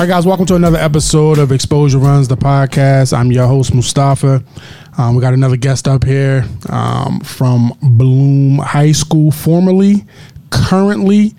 All 0.00 0.06
right, 0.06 0.12
guys, 0.14 0.24
welcome 0.24 0.46
to 0.46 0.54
another 0.54 0.78
episode 0.78 1.38
of 1.38 1.50
Xposure 1.50 2.02
Runs, 2.02 2.26
the 2.26 2.34
podcast. 2.34 3.14
I'm 3.14 3.30
your 3.30 3.46
host, 3.46 3.74
Mustafa. 3.74 4.42
Um, 4.96 5.14
we 5.14 5.20
got 5.20 5.34
another 5.34 5.58
guest 5.58 5.86
up 5.86 6.04
here 6.04 6.46
um, 6.70 7.20
from 7.20 7.74
Bloom 7.82 8.56
High 8.60 8.92
School, 8.92 9.30
formerly, 9.30 10.06
currently 10.48 11.34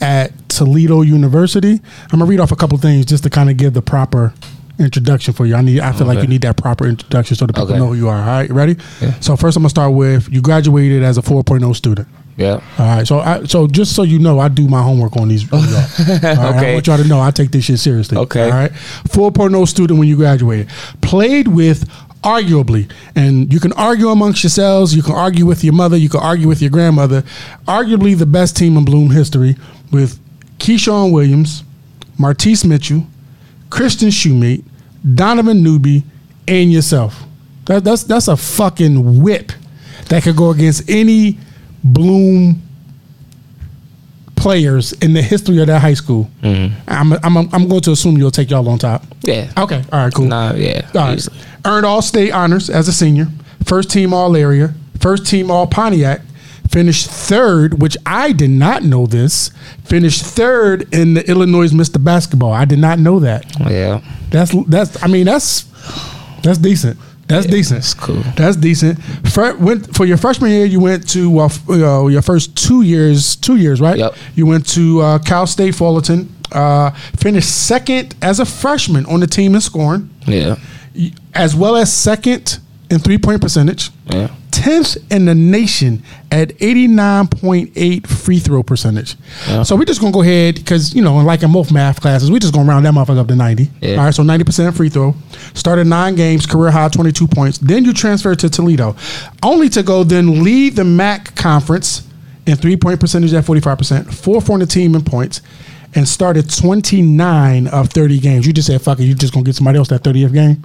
at 0.00 0.48
Toledo 0.48 1.02
University. 1.02 1.72
I'm 2.04 2.18
gonna 2.18 2.24
read 2.24 2.40
off 2.40 2.52
a 2.52 2.56
couple 2.56 2.78
things 2.78 3.04
just 3.04 3.22
to 3.24 3.28
kind 3.28 3.50
of 3.50 3.58
give 3.58 3.74
the 3.74 3.82
proper 3.82 4.32
introduction 4.78 5.34
for 5.34 5.44
you. 5.44 5.54
I 5.54 5.60
need. 5.60 5.80
I 5.80 5.92
feel 5.92 6.06
like 6.06 6.22
you 6.22 6.26
need 6.26 6.40
that 6.40 6.56
proper 6.56 6.86
introduction 6.86 7.36
so 7.36 7.44
that 7.44 7.52
people 7.52 7.68
Okay. 7.68 7.76
know 7.78 7.88
who 7.88 7.96
you 7.96 8.08
are. 8.08 8.18
All 8.18 8.24
right, 8.24 8.48
you 8.48 8.54
ready? 8.54 8.76
Yeah. 9.02 9.12
So 9.20 9.36
first, 9.36 9.58
I'm 9.58 9.62
gonna 9.62 9.68
start 9.68 9.92
with 9.92 10.32
you 10.32 10.40
graduated 10.40 11.02
as 11.02 11.18
a 11.18 11.22
4.0 11.22 11.76
student. 11.76 12.08
Yeah. 12.36 12.60
All 12.78 12.86
right, 12.86 13.06
so 13.06 13.20
I, 13.20 13.44
so 13.44 13.66
just 13.66 13.94
so 13.96 14.02
you 14.02 14.18
know, 14.18 14.38
I 14.38 14.48
do 14.48 14.68
my 14.68 14.82
homework 14.82 15.16
on 15.16 15.28
these. 15.28 15.50
All 15.52 15.58
right, 15.60 16.24
I 16.24 16.56
Okay. 16.56 16.74
want 16.74 16.86
y'all 16.86 16.98
to 16.98 17.04
know 17.08 17.20
I 17.20 17.30
take 17.30 17.50
this 17.50 17.64
shit 17.64 17.78
seriously. 17.78 18.18
Okay. 18.18 18.44
all 18.44 18.50
right. 18.50 18.70
4.0 18.72 19.66
student 19.66 19.98
when 19.98 20.06
you 20.06 20.16
graduated, 20.16 20.68
played 21.00 21.48
with 21.48 21.88
arguably, 22.22 22.90
and 23.14 23.50
you 23.52 23.58
can 23.60 23.72
argue 23.72 24.08
amongst 24.08 24.42
yourselves. 24.42 24.94
You 24.94 25.02
can 25.02 25.14
argue 25.14 25.46
with 25.46 25.64
your 25.64 25.72
mother. 25.72 25.96
You 25.96 26.08
can 26.10 26.20
argue 26.20 26.46
with 26.48 26.60
your 26.60 26.70
grandmother. 26.70 27.22
Arguably 27.66 28.18
the 28.18 28.26
best 28.26 28.56
team 28.56 28.76
in 28.76 28.84
Bloom 28.84 29.10
history 29.10 29.56
with 29.90 30.18
Keyshawn 30.58 31.12
Williams, 31.12 31.64
Martise 32.18 32.64
Mitchell, 32.66 33.06
Christian 33.70 34.08
Shoemate, 34.10 34.62
Donovan 35.14 35.62
Newby, 35.62 36.02
and 36.48 36.70
yourself. 36.72 37.22
That, 37.64 37.82
that's 37.84 38.02
that's 38.04 38.28
a 38.28 38.36
fucking 38.36 39.22
whip 39.22 39.52
that 40.10 40.22
could 40.22 40.36
go 40.36 40.50
against 40.50 40.88
any 40.90 41.38
Bloom 41.92 42.62
players 44.36 44.92
in 44.92 45.12
the 45.12 45.22
history 45.22 45.60
of 45.60 45.66
that 45.66 45.80
high 45.80 45.94
school. 45.94 46.30
Mm-hmm. 46.42 46.78
I'm, 46.86 47.12
I'm 47.12 47.36
I'm 47.52 47.68
going 47.68 47.80
to 47.80 47.92
assume 47.92 48.16
you'll 48.16 48.30
take 48.30 48.50
y'all 48.50 48.68
on 48.68 48.78
top. 48.78 49.04
Yeah. 49.22 49.50
Okay. 49.56 49.82
All 49.92 50.04
right. 50.04 50.14
Cool. 50.14 50.26
Nah, 50.26 50.52
yeah. 50.54 50.88
All 50.94 51.00
right. 51.00 51.28
Earned 51.64 51.86
all 51.86 52.02
state 52.02 52.30
honors 52.30 52.70
as 52.70 52.86
a 52.86 52.92
senior, 52.92 53.26
first 53.64 53.90
team 53.90 54.14
all 54.14 54.36
area, 54.36 54.74
first 55.00 55.26
team 55.26 55.50
all 55.50 55.66
Pontiac, 55.66 56.20
finished 56.70 57.08
third, 57.08 57.80
which 57.80 57.96
I 58.06 58.32
did 58.32 58.50
not 58.50 58.84
know 58.84 59.06
this, 59.06 59.50
finished 59.84 60.22
third 60.22 60.94
in 60.94 61.14
the 61.14 61.28
Illinois 61.28 61.70
Mr. 61.70 62.02
Basketball. 62.02 62.52
I 62.52 62.64
did 62.64 62.78
not 62.78 62.98
know 62.98 63.18
that. 63.20 63.46
Yeah. 63.60 64.00
That's 64.30 64.54
that's 64.66 65.02
I 65.02 65.08
mean 65.08 65.26
that's 65.26 65.62
that's 66.42 66.58
decent. 66.58 66.98
That's 67.28 67.46
decent. 67.46 67.80
that's 67.80 67.94
cool. 67.94 68.22
That's 68.36 68.56
decent. 68.56 69.02
Fir- 69.28 69.56
went 69.56 69.94
for 69.96 70.04
your 70.06 70.16
freshman 70.16 70.50
year. 70.52 70.64
You 70.64 70.78
went 70.80 71.08
to 71.10 71.28
well, 71.30 71.46
f- 71.46 71.68
uh, 71.68 72.06
your 72.06 72.22
first 72.22 72.56
two 72.56 72.82
years. 72.82 73.34
Two 73.36 73.56
years, 73.56 73.80
right? 73.80 73.98
Yep. 73.98 74.14
You 74.36 74.46
went 74.46 74.66
to 74.74 75.00
uh, 75.00 75.18
Cal 75.18 75.46
State 75.46 75.74
Fullerton. 75.74 76.32
Uh, 76.52 76.90
finished 77.18 77.50
second 77.66 78.14
as 78.22 78.38
a 78.38 78.44
freshman 78.44 79.04
on 79.06 79.18
the 79.20 79.26
team 79.26 79.54
in 79.56 79.60
scoring, 79.60 80.08
Yeah. 80.26 80.54
as 81.34 81.56
well 81.56 81.74
as 81.76 81.92
second 81.92 82.58
in 82.90 83.00
three 83.00 83.18
point 83.18 83.40
percentage. 83.40 83.90
Yeah. 84.06 84.28
Tenth 84.56 84.96
in 85.12 85.26
the 85.26 85.34
nation 85.34 86.02
at 86.30 86.50
eighty 86.62 86.88
nine 86.88 87.26
point 87.26 87.72
eight 87.76 88.06
free 88.06 88.38
throw 88.38 88.62
percentage. 88.62 89.14
Yeah. 89.46 89.62
So 89.64 89.76
we're 89.76 89.84
just 89.84 90.00
gonna 90.00 90.14
go 90.14 90.22
ahead 90.22 90.54
because 90.54 90.94
you 90.94 91.02
know, 91.02 91.18
like 91.18 91.42
in 91.42 91.50
most 91.50 91.70
math 91.70 92.00
classes, 92.00 92.30
we're 92.30 92.38
just 92.38 92.54
gonna 92.54 92.66
round 92.66 92.86
that 92.86 92.94
motherfucker 92.94 93.18
up 93.18 93.28
to 93.28 93.36
ninety. 93.36 93.68
Yeah. 93.82 93.96
All 93.96 94.06
right, 94.06 94.14
so 94.14 94.22
ninety 94.22 94.44
percent 94.44 94.74
free 94.74 94.88
throw. 94.88 95.14
Started 95.52 95.86
nine 95.86 96.14
games, 96.14 96.46
career 96.46 96.70
high 96.70 96.88
twenty 96.88 97.12
two 97.12 97.28
points. 97.28 97.58
Then 97.58 97.84
you 97.84 97.92
transfer 97.92 98.34
to 98.34 98.48
Toledo, 98.48 98.96
only 99.42 99.68
to 99.68 99.82
go 99.82 100.04
then 100.04 100.42
lead 100.42 100.76
the 100.76 100.84
MAC 100.84 101.36
conference 101.36 102.08
in 102.46 102.56
three 102.56 102.78
point 102.78 102.98
percentage 102.98 103.34
at 103.34 103.44
forty 103.44 103.60
five 103.60 103.76
percent, 103.76 104.12
fourth 104.12 104.48
on 104.48 104.60
the 104.60 104.66
team 104.66 104.94
in 104.94 105.04
points, 105.04 105.42
and 105.94 106.08
started 106.08 106.48
twenty 106.50 107.02
nine 107.02 107.66
of 107.66 107.90
thirty 107.90 108.18
games. 108.18 108.46
You 108.46 108.54
just 108.54 108.68
said 108.68 108.80
fuck 108.80 109.00
it, 109.00 109.04
you 109.04 109.14
just 109.14 109.34
gonna 109.34 109.44
get 109.44 109.54
somebody 109.54 109.76
else 109.76 109.88
that 109.88 110.02
thirtieth 110.02 110.32
game. 110.32 110.64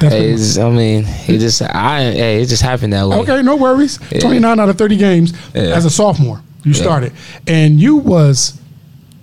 Hey, 0.00 0.34
I 0.34 0.70
mean, 0.70 1.04
it 1.28 1.38
just 1.38 1.62
I 1.62 2.00
hey, 2.12 2.42
it 2.42 2.46
just 2.46 2.62
happened 2.62 2.92
that 2.92 3.06
way. 3.08 3.16
Okay, 3.18 3.42
no 3.42 3.56
worries. 3.56 3.98
Yeah. 4.10 4.20
29 4.20 4.60
out 4.60 4.68
of 4.68 4.76
30 4.78 4.96
games 4.96 5.32
Yeah. 5.54 5.62
as 5.62 5.84
a 5.84 5.90
sophomore. 5.90 6.40
You 6.64 6.72
Yeah. 6.72 6.82
started. 6.82 7.12
And 7.46 7.80
you 7.80 7.96
was 7.96 8.58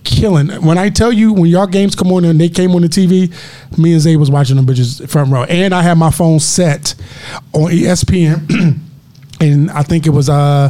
killing. 0.03 0.47
When 0.63 0.77
I 0.77 0.89
tell 0.89 1.11
you 1.11 1.33
when 1.33 1.45
y'all 1.45 1.67
games 1.67 1.95
come 1.95 2.11
on 2.11 2.25
and 2.25 2.39
they 2.39 2.49
came 2.49 2.73
on 2.75 2.81
the 2.81 2.89
TV, 2.89 3.31
me 3.77 3.93
and 3.93 4.01
Zay 4.01 4.15
was 4.15 4.31
watching 4.31 4.55
them 4.55 4.65
bitches 4.65 5.07
front 5.09 5.31
row. 5.31 5.43
And 5.43 5.73
I 5.73 5.81
had 5.81 5.97
my 5.97 6.11
phone 6.11 6.39
set 6.39 6.95
on 7.53 7.71
ESPN. 7.71 8.79
and 9.39 9.71
I 9.71 9.83
think 9.83 10.05
it 10.07 10.11
was 10.11 10.29
uh 10.29 10.69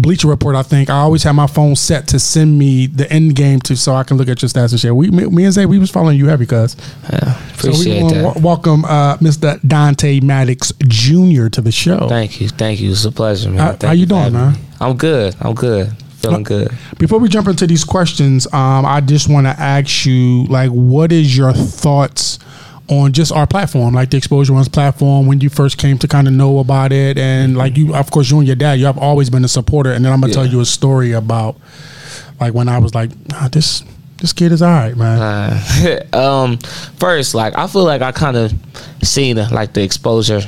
Bleacher 0.00 0.28
Report, 0.28 0.56
I 0.56 0.62
think. 0.62 0.90
I 0.90 0.98
always 0.98 1.22
have 1.24 1.34
my 1.34 1.46
phone 1.46 1.76
set 1.76 2.08
to 2.08 2.18
send 2.18 2.58
me 2.58 2.86
the 2.86 3.10
end 3.12 3.36
game 3.36 3.60
to 3.60 3.76
so 3.76 3.94
I 3.94 4.02
can 4.04 4.16
look 4.16 4.28
at 4.28 4.40
your 4.42 4.48
stats 4.48 4.70
and 4.72 4.80
shit. 4.80 4.94
We 4.94 5.10
me, 5.10 5.26
me 5.26 5.44
and 5.44 5.52
Zay, 5.52 5.66
we 5.66 5.78
was 5.78 5.90
following 5.90 6.18
you 6.18 6.26
heavy 6.28 6.46
cuz. 6.46 6.76
Yeah, 7.12 7.34
So 7.56 7.68
we 7.68 7.74
appreciate 7.74 8.02
want 8.02 8.14
to 8.14 8.20
that. 8.22 8.36
welcome 8.40 8.84
uh, 8.84 9.16
Mr. 9.18 9.60
Dante 9.66 10.20
Maddox 10.20 10.72
Jr. 10.86 11.48
to 11.48 11.60
the 11.60 11.72
show. 11.72 12.08
Thank 12.08 12.40
you, 12.40 12.48
thank 12.48 12.80
you. 12.80 12.90
It's 12.92 13.04
a 13.04 13.12
pleasure, 13.12 13.50
man. 13.50 13.58
How- 13.80 13.88
how 13.88 13.92
you 13.92 14.06
for 14.06 14.10
doing, 14.10 14.32
man? 14.32 14.52
me. 14.52 14.58
I'm 14.80 14.96
good. 14.96 15.36
I'm 15.40 15.54
good. 15.54 15.92
Feeling 16.20 16.42
good. 16.42 16.70
Before 16.98 17.18
we 17.18 17.28
jump 17.30 17.48
into 17.48 17.66
these 17.66 17.82
questions, 17.84 18.46
um, 18.52 18.84
I 18.84 19.00
just 19.00 19.26
want 19.28 19.46
to 19.46 19.58
ask 19.58 20.04
you, 20.04 20.44
like, 20.46 20.70
what 20.70 21.12
is 21.12 21.34
your 21.34 21.52
thoughts 21.54 22.38
on 22.90 23.12
just 23.12 23.30
our 23.30 23.46
platform, 23.46 23.94
like 23.94 24.10
the 24.10 24.16
Xposure 24.18 24.50
Runs 24.50 24.68
platform, 24.68 25.26
when 25.26 25.40
you 25.40 25.48
first 25.48 25.78
came 25.78 25.96
to 25.98 26.08
kind 26.08 26.26
of 26.26 26.34
know 26.34 26.58
about 26.58 26.92
it, 26.92 27.16
and 27.16 27.56
like 27.56 27.76
you, 27.76 27.94
of 27.94 28.10
course, 28.10 28.30
you 28.30 28.38
and 28.38 28.46
your 28.46 28.56
dad, 28.56 28.74
you 28.74 28.86
have 28.86 28.98
always 28.98 29.30
been 29.30 29.44
a 29.44 29.48
supporter, 29.48 29.92
and 29.92 30.04
then 30.04 30.12
I'm 30.12 30.20
gonna 30.20 30.32
tell 30.32 30.46
you 30.46 30.60
a 30.60 30.66
story 30.66 31.12
about, 31.12 31.56
like, 32.40 32.52
when 32.52 32.68
I 32.68 32.78
was 32.78 32.94
like, 32.94 33.10
this 33.52 33.84
this 34.18 34.32
kid 34.32 34.52
is 34.52 34.60
all 34.60 34.70
right, 34.70 34.96
man. 34.96 35.20
Uh, 36.12 36.16
um, 36.16 36.58
first, 36.98 37.34
like 37.34 37.56
I 37.56 37.68
feel 37.68 37.84
like 37.84 38.02
I 38.02 38.12
kind 38.12 38.36
of 38.36 38.52
seen 39.02 39.36
like 39.36 39.72
the 39.72 39.82
exposure 39.82 40.42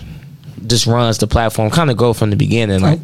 just 0.67 0.87
runs 0.87 1.19
the 1.19 1.27
platform 1.27 1.71
kind 1.71 1.91
of 1.91 1.97
go 1.97 2.13
from 2.13 2.31
the 2.31 2.37
beginning. 2.37 2.81
Like, 2.81 3.01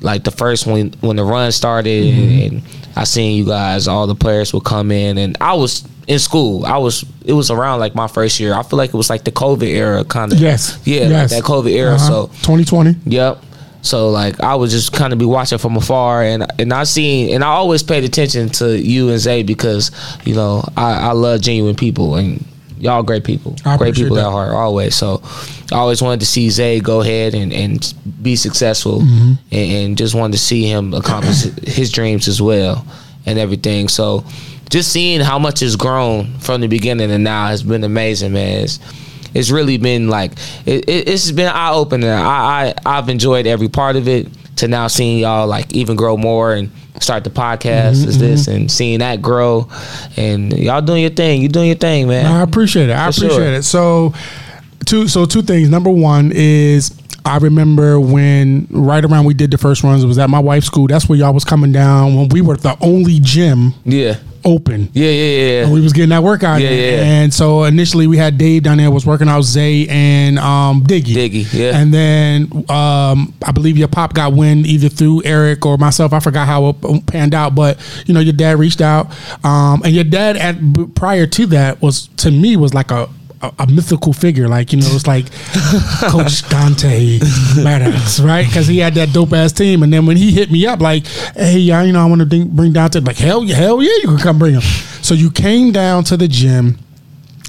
like 0.00 0.24
the 0.24 0.30
first 0.30 0.66
when 0.66 0.92
when 1.00 1.16
the 1.16 1.24
run 1.24 1.52
started, 1.52 2.04
and 2.52 2.62
I 2.96 3.04
seen 3.04 3.36
you 3.36 3.46
guys, 3.46 3.86
all 3.86 4.06
the 4.06 4.14
players 4.14 4.52
would 4.54 4.64
come 4.64 4.90
in, 4.90 5.18
and 5.18 5.36
I 5.40 5.54
was 5.54 5.86
in 6.08 6.18
school. 6.18 6.66
I 6.66 6.78
was 6.78 7.04
it 7.24 7.32
was 7.34 7.50
around 7.50 7.78
like 7.80 7.94
my 7.94 8.08
first 8.08 8.40
year. 8.40 8.54
I 8.54 8.62
feel 8.64 8.76
like 8.78 8.90
it 8.92 8.96
was 8.96 9.10
like 9.10 9.24
the 9.24 9.30
COVID 9.32 9.68
era 9.68 10.04
kind 10.04 10.32
of. 10.32 10.40
yes, 10.40 10.80
Yeah, 10.84 11.08
yes. 11.08 11.30
like 11.32 11.42
that 11.42 11.48
COVID 11.48 11.70
era. 11.70 11.94
Uh-huh. 11.94 12.26
So 12.26 12.26
2020. 12.42 12.96
Yep. 13.06 13.44
So 13.82 14.10
like 14.10 14.40
I 14.40 14.54
would 14.56 14.70
just 14.70 14.92
kind 14.92 15.12
of 15.12 15.18
be 15.20 15.24
watching 15.24 15.58
from 15.58 15.76
afar, 15.76 16.22
and 16.24 16.44
and 16.58 16.72
I 16.72 16.82
seen 16.84 17.32
and 17.34 17.44
I 17.44 17.48
always 17.48 17.82
paid 17.84 18.02
attention 18.04 18.48
to 18.60 18.76
you 18.76 19.10
and 19.10 19.18
Zay 19.20 19.42
because 19.44 19.92
you 20.24 20.34
know 20.34 20.64
I, 20.76 21.10
I 21.10 21.12
love 21.12 21.40
genuine 21.42 21.76
people 21.76 22.16
and 22.16 22.44
y'all 22.80 23.02
great 23.02 23.24
people, 23.24 23.54
I 23.64 23.76
great 23.76 23.94
people 23.94 24.16
that. 24.16 24.26
at 24.26 24.30
heart 24.30 24.52
always. 24.52 24.94
So 24.96 25.22
I 25.72 25.76
always 25.76 26.00
wanted 26.02 26.20
to 26.20 26.26
see 26.26 26.48
Zay 26.50 26.80
go 26.80 27.00
ahead 27.02 27.34
and, 27.34 27.52
and 27.52 27.94
be 28.22 28.34
successful, 28.36 29.00
Mm-hmm. 29.00 29.32
and, 29.52 29.72
and 29.72 29.98
just 29.98 30.14
wanted 30.14 30.32
to 30.32 30.38
see 30.38 30.64
him 30.64 30.92
accomplish 30.94 31.42
his 31.66 31.90
dreams 31.92 32.26
as 32.28 32.40
well 32.42 32.84
and 33.26 33.38
everything. 33.38 33.88
So 33.88 34.24
just 34.70 34.92
seeing 34.92 35.20
how 35.20 35.38
much 35.38 35.60
has 35.60 35.76
grown 35.76 36.38
from 36.38 36.60
the 36.60 36.66
beginning 36.66 37.10
and 37.10 37.24
now 37.24 37.46
has 37.48 37.62
been 37.62 37.84
amazing, 37.84 38.32
man. 38.32 38.64
It's, 38.64 38.78
it's 39.34 39.50
really 39.50 39.78
been 39.78 40.08
like 40.08 40.32
it, 40.66 40.88
it, 40.88 41.08
it's 41.08 41.30
been 41.30 41.48
eye 41.48 41.70
opening. 41.72 42.08
I, 42.08 42.74
I 42.74 42.74
I've 42.98 43.08
enjoyed 43.08 43.46
every 43.46 43.68
part 43.68 43.96
of 43.96 44.08
it. 44.08 44.28
To 44.56 44.66
now 44.66 44.88
seeing 44.88 45.20
y'all 45.20 45.46
like 45.46 45.72
even 45.72 45.94
grow 45.94 46.16
more 46.16 46.52
and 46.52 46.72
start 47.00 47.22
the 47.22 47.30
podcast 47.30 47.92
Mm-hmm, 47.92 48.08
is 48.08 48.18
this 48.18 48.48
and 48.48 48.68
seeing 48.68 48.98
that 48.98 49.22
grow 49.22 49.68
and 50.16 50.52
y'all 50.52 50.82
doing 50.82 51.02
your 51.02 51.12
thing. 51.12 51.42
You 51.42 51.48
doing 51.48 51.68
your 51.68 51.76
thing, 51.76 52.08
man. 52.08 52.26
I 52.26 52.42
appreciate 52.42 52.88
it. 52.88 52.96
I 52.96 53.08
For 53.12 53.24
appreciate 53.24 53.36
sure. 53.36 53.52
it. 53.54 53.62
So, 53.62 54.14
two 54.84 55.06
so 55.06 55.26
two 55.26 55.42
things. 55.42 55.68
Number 55.68 55.90
one 55.90 56.32
is 56.34 56.90
I 57.24 57.36
remember 57.38 58.00
when 58.00 58.66
right 58.70 59.04
around 59.04 59.26
we 59.26 59.34
did 59.34 59.52
the 59.52 59.58
first 59.58 59.84
runs. 59.84 60.02
It 60.02 60.08
was 60.08 60.18
at 60.18 60.28
my 60.28 60.40
wife's 60.40 60.66
school. 60.66 60.88
That's 60.88 61.08
where 61.08 61.16
y'all 61.16 61.32
was 61.32 61.44
coming 61.44 61.70
down 61.70 62.16
when 62.16 62.28
we 62.30 62.40
were 62.40 62.56
the 62.56 62.76
only 62.80 63.20
gym 63.20 63.74
yeah, 63.84 64.16
open. 64.44 64.88
yeah, 64.92 65.10
yeah, 65.10 65.60
And 65.62 65.68
yeah. 65.68 65.74
we 65.74 65.80
was 65.80 65.92
getting 65.92 66.10
that 66.10 66.22
workout. 66.22 66.60
Yeah, 66.60 66.70
in. 66.70 66.78
yeah. 66.98 67.04
And 67.04 67.34
so 67.34 67.64
initially 67.64 68.06
we 68.06 68.16
had 68.16 68.38
Dave 68.38 68.62
down 68.62 68.78
there 68.78 68.90
was 68.90 69.04
working 69.06 69.28
out 69.28 69.42
Zay 69.42 69.86
and 69.88 70.38
um, 70.38 70.82
Diggy. 70.84 71.14
Diggy, 71.14 71.52
yeah. 71.52 71.78
And 71.78 71.92
then 71.92 72.50
um, 72.70 73.34
I 73.44 73.52
believe 73.52 73.76
your 73.76 73.88
pop 73.88 74.14
got 74.14 74.32
wind 74.32 74.66
either 74.66 74.88
through 74.88 75.22
Eric 75.24 75.66
or 75.66 75.78
myself. 75.78 76.12
I 76.12 76.20
forgot 76.20 76.46
how 76.46 76.68
it 76.68 77.06
panned 77.06 77.34
out, 77.34 77.54
but 77.54 77.78
you 78.06 78.14
know 78.14 78.20
your 78.20 78.32
dad 78.32 78.58
reached 78.58 78.80
out, 78.80 79.06
um, 79.44 79.82
and 79.84 79.92
your 79.94 80.04
dad 80.04 80.36
at 80.36 80.56
prior 80.94 81.26
to 81.26 81.46
that 81.46 81.80
was 81.82 82.08
to 82.18 82.30
me 82.30 82.56
was 82.56 82.74
like 82.74 82.90
a. 82.90 83.08
A, 83.40 83.52
a 83.60 83.66
mythical 83.68 84.12
figure, 84.12 84.48
like 84.48 84.72
you 84.72 84.80
know, 84.80 84.88
it's 84.90 85.06
like 85.06 85.26
Coach 86.10 86.48
Dante 86.48 87.18
Maddox, 87.56 88.18
right? 88.20 88.46
Because 88.46 88.66
he 88.66 88.78
had 88.78 88.94
that 88.94 89.12
dope 89.12 89.32
ass 89.32 89.52
team, 89.52 89.82
and 89.82 89.92
then 89.92 90.06
when 90.06 90.16
he 90.16 90.32
hit 90.32 90.50
me 90.50 90.66
up, 90.66 90.80
like, 90.80 91.06
"Hey, 91.36 91.58
y'all, 91.58 91.84
you 91.84 91.92
know, 91.92 92.02
I 92.02 92.06
want 92.06 92.28
to 92.28 92.44
bring 92.46 92.72
Dante," 92.72 93.00
like, 93.00 93.16
"Hell, 93.16 93.44
yeah, 93.44 93.54
hell 93.54 93.80
yeah, 93.80 93.94
you 94.02 94.08
can 94.08 94.18
come 94.18 94.38
bring 94.38 94.54
him." 94.54 94.62
So 95.02 95.14
you 95.14 95.30
came 95.30 95.70
down 95.72 96.04
to 96.04 96.16
the 96.16 96.26
gym 96.26 96.78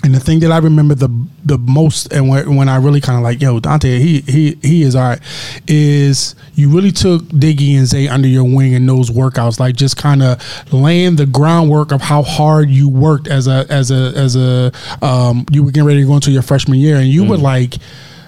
And 0.01 0.15
the 0.15 0.19
thing 0.19 0.39
that 0.39 0.51
I 0.51 0.59
remember 0.59 0.95
the 0.95 1.09
the 1.43 1.57
most, 1.57 2.13
and 2.13 2.29
when, 2.29 2.55
when 2.55 2.69
I 2.69 2.77
really 2.77 3.01
kind 3.01 3.17
of 3.17 3.23
like, 3.23 3.41
yo, 3.41 3.59
Dante, 3.59 3.99
he 3.99 4.21
he 4.21 4.57
he 4.61 4.83
is 4.83 4.95
all 4.95 5.03
right, 5.09 5.19
is 5.67 6.35
you 6.55 6.69
really 6.69 6.91
took 6.91 7.23
Diggy 7.23 7.77
and 7.77 7.85
Zay 7.85 8.07
under 8.07 8.27
your 8.27 8.45
wing 8.45 8.73
in 8.73 8.85
those 8.85 9.09
workouts, 9.09 9.59
like 9.59 9.75
just 9.75 9.97
kind 9.97 10.23
of 10.23 10.41
laying 10.71 11.17
the 11.17 11.25
groundwork 11.25 11.91
of 11.91 12.01
how 12.01 12.23
hard 12.23 12.69
you 12.69 12.87
worked 12.87 13.27
as 13.27 13.47
a 13.47 13.65
as 13.69 13.91
a 13.91 14.13
as 14.15 14.35
a 14.37 14.71
um, 15.01 15.45
you 15.51 15.63
were 15.63 15.71
getting 15.71 15.87
ready 15.87 16.01
to 16.01 16.07
go 16.07 16.15
into 16.15 16.31
your 16.31 16.43
freshman 16.43 16.79
year, 16.79 16.95
and 16.95 17.07
you 17.07 17.25
were 17.27 17.37
like, 17.37 17.75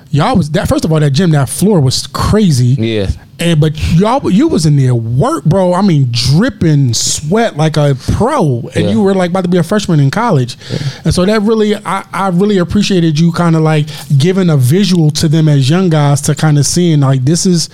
y'all 0.09 0.35
was 0.35 0.51
that 0.51 0.68
first 0.68 0.83
of 0.83 0.91
all 0.91 1.00
that 1.00 1.12
gym 1.12 1.31
that 1.31 1.47
floor 1.47 1.79
was 1.79 2.06
crazy, 2.07 2.75
Yeah. 2.77 3.09
And 3.41 3.59
but 3.59 3.77
y'all, 3.93 4.29
you 4.31 4.47
was 4.47 4.65
in 4.65 4.75
there 4.77 4.95
work, 4.95 5.43
bro. 5.45 5.73
I 5.73 5.81
mean, 5.81 6.07
dripping 6.11 6.93
sweat 6.93 7.57
like 7.57 7.77
a 7.77 7.95
pro, 8.13 8.69
and 8.75 8.85
Yeah. 8.85 8.91
you 8.91 9.01
were 9.01 9.13
like 9.13 9.31
about 9.31 9.43
to 9.43 9.49
be 9.49 9.57
a 9.57 9.63
freshman 9.63 9.99
in 9.99 10.11
college, 10.11 10.57
and 11.03 11.13
so 11.13 11.25
that 11.25 11.41
really, 11.41 11.75
I, 11.75 12.05
I 12.13 12.29
really 12.29 12.57
appreciated 12.57 13.19
you 13.19 13.31
kind 13.31 13.55
of 13.55 13.61
like 13.63 13.88
giving 14.17 14.49
a 14.49 14.57
visual 14.57 15.11
to 15.11 15.27
them 15.27 15.47
as 15.47 15.69
young 15.69 15.89
guys 15.89 16.21
to 16.21 16.35
kind 16.35 16.57
of 16.57 16.65
seeing 16.65 16.99
like 17.01 17.23
this 17.25 17.45
is, 17.45 17.69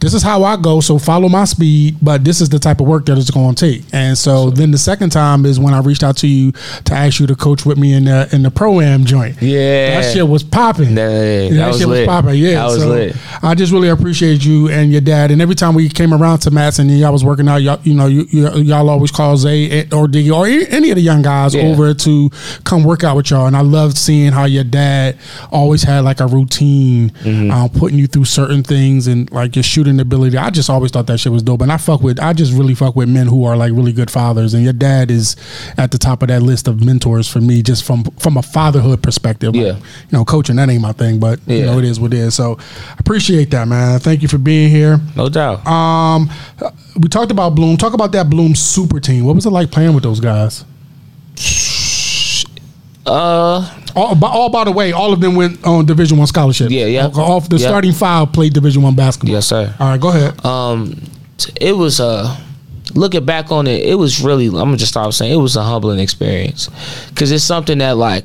this 0.00 0.14
is 0.14 0.22
how 0.22 0.44
I 0.44 0.56
go. 0.56 0.80
So 0.80 0.98
follow 0.98 1.28
my 1.28 1.44
speed, 1.44 1.96
but 2.02 2.24
this 2.24 2.40
is 2.40 2.48
the 2.48 2.58
type 2.58 2.80
of 2.80 2.86
work 2.86 3.06
that 3.06 3.18
it's 3.18 3.30
going 3.30 3.54
to 3.54 3.70
take. 3.72 3.84
And 3.92 4.16
so 4.16 4.50
then 4.50 4.70
the 4.70 4.78
second 4.78 5.10
time 5.10 5.46
is 5.46 5.58
when 5.58 5.74
I 5.74 5.80
reached 5.80 6.02
out 6.02 6.16
to 6.18 6.26
you 6.26 6.52
to 6.84 6.94
ask 6.94 7.18
you 7.20 7.26
to 7.26 7.34
coach 7.36 7.64
with 7.64 7.78
me 7.78 7.92
in 7.94 8.04
the 8.04 8.28
in 8.32 8.42
the 8.42 8.50
pro 8.50 8.80
am 8.80 9.04
joint. 9.04 9.40
Yeah. 9.40 10.00
that 10.00 10.12
shit 10.12 10.26
was 10.28 10.42
popping. 10.42 10.94
That- 10.94 11.06
Yeah, 11.50 11.56
that 11.58 11.68
was 11.68 11.78
shit 11.78 11.88
lit. 11.88 12.06
was 12.06 12.06
popping. 12.06 12.34
Yeah, 12.40 12.54
That 12.54 12.64
was 12.66 12.80
so 12.80 12.88
lit. 12.88 13.16
I 13.42 13.54
just 13.54 13.72
really 13.72 13.88
appreciate 13.88 14.44
you 14.44 14.68
and 14.68 14.90
your 14.92 15.00
dad. 15.06 15.30
And 15.30 15.40
every 15.40 15.54
time 15.54 15.74
we 15.74 15.88
came 15.88 16.12
around 16.12 16.40
to 16.40 16.50
Matt's 16.50 16.78
and 16.78 16.90
y'all 16.90 17.12
was 17.12 17.24
working 17.24 17.48
out, 17.48 17.62
y'all, 17.62 17.80
you 17.82 17.94
know, 17.94 18.06
you, 18.06 18.26
you, 18.30 18.48
y'all 18.58 18.90
always 18.90 19.10
call 19.10 19.36
Zay 19.38 19.82
or 19.84 20.06
Diggy 20.06 20.30
or 20.30 20.46
any 20.46 20.90
of 20.90 20.96
the 20.96 21.00
young 21.02 21.22
guys 21.22 21.54
Yeah. 21.54 21.62
over 21.62 21.94
to 21.94 22.30
come 22.64 22.84
work 22.84 23.02
out 23.04 23.16
with 23.16 23.30
y'all. 23.30 23.46
And 23.46 23.56
I 23.56 23.62
loved 23.62 23.96
seeing 23.96 24.32
how 24.32 24.44
your 24.44 24.64
dad 24.64 25.16
always 25.50 25.82
had 25.82 26.00
like 26.04 26.20
a 26.20 26.26
routine, 26.26 27.10
Mm-hmm. 27.22 27.50
um, 27.50 27.70
putting 27.70 27.98
you 27.98 28.06
through 28.06 28.26
certain 28.26 28.62
things 28.62 29.06
and 29.06 29.30
like 29.32 29.56
your 29.56 29.62
shooting 29.62 29.98
ability. 30.00 30.36
I 30.36 30.50
just 30.50 30.68
always 30.68 30.90
thought 30.90 31.06
that 31.06 31.18
shit 31.18 31.32
was 31.32 31.42
dope. 31.42 31.62
And 31.62 31.72
I 31.72 31.78
fuck 31.78 32.02
with, 32.02 32.20
I 32.20 32.32
just 32.34 32.52
really 32.52 32.74
fuck 32.74 32.94
with 32.96 33.08
men 33.08 33.26
who 33.28 33.44
are 33.44 33.56
like 33.56 33.72
really 33.72 33.92
good 33.92 34.10
fathers. 34.10 34.52
And 34.54 34.62
your 34.64 34.72
dad 34.74 35.10
is 35.10 35.36
at 35.78 35.90
the 35.92 35.98
top 35.98 36.22
of 36.22 36.28
that 36.28 36.42
list 36.42 36.68
of 36.68 36.84
mentors 36.84 37.28
for 37.28 37.40
me, 37.40 37.62
just 37.62 37.84
from 37.84 38.04
from 38.18 38.36
a 38.36 38.42
fatherhood 38.42 39.02
perspective. 39.02 39.54
Like, 39.54 39.64
Yeah. 39.64 39.76
you 39.76 40.12
know, 40.12 40.24
coaching 40.24 40.56
that 40.56 40.68
ain't 40.68 40.82
my 40.82 40.92
thing, 40.92 41.18
but 41.20 41.38
you 41.46 41.64
know, 41.64 41.78
it 41.78 41.84
is 41.84 42.00
what 42.00 42.12
it 42.12 42.18
is. 42.18 42.34
So 42.34 42.58
appreciate 42.98 43.50
that, 43.52 43.68
man. 43.68 43.98
Thank 44.00 44.22
you 44.22 44.28
for 44.28 44.38
being 44.38 44.70
here. 44.70 44.95
No 45.16 45.28
doubt. 45.28 45.66
Um, 45.66 46.30
we 46.98 47.08
talked 47.08 47.30
about 47.30 47.54
Bloom. 47.54 47.76
Talk 47.76 47.92
about 47.94 48.12
that 48.12 48.28
Bloom 48.30 48.54
super 48.54 49.00
team. 49.00 49.24
What 49.24 49.34
was 49.34 49.46
it 49.46 49.50
like 49.50 49.70
playing 49.70 49.94
with 49.94 50.02
those 50.04 50.20
guys? 50.20 50.64
Uh, 53.06 53.70
All, 53.94 54.14
by, 54.16 54.28
all 54.28 54.50
by 54.50 54.64
the 54.64 54.72
way, 54.72 54.92
all 54.92 55.12
of 55.12 55.20
them 55.20 55.36
went 55.36 55.64
on 55.64 55.86
Division 55.86 56.18
One 56.18 56.26
scholarship. 56.26 56.70
Yeah, 56.70 56.86
yeah. 56.86 57.06
All, 57.06 57.20
all- 57.20 57.40
the 57.40 57.56
Yeah. 57.56 57.68
starting 57.68 57.92
five 57.92 58.32
played 58.32 58.52
Division 58.52 58.82
One 58.82 58.94
basketball. 58.96 59.34
yes, 59.34 59.46
sir. 59.46 59.74
All 59.78 59.88
right, 59.90 60.00
go 60.00 60.08
ahead. 60.08 60.44
um 60.44 61.00
it 61.60 61.76
was 61.76 62.00
uh 62.00 62.34
looking 62.94 63.22
back 63.24 63.52
on 63.52 63.66
it 63.66 63.84
it 63.84 63.94
was 63.96 64.22
really 64.22 64.46
i'm 64.46 64.52
gonna 64.54 64.76
just 64.78 64.90
start 64.90 65.12
saying 65.12 65.30
it 65.30 65.36
was 65.36 65.54
a 65.54 65.62
humbling 65.62 65.98
experience 65.98 66.70
because 67.10 67.30
it's 67.30 67.44
something 67.44 67.76
that 67.76 67.94
like 67.98 68.24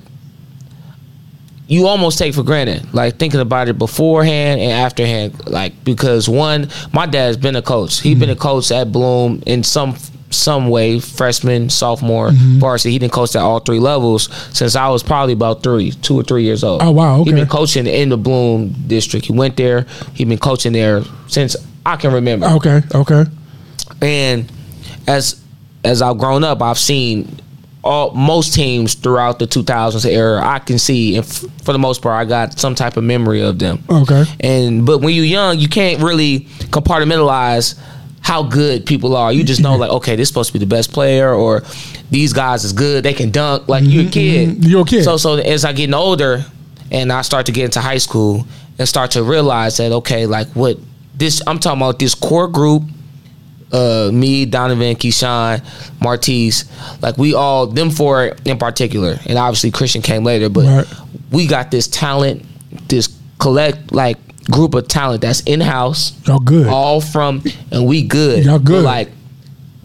you 1.72 1.88
almost 1.88 2.20
take 2.20 2.34
for 2.34 2.44
granted 2.44 2.94
like 2.94 3.16
thinking 3.18 3.40
about 3.40 3.70
it 3.70 3.78
beforehand 3.78 4.60
and 4.60 4.72
afterhand 4.74 5.50
like 5.50 5.72
because 5.86 6.28
one 6.28 6.68
my 6.92 7.06
dad's 7.06 7.38
been 7.38 7.56
a 7.56 7.62
coach. 7.62 8.02
He's 8.02 8.20
been 8.20 8.30
a 8.30 8.34
mm-hmm. 8.34 8.42
coach 8.42 8.72
at 8.72 8.92
bloom 8.92 9.42
in 9.46 9.64
some 9.64 9.96
some 10.30 10.70
way 10.70 11.00
freshman 11.00 11.70
sophomore 11.70 12.30
mm-hmm. 12.30 12.60
varsity. 12.60 12.92
He 12.92 13.00
didn't 13.00 13.14
coach 13.14 13.38
at 13.38 13.42
all 13.42 13.60
three 13.60 13.80
levels 13.80 14.30
since 14.56 14.76
i 14.76 14.90
was 14.90 15.02
probably 15.02 15.32
about 15.32 15.64
three 15.64 15.92
two 15.92 16.20
or 16.20 16.24
three 16.24 16.44
years 16.44 16.62
old. 16.66 16.82
Oh, 16.84 16.92
wow, 16.92 17.22
Okay. 17.22 17.30
he 17.30 17.36
been 17.36 17.48
coaching 17.48 17.88
in 17.88 18.10
the 18.10 18.18
bloom 18.18 18.74
district. 18.88 19.28
He 19.28 19.34
went 19.34 19.56
there. 19.56 19.86
He 20.14 20.26
been 20.26 20.40
coaching 20.40 20.74
there 20.74 21.04
since 21.28 21.56
i 21.86 21.96
can 21.96 22.12
remember. 22.14 22.48
Okay, 22.48 22.82
okay. 22.94 23.24
and 24.02 24.52
as 25.08 25.42
as 25.86 26.02
I've 26.02 26.18
grown 26.18 26.44
up, 26.44 26.62
I've 26.62 26.78
seen 26.78 27.40
all 27.84 28.12
most 28.12 28.54
teams 28.54 28.94
throughout 28.94 29.40
the 29.40 29.48
2000s 29.48 30.06
era. 30.06 30.40
I 30.46 30.60
can 30.60 30.78
see, 30.78 31.16
and 31.18 31.26
f- 31.26 31.44
for 31.64 31.74
the 31.74 31.80
most 31.80 32.02
part, 32.02 32.14
I 32.16 32.26
got 32.30 32.60
some 32.60 32.76
type 32.76 32.96
of 32.98 33.04
memory 33.04 33.42
of 33.42 33.58
them. 33.60 33.84
Okay. 33.90 34.24
And 34.40 34.86
but 34.86 35.00
when 35.00 35.16
you're 35.16 35.26
young, 35.26 35.58
you 35.60 35.68
can't 35.68 36.02
really 36.02 36.42
compartmentalize 36.96 37.80
how 38.22 38.44
good 38.44 38.86
people 38.86 39.16
are. 39.16 39.34
You 39.34 39.44
just 39.44 39.62
know, 39.62 39.76
like, 39.78 39.90
okay, 39.90 40.16
this 40.16 40.24
is 40.24 40.28
supposed 40.30 40.50
to 40.50 40.54
be 40.54 40.60
the 40.60 40.68
best 40.70 40.94
player, 40.94 41.34
or 41.34 41.64
these 42.12 42.34
guys 42.34 42.64
is 42.64 42.74
good. 42.74 43.04
They 43.04 43.14
can 43.14 43.32
dunk. 43.32 43.68
Like 43.68 43.84
you're 43.86 44.06
a 44.08 44.10
kid. 44.10 44.50
mhm. 44.50 44.68
You're 44.68 44.82
a 44.82 44.86
kid. 44.86 45.04
So 45.04 45.18
so 45.18 45.36
as 45.38 45.66
I 45.66 45.74
getting 45.74 45.96
older, 45.96 46.46
and 46.92 47.12
I 47.12 47.22
start 47.24 47.46
to 47.48 47.52
get 47.52 47.66
into 47.66 47.82
high 47.82 47.98
school, 47.98 48.46
and 48.78 48.88
start 48.88 49.12
to 49.12 49.24
realize 49.24 49.78
that 49.78 49.92
okay, 49.92 50.26
like 50.28 50.48
what 50.50 50.78
this 51.16 51.42
I'm 51.48 51.58
talking 51.58 51.82
about 51.82 51.98
this 52.00 52.14
core 52.14 52.48
group 52.48 52.84
uh, 53.72 54.10
me, 54.14 54.46
Donovan, 54.46 54.96
Keyshawn, 54.96 55.64
Martise, 56.02 56.66
like 57.02 57.18
we 57.18 57.34
all 57.34 57.68
them 57.68 57.90
four 57.90 58.36
in 58.46 58.58
particular, 58.58 59.18
and 59.26 59.38
obviously 59.38 59.72
Christian 59.72 60.02
came 60.02 60.24
later, 60.24 60.50
but 60.50 60.66
Right. 60.66 60.88
we 61.32 61.48
got 61.48 61.72
this 61.72 61.88
talent, 61.88 62.46
this 62.90 63.10
collect 63.40 63.92
like 63.92 64.18
group 64.50 64.74
of 64.74 64.88
talent 64.88 65.22
that's 65.22 65.42
in 65.42 65.62
house, 65.62 66.14
Y'all 66.28 66.40
good. 66.40 66.68
all 66.68 67.00
from, 67.02 67.44
and 67.72 67.86
we 67.88 68.04
good, 68.04 68.44
Y'all 68.46 68.60
good. 68.60 68.84
But, 68.84 68.84
like 68.84 69.10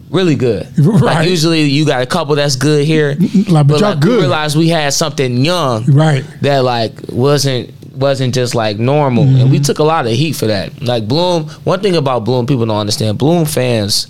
really 0.09 0.35
good. 0.35 0.65
Right. 0.77 1.01
Like 1.01 1.29
usually 1.29 1.63
you 1.63 1.85
got 1.85 2.01
a 2.01 2.05
couple 2.05 2.35
that's 2.35 2.55
good 2.55 2.85
here, 2.85 3.15
Like, 3.49 3.67
but 3.67 3.79
y'all 3.81 3.91
like, 3.91 3.99
good. 3.99 4.11
We 4.17 4.21
realized 4.21 4.57
we 4.57 4.69
had 4.69 4.93
something 4.93 5.43
young, 5.43 5.85
Right. 5.85 6.23
that 6.41 6.63
like 6.63 6.93
wasn't 7.09 7.71
wasn't 7.97 8.33
just 8.33 8.55
like 8.55 8.77
normal. 8.79 9.23
And 9.23 9.37
Mm-hmm. 9.37 9.51
we 9.51 9.59
took 9.59 9.79
a 9.79 9.83
lot 9.83 10.05
of 10.05 10.11
heat 10.13 10.33
for 10.33 10.47
that. 10.47 10.81
Like 10.81 11.07
bloom 11.07 11.49
one 11.65 11.79
thing 11.81 11.95
about 11.95 12.23
bloom 12.25 12.45
people 12.45 12.65
don't 12.65 12.77
understand 12.79 13.17
bloom 13.17 13.45
fans 13.45 14.07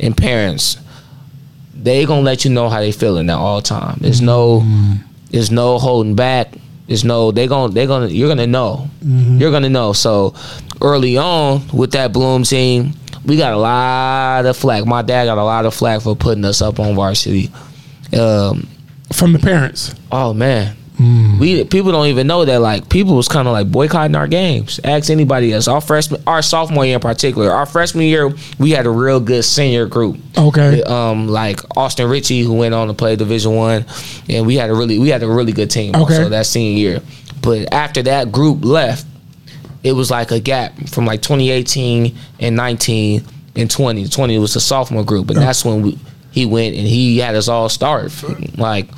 and 0.00 0.16
parents 0.16 0.78
they 1.74 2.04
gonna 2.06 2.22
let 2.22 2.44
you 2.44 2.50
know 2.50 2.68
how 2.68 2.80
they 2.80 2.92
feeling 2.92 3.28
at 3.30 3.36
all 3.36 3.60
time. 3.62 3.98
There's 4.00 4.20
no 4.20 4.60
Mm-hmm. 4.60 4.92
there's 5.30 5.50
no 5.50 5.78
holding 5.78 6.14
back. 6.16 6.48
There's 6.86 7.04
no 7.04 7.30
they 7.30 7.46
gonna 7.46 7.72
they 7.72 7.86
gonna 7.86 8.06
you're 8.08 8.28
gonna 8.28 8.46
know. 8.46 8.88
Mm-hmm. 9.04 9.38
you're 9.38 9.50
gonna 9.50 9.68
know. 9.70 9.92
So 9.92 10.34
early 10.80 11.16
on 11.18 11.62
with 11.72 11.92
that 11.92 12.12
bloom 12.12 12.42
team 12.44 12.92
we 13.24 13.36
got 13.36 13.52
a 13.52 13.56
lot 13.58 14.46
of 14.46 14.56
flack. 14.56 14.86
My 14.86 15.02
dad 15.02 15.24
got 15.26 15.36
a 15.38 15.42
lot 15.44 15.66
of 15.66 15.74
flack 15.74 16.00
for 16.02 16.14
putting 16.14 16.44
us 16.44 16.62
up 16.62 16.78
on 16.80 16.94
varsity. 16.94 17.50
Um 18.12 18.68
From 19.12 19.32
the 19.32 19.38
parents. 19.38 19.94
Oh 20.12 20.32
man, 20.34 20.76
Mm. 20.98 21.38
we 21.38 21.62
people 21.64 21.92
don't 21.92 22.06
even 22.06 22.26
know 22.26 22.44
that. 22.44 22.60
Like 22.60 22.88
people 22.88 23.16
was 23.16 23.28
kind 23.28 23.46
of 23.46 23.52
like 23.52 23.70
boycotting 23.70 24.16
our 24.16 24.26
games. 24.26 24.80
Ask 24.82 25.10
anybody 25.10 25.52
else. 25.52 25.68
Our 25.68 25.80
freshman, 25.80 26.22
our 26.26 26.40
sophomore 26.40 26.86
year 26.86 26.94
in 26.94 27.00
particular, 27.00 27.50
our 27.50 27.66
freshman 27.66 28.04
year, 28.04 28.32
we 28.58 28.70
had 28.70 28.86
a 28.86 28.90
real 28.90 29.20
good 29.20 29.44
senior 29.44 29.86
group. 29.86 30.18
Okay. 30.38 30.82
Um, 30.82 31.28
like 31.28 31.60
Austin 31.76 32.08
Ritchie, 32.08 32.42
who 32.42 32.54
went 32.54 32.74
on 32.74 32.88
to 32.88 32.94
play 32.94 33.14
Division 33.14 33.54
One, 33.54 33.84
and 34.28 34.46
we 34.46 34.56
had 34.56 34.70
a 34.70 34.74
really 34.74 34.98
we 34.98 35.10
had 35.10 35.22
a 35.22 35.28
really 35.28 35.52
good 35.52 35.70
team. 35.70 35.94
Okay. 35.94 36.16
Also 36.16 36.28
that 36.30 36.46
senior 36.46 36.78
year, 36.78 37.00
but 37.42 37.72
after 37.74 38.02
that 38.04 38.32
group 38.32 38.64
left, 38.64 39.06
it 39.82 39.92
was 39.92 40.10
like 40.10 40.30
a 40.30 40.40
gap 40.40 40.72
from 40.88 41.04
like 41.04 41.20
2018 41.20 42.16
and 42.40 42.56
19 42.56 43.22
and 43.54 43.70
20. 43.70 44.08
20 44.08 44.38
was 44.38 44.54
the 44.54 44.60
sophomore 44.60 45.04
group, 45.04 45.28
and 45.28 45.38
that's 45.38 45.62
when 45.62 45.82
we, 45.82 45.98
he 46.30 46.46
went 46.46 46.74
and 46.74 46.86
he 46.86 47.18
had 47.18 47.34
us 47.34 47.48
all 47.48 47.68
start. 47.68 48.12
Like 48.58 48.88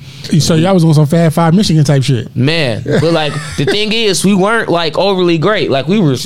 So 0.40 0.54
y'all 0.54 0.74
was 0.74 0.84
on 0.84 0.94
some 0.94 1.06
Fab 1.06 1.32
Five 1.32 1.54
Michigan 1.54 1.84
type 1.84 2.02
shit. 2.02 2.34
Man, 2.36 2.82
but 2.84 3.12
like 3.12 3.32
the 3.56 3.64
thing 3.70 3.92
is, 3.92 4.24
we 4.24 4.34
weren't 4.34 4.68
like 4.68 4.98
overly 4.98 5.38
great. 5.38 5.70
Like 5.70 5.86
we 5.88 6.00
were 6.00 6.16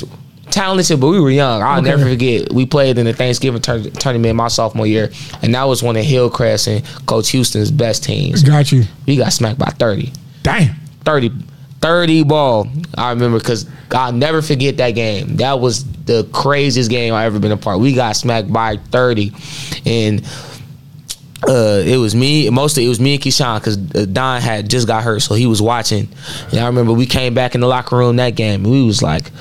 talented, 0.51 0.99
but 0.99 1.07
we 1.07 1.19
were 1.19 1.31
young. 1.31 1.61
I'll 1.61 1.79
Okay. 1.79 1.89
never 1.89 2.03
forget. 2.09 2.51
We 2.51 2.65
played 2.65 2.97
in 2.97 3.05
the 3.05 3.13
Thanksgiving 3.13 3.61
tour- 3.61 3.89
tournament 3.91 4.35
my 4.35 4.49
sophomore 4.49 4.85
year, 4.87 5.09
and 5.41 5.55
that 5.55 5.63
was 5.63 5.81
one 5.81 5.95
of 5.95 6.03
Hillcrest 6.05 6.67
and 6.67 6.85
Coach 7.05 7.29
Houston's 7.31 7.71
best 7.71 8.03
teams. 8.03 8.43
Got 8.43 8.71
you. 8.71 8.83
We 9.07 9.17
got 9.17 9.31
smacked 9.33 9.57
by 9.59 9.69
30. 9.79 10.11
Damn. 10.43 10.75
30, 11.05 11.31
30 11.81 12.23
ball. 12.23 12.67
I 12.97 13.09
remember 13.11 13.39
because 13.39 13.65
I'll 13.91 14.11
never 14.13 14.41
forget 14.41 14.77
that 14.77 14.91
game. 14.91 15.37
That 15.37 15.59
was 15.59 15.85
the 16.05 16.27
craziest 16.33 16.89
game 16.89 17.13
I 17.13 17.25
ever 17.25 17.39
been 17.39 17.51
a 17.51 17.57
part. 17.57 17.79
We 17.79 17.93
got 17.93 18.15
smacked 18.15 18.51
by 18.51 18.77
30, 18.77 19.31
and 19.85 20.25
uh, 21.47 21.81
it 21.85 21.97
was 21.97 22.15
me. 22.15 22.49
Mostly 22.49 22.85
it 22.85 22.89
was 22.89 22.99
me 22.99 23.15
and 23.15 23.23
Keyshawn 23.23 23.59
because 23.59 23.77
Don 23.77 24.41
had 24.41 24.69
just 24.69 24.87
got 24.87 25.03
hurt, 25.03 25.21
so 25.21 25.35
he 25.35 25.45
was 25.45 25.61
watching. 25.61 26.07
I 26.51 26.65
remember 26.65 26.93
we 26.93 27.05
came 27.05 27.33
back 27.33 27.55
in 27.55 27.61
the 27.61 27.67
locker 27.67 27.97
room 27.97 28.17
that 28.17 28.35
game. 28.35 28.63
We 28.63 28.83
was 28.83 29.01
like, 29.01 29.31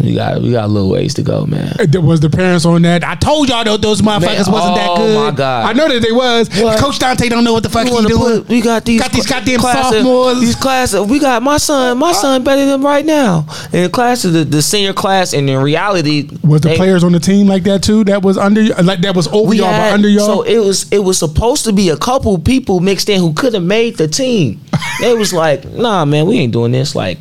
we 0.00 0.14
got 0.14 0.40
we 0.42 0.50
got 0.52 0.64
a 0.64 0.68
little 0.68 0.88
ways 0.90 1.14
to 1.14 1.22
go, 1.22 1.46
man. 1.46 1.74
Uh, 1.78 1.86
there 1.88 2.00
was 2.00 2.20
the 2.20 2.30
parents 2.30 2.64
on 2.64 2.82
that. 2.82 3.04
I 3.04 3.14
told 3.14 3.48
y'all 3.48 3.64
that 3.64 3.80
those 3.82 4.00
motherfuckers 4.02 4.46
Man, 4.46 4.52
wasn't 4.52 4.76
that 4.76 4.96
good. 4.96 5.16
oh 5.16 5.26
good. 5.26 5.30
my 5.32 5.36
God. 5.36 5.66
I 5.68 5.72
know 5.72 5.88
that 5.88 6.00
they 6.02 6.12
was. 6.12 6.48
What? 6.60 6.78
Coach 6.78 6.98
Dante 6.98 7.28
don't 7.28 7.44
know 7.44 7.52
what 7.52 7.62
the 7.62 7.68
fuck 7.68 7.86
he 7.86 7.90
doing. 7.90 8.06
put- 8.16 8.48
we 8.48 8.60
got 8.60 8.84
these 8.84 9.00
Got 9.00 9.12
these 9.12 9.26
goddamn 9.26 9.60
classes- 9.60 9.92
sophomores. 9.98 10.40
These 10.40 10.56
classes. 10.56 11.00
We 11.08 11.18
got 11.18 11.42
my 11.42 11.58
son. 11.58 11.98
My 11.98 12.10
uh, 12.10 12.14
son 12.14 12.44
better 12.44 12.64
than 12.66 12.82
right 12.82 13.04
now. 13.04 13.46
In 13.72 13.90
class 13.90 14.24
of 14.24 14.32
the, 14.32 14.44
the 14.44 14.62
senior 14.62 14.92
class, 14.92 15.32
and 15.32 15.48
in 15.48 15.60
reality, 15.60 16.28
was 16.42 16.60
the 16.62 16.70
they- 16.70 16.76
players 16.76 17.04
on 17.04 17.12
the 17.12 17.20
team 17.20 17.46
like 17.46 17.62
that 17.64 17.82
too? 17.82 18.04
That 18.04 18.22
was 18.22 18.38
under 18.38 18.60
uh, 18.76 18.82
like 18.82 19.00
that 19.02 19.14
was 19.16 19.28
over 19.28 19.54
y'all 19.54 19.66
had- 19.66 19.90
but 19.90 19.94
under 19.94 20.08
y'all. 20.08 20.26
So 20.26 20.42
it 20.42 20.58
was 20.58 20.90
it 20.92 21.00
was 21.00 21.18
supposed 21.18 21.64
to 21.64 21.72
be 21.72 21.88
a 21.90 21.96
couple 21.96 22.38
people 22.38 22.80
mixed 22.80 23.08
in 23.08 23.20
who 23.20 23.32
could 23.32 23.54
have 23.54 23.62
made 23.62 23.96
the 23.96 24.08
team. 24.08 24.60
they 25.00 25.14
was 25.14 25.32
like, 25.32 25.64
nah, 25.64 26.04
man, 26.04 26.26
we 26.26 26.38
ain't 26.38 26.52
doing 26.52 26.72
this. 26.72 26.94
Like, 26.94 27.18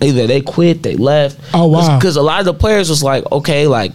either 0.00 0.26
they 0.26 0.40
quit, 0.40 0.82
they 0.82 0.96
left. 0.96 1.38
Oh, 1.54 1.66
wow. 1.68 1.98
Because 1.98 2.16
a 2.16 2.22
lot 2.22 2.40
of 2.40 2.46
the 2.46 2.54
players 2.54 2.88
was 2.88 3.02
like, 3.02 3.30
okay, 3.32 3.66
like. 3.66 3.92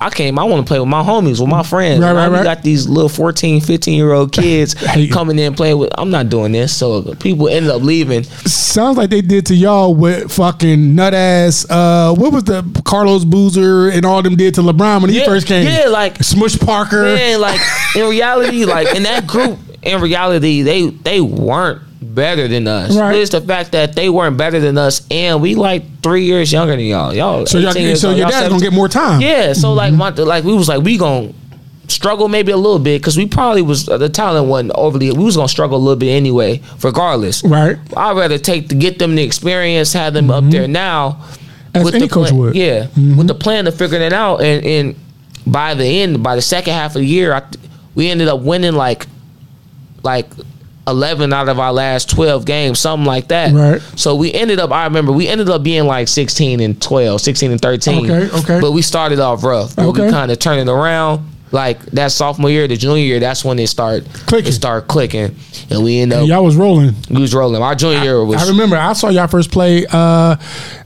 I 0.00 0.10
came. 0.10 0.38
I 0.38 0.44
want 0.44 0.64
to 0.64 0.68
play 0.70 0.78
with 0.78 0.88
my 0.88 1.02
homies, 1.02 1.40
with 1.40 1.48
my 1.48 1.64
friends. 1.64 2.00
Right, 2.00 2.12
right, 2.12 2.28
right. 2.28 2.44
got 2.44 2.62
these 2.62 2.88
little 2.88 3.08
14, 3.08 3.60
15 3.60 3.94
year 3.96 4.12
old 4.12 4.30
kids 4.40 4.74
coming 5.10 5.40
in 5.40 5.54
playing 5.54 5.76
with. 5.76 5.90
I'm 5.98 6.10
not 6.10 6.28
doing 6.28 6.52
this. 6.52 6.72
So 6.76 7.16
people 7.16 7.48
ended 7.48 7.68
up 7.72 7.82
leaving. 7.82 8.22
Sounds 8.22 8.96
like 8.96 9.10
they 9.10 9.22
did 9.22 9.46
to 9.46 9.56
y'all 9.56 9.92
what 9.92 10.30
fucking 10.30 10.94
nut 10.94 11.14
ass. 11.14 11.68
Uh, 11.68 12.14
what 12.16 12.32
was 12.32 12.44
the 12.44 12.80
Carlos 12.84 13.24
Boozer 13.24 13.88
and 13.88 14.06
all 14.06 14.22
them 14.22 14.36
did 14.36 14.54
to 14.54 14.60
LeBron 14.60 15.00
when 15.02 15.10
he 15.10 15.24
first 15.24 15.48
came? 15.48 15.66
yeah, 15.66 15.86
like- 15.88 16.22
Smush 16.22 16.56
Parker. 16.60 17.02
Man, 17.02 17.40
like 17.40 17.60
in 17.96 18.08
reality, 18.08 18.66
like 18.66 18.94
in 18.94 19.02
that 19.02 19.26
group, 19.26 19.58
in 19.82 20.00
reality, 20.00 20.62
they 20.62 20.86
they 20.90 21.20
weren't 21.20 21.82
better 22.00 22.48
than 22.48 22.66
us. 22.66 22.96
Right. 22.96 23.16
It's 23.16 23.30
the 23.32 23.40
fact 23.40 23.72
that 23.72 23.94
they 23.94 24.08
weren't 24.08 24.36
better 24.36 24.60
than 24.60 24.78
us, 24.78 25.06
and 25.10 25.40
we 25.42 25.54
like 25.54 26.02
three 26.02 26.24
years 26.24 26.52
younger 26.52 26.76
than 26.76 26.84
y'all. 26.84 27.14
Y'all, 27.14 27.46
So 27.46 27.58
y'all, 27.58 27.72
so 27.72 28.08
old, 28.10 28.18
your 28.18 28.28
dad's 28.28 28.48
gonna 28.48 28.60
get 28.60 28.72
more 28.72 28.88
time. 28.88 29.20
Yeah, 29.20 29.52
so 29.52 29.72
like 29.72 29.92
my 29.94 30.10
like 30.10 30.44
we 30.44 30.54
was 30.54 30.68
like 30.68 30.82
we 30.82 30.96
gonna 30.98 31.32
struggle 31.88 32.28
maybe 32.28 32.52
a 32.52 32.56
little 32.56 32.78
bit 32.78 33.00
because 33.00 33.16
we 33.16 33.26
probably 33.26 33.62
was 33.62 33.86
the 33.86 34.08
talent 34.08 34.46
wasn't 34.46 34.72
overly. 34.74 35.10
We 35.10 35.24
was 35.24 35.36
gonna 35.36 35.48
struggle 35.48 35.78
a 35.78 35.80
little 35.80 35.96
bit 35.98 36.10
anyway, 36.10 36.60
regardless. 36.82 37.42
Right. 37.44 37.76
I'd 37.96 38.16
rather 38.16 38.38
take 38.38 38.68
to 38.68 38.74
get 38.74 38.98
them 38.98 39.14
the 39.14 39.22
experience, 39.22 39.92
have 39.94 40.12
them 40.14 40.30
up 40.30 40.44
there 40.44 40.68
now. 40.68 41.10
Mm-hmm. 41.20 41.34
As 41.74 41.94
any 41.94 41.98
the 42.06 42.08
coach 42.08 42.28
plan, 42.28 42.40
would. 42.40 42.56
Yeah, 42.56 42.86
Mhm. 42.96 43.16
with 43.16 43.26
the 43.28 43.34
plan 43.34 43.66
of 43.66 43.74
figuring 43.74 44.02
it 44.02 44.12
out, 44.12 44.40
and 44.42 44.64
and 44.64 44.94
by 45.46 45.74
the 45.74 45.84
end, 45.84 46.22
by 46.22 46.34
the 46.34 46.42
second 46.42 46.74
half 46.74 46.94
of 46.96 47.00
the 47.00 47.06
year, 47.06 47.32
I, 47.34 47.42
we 47.94 48.08
ended 48.10 48.28
up 48.28 48.40
winning 48.40 48.72
like 48.74 49.06
like. 50.02 50.26
11 50.86 51.34
out 51.34 51.50
of 51.50 51.58
our 51.60 51.70
last 51.70 52.08
12 52.08 52.46
games 52.46 52.78
something 52.80 53.04
like 53.04 53.28
that 53.28 53.52
Right. 53.52 53.82
so 53.94 54.14
we 54.14 54.32
ended 54.32 54.58
up 54.58 54.72
i 54.72 54.84
remember 54.84 55.12
we 55.12 55.28
ended 55.28 55.50
up 55.50 55.62
being 55.62 55.84
like 55.84 56.08
16 56.08 56.60
and 56.60 56.80
12 56.80 57.20
16 57.20 57.50
and 57.52 57.60
13 57.60 58.10
Okay, 58.10 58.34
okay. 58.38 58.58
but 58.58 58.72
we 58.72 58.80
started 58.80 59.20
off 59.20 59.44
rough 59.44 59.76
but 59.76 59.84
Okay. 59.84 60.06
we 60.06 60.10
kind 60.10 60.30
of 60.30 60.38
turned 60.38 60.66
it 60.66 60.72
around 60.72 61.28
like 61.52 61.80
that 61.86 62.12
sophomore 62.12 62.50
year 62.50 62.68
the 62.68 62.76
junior 62.76 63.02
year 63.02 63.20
that's 63.20 63.44
when 63.44 63.58
it 63.58 63.66
start 63.68 64.04
Clicking. 64.26 64.48
it 64.48 64.52
started 64.52 64.88
clicking 64.88 65.34
and 65.70 65.84
we 65.84 66.00
end 66.00 66.12
up 66.12 66.26
Y'all 66.26 66.44
was 66.44 66.56
rolling. 66.56 66.94
we 67.10 67.20
was 67.20 67.34
rolling 67.34 67.62
our 67.62 67.74
junior 67.74 68.02
year 68.02 68.24
was 68.24 68.42
I 68.42 68.50
remember 68.50 68.76
I 68.76 68.92
saw 68.92 69.08
y'all 69.08 69.28
first 69.28 69.50
play. 69.50 69.86
Uh, 69.90 70.36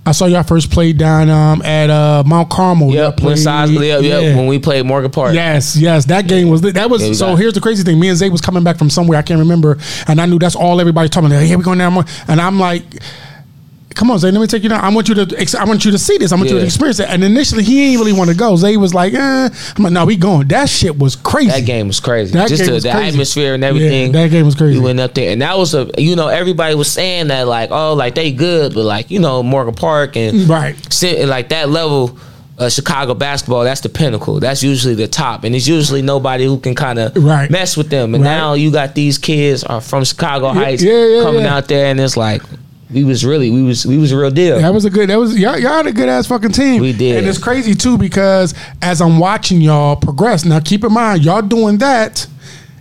I 0.05 0.13
saw 0.13 0.27
y'all 0.27 0.43
first 0.43 0.71
play 0.73 0.93
down 0.93 1.31
um, 1.31 1.63
at 1.63 1.89
uh, 1.89 2.25
Mount 2.27 2.51
Carmel. 2.51 2.93
Yep, 2.93 3.21
when 3.21 3.37
yep, 3.37 4.03
yeah. 4.03 4.37
when 4.37 4.49
we 4.49 4.59
played 4.59 4.85
Morgan 4.85 5.11
Park. 5.11 5.35
Yes, 5.35 5.77
yes, 5.77 6.07
that 6.07 6.27
game 6.27 6.49
was 6.49 6.61
that 6.63 6.91
was. 6.91 7.07
Yeah, 7.07 7.13
so 7.13 7.37
here's 7.37 7.55
the 7.55 7.61
crazy 7.61 7.85
thing: 7.85 8.01
me 8.01 8.09
and 8.09 8.19
Zay 8.19 8.29
was 8.29 8.41
coming 8.41 8.65
back 8.65 8.79
from 8.79 8.91
somewhere 8.91 9.19
I 9.19 9.23
can't 9.23 9.39
remember, 9.39 9.79
and 10.09 10.21
I 10.21 10.27
knew 10.27 10.39
that's 10.39 10.57
all 10.57 10.81
everybody 10.81 11.09
talking 11.09 11.31
about. 11.31 11.43
Here 11.43 11.57
we 11.57 11.65
go 11.65 11.75
now, 11.75 12.05
and 12.29 12.41
I'm 12.41 12.59
like. 12.59 12.83
Come 13.95 14.11
on, 14.11 14.19
Zay. 14.19 14.31
Let 14.31 14.41
me 14.41 14.47
take 14.47 14.63
you 14.63 14.69
down. 14.69 14.81
I 14.81 14.89
want 14.89 15.09
you 15.09 15.15
to. 15.15 15.37
ex- 15.39 15.55
I 15.55 15.65
want 15.65 15.85
you 15.85 15.91
to 15.91 15.99
see 15.99 16.19
this. 16.19 16.33
I 16.33 16.37
want 16.37 16.51
you 16.51 16.59
to 16.59 16.65
experience 16.65 16.99
it. 17.01 17.09
And 17.09 17.23
initially, 17.23 17.63
he 17.65 17.91
ain't 17.93 17.99
really 18.01 18.13
want 18.13 18.31
to 18.31 18.37
go. 18.37 18.57
Zay 18.57 18.77
was 18.77 18.95
like, 18.95 19.13
eh. 19.15 19.49
I'm 19.77 19.83
like, 19.85 19.93
no, 19.93 20.05
we 20.05 20.17
going. 20.17 20.49
That 20.49 20.69
shit 20.69 20.99
was 20.99 21.17
crazy. 21.17 21.51
That 21.51 21.67
game 21.67 21.87
was 21.89 22.01
crazy. 22.01 22.33
That 22.33 22.49
Just 22.49 22.63
game 22.63 22.69
the, 22.69 22.75
was 22.75 22.83
the 22.85 22.91
crazy. 22.93 23.09
atmosphere 23.09 23.55
and 23.55 23.63
Yeah, 23.63 23.69
everything. 23.69 24.13
that 24.13 24.31
game 24.31 24.47
was 24.47 24.55
crazy. 24.55 24.79
We 24.79 24.85
went 24.85 25.01
up 25.01 25.15
there, 25.15 25.31
and 25.33 25.43
that 25.43 25.57
was 25.59 25.75
a 25.75 25.91
you 25.99 26.17
know 26.17 26.29
everybody 26.29 26.75
was 26.75 26.91
saying 26.91 27.29
that 27.29 27.47
like 27.47 27.71
oh 27.71 27.95
like 27.95 28.15
they 28.15 28.33
good, 28.33 28.75
but 28.75 28.85
like 28.85 29.11
you 29.11 29.19
know 29.21 29.43
Morgan 29.43 29.75
Park 29.75 30.17
and 30.17 30.49
Right. 30.49 30.75
sitting 30.93 31.29
like 31.29 31.49
that 31.51 31.69
level. 31.69 32.19
Uh, 32.59 32.69
Chicago 32.69 33.15
basketball, 33.15 33.65
that's 33.65 33.81
the 33.81 33.89
pinnacle. 33.89 34.39
That's 34.39 34.63
usually 34.63 34.95
the 34.95 35.09
top, 35.09 35.43
and 35.43 35.55
it's 35.57 35.67
usually 35.67 36.03
nobody 36.03 36.45
who 36.45 36.59
can 36.61 36.75
kind 36.75 36.99
of 36.99 37.17
Right. 37.17 37.51
mess 37.51 37.79
with 37.79 37.89
them. 37.89 38.15
And 38.15 38.23
Right. 38.23 38.31
now 38.31 38.53
you 38.53 38.71
got 38.71 38.95
these 38.95 39.17
kids 39.17 39.65
are 39.65 39.81
from 39.81 40.05
Chicago 40.05 40.49
Heights 40.51 40.83
yeah, 40.83 41.07
yeah, 41.07 41.23
coming 41.23 41.43
yeah. 41.45 41.57
out 41.57 41.67
there, 41.67 41.87
and 41.87 41.99
it's 41.99 42.17
like 42.17 42.43
we 42.93 43.05
was 43.05 43.25
really 43.25 43.51
we 43.51 43.63
was 43.63 43.85
we 43.87 43.99
was 43.99 44.13
a 44.13 44.19
real 44.19 44.31
deal. 44.31 44.59
That 44.61 44.73
was 44.75 44.85
a 44.85 44.91
good. 44.91 45.09
That 45.11 45.19
was 45.19 45.39
y'all. 45.39 45.59
Y'all 45.59 45.73
had 45.73 45.87
a 45.87 45.93
good 45.93 46.09
ass 46.09 46.27
fucking 46.27 46.53
team. 46.53 46.81
We 46.83 46.93
did. 46.93 47.17
and 47.19 47.27
it's 47.27 47.39
crazy 47.39 47.75
too 47.75 47.97
because 47.99 48.55
as 48.81 49.01
I'm 49.01 49.19
watching 49.19 49.61
y'all 49.61 49.97
progress. 49.97 50.45
Now, 50.45 50.61
keep 50.61 50.85
in 50.85 50.93
mind, 50.93 51.25
y'all 51.25 51.43
doing 51.43 51.79
that, 51.79 52.27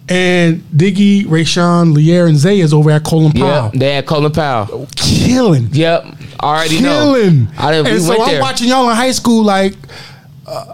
and 0.10 0.62
Diggy, 0.76 1.24
Rayshawn, 1.26 1.94
Lier, 1.94 2.28
and 2.28 2.38
Zay 2.38 2.60
is 2.60 2.74
over 2.74 2.92
at 2.92 3.04
Colin 3.04 3.32
Powell, 3.32 3.72
Yep, 3.72 3.74
they 3.74 3.96
at 3.98 4.06
Colin 4.06 4.32
Powell. 4.32 4.88
killing, 4.96 5.70
Yep, 5.72 6.06
already 6.42 6.82
know. 6.82 7.14
killing. 7.16 7.48
I 7.58 7.72
didn't. 7.72 7.88
and 7.88 7.96
we 7.96 8.02
so 8.02 8.22
I'm 8.22 8.32
there. 8.32 8.42
watching 8.42 8.68
y'all 8.68 8.90
in 8.90 8.96
high 8.96 9.12
school, 9.12 9.44
like, 9.44 9.76
uh, 10.48 10.74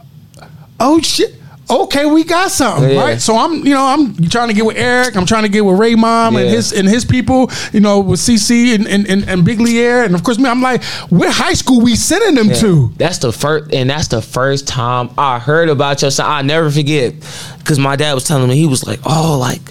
oh 0.79 0.99
shit. 1.01 1.35
Okay, 1.69 2.05
we 2.05 2.23
got 2.23 2.49
something, 2.49 2.89
Yeah. 2.91 3.01
right? 3.01 3.21
So 3.21 3.35
I'm, 3.37 3.65
you 3.65 3.73
know, 3.73 3.85
I'm 3.85 4.15
trying 4.29 4.47
to 4.47 4.53
get 4.53 4.65
with 4.65 4.77
Eric. 4.77 5.17
I'm 5.17 5.25
trying 5.25 5.43
to 5.43 5.49
get 5.49 5.65
with 5.65 5.77
Ray 5.77 5.95
Mom 5.95 6.37
and 6.37 6.47
his 6.47 6.71
and 6.71 6.87
his 6.87 7.03
people, 7.03 7.51
you 7.73 7.81
know, 7.81 7.99
with 7.99 8.21
CC 8.21 8.73
and 8.73 8.87
and, 8.87 9.05
and, 9.07 9.27
and 9.27 9.43
Big 9.43 9.59
Lier, 9.59 10.03
and 10.03 10.15
of 10.15 10.23
course 10.23 10.37
me. 10.39 10.49
I'm 10.49 10.61
like, 10.61 10.81
what 11.09 11.29
high 11.29 11.53
school 11.53 11.81
we 11.81 11.95
sending 11.95 12.35
them 12.35 12.55
to? 12.61 12.91
That's 12.97 13.17
the 13.17 13.33
first, 13.33 13.73
and 13.73 13.89
that's 13.89 14.07
the 14.07 14.21
first 14.21 14.67
time 14.67 15.09
I 15.17 15.39
heard 15.39 15.67
about 15.67 16.01
your 16.01 16.11
son. 16.11 16.25
I 16.29 16.41
never 16.41 16.71
forget, 16.71 17.13
because 17.59 17.79
my 17.79 17.97
dad 17.97 18.13
was 18.13 18.23
telling 18.23 18.47
me 18.47 18.55
he 18.55 18.65
was 18.65 18.87
like, 18.87 18.99
"Oh, 19.05 19.37
like 19.37 19.61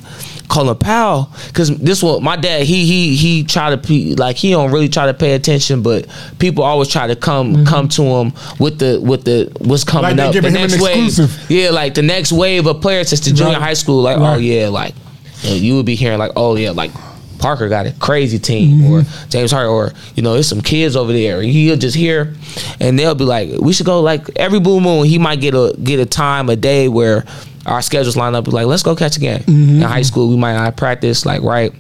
Colin 0.49 0.77
Powell," 0.77 1.31
because 1.49 1.77
this 1.79 2.03
one, 2.03 2.23
my 2.23 2.37
dad, 2.37 2.63
he 2.65 2.85
he 2.87 3.17
he 3.17 3.45
try 3.45 3.71
to 3.71 3.77
be 3.77 4.15
like 4.15 4.37
he 4.37 4.51
don't 4.51 4.71
really 4.73 4.89
try 4.89 5.07
to 5.07 5.15
pay 5.15 5.35
attention, 5.35 5.83
but 5.83 6.07
people 6.39 6.65
always 6.65 6.89
try 6.89 7.07
to 7.07 7.17
come 7.17 7.65
come 7.67 7.89
to 7.89 8.03
him 8.03 8.33
with 8.59 8.79
the 8.79 9.01
with 9.01 9.25
the 9.25 9.51
what's 9.61 9.85
coming 9.85 10.11
Mm-hmm. 10.11 10.19
Like 10.19 10.27
up, 10.29 10.33
the 10.35 10.41
giving 10.41 10.51
him 10.57 10.65
an 10.65 10.71
next 10.71 11.19
wave, 11.19 11.51
yeah, 11.51 11.71
like 11.71 11.95
the 11.95 12.03
next 12.03 12.33
wave 12.33 12.67
of 12.67 12.81
players 12.81 13.09
since 13.09 13.21
the 13.21 13.33
junior 13.33 13.55
Right. 13.55 13.63
high 13.63 13.75
school, 13.75 14.03
like 14.03 14.19
oh 14.19 14.39
yeah, 14.39 14.69
like 14.69 14.95
you, 15.43 15.51
know, 15.51 15.57
you 15.57 15.77
would 15.77 15.87
be 15.87 15.95
hearing 15.95 16.19
like 16.19 16.33
oh 16.37 16.57
yeah, 16.57 16.71
like. 16.71 16.91
Parker 17.39 17.69
got 17.69 17.85
a 17.87 17.93
crazy 17.93 18.39
team, 18.39 18.79
Mm-hmm. 18.81 18.93
or 18.93 19.29
James 19.29 19.53
Harden, 19.53 19.71
or 19.71 19.93
you 20.15 20.23
know, 20.23 20.33
there's 20.33 20.49
some 20.49 20.63
kids 20.63 20.97
over 20.97 21.13
there. 21.13 21.41
And 21.41 21.51
he'll 21.51 21.77
just 21.77 21.95
hear, 21.95 22.35
and 22.81 22.99
they'll 22.99 23.15
be 23.15 23.25
like, 23.25 23.51
"We 23.61 23.75
should 23.75 23.85
go." 23.85 24.01
Like 24.01 24.27
every 24.37 24.59
blue 24.59 24.81
moon, 24.81 25.05
he 25.05 25.19
might 25.19 25.39
get 25.43 25.53
a 25.53 25.75
get 25.85 26.01
a 26.01 26.07
time, 26.07 26.49
a 26.49 26.57
day 26.57 26.89
where 26.89 27.27
our 27.67 27.83
schedules 27.83 28.17
line 28.17 28.35
up. 28.35 28.47
Like, 28.49 28.67
"Let's 28.67 28.83
go 28.83 28.95
catch 28.97 29.17
a 29.17 29.21
game." 29.21 29.41
Mm-hmm. 29.41 29.77
In 29.77 29.83
high 29.83 30.03
school, 30.03 30.29
we 30.29 30.37
might 30.37 30.55
not 30.55 30.77
practice. 30.77 31.27
Like, 31.27 31.43
right, 31.43 31.73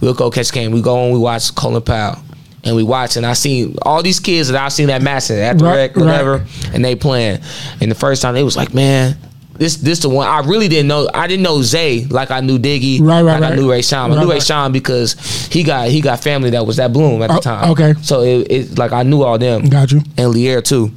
we'll 0.00 0.14
go 0.14 0.30
catch 0.30 0.50
a 0.50 0.52
game. 0.52 0.72
We 0.72 0.82
go 0.82 1.04
and 1.04 1.12
we 1.12 1.18
watch 1.18 1.54
Colin 1.54 1.82
Powell, 1.82 2.18
and 2.64 2.74
we 2.76 2.82
watch. 2.82 3.16
And 3.16 3.24
I 3.26 3.34
seen 3.34 3.76
all 3.82 4.02
these 4.02 4.20
kids 4.20 4.48
that 4.48 4.60
I 4.62 4.68
seen 4.68 4.90
at 4.90 5.02
Madison 5.02 5.38
at 5.38 5.58
the 5.58 5.64
Right, 5.64 5.76
rec, 5.76 5.96
right. 5.96 6.04
whatever, 6.04 6.46
and 6.72 6.84
they 6.84 6.94
playing. 6.94 7.40
And 7.80 7.90
the 7.90 7.94
first 7.94 8.22
time 8.22 8.34
they 8.34 8.42
was 8.44 8.56
like, 8.56 8.74
"Man." 8.74 9.16
This 9.58 9.76
this 9.76 10.00
the 10.00 10.10
one 10.10 10.28
I 10.28 10.40
really 10.40 10.68
didn't 10.68 10.86
know. 10.88 11.08
I 11.14 11.26
didn't 11.26 11.42
know 11.42 11.62
Zay 11.62 12.04
like 12.04 12.30
I 12.30 12.40
knew 12.40 12.58
Diggy. 12.58 13.00
Right, 13.00 13.22
right, 13.22 13.40
like 13.40 13.42
I 13.42 13.48
right. 13.48 13.58
knew 13.58 13.70
Ray 13.70 13.80
Sean. 13.80 14.12
I 14.12 14.14
Right, 14.14 14.20
knew 14.22 14.28
Ray 14.28 14.34
right. 14.36 14.42
Sean 14.42 14.70
because 14.70 15.14
he 15.50 15.62
got 15.62 15.88
he 15.88 16.02
got 16.02 16.22
family 16.22 16.50
that 16.50 16.66
was 16.66 16.78
at 16.78 16.92
Bloom 16.92 17.22
at 17.22 17.28
the 17.30 17.36
Oh, 17.36 17.40
time. 17.40 17.70
okay. 17.70 17.94
So 18.02 18.20
it, 18.20 18.52
it 18.52 18.78
like 18.78 18.92
I 18.92 19.02
knew 19.02 19.22
all 19.22 19.38
them 19.38 19.64
Got 19.70 19.92
you. 19.92 20.02
and 20.18 20.28
Lier 20.28 20.60
too. 20.60 20.92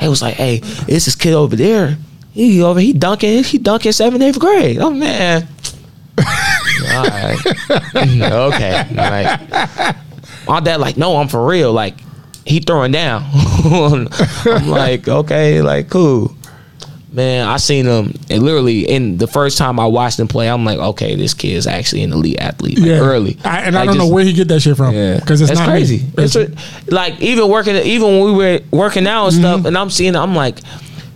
They 0.00 0.08
was 0.08 0.22
like, 0.22 0.36
"Hey, 0.36 0.60
it's 0.88 1.04
this 1.04 1.14
kid 1.14 1.34
over 1.34 1.54
there. 1.54 1.98
He 2.32 2.62
over 2.62 2.80
he 2.80 2.92
dunking 2.92 3.44
he 3.44 3.58
dunking 3.58 3.92
seventh 3.92 4.22
eighth 4.22 4.38
grade. 4.38 4.78
Oh 4.78 4.90
man." 4.90 5.48
all 6.18 7.04
right. 7.04 7.38
okay. 7.96 8.86
Like 8.94 9.96
my 10.46 10.60
dad 10.60 10.80
like, 10.80 10.96
no, 10.96 11.16
I'm 11.16 11.28
for 11.28 11.46
real. 11.46 11.72
Like 11.72 11.94
he 12.44 12.60
throwing 12.60 12.92
down. 12.92 13.24
I'm 13.64 14.68
like, 14.68 15.08
okay, 15.08 15.62
like 15.62 15.88
cool. 15.90 16.34
Man, 17.12 17.46
I 17.46 17.58
seen 17.58 17.84
him 17.84 18.14
and 18.30 18.42
literally 18.42 18.88
in 18.90 19.18
the 19.18 19.26
first 19.26 19.58
time 19.58 19.78
I 19.78 19.84
watched 19.84 20.18
him 20.18 20.28
play, 20.28 20.48
I'm 20.48 20.64
like, 20.64 20.78
okay, 20.78 21.14
this 21.14 21.34
kid 21.34 21.52
is 21.52 21.66
actually 21.66 22.02
an 22.04 22.12
elite 22.12 22.40
athlete. 22.40 22.78
Like, 22.78 22.88
Yeah, 22.88 23.00
early. 23.00 23.36
I, 23.44 23.60
and 23.60 23.76
I 23.76 23.84
don't 23.84 23.98
know 23.98 24.08
where 24.08 24.24
he 24.24 24.32
get 24.32 24.48
that 24.48 24.60
shit 24.60 24.78
from. 24.78 24.94
yeah, 24.94 25.18
because 25.20 25.42
it's 25.42 25.50
That's 25.50 25.60
not 25.60 25.68
crazy. 25.68 26.06
It's 26.16 26.36
a- 26.36 26.50
like 26.88 27.20
even 27.20 27.50
working, 27.50 27.76
even 27.76 28.08
when 28.18 28.24
we 28.24 28.32
were 28.32 28.60
working 28.70 29.06
out 29.06 29.26
and 29.26 29.34
Mm-hmm. 29.34 29.42
stuff, 29.42 29.64
and 29.66 29.76
I'm 29.76 29.90
seeing, 29.90 30.16
I'm 30.16 30.34
like, 30.34 30.60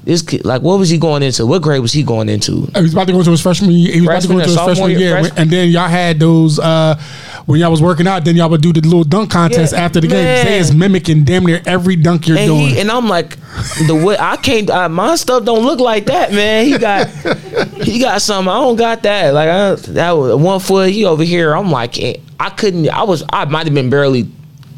this 0.06 0.22
kid, 0.22 0.44
like, 0.44 0.62
what 0.62 0.78
was 0.78 0.88
he 0.88 0.96
going 0.98 1.22
into? 1.22 1.44
What 1.44 1.60
grade 1.62 1.82
was 1.82 1.92
he 1.92 2.02
going 2.02 2.28
into? 2.28 2.66
He 2.75 2.80
was 2.80 2.92
about 2.94 3.08
to 3.08 3.12
go 3.12 3.18
into 3.18 3.32
his 3.32 3.42
freshman 3.42 3.72
year. 3.72 3.92
He 3.92 4.00
was 4.00 4.06
Freshman 4.06 4.36
about 4.38 4.46
to 4.48 4.54
go 4.54 4.60
into 4.62 4.70
his 4.70 4.78
freshman 4.78 4.98
year? 5.00 5.10
Freshman? 5.18 5.38
and 5.42 5.50
then 5.50 5.68
y'all 5.70 5.88
had 5.88 6.18
those 6.20 6.58
uh, 6.60 6.98
when 7.46 7.60
y'all 7.60 7.70
was 7.72 7.82
working 7.82 8.06
out. 8.06 8.25
Then 8.25 8.36
y'all 8.36 8.48
would 8.48 8.62
do 8.62 8.72
the 8.72 8.80
little 8.80 9.04
dunk 9.04 9.30
contest 9.32 9.72
Yeah, 9.72 9.80
after 9.84 10.00
the 10.00 10.06
game. 10.06 10.25
man. 10.25 10.46
Zay 10.46 10.58
is 10.58 10.72
mimicking 10.75 11.25
damn 11.25 11.44
near 11.44 11.60
every 11.66 11.96
dunk 11.96 12.28
you're 12.28 12.38
And 12.38 12.46
doing. 12.46 12.68
he 12.68 12.80
and 12.80 12.90
I'm 12.90 13.08
like, 13.08 13.36
the 13.88 14.00
way 14.00 14.16
I 14.18 14.36
can't, 14.36 14.70
uh, 14.70 14.88
my 14.88 15.16
stuff 15.16 15.44
don't 15.44 15.64
look 15.64 15.80
like 15.80 16.06
that, 16.06 16.32
man. 16.32 16.64
He 16.66 16.78
got, 16.78 17.08
he 17.82 17.98
got 17.98 18.22
something. 18.22 18.48
I 18.48 18.60
don't 18.60 18.76
got 18.76 19.02
that. 19.02 19.34
Like 19.34 19.48
I, 19.48 19.75
that 19.92 20.12
was 20.12 20.36
one 20.40 20.60
foot. 20.60 20.90
He 20.90 21.04
over 21.04 21.25
here. 21.25 21.52
I'm 21.54 21.70
like, 21.72 21.98
eh, 22.00 22.18
I 22.38 22.50
couldn't. 22.50 22.88
I 22.88 23.02
was. 23.02 23.25
I 23.32 23.44
might 23.46 23.66
have 23.66 23.75
been 23.75 23.90
barely 23.90 24.28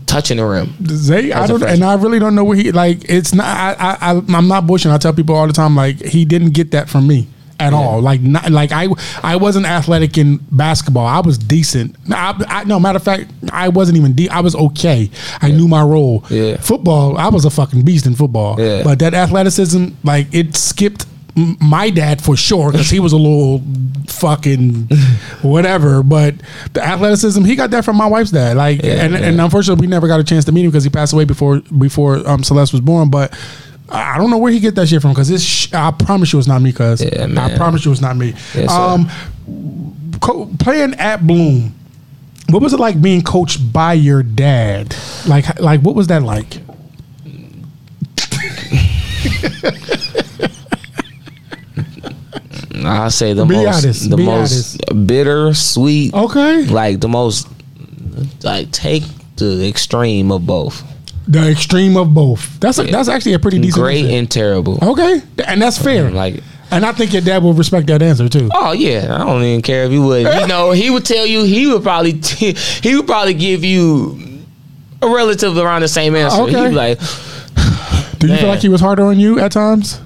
touching 0.09 0.39
the 0.39 0.45
rim. 0.45 0.75
Zay, 0.87 1.31
I 1.33 1.47
don't, 1.47 1.63
and. 1.63 1.85
I 1.85 1.95
really 1.95 2.19
don't 2.19 2.35
know 2.35 2.45
where 2.45 2.57
he 2.57 2.73
like. 2.73 3.09
It's 3.09 3.33
not. 3.33 3.47
I, 3.47 3.73
I, 3.79 4.13
I 4.13 4.23
I'm 4.37 4.49
not 4.49 4.67
bushing. 4.67 4.91
I 4.91 4.99
tell 4.99 5.13
people 5.13 5.37
all 5.37 5.47
the 5.47 5.53
time 5.53 5.77
like 5.77 6.03
he 6.03 6.25
didn't 6.25 6.51
get 6.51 6.73
that 6.73 6.89
from 6.89 7.07
me 7.07 7.29
at 7.61 7.73
all. 7.73 8.01
Like 8.01 8.21
not 8.21 8.51
like 8.51 8.73
I 8.73 8.89
I 9.23 9.37
wasn't 9.37 9.67
athletic 9.67 10.19
in 10.19 10.39
basketball. 10.51 11.07
I 11.07 11.21
was 11.21 11.39
decent. 11.39 11.97
I, 12.11 12.35
I, 12.49 12.65
no 12.65 12.81
matter 12.81 12.97
of 12.97 13.03
fact, 13.05 13.31
I 13.53 13.69
wasn't 13.69 13.99
even. 13.99 14.15
De- 14.15 14.29
I 14.29 14.41
was 14.41 14.55
okay. 14.55 15.11
I 15.41 15.51
knew 15.51 15.69
my 15.69 15.83
role. 15.83 16.25
Yeah. 16.31 16.57
Football, 16.57 17.17
I 17.17 17.29
was 17.29 17.45
a 17.45 17.51
fucking 17.51 17.83
beast 17.83 18.07
in 18.07 18.15
football. 18.15 18.61
Yeah. 18.61 18.83
But 18.83 18.99
that 19.01 19.15
athleticism, 19.15 19.89
like 20.05 20.33
it 20.33 20.57
skipped 20.57 21.07
my 21.61 21.91
dad 21.91 22.23
for 22.23 22.37
sure 22.37 22.71
because 22.73 22.91
he 22.91 23.01
was 23.01 23.13
a 23.13 23.17
little 23.17 23.63
fucking 24.09 24.89
whatever. 25.43 26.03
But 26.03 26.37
the 26.73 26.83
athleticism, 26.85 27.45
he 27.45 27.57
got 27.57 27.71
that 27.71 27.85
from 27.85 27.97
my 27.97 28.07
wife's 28.07 28.31
dad. 28.31 28.57
Like, 28.57 28.83
Yeah, 28.83 29.05
and, 29.05 29.13
yeah. 29.15 29.21
and 29.21 29.41
unfortunately, 29.41 29.87
we 29.87 29.91
never 29.91 30.09
got 30.09 30.21
a 30.21 30.25
chance 30.25 30.45
to 30.47 30.53
meet 30.53 30.65
him 30.65 30.71
because 30.71 30.85
he 30.85 30.91
passed 30.91 31.13
away 31.13 31.25
before 31.25 31.61
before 31.79 32.27
um, 32.29 32.43
Celeste 32.43 32.73
was 32.73 32.81
born. 32.81 33.11
But 33.11 33.39
I 33.89 34.19
don't 34.19 34.31
know 34.31 34.39
where 34.39 34.53
he 34.53 34.61
get 34.61 34.75
that 34.75 34.89
shit 34.89 35.01
from 35.03 35.13
because 35.13 35.31
it's. 35.31 35.43
Sh- 35.43 35.73
I 35.73 35.91
promise 35.93 36.33
you, 36.33 36.39
it's 36.39 36.49
not 36.49 36.61
me. 36.63 36.73
Cause 36.73 37.03
Yeah, 37.03 37.27
I 37.37 37.57
promise 37.57 37.85
you, 37.85 37.93
it's 37.93 38.01
not 38.01 38.17
me. 38.17 38.35
Um, 38.69 39.09
co- 40.21 40.51
playing 40.59 40.95
at 40.95 41.27
Bloom. 41.27 41.75
What 42.51 42.63
was 42.63 42.73
it 42.73 42.81
like 42.81 43.01
being 43.03 43.23
coached 43.23 43.73
by 43.73 43.93
your 43.93 44.23
dad? 44.23 44.97
Like, 45.27 45.61
like 45.61 45.81
what 45.83 45.95
was 45.95 46.07
that 46.09 46.23
like? 46.23 46.61
I 52.89 53.09
say 53.09 53.33
the 53.33 53.45
Be 53.45 53.55
most, 53.57 53.85
honest, 53.85 54.11
the 54.11 54.17
most 54.17 55.07
bitter, 55.07 55.55
sweet, 55.55 56.15
Okay, 56.15 56.65
like 56.67 57.01
the 57.01 57.09
most, 57.09 57.49
like 58.43 58.71
take 58.73 59.03
the 59.37 59.67
extreme 59.69 60.33
of 60.33 60.47
both. 60.47 60.83
the 61.27 61.51
extreme 61.51 61.97
of 61.97 62.13
both. 62.15 62.59
That's 62.61 62.79
a, 62.79 62.85
that's 62.85 63.09
actually 63.09 63.35
a 63.35 63.39
pretty 63.39 63.59
decent. 63.59 63.83
Great 63.83 64.05
answer. 64.07 64.17
and 64.19 64.31
terrible. 64.31 64.79
Okay, 64.83 65.21
and 65.47 65.61
that's 65.63 65.79
fair. 65.79 66.11
Like, 66.11 66.43
and 66.71 66.85
I 66.85 66.93
think 66.93 67.13
your 67.13 67.23
dad 67.23 67.43
will 67.43 67.55
respect 67.55 67.87
that 67.89 68.03
answer 68.03 68.29
too. 68.29 68.49
oh 68.53 68.73
yeah, 68.73 69.15
I 69.15 69.25
don't 69.25 69.43
even 69.43 69.63
care 69.63 69.85
if 69.85 69.91
he 69.91 69.99
would. 69.99 70.23
You 70.27 70.47
know, 70.55 70.71
he 70.73 70.91
would 70.91 71.05
tell 71.05 71.27
you. 71.27 71.45
He 71.45 71.67
would 71.67 71.83
probably. 71.83 72.13
he 72.83 72.97
would 72.97 73.07
probably 73.07 73.35
give 73.35 73.65
you 73.65 74.19
a 75.01 75.09
relative 75.09 75.57
around 75.57 75.83
the 75.83 75.89
same 75.89 76.17
answer. 76.17 76.43
Okay. 76.43 76.61
He'd 76.63 76.69
be 76.71 76.75
like, 76.75 76.99
Do 78.19 78.27
you 78.27 78.37
feel 78.37 78.49
like 78.49 78.61
he 78.61 78.69
was 78.69 78.81
harder 78.81 79.05
on 79.05 79.21
you 79.21 79.39
at 79.39 79.53
times? 79.53 80.01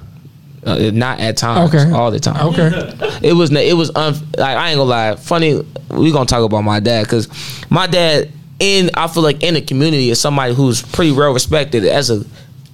Uh, 0.65 0.91
not 0.93 1.19
at 1.19 1.37
times, 1.37 1.73
Okay. 1.73 1.91
all 1.91 2.11
the 2.11 2.19
time. 2.19 2.47
Okay. 2.47 3.19
It 3.21 3.33
was 3.33 3.51
it 3.51 3.75
was 3.77 3.89
un, 3.95 4.13
like 4.37 4.57
I 4.57 4.69
ain't 4.69 4.77
gonna 4.77 4.89
lie. 4.89 5.15
Funny, 5.15 5.61
we 5.89 6.11
gonna 6.11 6.25
talk 6.25 6.43
about 6.43 6.61
my 6.61 6.79
dad 6.79 7.03
because 7.03 7.27
my 7.69 7.87
dad 7.87 8.29
in 8.59 8.89
I 8.95 9.07
feel 9.07 9.23
like 9.23 9.43
in 9.43 9.53
the 9.53 9.61
community 9.61 10.09
is 10.09 10.19
somebody 10.19 10.53
who's 10.53 10.81
pretty 10.81 11.11
well 11.11 11.33
respected 11.33 11.85
as 11.85 12.09
a, 12.09 12.23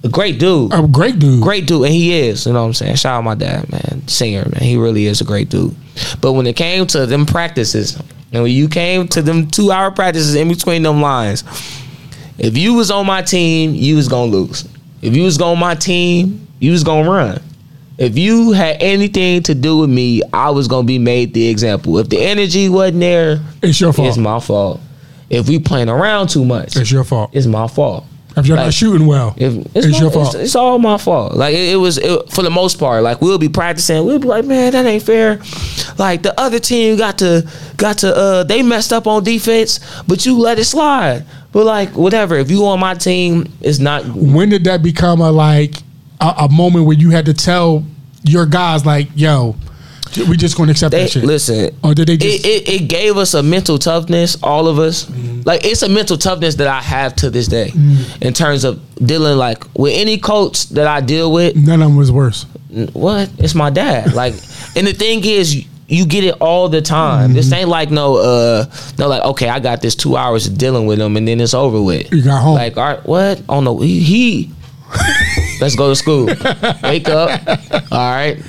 a 0.02 0.08
great 0.08 0.38
dude. 0.40 0.72
A 0.72 0.86
great 0.86 1.18
dude. 1.18 1.42
Great 1.42 1.66
dude, 1.66 1.84
and 1.84 1.92
he 1.94 2.18
is. 2.18 2.46
You 2.46 2.52
know 2.52 2.62
what 2.62 2.66
I'm 2.68 2.74
saying? 2.74 2.96
Shout 2.96 3.18
out 3.18 3.24
my 3.24 3.34
dad, 3.36 3.70
man. 3.70 4.06
Singer, 4.08 4.42
man. 4.50 4.60
He 4.62 4.76
really 4.76 5.06
is 5.06 5.20
a 5.20 5.24
great 5.24 5.48
dude. 5.50 5.74
But 6.20 6.32
when 6.32 6.46
it 6.46 6.56
came 6.56 6.86
to 6.88 7.06
them 7.06 7.26
practices, 7.26 7.96
and 8.32 8.42
when 8.42 8.52
you 8.52 8.68
came 8.68 9.06
to 9.08 9.22
them 9.22 9.46
two 9.48 9.70
hour 9.70 9.90
practices 9.90 10.34
in 10.34 10.48
between 10.48 10.82
them 10.82 11.00
lines, 11.00 11.44
if 12.38 12.56
you 12.56 12.74
was 12.74 12.90
on 12.90 13.06
my 13.06 13.22
team, 13.22 13.74
you 13.74 13.96
was 13.96 14.08
gonna 14.08 14.30
lose. 14.32 14.66
If 15.02 15.14
you 15.16 15.22
was 15.24 15.40
on 15.40 15.58
my 15.58 15.74
team, 15.74 16.46
you 16.58 16.72
was 16.72 16.82
gonna 16.84 17.08
run. 17.10 17.40
If 18.00 18.16
you 18.16 18.52
had 18.52 18.78
anything 18.80 19.42
to 19.44 19.54
do 19.54 19.76
with 19.78 19.90
me, 19.90 20.22
I 20.32 20.48
was 20.50 20.66
gonna 20.68 20.86
be 20.86 20.98
made 20.98 21.34
the 21.34 21.46
example. 21.48 21.98
If 21.98 22.08
the 22.08 22.18
energy 22.18 22.68
wasn't 22.70 23.00
there, 23.00 23.40
It's 23.62 23.78
your 23.80 23.92
fault. 23.92 24.08
it's 24.08 24.16
my 24.16 24.40
fault. 24.40 24.80
If 25.28 25.48
we 25.48 25.58
playing 25.58 25.90
around 25.90 26.28
too 26.30 26.44
much, 26.46 26.76
It's 26.76 26.90
your 26.90 27.04
fault. 27.04 27.30
it's 27.34 27.46
my 27.46 27.68
fault. 27.68 28.06
If 28.38 28.46
you're 28.46 28.56
like- 28.56 28.66
not 28.66 28.74
shooting 28.74 29.06
well, 29.06 29.34
If 29.36 29.54
it's, 29.76 29.86
my- 29.92 29.98
your 29.98 30.10
fault. 30.10 30.34
It's, 30.34 30.44
it's 30.44 30.54
all 30.56 30.78
my 30.78 30.96
fault. 30.96 31.34
Like 31.34 31.54
it, 31.54 31.72
it 31.74 31.76
was 31.76 31.98
it, 31.98 32.32
for 32.32 32.42
the 32.42 32.48
most 32.50 32.78
part. 32.78 33.02
Like 33.02 33.20
we'll 33.20 33.36
be 33.38 33.48
practicing. 33.50 34.06
We'll 34.06 34.18
be 34.18 34.28
like, 34.28 34.46
man, 34.46 34.72
that 34.72 34.86
ain't 34.86 35.02
fair. 35.02 35.38
Like 35.98 36.22
the 36.22 36.32
other 36.40 36.58
team 36.58 36.96
got 36.96 37.18
to 37.18 37.46
got 37.76 37.98
to 37.98 38.16
uh 38.16 38.44
they 38.44 38.62
messed 38.62 38.94
up 38.94 39.06
on 39.06 39.24
defense, 39.24 39.78
but 40.08 40.24
you 40.24 40.38
let 40.38 40.58
it 40.58 40.64
slide. 40.64 41.26
But 41.52 41.66
like 41.66 41.90
whatever. 41.96 42.36
If 42.36 42.50
you 42.50 42.64
on 42.64 42.80
my 42.80 42.94
team, 42.94 43.52
it's 43.60 43.78
not. 43.78 44.06
when 44.06 44.48
did 44.48 44.64
that 44.64 44.82
become 44.82 45.20
a 45.20 45.30
like 45.30 45.74
a, 46.20 46.44
a 46.44 46.48
moment 46.50 46.86
where 46.86 46.96
you 46.96 47.10
had 47.10 47.26
to 47.26 47.34
tell 47.34 47.84
your 48.22 48.46
guys 48.46 48.84
like, 48.84 49.08
yo, 49.14 49.56
we 50.28 50.36
just 50.36 50.56
gonna 50.56 50.72
accept 50.72 50.90
They 50.90 51.04
that 51.04 51.10
shit? 51.10 51.24
listen. 51.24 51.74
Or 51.84 51.94
did 51.94 52.08
they 52.08 52.16
just? 52.16 52.44
it, 52.44 52.68
it, 52.68 52.82
it 52.82 52.88
gave 52.88 53.16
us 53.16 53.34
a 53.34 53.42
mental 53.42 53.78
toughness, 53.78 54.36
all 54.42 54.66
of 54.66 54.78
us. 54.78 55.04
Mm-hmm. 55.06 55.42
Like 55.44 55.64
it's 55.64 55.82
a 55.82 55.88
mental 55.88 56.16
toughness 56.16 56.56
that 56.56 56.66
I 56.66 56.80
have 56.82 57.14
to 57.16 57.30
this 57.30 57.46
day, 57.48 57.72
in 58.20 58.32
terms 58.34 58.64
of 58.64 58.80
dealing 58.98 59.38
like 59.38 59.64
with 59.78 59.94
any 59.94 60.18
coach 60.18 60.68
that 60.70 60.86
I 60.86 61.00
deal 61.00 61.32
with. 61.32 61.54
none 61.56 61.80
of 61.80 61.88
them 61.88 61.96
was 61.96 62.10
worse. 62.10 62.44
what? 62.92 63.30
It's 63.38 63.54
my 63.54 63.70
dad. 63.70 64.12
Like, 64.20 64.34
and 64.76 64.86
the 64.86 64.92
thing 64.92 65.24
is, 65.24 65.64
you, 65.88 66.04
get 66.06 66.24
it 66.24 66.34
all 66.40 66.68
the 66.68 66.82
time. 66.82 67.32
This 67.32 67.50
ain't 67.52 67.68
like 67.68 67.90
no, 67.90 68.16
uh, 68.16 68.66
no, 68.98 69.08
like 69.08 69.22
okay, 69.22 69.48
I 69.48 69.60
got 69.60 69.80
this 69.80 69.94
two 69.94 70.16
hours 70.16 70.46
of 70.46 70.58
dealing 70.58 70.86
with 70.86 71.00
him, 71.00 71.16
and 71.16 71.26
then 71.26 71.40
it's 71.40 71.54
over 71.54 71.80
with. 71.80 72.12
You 72.12 72.22
got 72.22 72.42
home. 72.42 72.54
Like, 72.56 72.76
all 72.76 72.84
right, 72.84 73.04
what? 73.06 73.42
Oh 73.48 73.60
no, 73.60 73.78
he. 73.78 74.00
he 74.00 74.50
Let's 75.60 75.76
go 75.76 75.88
to 75.88 75.96
school. 75.96 76.26
Wake 76.82 77.08
up. 77.08 77.40
All 77.92 78.12
right. 78.12 78.42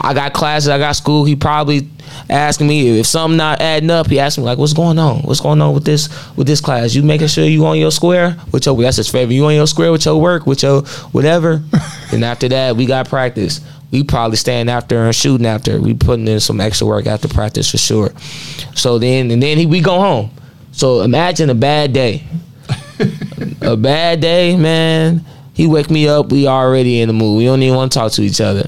I 0.00 0.14
got 0.14 0.32
classes. 0.32 0.68
I 0.68 0.78
got 0.78 0.92
school. 0.92 1.24
He 1.24 1.34
probably 1.34 1.88
asking 2.30 2.66
me 2.66 2.98
if 2.98 3.06
something 3.06 3.36
not 3.36 3.60
adding 3.60 3.90
up. 3.90 4.08
He 4.08 4.20
asked 4.20 4.38
me 4.38 4.44
like, 4.44 4.58
"What's 4.58 4.72
going 4.72 4.98
on? 4.98 5.22
What's 5.22 5.40
going 5.40 5.60
on 5.60 5.74
with 5.74 5.84
this 5.84 6.08
with 6.36 6.46
this 6.46 6.60
class? 6.60 6.94
You 6.94 7.02
making 7.02 7.28
sure 7.28 7.44
you 7.44 7.64
on 7.66 7.78
your 7.78 7.90
square 7.90 8.36
with 8.52 8.66
your 8.66 8.76
that's 8.76 8.96
his 8.96 9.08
favorite. 9.08 9.34
You 9.34 9.46
on 9.46 9.54
your 9.54 9.66
square 9.66 9.92
with 9.92 10.04
your 10.04 10.20
work 10.20 10.46
with 10.46 10.62
your 10.62 10.82
whatever." 11.12 11.62
and 12.12 12.24
after 12.24 12.48
that, 12.48 12.76
we 12.76 12.86
got 12.86 13.08
practice. 13.08 13.60
We 13.90 14.04
probably 14.04 14.36
staying 14.36 14.68
after 14.68 15.02
and 15.02 15.14
shooting 15.14 15.46
after. 15.46 15.80
We 15.80 15.94
putting 15.94 16.28
in 16.28 16.40
some 16.40 16.60
extra 16.60 16.86
work 16.86 17.06
after 17.06 17.28
practice 17.28 17.70
for 17.70 17.78
sure. 17.78 18.12
So 18.74 18.98
then 18.98 19.30
and 19.30 19.42
then 19.42 19.56
he, 19.56 19.66
we 19.66 19.80
go 19.80 19.98
home. 19.98 20.30
So 20.72 21.00
imagine 21.00 21.50
a 21.50 21.54
bad 21.54 21.92
day 21.92 22.24
a 23.62 23.76
bad 23.76 24.20
day, 24.20 24.56
man. 24.56 25.24
He 25.58 25.66
wake 25.66 25.90
me 25.90 26.06
up. 26.06 26.30
We 26.30 26.46
already 26.46 27.00
in 27.00 27.08
the 27.08 27.12
mood. 27.12 27.36
We 27.36 27.44
don't 27.44 27.60
even 27.64 27.74
want 27.76 27.90
to 27.90 27.98
talk 27.98 28.12
to 28.12 28.22
each 28.22 28.40
other. 28.40 28.60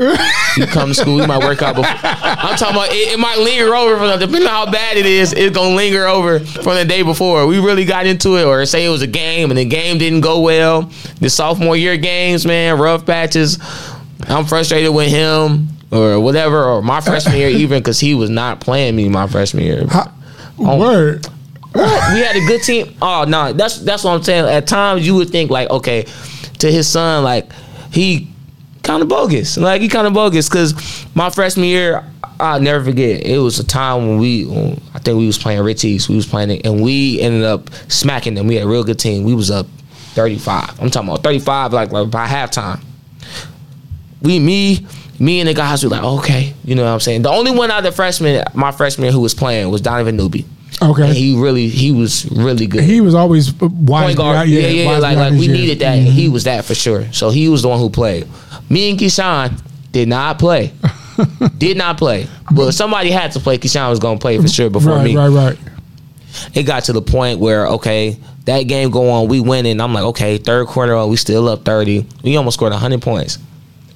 You 0.57 0.67
come 0.67 0.89
to 0.89 0.95
school. 0.95 1.17
We 1.19 1.25
might 1.27 1.39
work 1.45 1.63
out. 1.63 1.77
Before. 1.77 1.89
I'm 2.03 2.57
talking 2.59 2.75
about 2.77 2.89
it, 2.91 3.13
it 3.13 3.19
might 3.21 3.39
linger 3.39 3.73
over 3.77 3.97
from 3.97 4.09
the, 4.09 4.17
depending 4.27 4.49
on 4.49 4.67
how 4.67 4.73
bad 4.73 4.97
it 4.97 5.07
is. 5.07 5.33
It's 5.33 5.55
gonna 5.57 5.77
linger 5.77 6.07
over 6.09 6.41
from 6.41 6.75
the 6.75 6.85
day 6.85 7.03
before. 7.03 7.47
We 7.47 7.61
really 7.61 7.85
got 7.85 8.07
into 8.07 8.37
it, 8.39 8.45
or 8.45 8.67
say 8.67 8.85
it 8.85 8.89
was 8.89 9.03
a 9.03 9.07
game 9.07 9.51
and 9.53 9.57
the 9.59 9.65
game 9.65 9.99
didn't 9.99 10.23
go 10.23 10.41
well. 10.41 10.91
The 11.21 11.31
sophomore 11.31 11.77
year 11.77 11.97
games, 11.97 12.45
man, 12.45 12.77
rough 12.77 13.07
patches. 13.07 13.59
I'm 14.27 14.45
frustrated 14.45 14.93
with 14.93 15.11
him 15.11 15.69
or 15.93 16.19
whatever, 16.19 16.65
or 16.65 16.83
my 16.83 17.01
freshman 17.01 17.37
year 17.37 17.51
even 17.51 17.79
because 17.81 18.01
he 18.01 18.17
was 18.17 18.31
not 18.31 18.61
playing 18.61 18.97
me 18.97 19.09
my 19.09 19.29
freshman 19.29 19.63
year. 19.65 19.87
How- 19.87 20.13
Oh. 20.59 20.77
Word. 20.79 21.27
We 21.73 21.81
had 21.81 22.35
a 22.37 22.45
good 22.49 22.63
team. 22.65 22.95
Oh 23.01 23.25
no, 23.29 23.53
that's 23.53 23.79
that's 23.79 24.03
what 24.03 24.11
I'm 24.15 24.23
saying. 24.25 24.45
At 24.47 24.67
times 24.67 25.07
you 25.07 25.15
would 25.15 25.31
think 25.31 25.51
like, 25.53 25.71
okay, 25.71 26.05
to 26.61 26.71
his 26.71 26.89
son, 26.89 27.25
like 27.25 27.51
he 27.93 28.29
kind 28.83 29.03
of 29.03 29.09
bogus. 29.09 29.57
Like 29.57 29.83
he 29.83 29.89
kind 29.89 30.07
of 30.07 30.13
bogus 30.13 30.49
because 30.49 31.07
my 31.15 31.31
freshman 31.31 31.67
year, 31.67 32.05
I'll 32.39 32.61
never 32.61 32.85
forget. 32.85 33.27
It 33.27 33.39
was 33.39 33.59
a 33.59 33.65
time 33.65 34.09
when 34.09 34.19
we, 34.19 34.47
I 34.95 34.99
think 34.99 35.19
we 35.19 35.27
was 35.27 35.39
playing 35.39 35.63
Richie's. 35.63 36.09
We 36.09 36.17
was 36.17 36.27
playing 36.27 36.51
it, 36.51 36.67
and 36.67 36.83
we 36.83 37.21
ended 37.21 37.45
up 37.45 37.71
smacking 37.89 38.35
them. 38.35 38.47
We 38.47 38.55
had 38.55 38.65
a 38.65 38.69
real 38.69 38.85
good 38.85 38.99
team. 38.99 39.25
We 39.25 39.35
was 39.35 39.51
up 39.51 39.67
35. 40.15 40.81
I'm 40.81 40.91
talking 40.91 41.09
about 41.09 41.23
35, 41.23 41.73
like, 41.73 41.93
like 41.93 42.11
by 42.11 42.27
halftime. 42.27 42.83
We, 44.23 44.39
me, 44.39 44.87
me 45.19 45.41
and 45.41 45.49
the 45.49 45.55
guys 45.55 45.83
were 45.85 45.91
like, 45.91 46.03
okay, 46.03 46.55
you 46.65 46.75
know 46.75 46.85
what 46.85 46.91
I'm 46.91 47.01
saying. 47.01 47.23
The 47.23 47.31
only 47.31 47.51
one 47.51 47.71
out 47.71 47.79
of 47.79 47.85
the 47.85 47.93
freshman, 47.93 48.43
my 48.55 48.73
freshman 48.73 49.13
who 49.13 49.21
was 49.21 49.35
playing 49.35 49.71
was 49.71 49.81
Donovan 49.83 50.17
Newby. 50.17 50.47
Okay. 50.83 51.09
And 51.09 51.13
He, 51.17 51.37
really, 51.39 51.69
he 51.69 51.93
was 51.93 52.25
really 52.31 52.67
good. 52.67 52.83
He 52.85 53.01
was 53.01 53.15
always 53.15 53.53
wise. 53.61 54.05
Point 54.07 54.17
guard, 54.17 54.35
behind- 54.35 54.51
yeah, 54.51 54.61
yeah, 54.69 54.87
wise 54.87 55.03
like, 55.03 55.17
like 55.17 55.33
we 55.33 55.47
needed 55.49 55.79
that, 55.81 55.99
and 55.99 56.07
he 56.07 56.29
was 56.29 56.45
that 56.45 56.65
for 56.65 56.75
sure. 56.75 57.11
So 57.13 57.31
he 57.31 57.49
was 57.49 57.63
the 57.63 57.69
one 57.69 57.79
who 57.79 57.91
played. 57.91 58.27
Me 58.71 58.91
and 58.91 58.99
Keyshawn 58.99 59.61
did 59.93 60.09
not 60.09 60.39
play, 60.39 60.73
did 61.59 61.77
not 61.77 61.99
play. 61.99 62.27
But 62.51 62.73
somebody 62.73 63.11
had 63.11 63.33
to 63.33 63.41
play. 63.41 63.59
Keyshawn 63.59 63.91
was 63.91 63.99
gonna 63.99 64.19
play 64.19 64.39
for 64.39 64.49
sure 64.49 64.71
before 64.71 64.95
Right, 64.97 65.05
me. 65.05 65.17
right, 65.17 65.29
right. 65.29 65.59
It 66.55 66.63
got 66.63 66.85
to 66.85 66.93
the 66.93 67.03
point 67.03 67.41
where 67.41 67.67
okay, 67.67 68.17
that 68.45 68.63
game 68.63 68.91
go 68.91 69.11
on, 69.11 69.29
we 69.29 69.41
win, 69.41 69.67
and 69.67 69.83
I'm 69.83 69.93
like, 69.93 70.05
okay, 70.05 70.39
third 70.39 70.67
quarter, 70.69 71.05
we 71.07 71.17
still 71.17 71.49
up 71.49 71.65
thirty. 71.65 72.07
We 72.23 72.37
almost 72.37 72.57
scored 72.57 72.73
hundred 72.73 73.03
points. 73.03 73.39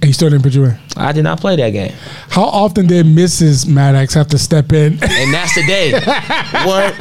He 0.04 0.12
still 0.12 0.30
didn't 0.30 0.42
put 0.42 0.52
you 0.54 0.64
in. 0.64 0.78
I 0.96 1.12
did 1.12 1.24
not 1.24 1.40
play 1.40 1.56
that 1.56 1.70
game, 1.70 1.92
How 2.28 2.44
often 2.44 2.86
did 2.86 3.06
Mrs. 3.06 3.66
Maddox 3.66 4.14
have 4.14 4.28
to 4.28 4.38
step 4.38 4.72
in? 4.72 4.92
and 5.02 5.34
that's 5.34 5.54
the 5.54 5.64
day. 5.66 5.92
what? 6.64 6.94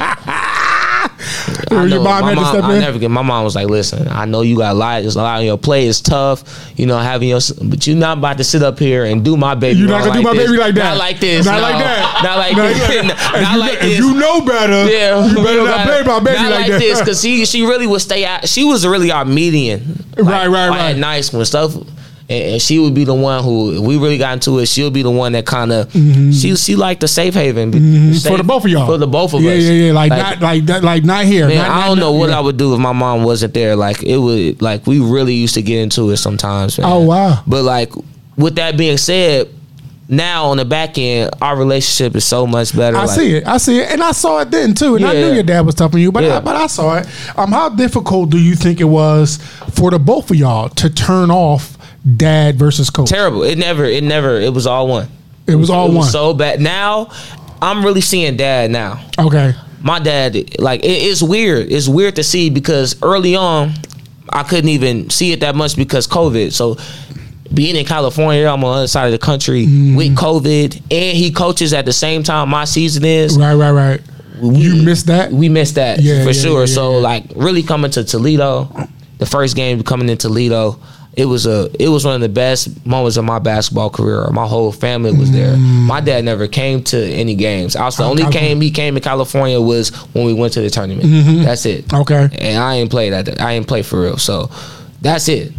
I 1.70 1.86
know 1.88 2.02
mom 2.02 2.22
my 2.22 2.28
had 2.30 2.34
to 2.36 2.40
mom, 2.40 2.54
step 2.54 2.64
I 2.64 2.74
in? 2.74 2.80
never 2.80 2.98
get. 2.98 3.10
My 3.10 3.22
mom 3.22 3.44
was 3.44 3.54
like, 3.54 3.68
"Listen, 3.68 4.08
I 4.08 4.24
know 4.24 4.42
you 4.42 4.56
got 4.58 4.72
a 4.72 4.78
lot. 4.78 5.02
It's 5.02 5.16
a 5.16 5.18
lot 5.22 5.38
on 5.40 5.44
your 5.44 5.58
plate. 5.58 5.88
It's 5.88 6.00
tough. 6.00 6.72
You 6.76 6.86
know, 6.86 6.98
having 6.98 7.28
your, 7.28 7.40
but 7.64 7.86
you're 7.86 7.96
not 7.96 8.18
about 8.18 8.38
to 8.38 8.44
sit 8.44 8.62
up 8.62 8.78
here 8.78 9.04
and 9.04 9.24
do 9.24 9.36
my 9.36 9.54
baby. 9.54 9.80
You're 9.80 9.88
not 9.88 10.04
gonna 10.04 10.18
do 10.20 10.22
my 10.22 10.34
this. 10.34 10.46
baby 10.48 10.58
like 10.58 10.74
that. 10.76 10.82
Not 10.90 10.98
like 10.98 11.20
this. 11.20 11.44
Not 11.46 11.56
no. 11.56 11.60
like 11.62 11.78
that. 11.84 12.20
Not 12.22 12.38
like 12.38 12.56
Not 12.56 12.68
this. 12.68 12.80
like 12.88 13.06
not 13.06 13.34
If 13.42 13.52
you- 13.52 13.58
like 13.60 13.72
if 13.74 13.80
this. 13.80 13.98
you 13.98 14.14
know 14.14 14.40
better, 14.44 14.90
Yeah, 14.92 15.26
you 15.26 15.34
better 15.36 15.64
not 15.64 15.86
play 15.86 16.02
my 16.04 16.20
baby 16.20 16.42
not 16.42 16.50
like 16.52 16.66
that. 16.68 16.78
this 16.80 16.98
because 17.00 17.20
she 17.20 17.44
she 17.46 17.62
really 17.66 17.86
would 17.86 18.00
stay 18.00 18.24
out. 18.24 18.48
She 18.48 18.64
was 18.64 18.86
really 18.86 19.10
our 19.10 19.24
median. 19.24 20.04
Right, 20.16 20.46
right, 20.46 20.68
right. 20.68 20.90
At 20.92 20.96
nights 20.98 21.32
when 21.32 21.44
stuff. 21.44 21.74
And, 22.28 22.52
and 22.54 22.62
she 22.62 22.78
would 22.78 22.94
be 22.94 23.04
the 23.04 23.14
one 23.14 23.44
who, 23.44 23.74
if 23.76 23.80
we 23.80 23.98
really 23.98 24.16
got 24.16 24.32
into 24.32 24.58
it, 24.58 24.66
she'll 24.66 24.90
be 24.90 25.02
the 25.02 25.10
one 25.10 25.32
that 25.32 25.44
kind 25.44 25.70
of 25.72 25.92
she 25.92 26.56
she 26.56 26.74
like 26.74 27.00
the 27.00 27.08
safe 27.08 27.34
haven 27.34 27.70
Mm-hmm. 27.72 28.28
for 28.28 28.38
the 28.38 28.44
both 28.44 28.64
of 28.64 28.70
y'all. 28.70 28.86
For 28.86 28.96
the 28.96 29.06
both 29.06 29.34
of 29.34 29.42
yeah, 29.42 29.52
us, 29.52 29.62
Yeah, 29.62 29.70
yeah, 29.72 29.86
yeah. 29.88 29.92
Like, 29.92 30.08
not 30.10 30.40
like 30.40 30.64
that. 30.66 30.82
Like 30.84 31.04
not 31.04 31.24
here. 31.26 31.46
Man, 31.48 31.58
Not- 31.58 31.70
I 31.70 31.86
don't 31.86 31.98
know 31.98 32.12
not- 32.12 32.18
what 32.18 32.30
yeah. 32.30 32.38
I 32.38 32.40
would 32.40 32.56
do 32.56 32.72
if 32.74 32.80
my 32.80 32.92
mom 32.92 33.24
wasn't 33.24 33.52
there. 33.52 33.76
Like 33.76 34.02
it 34.02 34.16
would, 34.16 34.62
like 34.62 34.86
we 34.86 35.00
really 35.00 35.34
used 35.34 35.54
to 35.54 35.62
get 35.62 35.82
into 35.82 36.10
it 36.10 36.16
sometimes. 36.16 36.78
Man. 36.78 36.90
Oh 36.90 37.00
wow. 37.00 37.42
But 37.46 37.62
like 37.64 37.92
with 38.38 38.54
that 38.56 38.76
being 38.78 38.96
said, 38.96 39.50
now 40.08 40.46
on 40.46 40.58
the 40.58 40.64
back 40.66 40.98
end, 40.98 41.30
our 41.40 41.56
relationship 41.56 42.14
is 42.14 42.24
so 42.24 42.46
much 42.46 42.76
better. 42.76 42.96
I 42.96 43.04
like, 43.06 43.18
see 43.18 43.36
it. 43.36 43.46
I 43.46 43.56
see 43.56 43.80
it, 43.80 43.90
and 43.90 44.02
I 44.02 44.12
saw 44.12 44.40
it 44.40 44.50
then 44.50 44.74
too. 44.74 44.96
And 44.96 45.04
I 45.04 45.12
knew 45.14 45.32
your 45.32 45.42
dad 45.42 45.62
was 45.64 45.74
tough 45.74 45.94
on 45.94 46.00
you, 46.00 46.12
but 46.12 46.24
I, 46.24 46.40
but 46.40 46.56
I 46.56 46.66
saw 46.66 46.96
it. 46.98 47.06
Um, 47.38 47.50
how 47.52 47.70
difficult 47.70 48.28
do 48.30 48.38
you 48.38 48.54
think 48.54 48.80
it 48.80 48.84
was 48.84 49.38
for 49.72 49.90
the 49.90 49.98
both 49.98 50.30
of 50.30 50.36
y'all 50.36 50.68
to 50.70 50.90
turn 50.90 51.30
off 51.30 51.73
dad 52.16 52.56
versus 52.58 52.90
coach? 52.90 53.08
Terrible. 53.08 53.42
It 53.42 53.58
never. 53.58 53.84
It 53.84 54.04
never. 54.04 54.36
It 54.40 54.52
was 54.52 54.66
all 54.66 54.88
one. 54.88 55.08
It 55.46 55.54
was 55.56 55.70
all 55.70 55.86
it 55.86 55.88
one. 55.88 55.96
Was 55.98 56.12
so 56.12 56.32
bad. 56.34 56.60
Now, 56.60 57.10
I'm 57.62 57.84
really 57.84 58.00
seeing 58.00 58.36
dad 58.36 58.70
now. 58.70 59.04
okay. 59.18 59.54
my 59.82 59.98
dad 59.98 60.34
like 60.58 60.80
it, 60.84 60.88
it's 60.88 61.22
weird 61.22 61.70
it's 61.70 61.88
weird 61.88 62.16
to 62.16 62.24
see 62.24 62.48
because 62.50 62.96
early 63.02 63.36
on 63.36 63.70
i 64.30 64.42
couldn't 64.42 64.70
even 64.70 65.10
see 65.10 65.32
it 65.32 65.40
that 65.40 65.54
much 65.54 65.76
because 65.76 66.06
covid 66.08 66.52
so 66.52 66.76
being 67.52 67.76
in 67.76 67.84
california 67.84 68.46
i'm 68.46 68.64
on 68.64 68.72
the 68.72 68.78
other 68.78 68.86
side 68.86 69.06
of 69.06 69.12
the 69.12 69.18
country 69.18 69.66
Mm-hmm. 69.66 69.96
with 69.96 70.16
covid 70.16 70.76
and 70.90 71.16
he 71.18 71.30
coaches 71.30 71.72
at 71.74 71.84
the 71.84 71.92
same 71.92 72.22
time 72.22 72.48
my 72.48 72.64
season 72.64 73.04
is 73.04 73.36
Right. 73.38 73.54
Right. 73.54 73.70
Right. 73.72 74.00
you 74.42 74.82
missed 74.82 75.06
that. 75.08 75.30
we 75.30 75.48
missed 75.50 75.74
that 75.74 76.00
Yeah, 76.00 76.22
for 76.24 76.30
yeah, 76.30 76.42
sure 76.42 76.60
yeah, 76.60 76.66
so 76.66 76.92
like 76.98 77.24
really 77.36 77.62
coming 77.62 77.90
to 77.92 78.04
toledo 78.04 78.68
the 79.18 79.26
first 79.26 79.54
game 79.54 79.82
coming 79.82 80.08
in 80.08 80.16
toledo 80.16 80.78
it 81.16 81.26
was 81.26 81.46
a 81.46 81.70
it 81.78 81.88
was 81.88 82.04
one 82.04 82.14
of 82.16 82.20
the 82.20 82.28
best 82.28 82.84
moments 82.84 83.16
of 83.16 83.24
my 83.24 83.38
basketball 83.38 83.88
career. 83.90 84.28
My 84.32 84.46
whole 84.46 84.72
family 84.72 85.12
was 85.12 85.30
there. 85.30 85.56
My 85.56 86.00
dad 86.00 86.24
never 86.24 86.48
came 86.48 86.82
to 86.84 86.96
any 87.12 87.34
games. 87.36 87.76
I 87.76 87.84
was 87.84 87.96
the 87.96 88.02
only 88.04 88.22
California. 88.22 88.48
game 88.48 88.60
he 88.60 88.70
came 88.70 88.94
to 88.94 89.00
California 89.00 89.60
was 89.60 89.90
when 90.14 90.24
we 90.26 90.32
went 90.34 90.52
to 90.54 90.60
the 90.60 90.70
tournament. 90.70 91.44
That's 91.44 91.66
it. 91.66 91.86
Mm-hmm. 91.86 92.00
Okay. 92.02 92.36
And 92.38 92.58
I 92.62 92.76
ain't 92.76 92.90
played 92.90 93.12
at 93.12 93.26
that. 93.26 93.40
I 93.40 93.52
ain't 93.52 93.68
played 93.68 93.86
for 93.86 94.00
real. 94.02 94.16
So 94.18 94.50
that's 95.00 95.28
it. 95.28 95.52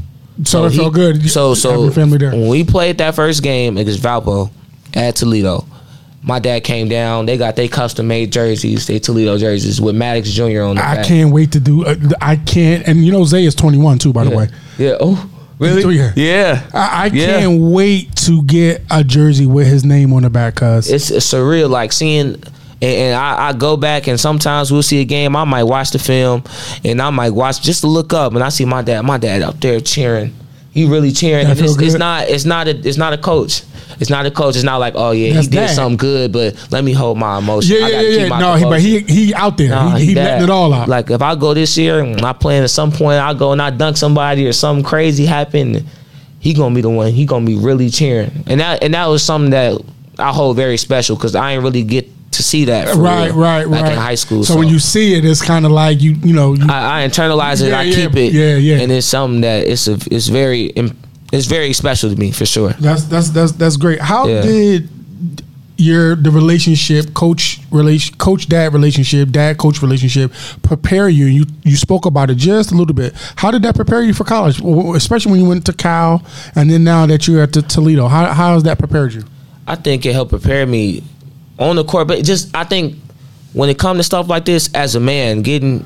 So, 0.44 0.66
it 0.66 0.74
he- 0.74 0.78
felt 0.80 0.94
good. 0.94 1.30
So 1.30 1.54
so 1.54 1.84
your 1.84 1.92
family 1.94 2.18
there. 2.18 2.32
when 2.32 2.50
we 2.50 2.66
played 2.66 2.98
that 2.98 3.16
first 3.16 3.42
game 3.42 3.78
against 3.78 4.02
Valpo 4.02 4.52
at 4.94 5.16
Toledo, 5.16 5.66
my 6.22 6.40
dad 6.40 6.66
came 6.66 6.90
down. 6.90 7.26
They 7.28 7.38
got 7.38 7.56
they 7.56 7.70
custom 7.70 8.08
made 8.10 8.34
jerseys, 8.34 8.88
they 8.88 9.00
Toledo 9.00 9.38
jerseys 9.38 9.80
with 9.80 9.96
Maddox 9.96 10.30
Jr. 10.32 10.64
on 10.64 10.76
the 10.76 10.84
I 10.86 10.96
back. 10.96 11.06
can't 11.06 11.32
wait 11.32 11.54
to 11.54 11.62
do. 11.62 11.86
Uh, 11.86 11.96
I 12.20 12.36
can't. 12.36 12.86
And 12.88 13.06
you 13.06 13.14
know, 13.14 13.24
Zay 13.24 13.46
is 13.46 13.56
21 13.56 14.00
too. 14.00 14.12
By 14.12 14.26
the 14.26 14.36
way, 14.36 14.50
Yeah. 14.78 14.98
Oh, 15.00 15.30
So, 15.60 15.66
really? 15.66 15.98
yeah. 15.98 16.12
Yeah. 16.16 16.70
I, 16.74 17.04
I 17.04 17.06
Yeah. 17.08 17.40
can't 17.40 17.62
wait 17.62 18.16
to 18.18 18.44
get 18.44 18.82
a 18.92 19.04
jersey 19.04 19.46
with 19.46 19.68
his 19.68 19.86
name 19.86 20.12
on 20.14 20.24
the 20.24 20.30
back. 20.30 20.56
Cause 20.56 20.90
It's, 20.90 21.10
it's 21.12 21.26
surreal, 21.32 21.70
like 21.70 21.92
seeing. 21.94 22.36
And, 22.82 22.84
and 22.84 23.16
I, 23.16 23.50
I 23.50 23.54
go 23.54 23.78
back 23.78 24.08
and 24.08 24.20
sometimes 24.20 24.72
we'll 24.72 24.84
see 24.84 25.00
a 25.00 25.06
game. 25.06 25.36
I 25.36 25.46
might 25.46 25.64
watch 25.64 25.92
the 25.92 26.00
film, 26.00 26.44
and 26.84 27.02
I 27.02 27.10
might 27.10 27.30
watch 27.32 27.62
just 27.62 27.82
to 27.82 27.88
look 27.88 28.12
up, 28.14 28.34
and 28.34 28.44
I 28.44 28.50
see 28.50 28.66
my 28.66 28.82
dad. 28.82 29.02
My 29.04 29.18
dad 29.18 29.42
up 29.44 29.60
there 29.62 29.80
cheering. 29.80 30.36
He 30.76 30.86
really 30.86 31.14
cheering. 31.14 31.48
That 31.48 31.58
And 31.58 31.66
it's, 31.66 31.82
it's 31.82 31.96
not. 31.96 32.28
It's 32.28 32.44
not 32.44 32.68
a. 32.68 32.72
It's 32.72 32.98
not 32.98 33.14
a 33.14 33.18
coach. 33.18 33.64
It's 34.02 34.10
not 34.10 34.26
a 34.26 34.32
coach. 34.32 34.56
It's 34.56 34.66
not 34.66 34.82
like, 34.82 34.94
oh 34.98 35.12
yeah, 35.12 35.34
That's 35.34 35.48
he 35.48 35.52
did 35.52 35.70
something 35.70 35.96
good, 35.96 36.34
but 36.34 36.68
let 36.70 36.84
me 36.84 36.92
hold 36.92 37.18
my 37.18 37.38
emotion. 37.38 37.78
yeah, 37.78 37.88
yeah, 37.88 38.02
yeah. 38.02 38.10
keep 38.10 38.20
yeah. 38.20 38.28
my 38.28 38.40
No, 38.42 38.56
he, 38.56 38.64
but 38.66 38.82
he 38.82 39.00
he 39.00 39.34
out 39.34 39.58
there. 39.58 39.70
Nah, 39.70 39.96
he 39.96 40.08
he 40.08 40.16
letting 40.16 40.44
it 40.44 40.50
all 40.50 40.74
out. 40.74 40.90
Like 40.90 41.10
if 41.10 41.22
I 41.22 41.36
go 41.36 41.54
this 41.54 41.78
year 41.78 42.02
and 42.02 42.22
I 42.22 42.34
playing 42.34 42.66
at 42.66 42.72
some 42.72 42.92
point, 42.92 43.22
I 43.22 43.34
go 43.34 43.54
and 43.54 43.62
I 43.62 43.70
dunk 43.70 43.96
somebody 43.96 44.46
or 44.46 44.52
something 44.52 44.84
crazy 44.84 45.26
happen, 45.26 45.86
he 46.40 46.54
gonna 46.54 46.76
be 46.76 46.82
the 46.82 46.90
one. 46.90 47.14
He 47.14 47.26
gonna 47.26 47.46
be 47.46 47.56
really 47.56 47.90
cheering, 47.90 48.44
and 48.46 48.60
that 48.60 48.84
and 48.84 48.94
that 48.96 49.06
was 49.06 49.24
something 49.24 49.52
that 49.52 49.82
I 50.20 50.34
hold 50.34 50.58
very 50.58 50.76
special 50.76 51.16
because 51.16 51.36
I 51.36 51.54
ain't 51.54 51.64
really 51.64 51.84
get 51.84 52.10
to 52.36 52.44
see 52.44 52.66
that. 52.66 52.96
right, 52.96 53.28
real, 53.32 53.40
right, 53.40 53.68
like 53.68 53.84
right. 53.84 53.92
in 53.94 53.98
high 53.98 54.16
school. 54.16 54.44
So, 54.44 54.58
when 54.58 54.68
you 54.68 54.80
see 54.80 55.16
it, 55.16 55.26
it's 55.26 55.42
kind 55.42 55.66
of 55.66 55.72
like 55.72 56.02
you, 56.02 56.12
you 56.14 56.34
know, 56.34 56.54
you, 56.54 56.66
I, 56.70 57.04
I 57.04 57.08
internalize 57.08 57.62
it, 57.62 57.70
Yeah, 57.70 57.80
I 57.80 57.84
yeah, 57.84 57.96
keep 57.96 58.16
it, 58.16 58.34
yeah, 58.34 58.56
yeah. 58.56 58.82
and 58.82 58.92
it's 58.92 59.08
something 59.08 59.42
that 59.42 59.68
it's 59.68 59.88
a, 59.88 59.98
it's 60.12 60.28
very 60.28 60.72
it's 61.32 61.46
very 61.48 61.74
special 61.74 62.10
to 62.10 62.16
me 62.16 62.32
for 62.32 62.46
sure. 62.46 62.70
that's 62.80 63.04
that's 63.06 63.30
that's 63.32 63.52
that's 63.54 63.78
great. 63.78 64.00
How 64.02 64.28
Yeah. 64.28 64.42
did 64.42 64.90
your 65.78 66.16
the 66.16 66.32
relationship, 66.32 67.14
coach 67.14 67.60
relation, 67.70 68.16
coach 68.18 68.48
dad 68.48 68.74
relationship, 68.74 69.30
dad 69.32 69.58
coach 69.58 69.82
relationship, 69.82 70.32
prepare 70.62 71.10
you? 71.10 71.26
You 71.26 71.46
you 71.64 71.76
spoke 71.76 72.06
about 72.06 72.30
it 72.30 72.36
just 72.36 72.72
a 72.72 72.76
little 72.76 72.94
bit. 72.96 73.14
How 73.36 73.52
did 73.52 73.64
that 73.64 73.76
prepare 73.76 74.02
you 74.02 74.14
for 74.14 74.24
college, 74.24 74.62
especially 74.96 75.32
when 75.34 75.42
you 75.42 75.48
went 75.50 75.66
to 75.66 75.74
Cal, 75.74 76.24
and 76.56 76.70
then 76.70 76.84
now 76.84 77.06
that 77.08 77.28
you're 77.28 77.42
at 77.42 77.52
the 77.54 77.62
Toledo? 77.62 78.08
How 78.08 78.32
how 78.34 78.54
has 78.54 78.64
that 78.64 78.80
prepared 78.80 79.14
you? 79.14 79.24
I 79.68 79.76
think 79.76 80.06
it 80.06 80.14
helped 80.14 80.30
prepare 80.32 80.66
me 80.66 81.04
on 81.60 81.76
the 81.76 81.84
court, 81.84 82.08
but 82.08 82.24
just 82.24 82.56
I 82.56 82.64
think 82.64 82.96
when 83.54 83.70
it 83.70 83.80
comes 83.80 84.00
to 84.00 84.04
stuff 84.04 84.28
like 84.28 84.46
this, 84.46 84.70
as 84.74 84.96
a 84.96 85.00
man, 85.00 85.42
getting 85.42 85.86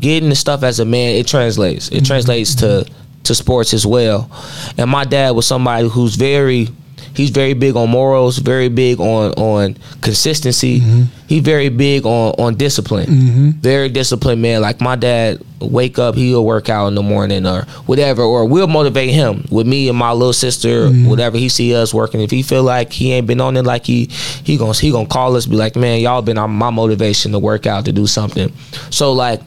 getting 0.00 0.28
the 0.28 0.34
stuff 0.34 0.62
as 0.62 0.80
a 0.80 0.84
man, 0.84 1.16
it 1.16 1.26
translates. 1.26 1.88
It 1.88 1.96
mm-hmm. 1.96 2.04
translates 2.04 2.54
to 2.56 2.86
to 3.24 3.34
sports 3.34 3.72
as 3.74 3.86
well. 3.86 4.30
And 4.76 4.90
my 4.90 5.04
dad 5.04 5.30
was 5.30 5.46
somebody 5.46 5.88
who's 5.88 6.16
very 6.16 6.68
he's 7.14 7.30
very 7.30 7.54
big 7.54 7.76
on 7.76 7.90
morals, 7.90 8.38
very 8.38 8.68
big 8.68 9.00
on 9.00 9.32
on 9.32 9.76
consistency. 10.00 10.80
Mm-hmm. 10.80 11.02
He's 11.28 11.42
very 11.42 11.68
big 11.68 12.04
on 12.04 12.34
on 12.38 12.54
discipline. 12.56 13.06
Mm-hmm. 13.06 13.50
Very 13.60 13.88
disciplined 13.88 14.42
man. 14.42 14.60
Like 14.60 14.80
my 14.80 14.96
dad, 14.96 15.42
wake 15.60 15.98
up, 15.98 16.14
he'll 16.14 16.44
work 16.44 16.68
out 16.68 16.88
in 16.88 16.94
the 16.94 17.02
morning 17.02 17.46
or 17.46 17.62
whatever, 17.86 18.22
or 18.22 18.44
we'll 18.46 18.66
motivate 18.66 19.10
him 19.10 19.44
with 19.50 19.66
me 19.66 19.88
and 19.88 19.96
my 19.96 20.12
little 20.12 20.32
sister, 20.32 20.88
mm-hmm. 20.88 21.08
whatever 21.08 21.36
he 21.36 21.48
see 21.48 21.74
us 21.74 21.94
working. 21.94 22.20
If 22.20 22.30
he 22.30 22.42
feel 22.42 22.62
like 22.62 22.92
he 22.92 23.12
ain't 23.12 23.26
been 23.26 23.40
on 23.40 23.56
it, 23.56 23.62
like 23.62 23.86
he 23.86 24.06
he 24.44 24.56
gonna 24.56 24.74
he 24.74 24.90
gonna 24.90 25.08
call 25.08 25.36
us, 25.36 25.46
be 25.46 25.56
like, 25.56 25.76
man, 25.76 26.00
y'all 26.00 26.22
been 26.22 26.38
on 26.38 26.50
my 26.50 26.70
motivation 26.70 27.32
to 27.32 27.38
work 27.38 27.66
out 27.66 27.84
to 27.86 27.92
do 27.92 28.06
something. 28.06 28.52
So 28.90 29.12
like 29.12 29.40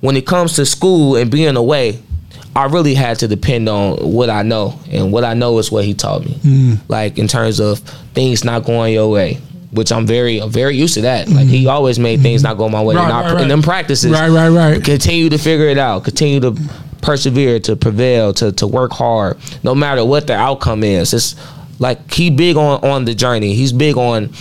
when 0.00 0.16
it 0.16 0.26
comes 0.26 0.54
to 0.54 0.66
school 0.66 1.16
and 1.16 1.30
being 1.30 1.56
away, 1.56 2.00
I 2.54 2.66
really 2.66 2.94
had 2.94 3.18
to 3.20 3.28
depend 3.28 3.68
on 3.68 3.98
what 3.98 4.28
I 4.28 4.42
know, 4.42 4.78
and 4.90 5.12
what 5.12 5.24
I 5.24 5.34
know 5.34 5.58
is 5.58 5.70
what 5.70 5.84
he 5.84 5.94
taught 5.94 6.24
me. 6.24 6.34
Hmm. 6.42 6.74
Like 6.88 7.18
in 7.18 7.28
terms 7.28 7.60
of 7.60 7.78
things 8.14 8.44
not 8.44 8.64
going 8.64 8.92
your 8.92 9.10
way, 9.10 9.34
which 9.70 9.92
I'm 9.92 10.06
very, 10.06 10.40
very 10.48 10.76
used 10.76 10.94
to 10.94 11.02
that. 11.02 11.28
Like 11.28 11.46
he 11.46 11.64
hmm. 11.64 11.70
always 11.70 11.98
made 11.98 12.16
hmm. 12.18 12.22
things 12.24 12.42
not 12.42 12.56
go 12.56 12.68
my 12.68 12.82
way, 12.82 12.96
Right, 12.96 13.04
and 13.04 13.12
I, 13.12 13.22
right, 13.22 13.32
right. 13.34 13.42
in 13.42 13.48
them 13.48 13.62
practices, 13.62 14.10
Right, 14.10 14.30
right, 14.30 14.48
right. 14.48 14.84
continue 14.84 15.28
to 15.30 15.38
figure 15.38 15.66
it 15.66 15.78
out, 15.78 16.04
continue 16.04 16.40
to 16.40 16.56
persevere, 17.02 17.60
to 17.60 17.76
prevail, 17.76 18.32
to 18.34 18.52
to 18.52 18.66
work 18.66 18.92
hard, 18.92 19.38
no 19.62 19.74
matter 19.74 20.04
what 20.04 20.26
the 20.26 20.34
outcome 20.34 20.82
is. 20.82 21.14
It's 21.14 21.36
like 21.78 22.12
he 22.12 22.30
big 22.30 22.56
on 22.56 22.82
on 22.84 23.04
the 23.04 23.14
journey. 23.14 23.54
He's 23.54 23.72
big 23.72 23.96
on 23.96 24.32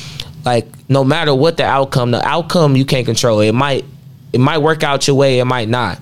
like 0.46 0.68
no 0.90 1.04
matter 1.04 1.36
what 1.36 1.58
the 1.58 1.66
outcome, 1.66 2.12
the 2.12 2.26
outcome 2.28 2.76
you 2.76 2.86
can't 2.86 3.06
control. 3.06 3.40
It 3.40 3.54
might 3.54 3.86
it 4.34 4.40
might 4.40 4.60
work 4.60 4.84
out 4.84 5.08
your 5.08 5.16
way, 5.16 5.40
it 5.40 5.46
might 5.46 5.70
not. 5.70 6.00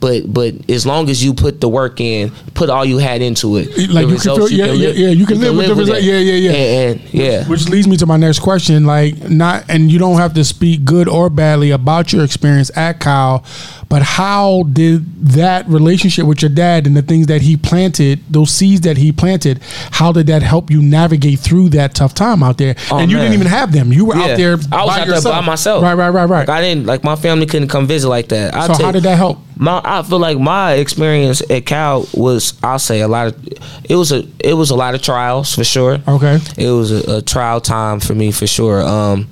But 0.00 0.32
but 0.32 0.54
as 0.70 0.86
long 0.86 1.08
as 1.10 1.24
you 1.24 1.34
put 1.34 1.60
the 1.60 1.68
work 1.68 2.00
in, 2.00 2.30
put 2.54 2.70
all 2.70 2.84
you 2.84 2.98
had 2.98 3.20
into 3.22 3.56
it, 3.56 3.68
Like 3.90 4.06
you 4.08 4.16
can 4.16 4.18
feel- 4.36 4.48
yeah, 4.50 4.66
yeah, 4.66 4.72
live- 4.72 4.96
yeah, 4.98 5.08
you 5.08 5.26
can 5.26 5.40
live 5.40 5.56
with 5.56 5.66
the 5.68 5.74
result. 5.74 6.02
Yeah, 6.02 6.18
yeah, 6.18 6.34
yeah. 6.34 6.50
And, 6.52 7.00
and 7.00 7.14
yeah, 7.14 7.44
Which 7.48 7.68
leads 7.68 7.88
me 7.88 7.96
to 7.96 8.06
my 8.06 8.16
next 8.16 8.38
question. 8.40 8.84
Like, 8.86 9.28
not, 9.28 9.64
and 9.68 9.90
you 9.90 9.98
don't 9.98 10.16
have 10.18 10.34
to 10.34 10.44
speak 10.44 10.84
good 10.84 11.08
or 11.08 11.30
badly 11.30 11.70
about 11.72 12.12
your 12.12 12.22
experience 12.24 12.70
at 12.76 13.00
Cal, 13.00 13.44
but 13.88 14.02
how 14.02 14.64
did 14.72 15.04
that 15.28 15.66
relationship 15.66 16.26
with 16.26 16.42
your 16.42 16.50
dad 16.50 16.86
and 16.86 16.94
the 16.94 17.00
things 17.00 17.26
that 17.28 17.40
he 17.40 17.56
planted, 17.56 18.20
those 18.28 18.50
seeds 18.50 18.82
that 18.82 18.98
he 18.98 19.12
planted, 19.12 19.60
how 19.92 20.12
did 20.12 20.26
that 20.26 20.42
help 20.42 20.70
you 20.70 20.82
navigate 20.82 21.38
through 21.38 21.70
that 21.70 21.94
tough 21.94 22.12
time 22.12 22.42
out 22.42 22.58
there? 22.58 22.74
Oh, 22.90 22.98
and 22.98 23.10
you 23.10 23.16
didn't 23.16 23.32
even 23.32 23.46
have 23.46 23.72
them. 23.72 23.90
You 23.90 24.04
were 24.04 24.14
Yeah. 24.16 24.24
out 24.32 24.36
there 24.36 24.52
I 24.52 24.54
was 24.56 24.66
by 24.66 25.00
out 25.00 25.06
there 25.06 25.22
by 25.22 25.40
myself. 25.40 25.82
Right, 25.82 25.94
right, 25.94 26.10
right, 26.10 26.28
right. 26.28 26.46
Like 26.46 26.58
I 26.58 26.60
didn't 26.60 26.84
like 26.86 27.02
my 27.02 27.16
family 27.16 27.46
couldn't 27.46 27.68
come 27.68 27.86
visit 27.86 28.08
like 28.10 28.28
that. 28.28 28.54
I 28.54 28.66
so 28.66 28.84
how 28.84 28.92
did 28.92 29.04
that 29.04 29.16
help? 29.16 29.38
my 29.56 29.80
I 29.84 30.02
feel 30.02 30.18
like 30.20 30.38
my 30.38 30.74
experience 30.74 31.42
at 31.50 31.64
Cal 31.64 32.06
was 32.12 32.52
I'll 32.62 32.78
say 32.78 33.00
a 33.00 33.08
lot 33.08 33.28
of 33.28 33.48
it 33.88 33.96
was 33.96 34.12
a 34.12 34.24
it 34.38 34.52
was 34.54 34.68
a 34.70 34.76
lot 34.76 34.94
of 34.94 35.02
trials 35.02 35.54
for 35.54 35.64
sure. 35.64 35.98
Okay. 36.06 36.38
It 36.58 36.70
was 36.70 36.92
a, 36.92 37.16
a 37.16 37.22
trial 37.22 37.60
time 37.62 38.00
for 38.00 38.14
me 38.14 38.32
for 38.32 38.46
sure. 38.46 38.82
Um 38.82 39.28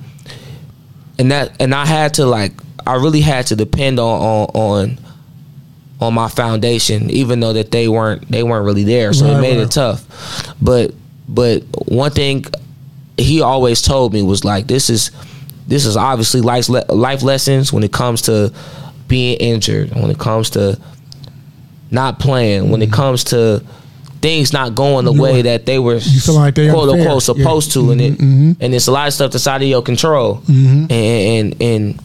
and 1.19 1.31
that 1.31 1.51
and 1.59 1.73
I 1.75 1.85
had 1.85 2.15
to 2.15 2.25
like 2.25 2.53
I 2.87 2.95
really 2.95 3.21
had 3.21 3.47
to 3.47 3.55
depend 3.55 3.99
on 3.99 4.21
on 4.21 4.45
on, 4.53 4.97
on 5.99 6.13
my 6.13 6.27
foundation 6.29 7.09
even 7.09 7.39
though 7.39 7.53
that 7.53 7.71
they 7.71 7.87
weren't 7.87 8.29
they 8.31 8.43
weren't 8.43 8.65
really 8.65 8.83
there. 8.83 9.13
So 9.13 9.25
Right, 9.25 9.37
it 9.37 9.41
made 9.41 9.57
right. 9.57 9.65
it 9.67 9.71
tough. 9.71 10.05
But 10.61 10.93
but 11.27 11.63
one 11.87 12.11
thing 12.11 12.45
he 13.17 13.41
always 13.41 13.81
told 13.81 14.13
me 14.13 14.23
was 14.23 14.43
like 14.45 14.67
this 14.67 14.89
is 14.89 15.11
this 15.67 15.85
is 15.85 15.97
obviously 15.97 16.41
life 16.41 16.69
le- 16.69 16.85
life 16.93 17.23
lessons 17.23 17.73
when 17.73 17.83
it 17.83 17.91
comes 17.91 18.21
to 18.23 18.53
being 19.07 19.37
injured, 19.37 19.93
when 19.95 20.09
it 20.11 20.17
comes 20.19 20.49
to 20.51 20.79
not 21.91 22.19
playing, 22.19 22.69
when 22.69 22.81
it 22.81 22.91
comes 22.91 23.23
to 23.25 23.63
things 24.21 24.51
not 24.51 24.75
going 24.75 25.05
the 25.05 25.13
You 25.13 25.21
way 25.21 25.41
that 25.43 25.65
they 25.65 25.79
were 25.79 25.95
You 25.95 26.19
feel 26.19 26.35
like 26.35 26.55
they 26.55 26.69
quote 26.69 26.89
unquote 26.89 27.23
supposed 27.23 27.69
Yeah. 27.75 27.81
to, 27.81 27.91
and 27.91 28.01
it 28.01 28.17
Mhm, 28.17 28.57
and 28.59 28.73
it's 28.73 28.87
a 28.87 28.91
lot 28.91 29.07
of 29.07 29.13
stuff 29.13 29.31
that's 29.31 29.47
out 29.47 29.61
of 29.61 29.67
your 29.67 29.81
control. 29.81 30.41
Mhm. 30.47 30.91
And, 30.91 30.91
and 30.91 31.61
and 31.61 31.99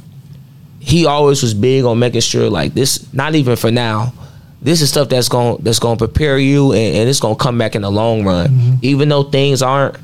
he 0.82 1.06
always 1.06 1.42
was 1.42 1.54
big 1.54 1.84
on 1.84 1.98
making 1.98 2.20
sure 2.22 2.50
like 2.50 2.74
this, 2.74 3.10
not 3.14 3.34
even 3.34 3.56
for 3.56 3.70
now. 3.70 4.12
This 4.60 4.80
is 4.80 4.90
stuff 4.90 5.08
that's 5.08 5.28
going 5.28 5.58
that's 5.62 5.78
going 5.78 5.96
to 5.98 6.06
prepare 6.06 6.38
you, 6.38 6.72
and, 6.72 6.96
and 6.96 7.08
it's 7.08 7.20
going 7.20 7.36
to 7.36 7.42
come 7.42 7.56
back 7.58 7.74
in 7.74 7.82
the 7.82 7.90
long 7.90 8.24
run. 8.24 8.48
Mm-hmm. 8.48 8.74
Even 8.82 9.08
though 9.08 9.22
things 9.24 9.62
aren't, 9.62 9.96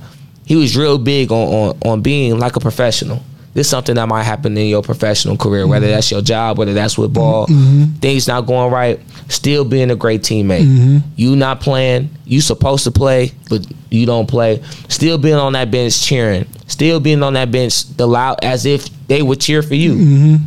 he 0.46 0.56
was 0.56 0.76
real 0.76 0.98
big 0.98 1.30
on, 1.32 1.46
on 1.48 1.78
on 1.84 2.00
being 2.02 2.38
like 2.38 2.56
a 2.56 2.60
professional. 2.60 3.22
This 3.54 3.66
is 3.66 3.70
something 3.70 3.96
that 3.96 4.06
might 4.08 4.22
happen 4.22 4.56
in 4.56 4.66
your 4.68 4.82
professional 4.82 5.36
career, 5.36 5.66
whether 5.66 5.86
Mm-hmm. 5.86 5.94
that's 5.94 6.10
your 6.12 6.22
job, 6.22 6.58
whether 6.58 6.74
that's 6.74 6.96
with 6.96 7.12
ball, 7.12 7.46
things 8.00 8.28
not 8.28 8.42
going 8.46 8.70
right. 8.72 9.00
Still 9.28 9.64
being 9.64 9.90
a 9.90 9.96
great 9.96 10.22
teammate. 10.22 10.64
Mm-hmm. 10.64 10.98
You 11.16 11.34
not 11.34 11.60
playing, 11.60 12.10
you 12.24 12.40
supposed 12.40 12.84
to 12.84 12.90
play, 12.92 13.32
but 13.50 13.66
you 13.90 14.06
don't 14.06 14.28
play. 14.28 14.62
Still 14.88 15.18
being 15.18 15.34
on 15.34 15.54
that 15.54 15.70
bench 15.70 16.00
cheering. 16.02 16.46
Still 16.68 17.00
being 17.00 17.22
on 17.22 17.32
that 17.34 17.50
bench 17.50 17.84
the 17.96 18.06
loud 18.06 18.38
as 18.44 18.64
if 18.64 18.86
they 19.08 19.22
would 19.22 19.40
cheer 19.40 19.62
for 19.62 19.74
you. 19.74 20.38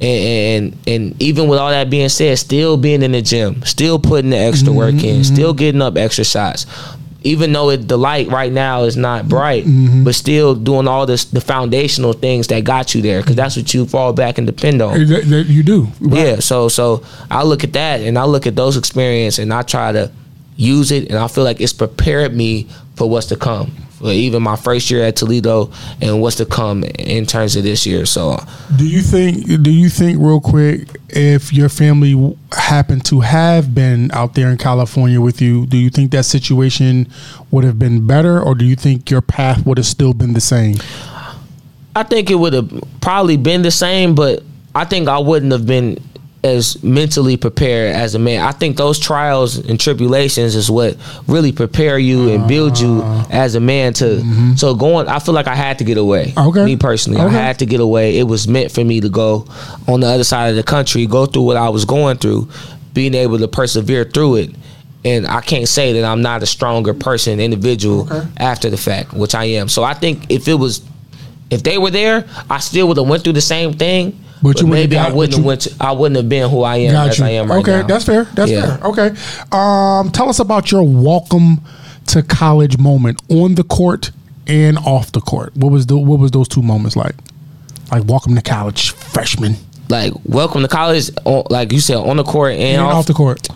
Mm-hmm. 0.00 0.04
And, 0.04 0.72
and 0.86 0.88
and 1.12 1.22
even 1.22 1.48
with 1.48 1.58
all 1.58 1.70
that 1.70 1.90
being 1.90 2.08
said, 2.08 2.38
still 2.38 2.76
being 2.76 3.02
in 3.02 3.12
the 3.12 3.22
gym, 3.22 3.62
still 3.64 3.98
putting 3.98 4.30
the 4.30 4.36
extra 4.38 4.72
work 4.72 4.94
Mm-hmm. 4.94 5.06
in, 5.06 5.24
still 5.24 5.52
getting 5.52 5.82
up 5.82 5.96
extra 5.96 6.24
shots. 6.24 6.66
Even 7.24 7.52
though 7.52 7.68
it, 7.70 7.88
the 7.88 7.98
light 7.98 8.28
right 8.28 8.52
now 8.52 8.84
is 8.84 8.96
not 8.96 9.28
bright, 9.28 9.64
Mm-hmm. 9.64 10.04
but 10.04 10.14
still 10.14 10.54
doing 10.54 10.86
all 10.86 11.04
this 11.04 11.24
the 11.24 11.40
foundational 11.40 12.12
things 12.12 12.46
that 12.46 12.62
got 12.62 12.94
you 12.94 13.02
there, 13.02 13.20
because 13.20 13.34
that's 13.34 13.56
what 13.56 13.74
you 13.74 13.86
fall 13.86 14.12
back 14.12 14.38
and 14.38 14.46
depend 14.46 14.80
on. 14.80 15.04
That- 15.06 15.24
that 15.26 15.46
you 15.46 15.64
do. 15.64 15.88
Right. 16.00 16.26
Yeah, 16.26 16.38
so 16.38 16.68
so 16.68 17.02
I 17.30 17.42
look 17.42 17.64
at 17.64 17.72
that 17.72 18.00
and 18.00 18.16
I 18.18 18.24
look 18.24 18.46
at 18.46 18.54
those 18.54 18.76
experiences 18.76 19.40
and 19.40 19.52
I 19.52 19.62
try 19.62 19.90
to 19.92 20.12
use 20.56 20.92
it 20.92 21.08
and 21.10 21.18
I 21.18 21.26
feel 21.28 21.42
like 21.44 21.60
it's 21.60 21.72
prepared 21.72 22.34
me 22.36 22.68
for 22.94 23.08
what's 23.10 23.26
to 23.26 23.36
come. 23.36 23.72
For 23.98 24.12
even 24.12 24.44
my 24.44 24.54
first 24.54 24.90
year 24.90 25.02
at 25.02 25.16
Toledo 25.16 25.72
and 26.00 26.20
what's 26.22 26.36
to 26.36 26.46
come 26.46 26.84
in 26.84 27.26
terms 27.26 27.56
of 27.56 27.64
this 27.64 27.84
year. 27.84 28.06
So 28.06 28.38
Do 28.76 28.86
you 28.86 29.00
think? 29.00 29.62
Do 29.62 29.72
you 29.72 29.88
think, 29.88 30.18
real 30.20 30.40
quick, 30.40 30.88
if 31.08 31.52
your 31.52 31.68
family 31.68 32.36
happened 32.52 33.04
to 33.06 33.20
have 33.20 33.74
been 33.74 34.12
out 34.12 34.34
there 34.34 34.50
in 34.50 34.56
California 34.56 35.20
with 35.20 35.42
you, 35.42 35.66
do 35.66 35.76
you 35.76 35.90
think 35.90 36.12
that 36.12 36.26
situation 36.26 37.08
would 37.50 37.64
have 37.64 37.78
been 37.78 38.06
better, 38.06 38.40
or 38.40 38.54
do 38.54 38.64
you 38.64 38.76
think 38.76 39.10
your 39.10 39.20
path 39.20 39.66
would 39.66 39.78
have 39.78 39.86
still 39.86 40.14
been 40.14 40.32
the 40.32 40.40
same? 40.40 40.76
I 41.96 42.04
think 42.04 42.30
it 42.30 42.36
would 42.36 42.52
have 42.52 42.84
probably 43.00 43.36
been 43.36 43.62
the 43.62 43.72
same, 43.72 44.14
but 44.14 44.44
I 44.74 44.84
think 44.84 45.08
I 45.08 45.18
wouldn't 45.18 45.50
have 45.50 45.66
been 45.66 45.98
as 46.44 46.80
mentally 46.84 47.36
prepared 47.36 47.96
as 47.96 48.14
a 48.14 48.18
man. 48.18 48.46
I 48.46 48.52
think 48.52 48.76
those 48.76 48.98
trials 48.98 49.56
and 49.56 49.78
tribulations 49.78 50.54
is 50.54 50.70
what 50.70 50.96
really 51.26 51.50
prepare 51.50 51.98
you 51.98 52.30
and 52.30 52.46
build 52.46 52.78
you 52.78 53.02
uh-huh. 53.02 53.26
as 53.30 53.56
a 53.56 53.60
man 53.60 53.92
to. 53.94 54.04
Mm-hmm. 54.04 54.54
So 54.54 54.74
going, 54.74 55.08
I 55.08 55.18
feel 55.18 55.34
like 55.34 55.48
I 55.48 55.56
had 55.56 55.78
to 55.78 55.84
get 55.84 55.98
away. 55.98 56.32
Okay. 56.36 56.64
Me 56.64 56.76
personally, 56.76 57.20
I 57.20 57.28
had 57.28 57.58
to 57.58 57.66
get 57.66 57.80
away. 57.80 58.18
It 58.18 58.24
was 58.24 58.46
meant 58.46 58.70
for 58.70 58.84
me 58.84 59.00
to 59.00 59.08
go 59.08 59.46
on 59.88 60.00
the 60.00 60.06
other 60.06 60.24
side 60.24 60.50
of 60.50 60.56
the 60.56 60.62
country, 60.62 61.06
go 61.06 61.26
through 61.26 61.42
what 61.42 61.56
I 61.56 61.70
was 61.70 61.84
going 61.84 62.18
through, 62.18 62.48
being 62.94 63.14
able 63.14 63.38
to 63.38 63.48
persevere 63.48 64.04
through 64.04 64.36
it. 64.36 64.50
And 65.04 65.26
I 65.26 65.40
can't 65.40 65.68
say 65.68 65.92
that 65.94 66.04
I'm 66.04 66.22
not 66.22 66.42
a 66.42 66.46
stronger 66.46 66.94
person, 66.94 67.40
individual 67.40 68.12
Okay. 68.12 68.28
after 68.36 68.70
the 68.70 68.76
fact, 68.76 69.12
which 69.12 69.34
I 69.34 69.44
am. 69.44 69.68
So 69.68 69.82
I 69.82 69.94
think 69.94 70.26
if 70.30 70.46
it 70.46 70.54
was 70.54 70.82
if 71.50 71.62
they 71.62 71.78
were 71.78 71.90
there, 71.90 72.28
I 72.50 72.58
still 72.58 72.88
would 72.88 72.96
have 72.96 73.08
went 73.08 73.24
through 73.24 73.32
the 73.32 73.40
same 73.40 73.72
thing. 73.72 74.22
But 74.42 74.54
But, 74.54 74.60
you 74.60 74.66
maybe 74.68 74.94
got- 74.96 75.10
I 75.10 75.14
wouldn't 75.14 75.36
have 75.36 75.44
went. 75.44 75.60
To, 75.62 75.74
I 75.80 75.92
wouldn't 75.92 76.16
have 76.16 76.28
been 76.28 76.48
who 76.48 76.62
I 76.62 76.76
am 76.76 76.94
as 77.08 77.18
you. 77.18 77.24
I 77.24 77.30
am 77.30 77.50
right 77.50 77.58
okay, 77.60 77.80
now. 77.80 77.86
that's 77.86 78.04
fair. 78.04 78.24
That's 78.34 78.50
Yeah. 78.50 78.76
fair. 78.76 78.86
Okay. 78.86 79.08
Um, 79.52 80.10
tell 80.10 80.28
us 80.28 80.38
about 80.38 80.70
your 80.70 80.82
welcome 80.82 81.60
to 82.06 82.22
college 82.22 82.78
moment 82.78 83.20
on 83.30 83.54
the 83.56 83.64
court 83.64 84.10
and 84.46 84.78
off 84.78 85.12
the 85.12 85.20
court. 85.20 85.56
What 85.56 85.72
was 85.72 85.86
the 85.86 85.96
what 85.96 86.18
was 86.20 86.30
those 86.30 86.46
two 86.48 86.62
moments 86.62 86.94
like? 86.96 87.14
Like 87.90 88.04
welcome 88.06 88.34
to 88.36 88.42
college, 88.42 88.90
freshman, 88.92 89.56
Like 89.88 90.12
welcome 90.24 90.62
to 90.62 90.68
college. 90.68 91.10
Like 91.50 91.72
you 91.72 91.80
said, 91.80 91.96
on 91.96 92.16
the 92.16 92.24
court 92.24 92.52
and, 92.52 92.62
and 92.62 92.82
off. 92.82 92.94
off 92.94 93.06
the 93.06 93.14
court. 93.14 93.46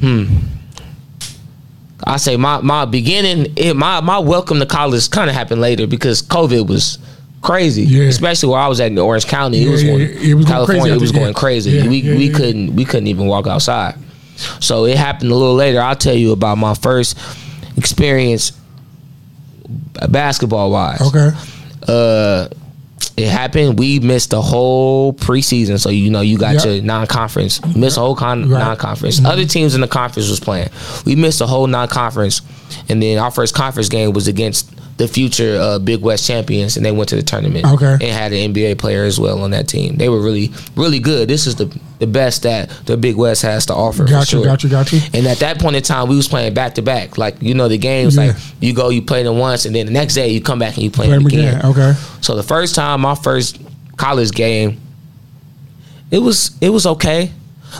Hmm. 0.00 0.24
I 2.06 2.16
say 2.18 2.36
my 2.36 2.60
my 2.60 2.84
beginning. 2.84 3.52
It, 3.56 3.76
my 3.76 4.00
my 4.00 4.18
welcome 4.18 4.58
to 4.60 4.66
college 4.66 5.08
kind 5.10 5.30
of 5.30 5.36
happened 5.36 5.60
later 5.60 5.86
because 5.86 6.20
COVID 6.22 6.66
was 6.66 6.98
crazy. 7.44 7.82
Yeah. 7.84 8.04
Especially 8.04 8.48
where 8.48 8.58
I 8.60 8.66
was 8.66 8.80
at 8.80 8.90
in 8.90 8.98
Orange 8.98 9.26
County. 9.26 9.58
Yeah, 9.58 9.68
it 9.68 9.70
was 9.70 9.82
yeah, 9.84 9.90
going. 9.92 10.00
It 10.30 10.34
was 10.34 10.46
California. 10.46 10.82
crazy 10.82 10.96
it 10.96 11.00
was 11.00 11.12
going 11.12 11.34
crazy. 11.34 11.88
We 11.88 12.02
we 12.16 12.28
couldn't 12.30 12.74
we 12.74 12.84
couldn't 12.84 13.06
even 13.06 13.26
walk 13.26 13.46
outside. 13.46 13.94
So 14.60 14.84
it 14.86 14.96
happened 14.96 15.30
a 15.30 15.34
little 15.36 15.54
later. 15.54 15.80
I'll 15.80 15.94
tell 15.94 16.14
you 16.14 16.32
about 16.32 16.58
my 16.58 16.74
first 16.74 17.16
experience 17.76 18.52
basketball 20.08 20.70
wise. 20.70 21.00
Okay. 21.00 21.30
Uh 21.86 22.48
it 23.16 23.28
happened. 23.28 23.78
We 23.78 24.00
missed 24.00 24.30
the 24.30 24.42
whole 24.42 25.12
preseason, 25.12 25.78
so 25.78 25.88
you 25.88 26.10
know 26.10 26.20
you 26.20 26.36
got 26.36 26.54
Yep. 26.54 26.64
your 26.64 26.82
non-conference. 26.82 27.64
Missed 27.76 27.96
whole 27.96 28.16
con- 28.16 28.40
Right. 28.40 28.58
Mm-hmm. 28.58 28.68
non-conference. 28.68 29.24
Other 29.24 29.44
teams 29.44 29.76
in 29.76 29.82
the 29.82 29.86
conference 29.86 30.28
was 30.28 30.40
playing. 30.40 30.68
We 31.06 31.14
missed 31.14 31.38
the 31.38 31.46
whole 31.46 31.68
non-conference, 31.68 32.42
and 32.88 33.00
then 33.00 33.18
our 33.18 33.30
first 33.30 33.54
conference 33.54 33.88
game 33.88 34.12
was 34.14 34.26
against 34.26 34.68
the 34.96 35.08
future 35.08 35.58
uh, 35.60 35.78
Big 35.80 36.00
West 36.02 36.24
champions, 36.26 36.76
and 36.76 36.86
they 36.86 36.92
went 36.92 37.08
to 37.08 37.16
the 37.16 37.22
tournament. 37.22 37.66
Okay. 37.66 37.92
and 37.94 38.02
had 38.02 38.32
an 38.32 38.54
NBA 38.54 38.78
player 38.78 39.02
as 39.04 39.18
well 39.18 39.42
on 39.42 39.50
that 39.50 39.66
team. 39.66 39.96
They 39.96 40.08
were 40.08 40.20
really, 40.20 40.52
really 40.76 41.00
good. 41.00 41.28
This 41.28 41.46
is 41.48 41.56
the 41.56 41.66
the 41.98 42.06
best 42.06 42.42
that 42.44 42.70
the 42.86 42.96
Big 42.96 43.16
West 43.16 43.42
has 43.42 43.66
to 43.66 43.74
offer. 43.74 44.04
Got 44.04 44.30
you, 44.32 44.38
sure. 44.38 44.44
got 44.44 44.62
you, 44.62 44.70
got 44.70 44.92
you. 44.92 45.00
And 45.12 45.26
at 45.26 45.38
that 45.38 45.58
point 45.58 45.74
in 45.76 45.82
time, 45.82 46.08
we 46.08 46.14
was 46.16 46.28
playing 46.28 46.54
back 46.54 46.74
to 46.76 46.82
back. 46.82 47.18
Like 47.18 47.42
you 47.42 47.54
know, 47.54 47.66
the 47.68 47.78
games 47.78 48.16
Yeah. 48.16 48.26
like 48.26 48.36
you 48.60 48.72
go, 48.72 48.90
you 48.90 49.02
play 49.02 49.22
them 49.24 49.38
once, 49.38 49.64
and 49.64 49.74
then 49.74 49.86
the 49.86 49.92
next 49.92 50.14
day 50.14 50.28
you 50.28 50.40
come 50.40 50.58
back 50.60 50.74
and 50.74 50.84
you 50.84 50.90
play 50.90 51.06
Play 51.06 51.16
them 51.16 51.22
'em 51.22 51.26
again. 51.26 51.58
again. 51.58 51.70
Okay. 51.72 51.92
So 52.20 52.36
the 52.36 52.42
first 52.44 52.74
time, 52.76 53.00
my 53.00 53.14
first 53.16 53.58
college 53.96 54.30
game, 54.30 54.80
it 56.10 56.18
was 56.18 56.52
it 56.60 56.70
was 56.70 56.86
okay. 56.86 57.32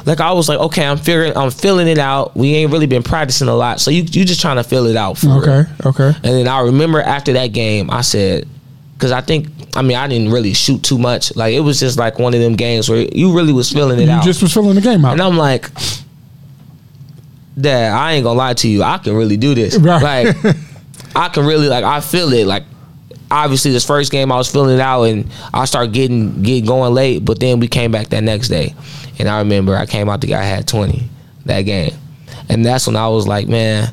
Like 0.06 0.20
I 0.20 0.32
was 0.32 0.48
like, 0.48 0.58
okay, 0.58 0.86
I'm 0.86 0.96
figuring, 0.98 1.36
I'm 1.36 1.50
filling 1.50 1.88
it 1.88 1.98
out. 1.98 2.36
We 2.36 2.54
ain't 2.54 2.72
really 2.72 2.86
been 2.86 3.02
practicing 3.02 3.48
a 3.48 3.54
lot, 3.54 3.80
so 3.80 3.90
you 3.90 4.02
you 4.02 4.24
just 4.24 4.40
trying 4.40 4.56
to 4.56 4.64
fill 4.64 4.86
it 4.86 4.96
out. 4.96 5.18
For 5.18 5.26
real. 5.26 5.38
Okay. 5.42 5.64
Okay. 5.86 6.06
And 6.16 6.24
then 6.24 6.48
I 6.48 6.60
remember 6.60 7.00
after 7.00 7.32
that 7.34 7.48
game, 7.48 7.90
I 7.90 8.00
said, 8.02 8.48
because 8.94 9.12
I 9.12 9.20
think, 9.20 9.48
I 9.76 9.82
mean, 9.82 9.96
I 9.96 10.06
didn't 10.08 10.30
really 10.32 10.54
shoot 10.54 10.82
too 10.82 10.98
much. 10.98 11.34
Like 11.36 11.54
it 11.54 11.60
was 11.60 11.80
just 11.80 11.98
like 11.98 12.18
one 12.18 12.34
of 12.34 12.40
them 12.40 12.54
games 12.56 12.88
where 12.88 13.06
you 13.12 13.34
really 13.36 13.52
was 13.52 13.70
filling 13.72 13.98
it 14.00 14.04
You 14.04 14.10
out. 14.10 14.24
just 14.24 14.40
was 14.42 14.52
filling 14.52 14.74
the 14.76 14.80
game 14.80 15.04
out. 15.04 15.12
and 15.12 15.20
I'm 15.20 15.36
like, 15.36 15.68
Dad, 17.60 17.92
I 17.92 18.12
ain't 18.14 18.24
gonna 18.24 18.38
lie 18.38 18.54
to 18.54 18.68
you. 18.68 18.82
I 18.82 18.98
can 18.98 19.14
really 19.14 19.36
do 19.36 19.54
this. 19.54 19.76
Right. 19.78 20.26
Like, 20.34 20.56
I 21.16 21.28
can 21.28 21.46
really 21.46 21.68
like. 21.68 21.84
I 21.84 22.00
feel 22.00 22.32
it. 22.32 22.46
Like, 22.46 22.64
obviously, 23.30 23.70
this 23.70 23.86
first 23.86 24.10
game 24.10 24.32
I 24.32 24.36
was 24.36 24.50
filling 24.50 24.74
it 24.74 24.80
out, 24.80 25.04
and 25.04 25.30
I 25.52 25.64
started 25.66 25.92
getting 25.92 26.42
get 26.42 26.66
going 26.66 26.92
late. 26.94 27.24
But 27.24 27.38
then 27.38 27.60
we 27.60 27.68
came 27.68 27.92
back 27.92 28.08
that 28.08 28.24
next 28.24 28.48
day, 28.48 28.74
and 29.18 29.28
I 29.28 29.38
remember 29.38 29.76
I 29.76 29.86
came 29.86 30.08
out 30.08 30.20
the 30.20 30.26
guy 30.28 30.42
had 30.42 30.66
20 30.68 31.08
that 31.46 31.62
game, 31.62 31.92
and 32.48 32.64
that's 32.64 32.86
when 32.86 32.96
I 32.96 33.08
was 33.08 33.26
like, 33.26 33.48
man. 33.48 33.90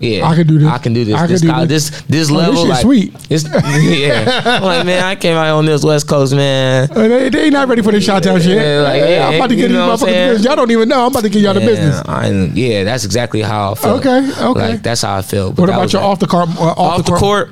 Yeah, 0.00 0.26
I 0.28 0.34
can 0.34 0.46
do 0.46 0.58
this. 0.58 0.68
I 0.68 0.78
can 0.78 0.92
do 0.92 1.04
this. 1.04 1.14
Can 1.16 1.28
this, 1.28 1.40
do 1.40 1.48
college- 1.48 1.68
this. 1.68 1.88
this 1.90 2.02
this 2.02 2.30
Oh, 2.30 2.34
level, 2.34 2.60
shit 2.62 2.68
like, 2.68 2.82
sweet. 2.82 3.14
It's, 3.30 3.44
yeah, 3.54 4.42
I'm 4.44 4.62
like, 4.62 4.84
man, 4.84 5.02
I 5.04 5.14
came 5.14 5.36
out 5.36 5.56
on 5.56 5.64
this 5.64 5.84
West 5.84 6.08
Coast, 6.08 6.34
man. 6.34 6.90
Uh, 6.90 7.08
They, 7.08 7.28
they 7.30 7.48
not 7.50 7.68
ready 7.68 7.80
for 7.80 7.92
this 7.92 8.04
shot 8.04 8.22
town 8.24 8.40
shit. 8.40 8.56
Yeah, 8.60 8.80
like, 8.82 9.00
yeah, 9.00 9.28
I'm 9.28 9.36
about 9.36 9.46
to 9.50 9.56
get 9.56 9.68
these 9.68 9.76
motherfuckers 9.76 10.06
business. 10.06 10.44
Y'all 10.44 10.56
don't 10.56 10.70
even 10.72 10.88
know. 10.88 11.06
I'm 11.06 11.12
about 11.12 11.22
to 11.22 11.28
give 11.30 11.40
y'all 11.42 11.54
the 11.54 11.60
business. 11.60 12.02
I, 12.06 12.28
yeah, 12.54 12.82
that's 12.84 13.04
exactly 13.04 13.40
how 13.40 13.72
I 13.72 13.74
felt. 13.76 14.00
Okay, 14.04 14.30
okay. 14.42 14.68
Like 14.72 14.82
that's 14.82 15.02
how 15.02 15.16
I 15.16 15.22
felt. 15.22 15.54
But 15.54 15.62
What 15.62 15.68
about 15.70 15.92
your 15.92 16.02
like- 16.02 16.10
off 16.10 16.18
the 16.18 16.26
court? 16.26 16.48
Uh, 16.48 16.62
off, 16.62 16.78
off, 17.00 17.06
the, 17.06 17.12
court? 17.12 17.50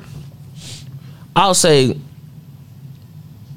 I'll 1.35 1.55
say 1.55 1.97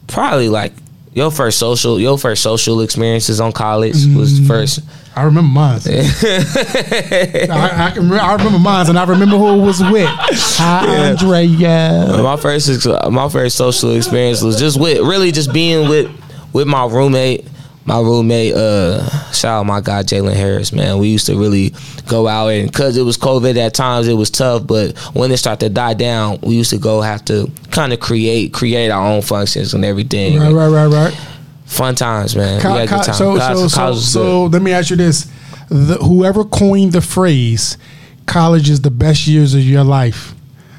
probably 0.06 0.48
like 0.48 0.72
your 1.16 1.31
first 1.31 1.59
social, 1.59 1.98
your 1.98 2.18
first 2.18 2.42
social 2.42 2.83
experiences 2.83 3.40
on 3.40 3.50
college 3.50 3.94
was 4.14 4.38
Mm. 4.38 4.46
first. 4.46 4.81
I 5.16 5.22
remember 5.22 5.48
mine. 5.48 5.81
I, 5.87 7.88
I, 7.88 7.90
can, 7.94 8.11
re- 8.11 8.18
I 8.18 8.35
remember 8.35 8.59
mine, 8.59 8.87
and 8.90 8.98
I 8.98 9.05
remember 9.05 9.38
who 9.38 9.55
it 9.55 9.62
was 9.64 9.81
with. 9.81 10.11
Hi, 10.59 10.87
Andrea. 11.09 12.18
My 12.22 12.37
first, 12.37 12.87
my 13.11 13.29
first 13.31 13.57
social 13.57 13.96
experience 13.96 14.42
was 14.42 14.59
just 14.59 14.79
with 14.79 14.98
really 14.98 15.33
just 15.33 15.55
being 15.55 15.88
with 15.88 16.11
with 16.52 16.66
my 16.66 16.85
roommate. 16.85 17.46
My 17.87 18.01
roommate, 18.01 18.53
uh, 18.55 19.09
shout 19.31 19.61
out 19.61 19.66
my 19.66 19.81
guy 19.81 20.03
Jalen 20.03 20.35
Harris, 20.35 20.72
man. 20.72 20.99
We 20.99 21.07
used 21.09 21.27
to 21.27 21.38
really 21.38 21.72
go 22.09 22.27
out 22.27 22.49
and 22.49 22.66
because 22.70 22.96
it 22.96 23.03
was 23.03 23.16
COVID 23.16 23.57
at 23.57 23.75
times, 23.75 24.09
it 24.09 24.14
was 24.14 24.29
tough. 24.29 24.66
But 24.66 24.99
when 25.14 25.31
it 25.31 25.37
started 25.37 25.68
to 25.68 25.72
die 25.72 25.94
down, 25.94 26.40
we 26.42 26.57
used 26.57 26.70
to 26.70 26.79
go 26.79 27.01
have 27.01 27.25
to 27.27 27.49
kind 27.70 27.92
of 27.92 28.01
create 28.01 28.53
create 28.53 28.90
our 28.90 29.07
own 29.07 29.22
functions 29.22 29.72
and 29.72 29.85
everything. 29.85 30.37
Right, 30.38 30.53
right, 30.53 30.68
right, 30.68 30.87
right. 30.87 31.18
Fun 31.66 31.94
times, 31.94 32.35
man. 32.35 32.61
Co- 32.61 32.70
co- 32.70 32.87
good 32.87 33.05
time. 33.05 33.14
so, 33.14 33.37
College- 33.38 33.57
so, 33.59 33.68
so, 33.68 33.77
college 33.77 33.94
was 33.94 34.12
so 34.12 34.44
let 34.46 34.62
me 34.62 34.72
ask 34.72 34.90
you 34.90 34.96
this: 34.96 35.31
the, 35.68 35.94
Whoever 35.99 36.44
coined 36.44 36.92
the 36.92 37.01
phrase 37.01 37.79
"college 38.27 38.68
is 38.68 38.81
the 38.81 38.90
best 38.90 39.29
years 39.29 39.55
of 39.55 39.61
your 39.62 39.85
life," 39.85 40.35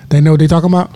they 0.10 0.20
know 0.20 0.32
what 0.32 0.42
they 0.42 0.48
talking 0.48 0.70
about. 0.70 0.92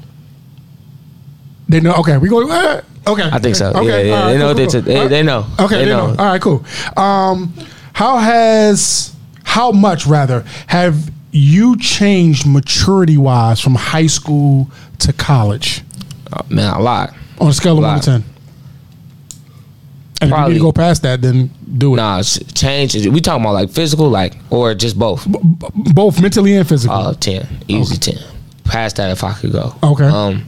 They 1.69 1.79
know. 1.79 1.93
Okay, 1.95 2.17
we 2.17 2.27
go. 2.27 2.49
Uh, 2.49 2.81
okay, 3.07 3.29
I 3.31 3.39
think 3.39 3.55
so. 3.55 3.71
Okay, 3.71 4.07
yeah, 4.07 4.13
yeah. 4.15 4.21
right, 4.23 4.33
they 4.33 4.37
know 4.39 4.45
cool, 4.47 4.53
they, 4.55 4.67
cool, 4.67 4.81
they, 4.81 5.07
they 5.07 5.23
know. 5.23 5.45
Okay, 5.59 5.85
they, 5.85 5.89
know. 5.89 6.07
All 6.17 6.25
right, 6.25 6.41
cool. 6.41 6.63
Um, 6.97 7.53
how 7.93 8.17
has 8.17 9.15
how 9.43 9.71
much 9.71 10.05
rather 10.05 10.41
have 10.67 11.11
you 11.31 11.77
changed 11.77 12.45
maturity 12.47 13.17
wise 13.17 13.59
from 13.61 13.75
high 13.75 14.07
school 14.07 14.69
to 14.99 15.13
college 15.13 15.81
Oh, 16.33 16.45
man, 16.49 16.73
a 16.73 16.79
lot. 16.79 17.13
on 17.39 17.49
a 17.49 17.53
scale 17.53 17.73
of 17.77 17.83
one 17.83 17.93
Lot. 17.95 18.03
to 18.03 18.09
ten? 18.11 18.23
And 20.21 20.31
if 20.31 20.37
you 20.37 20.47
need 20.49 20.53
to 20.55 20.59
go 20.59 20.71
past 20.71 21.01
that, 21.01 21.21
then 21.21 21.49
do 21.77 21.93
it. 21.93 21.97
Nah, 21.97 22.21
change. 22.21 22.93
We 23.07 23.21
talking 23.21 23.43
about 23.43 23.53
like 23.53 23.71
physical, 23.71 24.07
like 24.09 24.37
or 24.51 24.75
just 24.75 24.99
both. 24.99 25.25
B- 25.29 25.39
both 25.93 26.21
mentally 26.21 26.55
and 26.55 26.67
physically. 26.67 26.95
Uh, 26.95 27.13
ten, 27.13 27.47
easy 27.67 27.97
ten. 27.97 28.19
Past 28.63 28.97
that, 28.97 29.09
if 29.11 29.23
I 29.23 29.33
could 29.33 29.51
go. 29.51 29.73
Okay. 29.81 30.05
Um, 30.05 30.45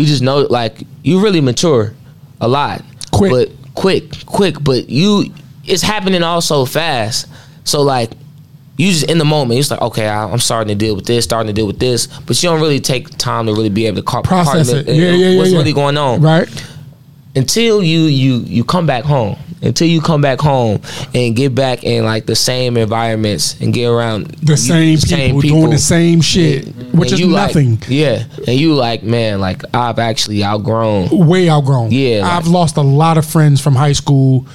you 0.00 0.06
just 0.06 0.22
know, 0.22 0.40
like 0.40 0.82
you 1.02 1.22
really 1.22 1.40
mature 1.40 1.94
a 2.40 2.48
lot. 2.48 2.82
Quick. 3.12 3.30
but 3.30 3.74
quick, 3.74 4.26
quick. 4.26 4.56
But 4.62 4.88
you, 4.88 5.26
it's 5.64 5.82
happening 5.82 6.22
all 6.22 6.40
so 6.40 6.64
fast. 6.64 7.26
So 7.64 7.82
like, 7.82 8.10
you 8.78 8.90
just 8.90 9.10
in 9.10 9.18
the 9.18 9.26
moment. 9.26 9.60
It's 9.60 9.70
like, 9.70 9.82
okay, 9.82 10.08
I, 10.08 10.24
I'm 10.24 10.38
starting 10.38 10.68
to 10.68 10.74
deal 10.74 10.96
with 10.96 11.04
this, 11.06 11.24
starting 11.24 11.48
to 11.48 11.52
deal 11.52 11.66
with 11.66 11.78
this, 11.78 12.06
but 12.06 12.42
you 12.42 12.48
don't 12.48 12.60
really 12.60 12.80
take 12.80 13.10
time 13.18 13.44
to 13.46 13.52
really 13.52 13.68
be 13.68 13.86
able 13.86 13.98
to 13.98 14.02
car- 14.02 14.22
Process 14.22 14.70
it. 14.70 14.86
Yeah, 14.88 14.94
yeah, 14.94 15.12
yeah. 15.12 15.38
What's 15.38 15.50
yeah. 15.50 15.58
really 15.58 15.74
going 15.74 15.98
on? 15.98 16.22
Right. 16.22 16.48
until 17.36 17.82
you 17.82 18.00
you 18.02 18.38
you 18.38 18.64
come 18.64 18.86
back 18.86 19.04
home 19.04 19.36
until 19.62 19.86
you 19.86 20.00
come 20.00 20.20
back 20.22 20.40
home 20.40 20.80
and 21.14 21.36
get 21.36 21.54
back 21.54 21.84
in 21.84 22.04
like 22.04 22.24
the 22.26 22.34
same 22.36 22.76
environments 22.76 23.60
and 23.60 23.74
get 23.74 23.86
around 23.86 24.26
The 24.42 24.52
you- 24.52 24.96
same, 24.96 25.40
people, 25.40 25.60
doing 25.60 25.70
the 25.70 25.78
same 25.78 26.20
shit, 26.22 26.66
which 26.94 27.10
and 27.12 27.14
is 27.14 27.20
you 27.20 27.26
like- 27.26 27.48
nothing. 27.54 27.82
yeah 27.88 28.24
and 28.46 28.58
you 28.58 28.74
like 28.74 29.02
man 29.02 29.40
like 29.40 29.62
i've 29.74 29.98
actually 29.98 30.42
outgrown 30.44 31.08
way 31.10 31.48
outgrown. 31.50 31.90
Yeah, 31.92 32.22
I've 32.26 32.46
like- 32.46 32.52
lost 32.54 32.76
a 32.76 32.82
lot 32.82 33.18
of 33.18 33.26
friends 33.26 33.60
from 33.60 33.74
high 33.76 33.92
school 33.92 34.46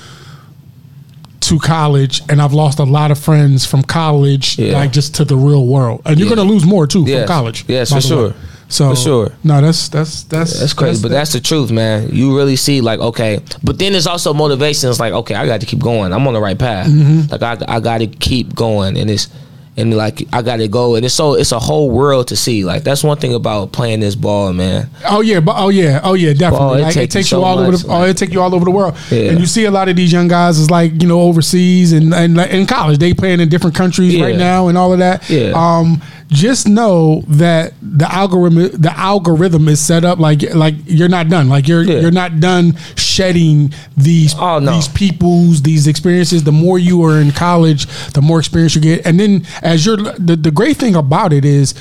to 1.41 1.59
college, 1.59 2.23
and 2.27 2.41
I've 2.41 2.53
lost 2.53 2.79
a 2.79 2.83
lot 2.83 3.11
of 3.11 3.19
friends 3.19 3.65
from 3.65 3.83
college, 3.83 4.57
Yeah. 4.57 4.73
like 4.79 4.91
just 4.91 5.13
to 5.15 5.25
the 5.25 5.35
real 5.37 5.67
world. 5.67 6.01
And 6.03 6.17
you're 6.19 6.27
Yeah. 6.27 6.35
gonna 6.37 6.49
lose 6.49 6.65
more 6.65 6.87
too 6.87 7.03
Yes. 7.05 7.19
from 7.19 7.27
college. 7.27 7.65
Yes, 7.67 7.91
for 7.93 8.01
sure. 8.01 8.27
way. 8.29 8.33
So 8.67 8.89
For 8.89 8.95
sure. 8.95 9.31
No, 9.43 9.61
that's 9.61 9.89
that's 9.89 10.23
that's 10.23 10.59
that's 10.59 10.73
crazy 10.73 11.01
but 11.01 11.11
that's 11.11 11.31
the 11.33 11.39
truth 11.39 11.71
man 11.71 12.09
you 12.11 12.35
really 12.35 12.55
see 12.55 12.81
like 12.81 12.99
okay 12.99 13.39
but 13.63 13.77
then 13.77 13.91
there's 13.91 14.07
also 14.07 14.33
motivation 14.33 14.89
it's 14.89 14.99
like 14.99 15.13
okay 15.13 15.35
i 15.35 15.45
got 15.45 15.59
to 15.61 15.67
keep 15.67 15.79
going 15.79 16.11
i'm 16.11 16.27
on 16.27 16.33
the 16.33 16.41
right 16.41 16.57
path 16.57 16.87
Mm-hmm. 16.87 17.31
like 17.31 17.43
i, 17.43 17.75
I 17.75 17.79
got 17.79 17.99
to 17.99 18.07
keep 18.07 18.55
going 18.55 18.97
and 18.97 19.09
it's 19.09 19.29
and 19.77 19.93
like 19.95 20.23
i 20.33 20.41
got 20.41 20.57
to 20.57 20.67
go 20.67 20.95
and 20.95 21.05
it's 21.05 21.13
so 21.13 21.33
it's 21.35 21.51
a 21.51 21.59
whole 21.59 21.91
world 21.91 22.29
to 22.29 22.35
see 22.35 22.63
like 22.65 22.83
that's 22.83 23.03
one 23.03 23.17
thing 23.17 23.33
about 23.35 23.71
playing 23.71 23.99
this 23.99 24.15
ball 24.15 24.51
man 24.53 24.89
Oh 25.07 25.21
yeah, 25.21 25.39
but 25.41 25.55
oh 25.59 25.69
yeah, 25.69 25.99
oh 26.03 26.13
yeah, 26.15 26.33
definitely. 26.33 26.57
Ball, 26.57 26.73
it 26.75 26.81
like, 26.81 26.91
it 26.91 26.93
take 26.95 27.01
you 27.03 27.07
takes 27.07 27.31
you 27.31 27.37
so 27.37 27.43
all 27.43 27.59
over 27.59 27.71
much, 27.73 27.81
the. 27.83 27.91
oh, 27.91 28.03
it 28.03 28.17
take 28.17 28.31
you 28.33 28.41
all 28.41 28.55
over 28.55 28.65
the 28.65 28.71
world. 28.71 28.95
Yeah. 29.11 29.29
And 29.31 29.39
you 29.39 29.45
see 29.45 29.65
a 29.65 29.71
lot 29.71 29.87
of 29.89 29.95
these 29.95 30.11
young 30.11 30.27
guys 30.27 30.57
is 30.57 30.71
like 30.71 30.99
you 31.01 31.07
know 31.07 31.21
overseas 31.21 31.91
and 31.93 32.11
and 32.13 32.39
in 32.39 32.65
college 32.65 32.97
they 32.97 33.13
playing 33.13 33.39
in 33.41 33.49
different 33.49 33.75
countries 33.75 34.19
right 34.19 34.35
now 34.37 34.67
and 34.69 34.77
all 34.77 34.91
of 34.93 34.99
that. 34.99 35.29
Yeah. 35.29 35.51
Um, 35.53 36.01
just 36.29 36.67
know 36.67 37.23
that 37.27 37.73
the 37.81 38.11
algorithm 38.11 38.69
the 38.81 38.91
algorithm 38.97 39.67
is 39.67 39.79
set 39.79 40.03
up 40.03 40.17
like 40.19 40.41
like 40.55 40.75
you're 40.85 41.07
not 41.09 41.29
done. 41.29 41.49
Like 41.49 41.67
you're 41.67 41.83
Yeah. 41.83 41.99
you're 41.99 42.11
not 42.11 42.39
done 42.39 42.75
shedding 42.95 43.73
these 43.95 44.33
Oh, 44.37 44.59
no. 44.59 44.71
these 44.73 44.87
people's 44.87 45.61
these 45.61 45.87
experiences. 45.87 46.43
The 46.43 46.51
more 46.51 46.79
you 46.79 47.03
are 47.03 47.19
in 47.21 47.31
college, 47.31 47.85
the 48.13 48.21
more 48.21 48.39
experience 48.39 48.75
you 48.75 48.81
get. 48.81 49.05
And 49.05 49.19
then 49.19 49.45
as 49.61 49.85
you're 49.85 49.97
the, 49.97 50.35
the 50.35 50.51
great 50.51 50.77
thing 50.77 50.95
about 50.95 51.31
it 51.31 51.45
is 51.45 51.73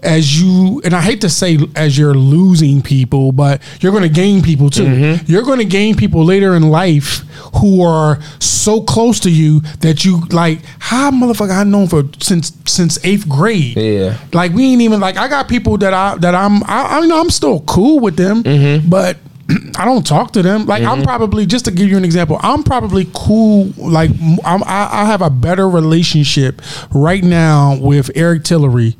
as 0.00 0.40
you 0.40 0.80
and 0.84 0.94
I 0.94 1.00
hate 1.00 1.20
to 1.22 1.28
say 1.28 1.58
as 1.74 1.98
you're 1.98 2.14
losing 2.14 2.82
people, 2.82 3.32
but 3.32 3.60
you're 3.80 3.90
going 3.92 4.04
to 4.04 4.08
gain 4.08 4.42
people 4.42 4.70
too. 4.70 4.84
Mm-hmm. 4.84 5.30
You're 5.30 5.42
going 5.42 5.58
to 5.58 5.64
gain 5.64 5.96
people 5.96 6.24
later 6.24 6.54
in 6.54 6.70
life 6.70 7.18
who 7.60 7.82
are 7.82 8.20
so 8.38 8.80
close 8.82 9.18
to 9.20 9.30
you 9.30 9.60
that 9.80 10.04
you 10.04 10.20
like. 10.30 10.60
How 10.78 11.10
motherfucker 11.10 11.50
I 11.50 11.64
known 11.64 11.88
for 11.88 12.04
since 12.20 12.52
since 12.66 13.04
eighth 13.04 13.28
grade. 13.28 13.76
Yeah. 13.76 14.18
like 14.32 14.52
we 14.52 14.66
ain't 14.72 14.82
even 14.82 15.00
like 15.00 15.16
I 15.16 15.26
got 15.28 15.48
people 15.48 15.76
that 15.78 15.92
I 15.92 16.16
that 16.18 16.34
I'm 16.34 16.62
I, 16.64 16.98
I 17.00 17.06
know 17.06 17.20
I'm 17.20 17.30
still 17.30 17.60
cool 17.60 18.00
with 18.00 18.16
them, 18.16 18.42
Mm-hmm. 18.44 18.88
but. 18.88 19.16
I 19.78 19.86
don't 19.86 20.06
talk 20.06 20.32
to 20.34 20.42
them. 20.42 20.66
Like 20.66 20.82
I'm 20.82 21.02
probably 21.02 21.46
just 21.46 21.64
to 21.64 21.70
give 21.70 21.88
you 21.88 21.96
an 21.96 22.04
example. 22.04 22.38
I'm 22.42 22.62
probably 22.62 23.08
cool. 23.14 23.72
Like 23.78 24.10
I'm, 24.44 24.62
I, 24.64 24.88
I 24.92 25.04
have 25.06 25.22
a 25.22 25.30
better 25.30 25.66
relationship 25.70 26.60
right 26.92 27.24
now 27.24 27.78
with 27.80 28.10
Eric 28.14 28.44
Tillery 28.44 28.96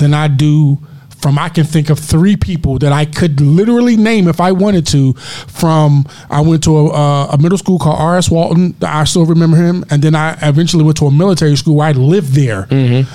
than 0.00 0.14
I 0.14 0.28
do 0.28 0.78
from 1.20 1.38
I 1.38 1.48
can 1.50 1.64
think 1.64 1.90
of 1.90 1.98
three 1.98 2.36
people 2.36 2.78
that 2.78 2.92
I 2.92 3.04
could 3.04 3.40
literally 3.40 3.96
name 3.96 4.26
if 4.28 4.40
I 4.40 4.52
wanted 4.52 4.86
to. 4.88 5.12
From 5.14 6.06
I 6.30 6.40
went 6.40 6.64
to 6.64 6.76
a, 6.78 7.26
a 7.28 7.38
middle 7.38 7.58
school 7.58 7.78
called 7.78 7.98
R.S. 7.98 8.30
Walton. 8.30 8.74
I 8.82 9.04
still 9.04 9.26
remember 9.26 9.56
him, 9.56 9.84
and 9.90 10.02
then 10.02 10.14
I 10.14 10.36
eventually 10.42 10.84
went 10.84 10.96
to 10.98 11.06
a 11.06 11.10
military 11.10 11.56
school 11.56 11.76
where 11.76 11.88
I 11.88 11.92
lived 11.92 12.32
there 12.34 12.66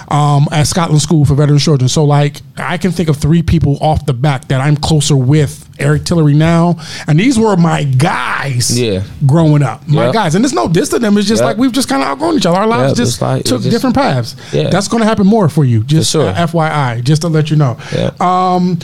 um, 0.09 0.47
at 0.51 0.63
Scotland 0.67 1.01
School 1.01 1.25
for 1.25 1.35
Veteran 1.35 1.59
Children. 1.59 1.89
So 1.89 2.03
like 2.03 2.41
I 2.57 2.77
can 2.77 2.91
think 2.91 3.09
of 3.09 3.17
three 3.17 3.41
people 3.43 3.77
off 3.81 4.05
the 4.05 4.13
back 4.13 4.47
that 4.49 4.61
I'm 4.61 4.77
closer 4.77 5.15
with. 5.15 5.63
Eric 5.77 6.05
Tillery 6.05 6.33
now, 6.35 6.77
and 7.05 7.19
these 7.19 7.37
were 7.37 7.57
my 7.57 7.83
guys. 7.83 8.79
Yeah. 8.79 9.03
growing 9.25 9.61
up, 9.61 9.85
my 9.89 10.05
Yep. 10.05 10.13
guys, 10.13 10.35
and 10.35 10.41
there's 10.43 10.53
no 10.53 10.69
diss 10.69 10.87
to 10.89 10.99
them. 10.99 11.17
It's 11.17 11.27
just 11.27 11.41
Yep. 11.41 11.45
like 11.45 11.57
we've 11.57 11.73
just 11.73 11.89
kind 11.89 12.01
of 12.01 12.07
outgrown 12.07 12.35
each 12.37 12.45
other. 12.45 12.57
Our 12.59 12.65
lives 12.67 12.91
Yep, 12.91 12.95
just 13.05 13.21
like- 13.21 13.43
took 13.43 13.59
just- 13.61 13.71
different 13.71 13.93
paths. 13.93 14.37
Yeah. 14.53 14.69
That's 14.69 14.87
going 14.87 15.01
to 15.01 15.05
happen 15.07 15.27
more 15.27 15.49
for 15.49 15.65
you. 15.65 15.83
Just 15.83 16.11
sure. 16.11 16.29
uh, 16.29 16.33
FYI, 16.47 17.01
just 17.03 17.23
to 17.23 17.27
let 17.27 17.49
you 17.49 17.57
know. 17.57 17.75
Yeah. 17.95 18.11
Um, 18.19 18.79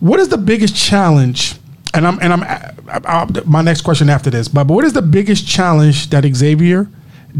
what 0.00 0.20
is 0.20 0.28
the 0.28 0.38
biggest 0.38 0.76
challenge? 0.76 1.56
And 1.94 2.06
I'm 2.06 2.18
and 2.20 2.32
I'm 2.32 2.42
I, 2.42 2.72
I, 2.88 3.26
my 3.44 3.62
next 3.62 3.82
question 3.82 4.08
after 4.08 4.30
this. 4.30 4.48
But, 4.48 4.64
but 4.64 4.74
what 4.74 4.84
is 4.84 4.92
the 4.92 5.02
biggest 5.02 5.46
challenge 5.46 6.10
that 6.10 6.24
Xavier, 6.24 6.88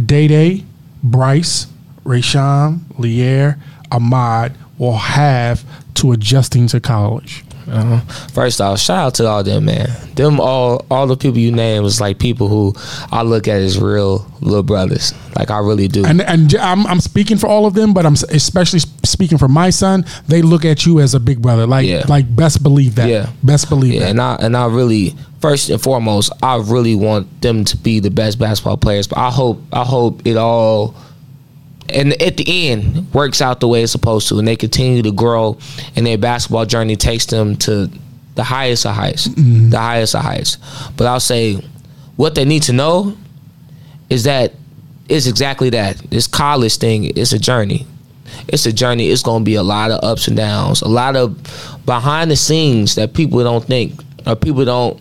Day 0.07 0.29
Day, 0.29 0.65
Bryce, 1.03 1.67
Rayshawn, 2.05 2.81
Lier, 2.99 3.59
Ahmad 3.91 4.57
will 4.79 4.99
have 4.99 5.65
to 5.95 6.13
adjusting 6.13 6.67
to 6.69 6.81
college? 6.81 7.45
Uh-huh. 7.73 8.01
First 8.33 8.61
off, 8.61 8.79
shout 8.79 8.99
out 8.99 9.15
to 9.17 9.27
all 9.27 9.43
them 9.43 9.65
man. 9.65 9.89
Them 10.15 10.41
all 10.41 10.85
all 10.91 11.07
the 11.07 11.17
people 11.17 11.39
you 11.39 11.51
name 11.53 11.83
was 11.83 12.01
like 12.01 12.19
people 12.19 12.49
who 12.49 12.75
I 13.11 13.23
look 13.23 13.49
at 13.49 13.57
as 13.61 13.79
real 13.81 14.27
little 14.41 14.63
brothers. 14.63 15.15
Like 15.37 15.51
I 15.51 15.59
really 15.61 15.89
do. 15.89 16.05
And 16.05 16.21
and 16.21 16.55
I'm, 16.57 16.87
I'm 16.87 17.01
speaking 17.01 17.39
for 17.39 17.47
all 17.47 17.65
of 17.67 17.75
them, 17.75 17.95
but 17.95 18.05
I'm 18.05 18.15
especially 18.31 18.81
speaking 19.05 19.39
for 19.39 19.49
my 19.49 19.71
son. 19.71 20.05
They 20.29 20.43
look 20.43 20.65
at 20.65 20.85
you 20.85 21.01
as 21.01 21.15
a 21.15 21.21
big 21.21 21.41
brother. 21.41 21.67
Like 21.67 21.87
Yeah. 21.87 22.05
like 22.09 22.35
best 22.35 22.63
believe 22.63 22.97
that. 22.97 23.09
Yeah. 23.09 23.31
Best 23.43 23.69
believe 23.69 23.95
Yeah, 23.95 24.01
that. 24.01 24.11
and 24.11 24.21
I 24.21 24.35
and 24.37 24.57
I 24.57 24.67
really 24.67 25.15
first 25.41 25.71
and 25.71 25.81
foremost, 25.83 26.31
I 26.43 26.57
really 26.59 26.95
want 26.95 27.41
them 27.41 27.65
to 27.65 27.77
be 27.77 27.99
the 28.01 28.11
best 28.11 28.39
basketball 28.39 28.77
players. 28.77 29.07
But 29.07 29.19
I 29.19 29.31
hope 29.31 29.61
I 29.73 29.85
hope 29.85 30.27
it 30.27 30.37
all 30.37 30.95
and 31.95 32.21
at 32.21 32.37
the 32.37 32.71
end 32.71 33.13
works 33.13 33.41
out 33.41 33.61
the 33.61 33.69
way 33.69 33.83
it's 33.83 33.93
supposed 33.93 34.29
to, 34.29 34.39
and 34.39 34.47
they 34.47 34.57
continue 34.57 35.03
to 35.03 35.13
grow, 35.13 35.59
and 35.97 36.07
their 36.07 36.19
basketball 36.19 36.67
journey 36.67 36.97
takes 36.97 37.27
them 37.27 37.57
to 37.57 37.91
the 38.35 38.45
highest 38.45 38.87
of 38.87 38.95
heights, 38.95 39.29
mm-hmm. 39.29 39.71
the 39.71 39.79
highest 39.79 40.15
of 40.15 40.23
heights. 40.23 40.59
But 40.97 41.07
I'll 41.07 41.21
say, 41.21 41.63
what 42.17 42.35
they 42.35 42.45
need 42.45 42.63
to 42.65 42.73
know 42.73 43.17
is 44.11 44.25
that 44.25 44.53
it's 45.09 45.27
exactly 45.27 45.71
that. 45.71 45.99
This 46.11 46.27
college 46.27 46.77
thing 46.77 47.05
is 47.05 47.33
a 47.33 47.39
journey. 47.39 47.87
It's 48.49 48.67
a 48.67 48.73
journey. 48.73 49.09
It's 49.09 49.23
going 49.23 49.43
to 49.43 49.45
be 49.45 49.57
a 49.57 49.63
lot 49.63 49.91
of 49.91 50.03
ups 50.03 50.29
and 50.29 50.37
downs, 50.37 50.83
a 50.83 50.89
lot 50.89 51.17
of 51.17 51.37
behind 51.85 52.31
the 52.31 52.37
scenes 52.37 52.95
that 52.95 53.13
people 53.13 53.43
don't 53.43 53.65
think 53.65 54.01
or 54.27 54.37
people 54.37 54.65
don't 54.65 55.01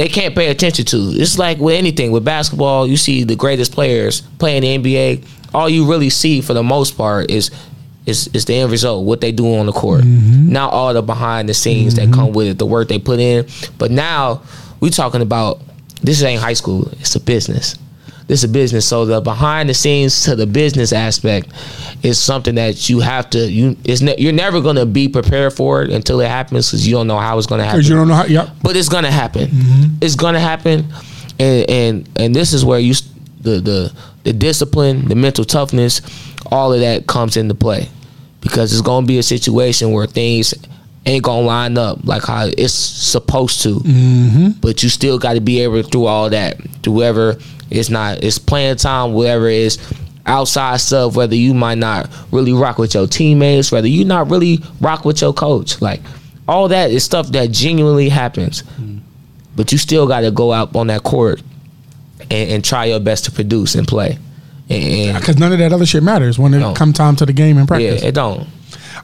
they 0.00 0.08
can't 0.08 0.34
pay 0.34 0.48
attention 0.48 0.86
to. 0.86 0.96
It's 0.96 1.38
like 1.38 1.58
with 1.58 1.74
anything 1.74 2.10
with 2.10 2.24
basketball, 2.24 2.86
you 2.86 2.96
see 2.96 3.22
the 3.22 3.36
greatest 3.36 3.72
players 3.72 4.22
playing 4.38 4.62
the 4.62 4.78
NBA. 4.78 5.26
All 5.54 5.68
you 5.68 5.88
really 5.88 6.10
see 6.10 6.40
for 6.40 6.54
the 6.54 6.62
most 6.62 6.96
part 6.96 7.30
is 7.30 7.50
is 8.06 8.28
is 8.34 8.44
the 8.44 8.54
end 8.54 8.70
result, 8.70 9.04
what 9.04 9.20
they 9.20 9.32
do 9.32 9.54
on 9.56 9.66
the 9.66 9.72
court. 9.72 10.02
Mm-hmm. 10.02 10.52
Not 10.52 10.72
all 10.72 10.92
the 10.94 11.02
behind 11.02 11.48
the 11.48 11.54
scenes 11.54 11.94
that 11.94 12.12
come 12.12 12.26
mm-hmm. 12.26 12.32
with 12.34 12.46
it, 12.48 12.58
the 12.58 12.66
work 12.66 12.88
they 12.88 12.98
put 12.98 13.20
in. 13.20 13.46
But 13.78 13.90
now 13.90 14.42
we 14.80 14.90
talking 14.90 15.22
about 15.22 15.60
this 16.02 16.22
ain't 16.22 16.42
high 16.42 16.54
school. 16.54 16.88
It's 16.92 17.14
a 17.14 17.20
business. 17.20 17.76
This 18.26 18.44
is 18.44 18.50
a 18.50 18.52
business. 18.52 18.86
So 18.86 19.04
the 19.06 19.20
behind 19.20 19.68
the 19.68 19.74
scenes 19.74 20.22
to 20.24 20.36
the 20.36 20.46
business 20.46 20.92
aspect 20.92 21.48
is 22.04 22.16
something 22.16 22.54
that 22.54 22.88
you 22.88 23.00
have 23.00 23.28
to 23.30 23.38
you. 23.50 23.76
It's 23.82 24.02
ne- 24.02 24.14
you're 24.18 24.32
never 24.32 24.60
gonna 24.60 24.86
be 24.86 25.08
prepared 25.08 25.52
for 25.52 25.82
it 25.82 25.90
until 25.90 26.20
it 26.20 26.28
happens 26.28 26.70
because 26.70 26.86
you 26.86 26.94
don't 26.94 27.08
know 27.08 27.18
how 27.18 27.38
it's 27.38 27.48
gonna 27.48 27.64
happen 27.64 27.80
Because 27.80 27.88
you 27.88 27.96
don't 27.96 28.06
know 28.06 28.14
how. 28.14 28.26
Yep. 28.26 28.50
but 28.62 28.76
it's 28.76 28.88
gonna 28.88 29.10
happen. 29.10 29.48
Mm-hmm. 29.48 29.96
It's 30.00 30.14
gonna 30.14 30.38
happen, 30.38 30.86
and 31.40 31.68
and 31.68 32.08
and 32.14 32.34
this 32.34 32.52
is 32.52 32.64
where 32.64 32.78
you 32.78 32.94
the 33.40 33.58
the 33.60 33.92
the 34.24 34.32
discipline, 34.32 35.08
the 35.08 35.14
mental 35.14 35.44
toughness, 35.44 36.00
all 36.46 36.72
of 36.72 36.80
that 36.80 37.06
comes 37.06 37.36
into 37.36 37.54
play, 37.54 37.88
because 38.40 38.72
it's 38.72 38.82
gonna 38.82 39.06
be 39.06 39.18
a 39.18 39.22
situation 39.22 39.92
where 39.92 40.06
things 40.06 40.54
ain't 41.06 41.24
gonna 41.24 41.46
line 41.46 41.78
up 41.78 41.98
like 42.04 42.22
how 42.22 42.46
it's 42.46 42.74
supposed 42.74 43.62
to. 43.62 43.76
Mm-hmm. 43.76 44.48
But 44.60 44.82
you 44.82 44.88
still 44.88 45.18
got 45.18 45.34
to 45.34 45.40
be 45.40 45.60
able 45.60 45.82
to 45.82 45.88
do 45.88 46.04
all 46.04 46.30
that. 46.30 46.58
Do 46.82 46.92
whatever 46.92 47.36
it's 47.70 47.88
not, 47.88 48.22
it's 48.22 48.38
playing 48.38 48.76
time, 48.76 49.12
whatever 49.12 49.48
it 49.48 49.54
is 49.54 49.78
outside 50.26 50.76
stuff, 50.78 51.16
whether 51.16 51.34
you 51.34 51.54
might 51.54 51.78
not 51.78 52.10
really 52.30 52.52
rock 52.52 52.78
with 52.78 52.94
your 52.94 53.06
teammates, 53.06 53.72
whether 53.72 53.88
you 53.88 54.04
not 54.04 54.30
really 54.30 54.58
rock 54.80 55.04
with 55.04 55.20
your 55.20 55.32
coach, 55.32 55.80
like 55.80 56.00
all 56.46 56.68
that 56.68 56.90
is 56.90 57.04
stuff 57.04 57.28
that 57.28 57.50
genuinely 57.50 58.08
happens. 58.08 58.62
Mm. 58.62 59.00
But 59.56 59.72
you 59.72 59.78
still 59.78 60.06
got 60.06 60.20
to 60.20 60.30
go 60.30 60.52
out 60.52 60.74
on 60.76 60.88
that 60.88 61.02
court 61.02 61.42
and, 62.30 62.50
and 62.50 62.64
try 62.64 62.86
your 62.86 63.00
best 63.00 63.24
to 63.26 63.32
produce 63.32 63.74
and 63.74 63.86
play. 63.86 64.18
And, 64.68 65.18
Because 65.18 65.36
none 65.38 65.52
of 65.52 65.58
that 65.58 65.72
other 65.72 65.86
shit 65.86 66.02
matters 66.02 66.38
when 66.38 66.54
it 66.54 66.76
come 66.76 66.92
time 66.92 67.16
to 67.16 67.26
the 67.26 67.32
game 67.32 67.58
and 67.58 67.66
practice. 67.66 68.02
yeah, 68.02 68.08
it 68.08 68.14
don't. 68.14 68.46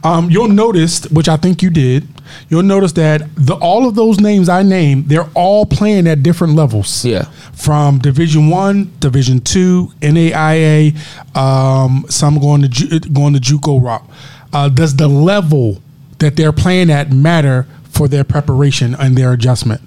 Um, 0.05 0.31
you'll 0.31 0.49
notice, 0.49 1.05
which 1.11 1.29
I 1.29 1.37
think 1.37 1.63
you 1.63 1.71
did, 1.71 2.07
you'll 2.49 2.63
notice 2.63 2.93
that 2.93 3.23
the 3.35 3.55
all 3.55 3.89
of 3.89 3.95
those 3.95 4.21
names 4.21 4.49
I 4.49 4.63
named, 4.63 5.09
they're 5.09 5.29
all 5.35 5.65
playing 5.67 6.07
at 6.07 6.23
different 6.23 6.55
levels. 6.55 7.05
Yeah. 7.05 7.25
From 7.55 7.99
Division 7.99 8.49
One, 8.51 8.93
Division 9.01 9.41
Two, 9.41 9.93
NAIA, 10.01 10.95
um, 11.37 12.05
some 12.09 12.39
going 12.39 12.63
to 12.63 12.69
Ju- 12.69 13.01
going 13.01 13.33
to 13.35 13.41
JUCO 13.41 13.83
route. 13.83 14.05
Uh, 14.53 14.69
does 14.69 14.95
the 14.97 15.09
level 15.09 15.83
that 16.19 16.37
they're 16.37 16.53
playing 16.53 16.91
at 16.91 17.11
matter 17.11 17.67
for 17.91 18.07
their 18.07 18.23
preparation 18.25 18.95
and 18.95 19.17
their 19.17 19.33
adjustment? 19.33 19.81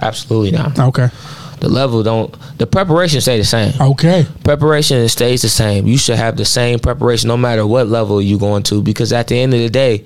Absolutely 0.00 0.52
not. 0.52 0.78
Okay. 0.78 1.08
The 1.64 1.70
level 1.70 2.02
don't. 2.02 2.30
The 2.58 2.66
preparation 2.66 3.22
stay 3.22 3.38
the 3.38 3.44
same. 3.44 3.72
Okay. 3.80 4.26
preparation 4.44 5.08
stays 5.08 5.40
the 5.40 5.48
same. 5.48 5.86
You 5.86 5.96
should 5.96 6.16
have 6.16 6.36
the 6.36 6.44
same 6.44 6.78
preparation 6.78 7.28
no 7.28 7.38
matter 7.38 7.66
what 7.66 7.86
level 7.86 8.20
you 8.20 8.38
going 8.38 8.64
to 8.64 8.82
because 8.82 9.14
at 9.14 9.28
the 9.28 9.40
end 9.40 9.54
of 9.54 9.60
the 9.60 9.70
day, 9.70 10.04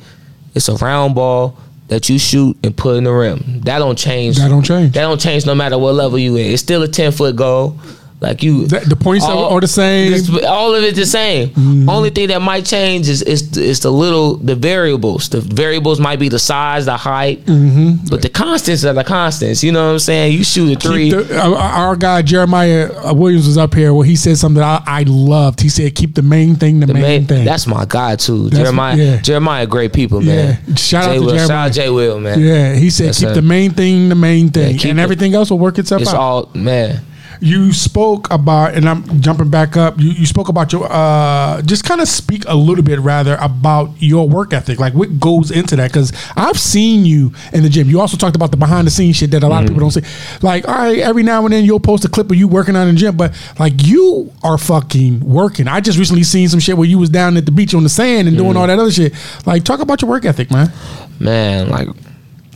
it's 0.54 0.68
a 0.68 0.76
round 0.76 1.16
ball 1.16 1.58
that 1.88 2.08
you 2.08 2.16
shoot 2.16 2.56
and 2.62 2.76
put 2.76 2.96
in 2.96 3.02
the 3.02 3.12
rim. 3.12 3.62
That 3.62 3.80
don't 3.80 3.98
change. 3.98 4.36
That 4.36 4.50
don't 4.50 4.62
change. 4.62 4.92
That 4.94 5.02
don't 5.02 5.20
change 5.20 5.46
no 5.46 5.54
matter 5.56 5.76
what 5.78 5.94
level 5.94 6.16
you 6.16 6.36
in. 6.36 6.52
It's 6.52 6.62
still 6.62 6.80
a 6.84 6.86
ten 6.88 7.10
foot 7.10 7.34
goal. 7.34 7.76
Like 8.20 8.42
you, 8.42 8.66
The- 8.66 8.80
the 8.80 8.96
points 8.96 9.24
are- 9.24 9.36
are 9.52 9.60
the 9.60 9.68
same. 9.68 10.12
Mm-hmm. 10.12 10.44
all 10.48 10.74
of 10.74 10.82
it 10.82 10.96
the 10.96 11.06
same. 11.06 11.52
Only 11.88 12.10
thing 12.10 12.28
that 12.28 12.42
might 12.42 12.64
change 12.64 13.08
is 13.08 13.22
is 13.22 13.56
is 13.56 13.78
the 13.80 13.92
little 13.92 14.34
the 14.36 14.56
variables. 14.56 15.28
The 15.28 15.40
variables 15.40 16.00
might 16.00 16.18
be 16.18 16.28
the 16.28 16.40
size, 16.40 16.86
the 16.86 16.96
height, 16.96 17.46
Mm-hmm. 17.46 18.08
but 18.10 18.22
the 18.22 18.28
constants 18.28 18.84
are 18.84 18.92
the 18.92 19.04
constants. 19.04 19.62
You 19.62 19.70
know 19.70 19.86
what 19.86 19.92
I'm 19.92 19.98
saying? 20.00 20.32
You 20.36 20.42
shoot 20.42 20.76
a 20.76 20.80
three. 20.80 21.10
The, 21.10 21.38
our 21.38 21.94
guy 21.94 22.22
Jeremiah 22.22 22.90
uh, 23.06 23.14
Williams 23.14 23.46
was 23.46 23.56
up 23.56 23.72
here 23.72 23.94
where 23.94 24.04
he 24.04 24.16
said 24.16 24.36
something 24.36 24.60
that 24.60 24.82
I, 24.88 25.00
I 25.00 25.02
loved. 25.06 25.60
He 25.60 25.68
said, 25.68 25.94
"Keep 25.94 26.16
the 26.16 26.22
main 26.22 26.56
thing 26.56 26.80
the, 26.80 26.86
The 26.86 26.94
main, 26.94 27.02
man, 27.02 27.26
thing." 27.26 27.44
that's 27.44 27.68
my 27.68 27.84
guy 27.88 28.16
too. 28.16 28.48
That's- 28.50 28.66
Jeremiah, 28.66 28.96
yeah. 28.96 29.20
Jeremiah, 29.20 29.66
great 29.68 29.92
people, 29.92 30.20
man. 30.22 30.58
Yeah. 30.66 30.74
Shout 30.74 31.04
out 31.04 31.14
to 31.14 31.20
Will, 31.20 31.26
Jeremiah. 31.28 31.46
Shout 31.46 31.68
out 31.68 31.72
Jay 31.72 31.88
Will, 31.90 32.18
man. 32.18 32.40
yeah, 32.40 32.74
he 32.74 32.90
said, 32.90 33.14
"Keep 33.14 33.34
the 33.34 33.42
main 33.42 33.70
thing 33.70 34.08
the 34.08 34.16
main 34.16 34.50
thing, 34.50 34.76
keep 34.76 34.90
and 34.90 34.98
it- 34.98 35.02
everything 35.04 35.34
else 35.34 35.50
will 35.52 35.60
work 35.60 35.78
itself 35.78 36.02
It's 36.02 36.12
out." 36.12 36.18
all 36.20 36.50
man. 36.54 37.02
You 37.40 37.72
spoke 37.72 38.30
about, 38.30 38.74
and 38.74 38.88
I'm 38.88 39.20
jumping 39.20 39.50
back 39.50 39.76
up. 39.76 39.98
You, 39.98 40.10
you 40.10 40.26
spoke 40.26 40.48
about 40.48 40.72
your 40.72 40.86
uh, 40.90 41.62
just 41.62 41.84
kind 41.84 42.00
of 42.00 42.08
speak 42.08 42.44
a 42.46 42.54
little 42.54 42.84
bit 42.84 42.98
rather 43.00 43.36
about 43.40 43.90
your 43.98 44.28
work 44.28 44.52
ethic, 44.52 44.78
like 44.78 44.94
what 44.94 45.20
goes 45.20 45.50
into 45.50 45.76
that. 45.76 45.92
Because 45.92 46.12
I've 46.36 46.58
seen 46.58 47.04
you 47.04 47.32
in 47.52 47.62
the 47.62 47.68
gym. 47.68 47.88
You 47.88 48.00
also 48.00 48.16
talked 48.16 48.36
about 48.36 48.50
the 48.50 48.56
behind 48.56 48.86
the 48.86 48.90
scenes 48.90 49.16
shit 49.16 49.30
that 49.32 49.42
a 49.42 49.48
lot 49.48 49.62
of 49.62 49.68
people 49.68 49.80
don't 49.80 49.90
see. 49.90 50.02
Like, 50.42 50.66
all 50.68 50.74
right, 50.74 50.98
every 50.98 51.22
now 51.22 51.44
and 51.44 51.52
then 51.52 51.64
you'll 51.64 51.80
post 51.80 52.04
a 52.04 52.08
clip 52.08 52.30
of 52.30 52.36
you 52.36 52.48
working 52.48 52.76
out 52.76 52.88
in 52.88 52.94
the 52.94 53.00
gym, 53.00 53.16
but 53.16 53.34
like 53.58 53.86
you 53.86 54.32
are 54.42 54.58
fucking 54.58 55.20
working. 55.20 55.68
I 55.68 55.80
just 55.80 55.98
recently 55.98 56.24
seen 56.24 56.48
some 56.48 56.60
shit 56.60 56.76
where 56.76 56.88
you 56.88 56.98
was 56.98 57.10
down 57.10 57.36
at 57.36 57.46
the 57.46 57.52
beach 57.52 57.74
on 57.74 57.82
the 57.82 57.88
sand 57.88 58.28
and 58.28 58.36
doing 58.36 58.56
all 58.56 58.66
that 58.66 58.78
other 58.78 58.90
shit. 58.90 59.14
Like, 59.46 59.64
talk 59.64 59.80
about 59.80 60.02
your 60.02 60.10
work 60.10 60.24
ethic, 60.24 60.50
man. 60.50 60.72
Man, 61.20 61.68
like 61.68 61.88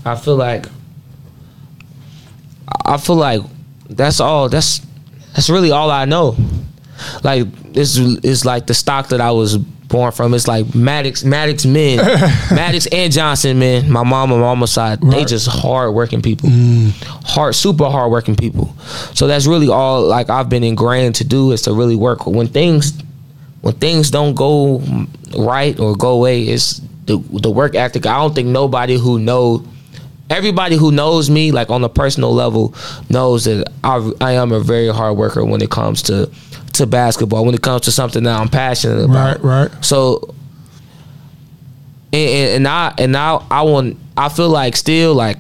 I 0.05 0.17
feel 0.17 0.37
like 0.37 0.67
I 2.85 2.97
feel 2.97 3.17
like 3.17 3.43
that's 3.97 4.21
all 4.21 4.49
that's 4.49 4.81
that's 5.35 5.51
really 5.51 5.71
all 5.71 5.91
I 5.91 6.05
know. 6.05 6.37
Like 7.23 7.51
this 7.73 7.97
is 7.97 8.45
like 8.45 8.67
the 8.67 8.75
stock 8.75 9.09
that 9.09 9.21
I 9.21 9.31
was 9.31 9.59
born 9.93 10.11
from. 10.11 10.35
It's 10.35 10.49
like 10.49 10.75
Maddox, 10.75 11.23
Maddox 11.23 11.65
men, 11.65 11.97
Maddox 12.51 12.87
and 12.87 13.13
Johnson 13.13 13.59
men. 13.59 13.91
My 13.91 14.03
mom 14.03 14.33
and 14.33 14.41
mama's 14.41 14.73
side, 14.73 15.01
they 15.03 15.25
just 15.25 15.47
hard 15.47 15.95
working 15.95 16.23
people, 16.23 16.49
mm. 16.49 16.91
hard, 17.25 17.55
super 17.55 17.85
hard 17.85 18.11
working 18.11 18.35
people. 18.35 18.75
So 19.15 19.27
that's 19.27 19.47
really 19.47 19.69
all 19.69 20.03
like 20.03 20.31
I've 20.31 20.49
been 20.49 20.65
ingrained 20.65 21.15
to 21.17 21.25
do 21.25 21.53
is 21.53 21.63
to 21.63 21.73
really 21.73 21.97
work. 21.97 22.27
When 22.27 22.49
things 22.49 23.01
when 23.61 23.75
things 23.75 24.11
don't 24.11 24.35
go 24.35 24.83
right 25.39 25.79
or 25.79 25.95
go 25.95 26.11
away, 26.11 26.43
it's 26.43 26.81
the 27.05 27.19
the 27.19 27.51
work 27.51 27.75
ethic. 27.75 28.07
I 28.07 28.17
don't 28.17 28.35
think 28.35 28.49
nobody 28.49 28.97
who 28.97 29.19
know 29.19 29.65
everybody 30.33 30.77
who 30.77 30.91
knows 30.91 31.29
me 31.31 31.53
like 31.53 31.71
on 31.71 31.85
a 31.85 31.89
personal 31.89 32.33
level 32.35 32.75
knows 33.09 33.45
that 33.45 33.71
I, 33.85 34.11
I 34.21 34.33
am 34.33 34.51
a 34.53 34.61
very 34.61 34.89
hard 34.89 35.17
worker 35.17 35.45
when 35.45 35.63
it 35.63 35.71
comes 35.71 36.03
to 36.05 36.31
to 36.75 36.87
basketball 36.87 37.45
when 37.45 37.55
it 37.55 37.63
comes 37.63 37.83
to 37.83 37.93
something 37.93 38.23
that 38.25 38.41
I'm 38.41 38.49
passionate 38.49 39.05
about 39.05 39.43
Right, 39.43 39.69
right. 39.71 39.85
so 39.85 40.35
and, 42.13 42.57
and, 42.57 42.69
I 42.69 42.95
and 42.99 43.17
I 43.17 43.45
I 43.51 43.63
want 43.63 43.99
I 44.17 44.29
feel 44.29 44.49
like 44.49 44.77
still 44.77 45.15
like 45.15 45.39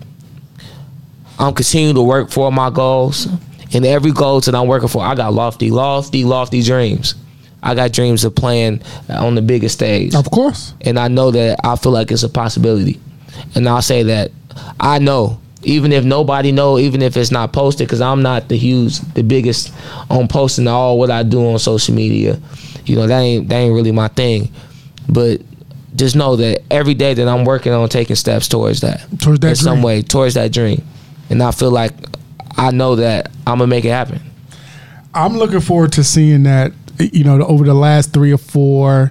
I'm 1.38 1.54
continuing 1.54 1.94
to 1.94 2.02
work 2.02 2.30
for 2.30 2.52
my 2.52 2.70
goals 2.70 3.26
and 3.74 3.84
every 3.86 4.12
goal 4.12 4.40
that 4.40 4.54
I'm 4.54 4.68
working 4.68 4.88
for 4.88 5.02
I 5.02 5.14
got 5.14 5.32
lofty 5.32 5.70
lofty 5.70 6.24
lofty 6.24 6.62
dreams 6.62 7.14
I 7.62 7.74
got 7.74 7.92
dreams 7.92 8.24
of 8.24 8.34
playing 8.34 8.82
on 9.08 9.34
the 9.34 9.42
biggest 9.42 9.74
stage 9.76 10.14
Of 10.14 10.30
course. 10.30 10.74
and 10.80 10.98
I 10.98 11.08
know 11.08 11.30
that 11.30 11.60
I 11.64 11.76
feel 11.76 11.92
like 11.92 12.10
it's 12.10 12.24
a 12.24 12.28
possibility. 12.28 13.00
And 13.54 13.68
I'll 13.68 13.80
say 13.82 14.02
that 14.02 14.32
I 14.80 14.98
know, 14.98 15.40
even 15.62 15.92
if 15.92 16.04
nobody 16.04 16.52
know, 16.52 16.78
even 16.78 17.02
if 17.02 17.16
it's 17.16 17.30
not 17.30 17.52
posted, 17.52 17.86
because 17.86 18.00
I'm 18.00 18.22
not 18.22 18.48
the 18.48 18.56
huge, 18.56 18.98
the 19.14 19.22
biggest 19.22 19.72
on 20.10 20.28
posting 20.28 20.66
all 20.66 20.98
what 20.98 21.10
I 21.10 21.22
do 21.22 21.46
on 21.46 21.58
social 21.58 21.94
media. 21.94 22.40
You 22.84 22.96
know 22.96 23.06
that 23.06 23.20
ain't 23.20 23.48
that 23.48 23.56
ain't 23.56 23.74
really 23.74 23.92
my 23.92 24.08
thing, 24.08 24.52
but 25.08 25.40
just 25.94 26.16
know 26.16 26.36
that 26.36 26.62
every 26.70 26.94
day 26.94 27.14
that 27.14 27.28
I'm 27.28 27.44
working 27.44 27.72
on 27.72 27.88
taking 27.88 28.16
steps 28.16 28.48
towards 28.48 28.80
that, 28.80 29.06
Towards 29.20 29.40
that 29.40 29.50
in 29.50 29.56
some 29.56 29.74
dream. 29.74 29.84
way, 29.84 30.02
towards 30.02 30.34
that 30.34 30.52
dream, 30.52 30.82
and 31.30 31.42
I 31.42 31.52
feel 31.52 31.70
like 31.70 31.92
I 32.56 32.70
know 32.70 32.96
that 32.96 33.30
I'm 33.46 33.58
gonna 33.58 33.66
make 33.68 33.84
it 33.84 33.90
happen. 33.90 34.20
I'm 35.14 35.36
looking 35.36 35.60
forward 35.60 35.92
to 35.92 36.04
seeing 36.04 36.44
that. 36.44 36.72
You 36.98 37.24
know, 37.24 37.40
over 37.42 37.64
the 37.64 37.74
last 37.74 38.12
three 38.12 38.32
or 38.32 38.38
four, 38.38 39.10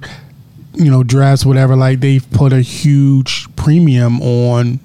you 0.74 0.89
know, 0.89 1.04
drafts, 1.04 1.46
whatever. 1.46 1.76
Like 1.76 2.00
they've 2.00 2.30
put 2.32 2.54
a 2.54 2.62
huge 2.62 3.54
premium 3.56 4.22
on 4.22 4.80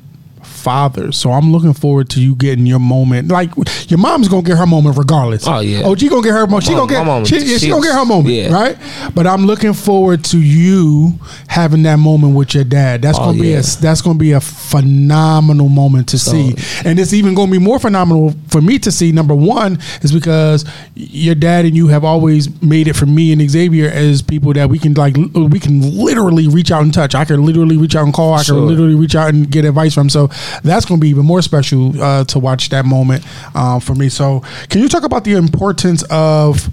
fathers. 0.70 1.16
So 1.16 1.30
I'm 1.30 1.52
looking 1.52 1.74
forward 1.74 2.08
to 2.10 2.20
you 2.20 2.34
getting 2.34 2.66
your 2.66 2.80
moment. 2.80 3.28
Like 3.28 3.50
your 3.88 3.98
mom's 3.98 4.26
gonna 4.26 4.42
get 4.42 4.58
her 4.58 4.66
moment 4.66 4.98
regardless. 4.98 5.46
Oh, 5.46 5.60
yeah. 5.60 5.82
Oh, 5.84 5.92
OG 5.92 6.08
gonna 6.10 6.22
get 6.22 6.32
her 6.32 6.44
moment. 6.48 6.64
She 6.64 6.72
My- 6.72 6.78
gonna 6.80 6.92
get. 6.92 7.06
mom- 7.06 7.24
she, 7.24 7.36
yeah, 7.36 7.42
she 7.58 7.58
she- 7.66 7.68
gonna 7.70 7.82
get 7.86 7.94
her 7.94 8.04
moment. 8.04 8.34
yeah. 8.34 8.52
Right. 8.52 8.76
But 9.14 9.28
I'm 9.28 9.46
looking 9.46 9.74
forward 9.74 10.24
to 10.24 10.38
you 10.40 11.14
having 11.46 11.84
that 11.84 12.00
moment 12.00 12.34
with 12.34 12.52
your 12.56 12.64
dad. 12.64 13.02
That's 13.02 13.16
Oh, 13.16 13.26
gonna 13.26 13.40
be 13.40 13.52
a 13.52 13.62
that's 13.62 14.02
gonna 14.02 14.18
be 14.18 14.32
a 14.32 14.40
phenomenal 14.40 15.68
moment 15.68 16.08
to 16.08 16.18
see. 16.18 16.54
And 16.84 16.98
it's 16.98 17.12
even 17.12 17.36
to 17.36 17.46
be 17.46 17.58
more 17.60 17.78
phenomenal 17.78 18.34
for 18.48 18.60
me 18.60 18.78
to 18.80 18.90
see. 18.90 19.12
Number 19.12 19.34
one 19.36 19.78
is 20.02 20.10
because 20.10 20.64
your 20.96 21.34
dad 21.36 21.64
and 21.64 21.76
you 21.76 21.86
have 21.88 22.02
always 22.04 22.48
made 22.60 22.88
it 22.88 22.94
for 22.96 23.06
me 23.06 23.32
and 23.32 23.40
Xavier 23.48 23.88
as 23.88 24.20
people 24.20 24.52
that 24.54 24.68
we 24.68 24.78
can 24.80 24.94
like 24.94 25.16
we 25.16 25.60
can 25.60 25.80
literally 25.96 26.48
reach 26.48 26.72
out 26.72 26.82
and 26.82 26.92
touch. 26.92 27.14
I 27.14 27.24
can 27.24 27.44
literally 27.44 27.76
reach 27.76 27.94
out 27.94 28.04
and 28.04 28.12
call. 28.12 28.34
I 28.34 28.42
Sure. 28.42 28.56
can 28.56 28.66
literally 28.66 28.94
reach 28.96 29.14
out 29.14 29.28
and 29.32 29.48
get 29.48 29.64
advice 29.64 29.94
from. 29.94 30.08
So 30.08 30.28
that's 30.62 30.84
going 30.84 31.00
to 31.00 31.02
be 31.02 31.09
even 31.09 31.24
more 31.24 31.42
special 31.42 32.00
uh, 32.02 32.24
to 32.24 32.38
watch 32.38 32.68
that 32.70 32.84
moment 32.84 33.24
um, 33.54 33.80
for 33.80 33.94
me. 33.94 34.09
So 34.09 34.40
can 34.68 34.80
you 34.80 34.88
talk 34.88 35.04
about 35.04 35.24
the 35.24 35.34
importance 35.34 36.04
of 36.11 36.68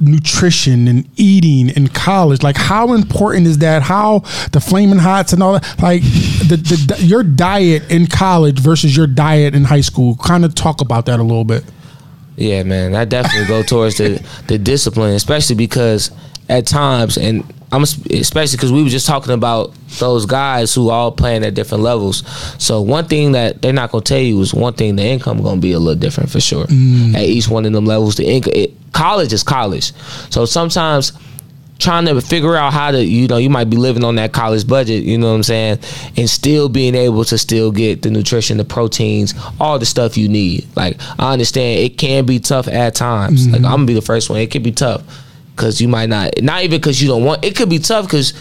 nutrition 0.00 0.88
and 0.88 1.08
eating 1.16 1.70
in 1.70 1.88
college? 1.88 2.42
Like 2.42 2.56
how 2.56 2.92
important 2.92 3.46
is 3.46 3.58
that? 3.58 3.82
How 3.82 4.20
the 4.52 4.60
flaming 4.60 4.98
hots 4.98 5.32
and 5.32 5.42
all 5.42 5.54
that? 5.54 5.82
Like 5.82 6.02
the, 6.02 6.56
the 6.56 7.04
your 7.04 7.22
diet 7.22 7.90
in 7.90 8.06
college 8.06 8.58
versus 8.58 8.96
your 8.96 9.06
diet 9.06 9.54
in 9.54 9.64
high 9.64 9.80
school. 9.80 10.16
Kind 10.16 10.44
of 10.44 10.54
talk 10.54 10.80
about 10.80 11.06
that 11.06 11.20
a 11.20 11.22
little 11.22 11.44
bit. 11.44 11.64
Yeah, 12.36 12.64
man, 12.64 12.94
I 12.94 13.06
definitely 13.06 13.48
go 13.48 13.62
towards 13.62 13.96
the 13.96 14.24
the 14.46 14.58
discipline, 14.58 15.14
especially 15.14 15.56
because 15.56 16.10
at 16.48 16.66
times, 16.66 17.16
and 17.16 17.44
I'm 17.72 17.82
especially 17.82 18.56
because 18.56 18.70
we 18.70 18.82
were 18.82 18.88
just 18.88 19.06
talking 19.06 19.32
about 19.32 19.74
those 19.98 20.24
guys 20.24 20.72
who 20.74 20.90
all 20.90 21.10
playing 21.10 21.44
at 21.44 21.54
different 21.54 21.82
levels. 21.82 22.22
So 22.62 22.80
one 22.80 23.06
thing 23.06 23.32
that 23.32 23.60
they're 23.60 23.72
not 23.72 23.90
gonna 23.90 24.04
tell 24.04 24.20
you 24.20 24.40
is 24.40 24.54
one 24.54 24.74
thing 24.74 24.96
the 24.96 25.04
income 25.04 25.42
gonna 25.42 25.60
be 25.60 25.72
a 25.72 25.78
little 25.78 26.00
different 26.00 26.30
for 26.30 26.40
sure. 26.40 26.66
Mm. 26.66 27.14
At 27.14 27.22
each 27.22 27.48
one 27.48 27.66
of 27.66 27.72
them 27.72 27.84
levels. 27.84 28.16
The 28.16 28.26
income, 28.26 28.52
it, 28.54 28.72
college 28.92 29.32
is 29.32 29.42
college, 29.42 29.92
so 30.30 30.44
sometimes 30.44 31.12
trying 31.78 32.06
to 32.06 32.20
figure 32.20 32.56
out 32.56 32.72
how 32.72 32.90
to 32.90 33.04
you 33.04 33.26
know 33.26 33.36
you 33.36 33.50
might 33.50 33.68
be 33.68 33.76
living 33.76 34.02
on 34.02 34.14
that 34.14 34.32
college 34.32 34.66
budget 34.66 35.04
you 35.04 35.18
know 35.18 35.28
what 35.28 35.34
i'm 35.34 35.42
saying 35.42 35.78
and 36.16 36.30
still 36.30 36.70
being 36.70 36.94
able 36.94 37.22
to 37.22 37.36
still 37.36 37.70
get 37.70 38.00
the 38.00 38.10
nutrition 38.10 38.56
the 38.56 38.64
proteins 38.64 39.34
all 39.60 39.78
the 39.78 39.84
stuff 39.84 40.16
you 40.16 40.26
need. 40.26 40.66
Like 40.74 40.96
i 41.18 41.32
understand 41.32 41.80
it 41.80 41.98
can 41.98 42.24
be 42.24 42.38
tough 42.38 42.66
at 42.68 42.94
times. 42.94 43.46
Like 43.46 43.56
mm-hmm. 43.56 43.66
i'm 43.66 43.72
gonna 43.72 43.86
be 43.86 43.94
the 43.94 44.00
first 44.00 44.30
one. 44.30 44.38
It 44.38 44.50
can 44.50 44.62
be 44.62 44.72
tough 44.72 45.02
because 45.56 45.80
you 45.80 45.88
might 45.88 46.08
not 46.08 46.30
not 46.42 46.62
even 46.62 46.78
because 46.78 47.00
you 47.00 47.08
don't 47.08 47.24
want 47.24 47.44
it 47.44 47.56
could 47.56 47.70
be 47.70 47.78
tough 47.78 48.04
because 48.06 48.34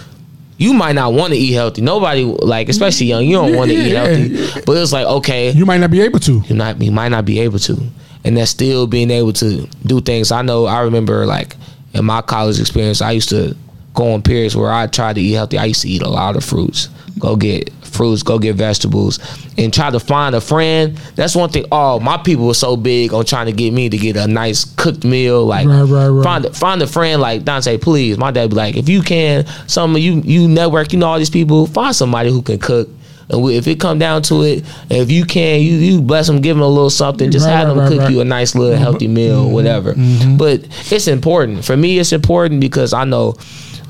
you 0.58 0.74
might 0.74 0.94
not 0.94 1.12
want 1.14 1.34
to 1.34 1.40
eat 1.40 1.54
healthy. 1.54 1.82
Nobody 1.82 2.24
like 2.24 2.70
especially 2.70 3.08
young 3.08 3.26
you 3.26 3.36
don't 3.36 3.56
want 3.56 3.72
to 3.72 3.78
eat 3.78 3.92
Yeah. 3.92 4.06
healthy. 4.06 4.62
But 4.66 4.78
it's 4.78 4.94
like 4.94 5.06
okay. 5.06 5.52
You 5.52 5.66
might 5.66 5.80
not 5.80 5.92
be 5.92 6.02
able 6.02 6.20
to. 6.20 6.42
You 6.48 6.56
not 6.56 6.82
you 6.82 6.92
might 6.92 7.10
not 7.10 7.26
be 7.26 7.40
able 7.40 7.60
to. 7.60 7.78
And 8.24 8.38
that's 8.38 8.52
still 8.52 8.88
being 8.88 9.12
able 9.12 9.34
to 9.34 9.68
do 9.86 10.02
things. 10.02 10.32
I 10.32 10.42
know 10.42 10.66
i 10.66 10.82
remember 10.82 11.26
like 11.26 11.56
in 11.94 12.04
my 12.06 12.22
college 12.22 12.60
experience 12.60 13.02
i 13.02 13.12
used 13.12 13.30
to 13.30 13.56
go 13.94 14.12
on 14.14 14.22
periods 14.22 14.56
where 14.56 14.72
i 14.72 14.88
tried 14.88 15.16
to 15.16 15.22
eat 15.22 15.34
healthy. 15.34 15.58
I 15.58 15.66
used 15.66 15.82
to 15.84 15.90
eat 15.90 16.02
a 16.02 16.10
lot 16.10 16.36
of 16.36 16.44
fruits. 16.44 16.90
Go 17.20 17.36
get 17.36 17.72
fruits, 17.96 18.24
go 18.24 18.38
get 18.38 18.56
vegetables, 18.56 19.20
and 19.58 19.74
try 19.74 19.90
to 19.90 20.00
find 20.00 20.36
a 20.36 20.42
friend. 20.42 20.98
That's 21.16 21.36
one 21.36 21.50
thing. 21.50 21.66
Oh, 21.72 22.00
my 22.00 22.18
people 22.18 22.48
were 22.48 22.54
so 22.54 22.78
big 22.78 23.14
on 23.14 23.26
trying 23.26 23.48
to 23.48 23.52
get 23.52 23.74
me 23.74 23.90
to 23.90 23.98
get 23.98 24.16
a 24.18 24.28
nice 24.28 24.66
cooked 24.76 25.04
meal. 25.04 25.46
Like 25.46 25.68
Right, 25.68 25.84
right, 25.84 26.08
right. 26.08 26.24
find 26.24 26.56
find 26.56 26.82
a 26.82 26.88
friend 26.88 27.22
like 27.22 27.44
Dante, 27.44 27.78
please. 27.78 28.18
My 28.18 28.32
dad 28.32 28.50
be 28.50 28.56
like, 28.56 28.76
if 28.76 28.90
you 28.90 29.02
can, 29.02 29.46
some 29.68 29.96
of 29.96 30.02
you 30.02 30.22
you 30.22 30.48
network, 30.48 30.94
you 30.94 31.00
know 31.00 31.08
all 31.08 31.18
these 31.18 31.30
people, 31.30 31.68
find 31.68 31.96
somebody 31.96 32.30
who 32.30 32.42
can 32.42 32.60
cook. 32.60 32.90
And 33.30 33.42
we, 33.42 33.58
if 33.58 33.68
it 33.68 33.80
come 33.80 33.98
down 33.98 34.22
to 34.24 34.44
it, 34.44 34.64
if 34.90 35.10
you 35.10 35.26
can, 35.26 35.62
you 35.62 35.78
you 35.78 36.02
bless 36.02 36.28
them, 36.28 36.42
give 36.42 36.56
them 36.56 36.64
a 36.64 36.68
little 36.68 36.90
something, 36.90 37.32
just 37.32 37.48
Right, 37.48 37.54
have 37.54 37.70
them 37.70 37.80
right, 37.80 37.90
cook 37.90 38.00
right. 38.02 38.12
you 38.12 38.22
a 38.22 38.26
nice 38.26 38.54
little 38.54 38.76
mm-hmm. 38.76 38.84
healthy 38.84 39.08
meal, 39.08 39.46
mm-hmm. 39.46 39.54
whatever. 39.54 39.94
Mm-hmm. 39.94 40.38
But 40.38 40.68
it's 40.92 41.08
important 41.08 41.66
for 41.66 41.76
me. 41.76 41.98
It's 41.98 42.12
important 42.12 42.62
because 42.62 42.94
I 42.94 43.04
know 43.04 43.36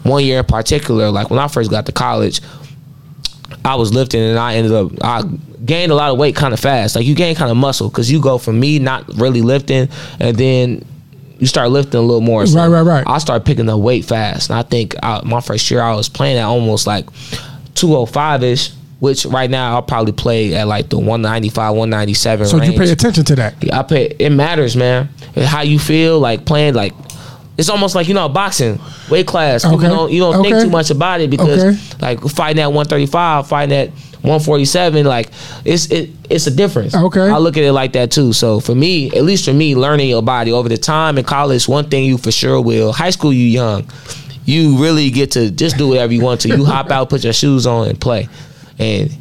one 0.03 0.23
year 0.23 0.39
in 0.39 0.45
particular, 0.45 1.09
like 1.09 1.29
when 1.29 1.39
I 1.39 1.47
first 1.47 1.69
got 1.69 1.85
to 1.87 1.91
college, 1.91 2.39
I 3.66 3.76
was 3.76 3.93
lifting 3.93 4.22
and 4.22 4.38
I 4.38 4.55
ended 4.55 4.72
up 4.72 4.91
I 5.01 5.24
gained 5.66 5.91
a 5.91 5.95
lot 5.95 6.11
of 6.11 6.18
weight 6.20 6.36
kind 6.36 6.53
of 6.53 6.59
fast. 6.59 6.95
Like 6.95 7.05
you 7.05 7.16
gain 7.16 7.36
kind 7.36 7.49
of 7.51 7.57
muscle 7.57 7.89
because 7.89 8.11
you 8.11 8.22
go 8.22 8.38
from 8.38 8.59
me 8.59 8.80
not 8.80 9.07
really 9.16 9.41
lifting 9.41 9.89
and 10.20 10.38
then 10.38 10.86
you 11.39 11.47
start 11.47 11.70
lifting 11.72 11.99
a 11.99 12.03
little 12.03 12.22
more. 12.22 12.45
So 12.45 12.57
Right, 12.57 12.68
right, 12.68 12.82
right. 12.84 13.03
I 13.07 13.18
start 13.18 13.43
picking 13.43 13.68
up 13.68 13.80
weight 13.80 14.05
fast, 14.05 14.49
and 14.49 14.57
I 14.57 14.61
think 14.63 14.95
I, 15.03 15.22
my 15.26 15.41
first 15.41 15.70
year 15.70 15.82
I 15.82 15.93
was 15.95 16.07
playing 16.07 16.38
at 16.38 16.45
almost 16.45 16.88
like 16.88 17.05
two 17.74 17.93
oh 17.93 18.05
hundred 18.05 18.13
five 18.13 18.43
ish. 18.43 18.72
Which 19.01 19.26
right 19.26 19.49
now 19.49 19.76
I'll 19.76 19.82
probably 19.84 20.13
play 20.13 20.55
at 20.55 20.68
like 20.68 20.89
the 20.89 20.97
one 20.97 21.22
ninety 21.22 21.49
five, 21.49 21.76
one 21.76 21.89
ninety 21.89 22.13
seven 22.13 22.47
So 22.47 22.57
range. 22.57 22.72
you 22.74 22.80
pay 22.80 22.89
attention 22.91 23.26
to 23.26 23.36
that. 23.36 23.55
I 23.74 23.84
pay. 23.84 24.05
It 24.18 24.30
matters, 24.30 24.78
man. 24.78 25.09
How 25.36 25.61
you 25.61 25.80
feel 25.80 26.20
like 26.20 26.45
playing 26.45 26.76
like. 26.76 26.93
It's 27.57 27.69
almost 27.69 27.95
like 27.95 28.07
you 28.07 28.13
know 28.13 28.27
boxing 28.27 28.79
weight 29.09 29.27
class. 29.27 29.63
Okay. 29.65 29.87
don't 29.87 30.11
you 30.11 30.19
don't 30.19 30.43
think 30.43 30.59
too 30.61 30.69
much 30.69 30.89
about 30.89 31.21
it 31.21 31.29
because 31.29 31.63
Okay. 31.63 31.77
like 32.01 32.19
fighting 32.31 32.61
at 32.61 32.71
one 32.73 32.85
thirty 32.85 33.05
five, 33.05 33.47
fighting 33.47 33.75
at 33.77 33.89
one 34.21 34.39
forty 34.41 34.65
seven, 34.65 35.05
like 35.05 35.29
it's 35.63 35.89
it 35.91 36.09
it's 36.29 36.47
a 36.47 36.51
difference. 36.51 36.93
Okay. 36.93 37.21
I 37.29 37.37
look 37.37 37.55
at 37.57 37.63
it 37.63 37.71
like 37.71 37.93
that 37.93 38.11
too. 38.11 38.33
So 38.33 38.59
for 38.59 38.75
me, 38.75 39.07
at 39.11 39.23
least 39.23 39.45
for 39.45 39.53
me, 39.53 39.75
learning 39.75 40.09
your 40.09 40.21
body 40.21 40.51
over 40.51 40.67
the 40.67 40.77
time 40.77 41.17
in 41.17 41.23
college, 41.23 41.67
one 41.67 41.89
thing 41.89 42.03
you 42.03 42.17
for 42.17 42.31
sure 42.31 42.59
will. 42.59 42.91
High 42.91 43.11
school, 43.11 43.31
you 43.31 43.45
young, 43.45 43.87
you 44.43 44.77
really 44.77 45.09
get 45.09 45.31
to 45.31 45.49
just 45.49 45.77
do 45.77 45.87
whatever 45.87 46.11
you 46.11 46.21
want 46.21 46.41
to. 46.41 46.49
You 46.49 46.65
hop 46.75 46.91
out, 46.91 47.09
put 47.09 47.23
your 47.23 47.33
shoes 47.33 47.65
on, 47.65 47.87
and 47.87 47.99
play. 48.01 48.27
And 48.79 49.15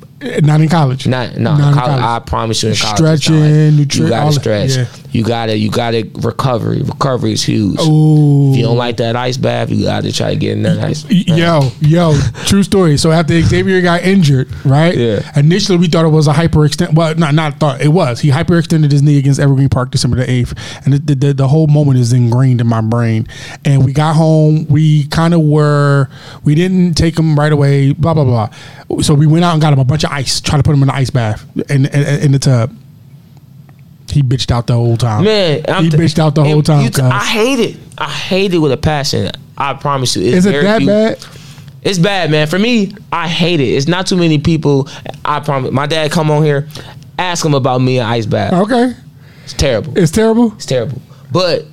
Not 0.44 0.60
in 0.60 0.68
college. 0.68 1.06
not 1.06 1.36
no, 1.36 1.56
Not 1.56 1.68
in 1.68 1.74
college, 1.74 2.00
college. 2.00 2.02
I 2.02 2.18
promise 2.26 2.62
you, 2.64 2.70
in 2.70 2.76
college, 2.76 2.96
Stretching, 2.96 3.34
it's 3.36 3.76
not 3.76 3.86
nutri- 3.86 3.98
you 4.00 4.08
gotta 4.08 4.32
stretch. 4.32 4.76
yeah. 4.76 4.86
You 5.14 5.22
gotta, 5.22 5.56
you 5.56 5.70
gotta 5.70 6.10
recovery. 6.14 6.82
Recovery 6.82 7.34
is 7.34 7.42
huge. 7.44 7.78
Ooh. 7.80 8.50
If 8.50 8.56
you 8.56 8.64
don't 8.64 8.76
like 8.76 8.96
that 8.96 9.14
ice 9.14 9.36
bath, 9.36 9.70
you 9.70 9.84
gotta 9.84 10.12
try 10.12 10.30
to 10.30 10.36
get 10.36 10.56
in 10.56 10.64
there. 10.64 10.84
ice. 10.84 11.08
Yo, 11.08 11.70
yo, 11.80 12.18
true 12.46 12.64
story. 12.64 12.96
So 12.96 13.12
after 13.12 13.40
Xavier 13.40 13.80
got 13.80 14.02
injured, 14.02 14.48
right? 14.64 14.96
Yeah. 14.96 15.30
Initially, 15.36 15.78
we 15.78 15.86
thought 15.86 16.04
it 16.04 16.08
was 16.08 16.26
a 16.26 16.32
hyperextend. 16.32 16.94
Well, 16.96 17.14
not 17.14 17.32
not 17.32 17.60
thought 17.60 17.80
it 17.80 17.90
was. 17.90 18.18
He 18.20 18.30
hyperextended 18.30 18.90
his 18.90 19.02
knee 19.02 19.16
against 19.16 19.38
Evergreen 19.38 19.68
Park 19.68 19.92
December 19.92 20.16
the 20.16 20.28
eighth, 20.28 20.52
and 20.84 20.94
the, 20.94 21.14
the 21.14 21.32
the 21.32 21.46
whole 21.46 21.68
moment 21.68 22.00
is 22.00 22.12
ingrained 22.12 22.60
in 22.60 22.66
my 22.66 22.80
brain. 22.80 23.28
And 23.64 23.84
we 23.84 23.92
got 23.92 24.16
home. 24.16 24.66
We 24.66 25.06
kind 25.06 25.32
of 25.32 25.42
were. 25.42 26.08
We 26.42 26.56
didn't 26.56 26.94
take 26.94 27.16
him 27.16 27.38
right 27.38 27.52
away. 27.52 27.92
Blah 27.92 28.14
blah 28.14 28.24
blah. 28.24 29.00
So 29.02 29.14
we 29.14 29.28
went 29.28 29.44
out 29.44 29.52
and 29.52 29.62
got 29.62 29.72
him 29.72 29.78
a 29.78 29.84
bunch 29.84 30.02
of 30.02 30.10
ice. 30.10 30.40
Tried 30.40 30.58
to 30.58 30.64
put 30.64 30.74
him 30.74 30.82
in 30.82 30.88
the 30.88 30.94
ice 30.94 31.10
bath 31.10 31.46
in 31.70 31.86
in, 31.86 32.22
in 32.24 32.32
the 32.32 32.40
tub. 32.40 32.74
He 34.14 34.22
bitched 34.22 34.50
out 34.50 34.66
the 34.66 34.74
whole 34.74 34.96
time. 34.96 35.24
Man, 35.24 35.58
he 35.82 35.90
t- 35.90 35.96
bitched 35.96 36.18
out 36.18 36.34
the 36.34 36.44
whole 36.44 36.62
time. 36.62 36.88
t- 36.90 37.02
I 37.02 37.24
hate 37.24 37.58
it. 37.60 37.76
I 37.98 38.08
hate 38.08 38.54
it 38.54 38.58
with 38.58 38.72
a 38.72 38.76
passion. 38.76 39.30
I 39.58 39.74
promise 39.74 40.16
you. 40.16 40.22
It's 40.22 40.38
is 40.38 40.46
it 40.46 40.62
that 40.62 40.78
few- 40.78 40.86
bad? 40.86 41.26
It's 41.82 41.98
bad, 41.98 42.30
man. 42.30 42.46
For 42.46 42.58
me, 42.58 42.92
I 43.12 43.28
hate 43.28 43.60
it. 43.60 43.64
It's 43.68 43.86
not 43.88 44.06
too 44.06 44.16
many 44.16 44.38
people. 44.38 44.88
I 45.24 45.40
promise. 45.40 45.70
My 45.72 45.86
dad 45.86 46.10
come 46.12 46.30
on 46.30 46.42
here, 46.42 46.66
ask 47.18 47.44
him 47.44 47.52
about 47.54 47.82
me 47.82 47.98
and 47.98 48.08
ice 48.08 48.24
bath. 48.24 48.52
Okay, 48.54 48.94
It's 49.44 49.52
terrible. 49.52 49.92
it's 49.98 50.10
terrible. 50.10 50.52
It's 50.54 50.64
terrible. 50.66 51.02
But 51.30 51.66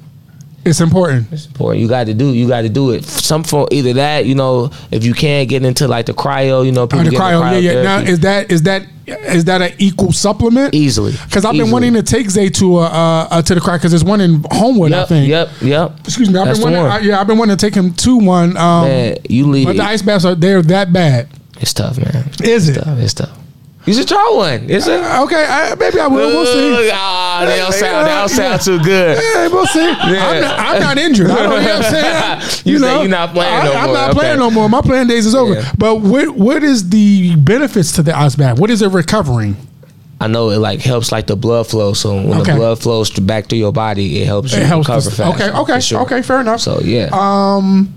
It's 0.66 0.82
important. 0.82 1.28
It's 1.32 1.46
important. 1.46 1.82
You 1.82 1.88
got 1.88 2.08
to 2.08 2.14
do. 2.14 2.34
You 2.34 2.48
got 2.48 2.62
to 2.64 2.70
do 2.70 2.92
it. 2.92 3.06
Some 3.06 3.44
for 3.44 3.68
either 3.72 3.94
that. 3.94 4.26
You 4.26 4.36
know, 4.36 4.70
if 4.92 5.04
you 5.06 5.14
can't 5.14 5.48
get 5.48 5.64
into 5.64 5.88
like 5.88 6.06
the 6.08 6.14
cryo, 6.14 6.66
you 6.66 6.72
know, 6.74 6.88
people 6.88 7.08
Oh, 7.08 7.10
the 7.10 7.16
cryo, 7.16 7.62
yeah, 7.62 7.72
yeah. 7.72 7.82
Now, 7.84 8.00
is 8.00 8.20
that 8.20 8.52
is 8.52 8.64
that 8.64 8.86
is 9.12 9.45
that 9.45 9.62
an 9.62 9.74
equal 9.78 10.12
supplement? 10.12 10.74
easily. 10.74 11.14
Because 11.26 11.45
I've 11.45 11.53
been 11.53 11.62
Easily. 11.62 11.74
wanting 11.74 11.93
to 11.93 12.03
take 12.03 12.30
Zay 12.30 12.49
to 12.49 12.78
uh, 12.78 12.82
uh, 12.82 13.28
uh 13.32 13.41
to 13.41 13.55
the 13.55 13.62
crack 13.62 13.80
because 13.82 13.91
there's 13.91 14.03
one 14.03 14.22
in 14.22 14.43
Homewood, 14.51 14.91
I 14.93 15.05
think. 15.05 15.28
yep, 15.28 15.49
yep. 15.62 15.99
Excuse 16.01 16.30
me, 16.30 16.39
I've 16.39 16.47
That's 16.47 16.59
been 16.59 16.74
wanting. 16.74 16.91
I, 16.91 16.99
yeah, 16.99 17.20
I've 17.20 17.28
been 17.28 17.38
wanting 17.38 17.57
to 17.57 17.66
take 17.66 17.76
him 17.76 17.93
to 17.93 18.18
one. 18.18 18.57
Um, 18.57 18.86
Man, 18.86 19.18
you 19.30 19.47
leave. 19.47 19.68
but 19.68 19.76
the 19.76 19.84
ice 19.84 20.01
baths 20.01 20.26
are 20.26 20.36
they're 20.36 20.62
that 20.64 20.91
bad. 20.93 21.30
it's 21.59 21.74
tough, 21.74 21.97
man. 21.97 22.30
Is 22.43 22.70
it? 22.70 22.76
Tough. 22.76 22.99
It's 22.99 23.14
tough. 23.14 23.38
You 23.86 23.94
should 23.96 24.08
try 24.08 24.32
one. 24.36 24.70
It's 24.70 24.86
a. 24.86 25.22
Okay, 25.24 25.44
I, 25.44 25.74
maybe 25.76 26.00
I 26.00 26.06
will. 26.06 26.28
We'll 26.28 26.46
see. 26.46 26.90
Ah, 26.94 27.44
they 27.48 27.58
don't 27.58 27.74
sound. 27.74 28.06
They 28.08 28.12
don't 28.12 28.30
sound 28.30 28.62
too 28.62 28.80
good. 28.84 29.18
Yeah, 29.18 29.48
we'll 29.48 29.66
see. 29.66 29.80
I'm, 30.00 30.42
not, 30.42 30.60
I'm 30.60 30.80
not 30.80 30.98
injured. 31.00 31.32
I 31.32 31.36
don't, 31.44 31.62
you 31.62 31.68
know 31.68 31.78
what 31.80 31.86
I'm 31.86 31.92
saying? 31.92 32.62
You 32.66 32.78
say 32.78 33.00
you're 33.00 33.08
not 33.10 33.32
playing 33.34 33.52
I, 33.54 33.64
no 33.64 33.74
I'm 33.74 33.86
more. 33.88 33.94
not 33.96 34.10
Okay. 34.12 34.20
playing 34.20 34.38
no 34.40 34.52
more. 34.52 34.70
My 34.70 34.82
playing 34.82 35.08
days 35.08 35.26
is 35.26 35.34
over. 35.34 35.56
Yeah. 35.56 35.72
But 35.80 35.96
what 35.96 36.30
what 36.36 36.62
is 36.64 36.90
the 36.90 37.36
benefits 37.38 37.92
to 37.94 38.04
the 38.04 38.16
ice 38.16 38.36
bath? 38.36 38.60
What 38.60 38.70
is 38.70 38.84
it 38.84 38.90
recovering? 38.92 39.58
I 40.20 40.28
know 40.28 40.52
it 40.52 40.60
like 40.60 40.82
helps 40.82 41.12
like 41.12 41.26
the 41.26 41.36
blood 41.36 41.66
flow. 41.66 41.94
So 41.94 42.14
when 42.16 42.42
Okay. 42.42 42.52
the 42.52 42.58
blood 42.60 42.80
flows 42.80 43.10
back 43.10 43.48
through 43.48 43.58
your 43.58 43.74
body, 43.74 44.22
it 44.22 44.28
helps 44.28 44.54
you 44.54 44.60
It 44.60 44.68
helps. 44.68 44.88
recover 44.88 45.10
faster. 45.10 45.44
okay, 45.44 45.58
okay, 45.58 45.80
sure. 45.80 46.02
okay. 46.02 46.22
Fair 46.22 46.42
enough. 46.42 46.60
So 46.62 46.80
yeah, 46.82 47.10
Um, 47.12 47.92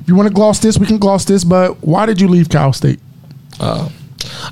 if 0.00 0.08
you 0.08 0.16
want 0.16 0.26
to 0.26 0.34
gloss 0.34 0.58
this, 0.58 0.76
we 0.78 0.86
can 0.86 0.98
gloss 0.98 1.24
this. 1.26 1.44
But 1.44 1.74
why 1.84 2.06
did 2.06 2.20
you 2.20 2.26
leave 2.26 2.48
Cal 2.48 2.72
State? 2.72 2.98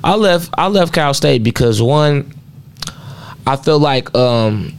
I 0.03 0.15
left. 0.15 0.49
I 0.57 0.67
left 0.67 0.93
Cal 0.93 1.13
State 1.13 1.43
because 1.43 1.81
one, 1.81 2.33
I 3.47 3.55
feel 3.55 3.79
like 3.79 4.13
um, 4.15 4.73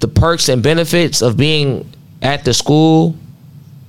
the 0.00 0.08
perks 0.08 0.48
and 0.48 0.62
benefits 0.62 1.22
of 1.22 1.36
being 1.36 1.90
at 2.22 2.44
the 2.44 2.52
school 2.54 3.16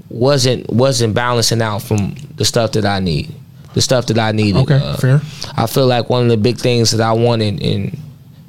wasn't 0.09 0.69
wasn't 0.69 1.13
balancing 1.13 1.61
out 1.61 1.81
from 1.81 2.15
the 2.35 2.45
stuff 2.45 2.73
that 2.73 2.85
I 2.85 2.99
need, 2.99 3.33
the 3.73 3.81
stuff 3.81 4.07
that 4.07 4.17
I 4.19 4.31
needed. 4.31 4.59
Okay, 4.63 4.75
Uh, 4.75 4.97
fair. 4.97 5.21
I 5.55 5.67
feel 5.67 5.87
like 5.87 6.09
one 6.09 6.23
of 6.23 6.29
the 6.29 6.37
big 6.37 6.57
things 6.57 6.91
that 6.91 7.01
I 7.01 7.13
wanted 7.13 7.61
and 7.61 7.97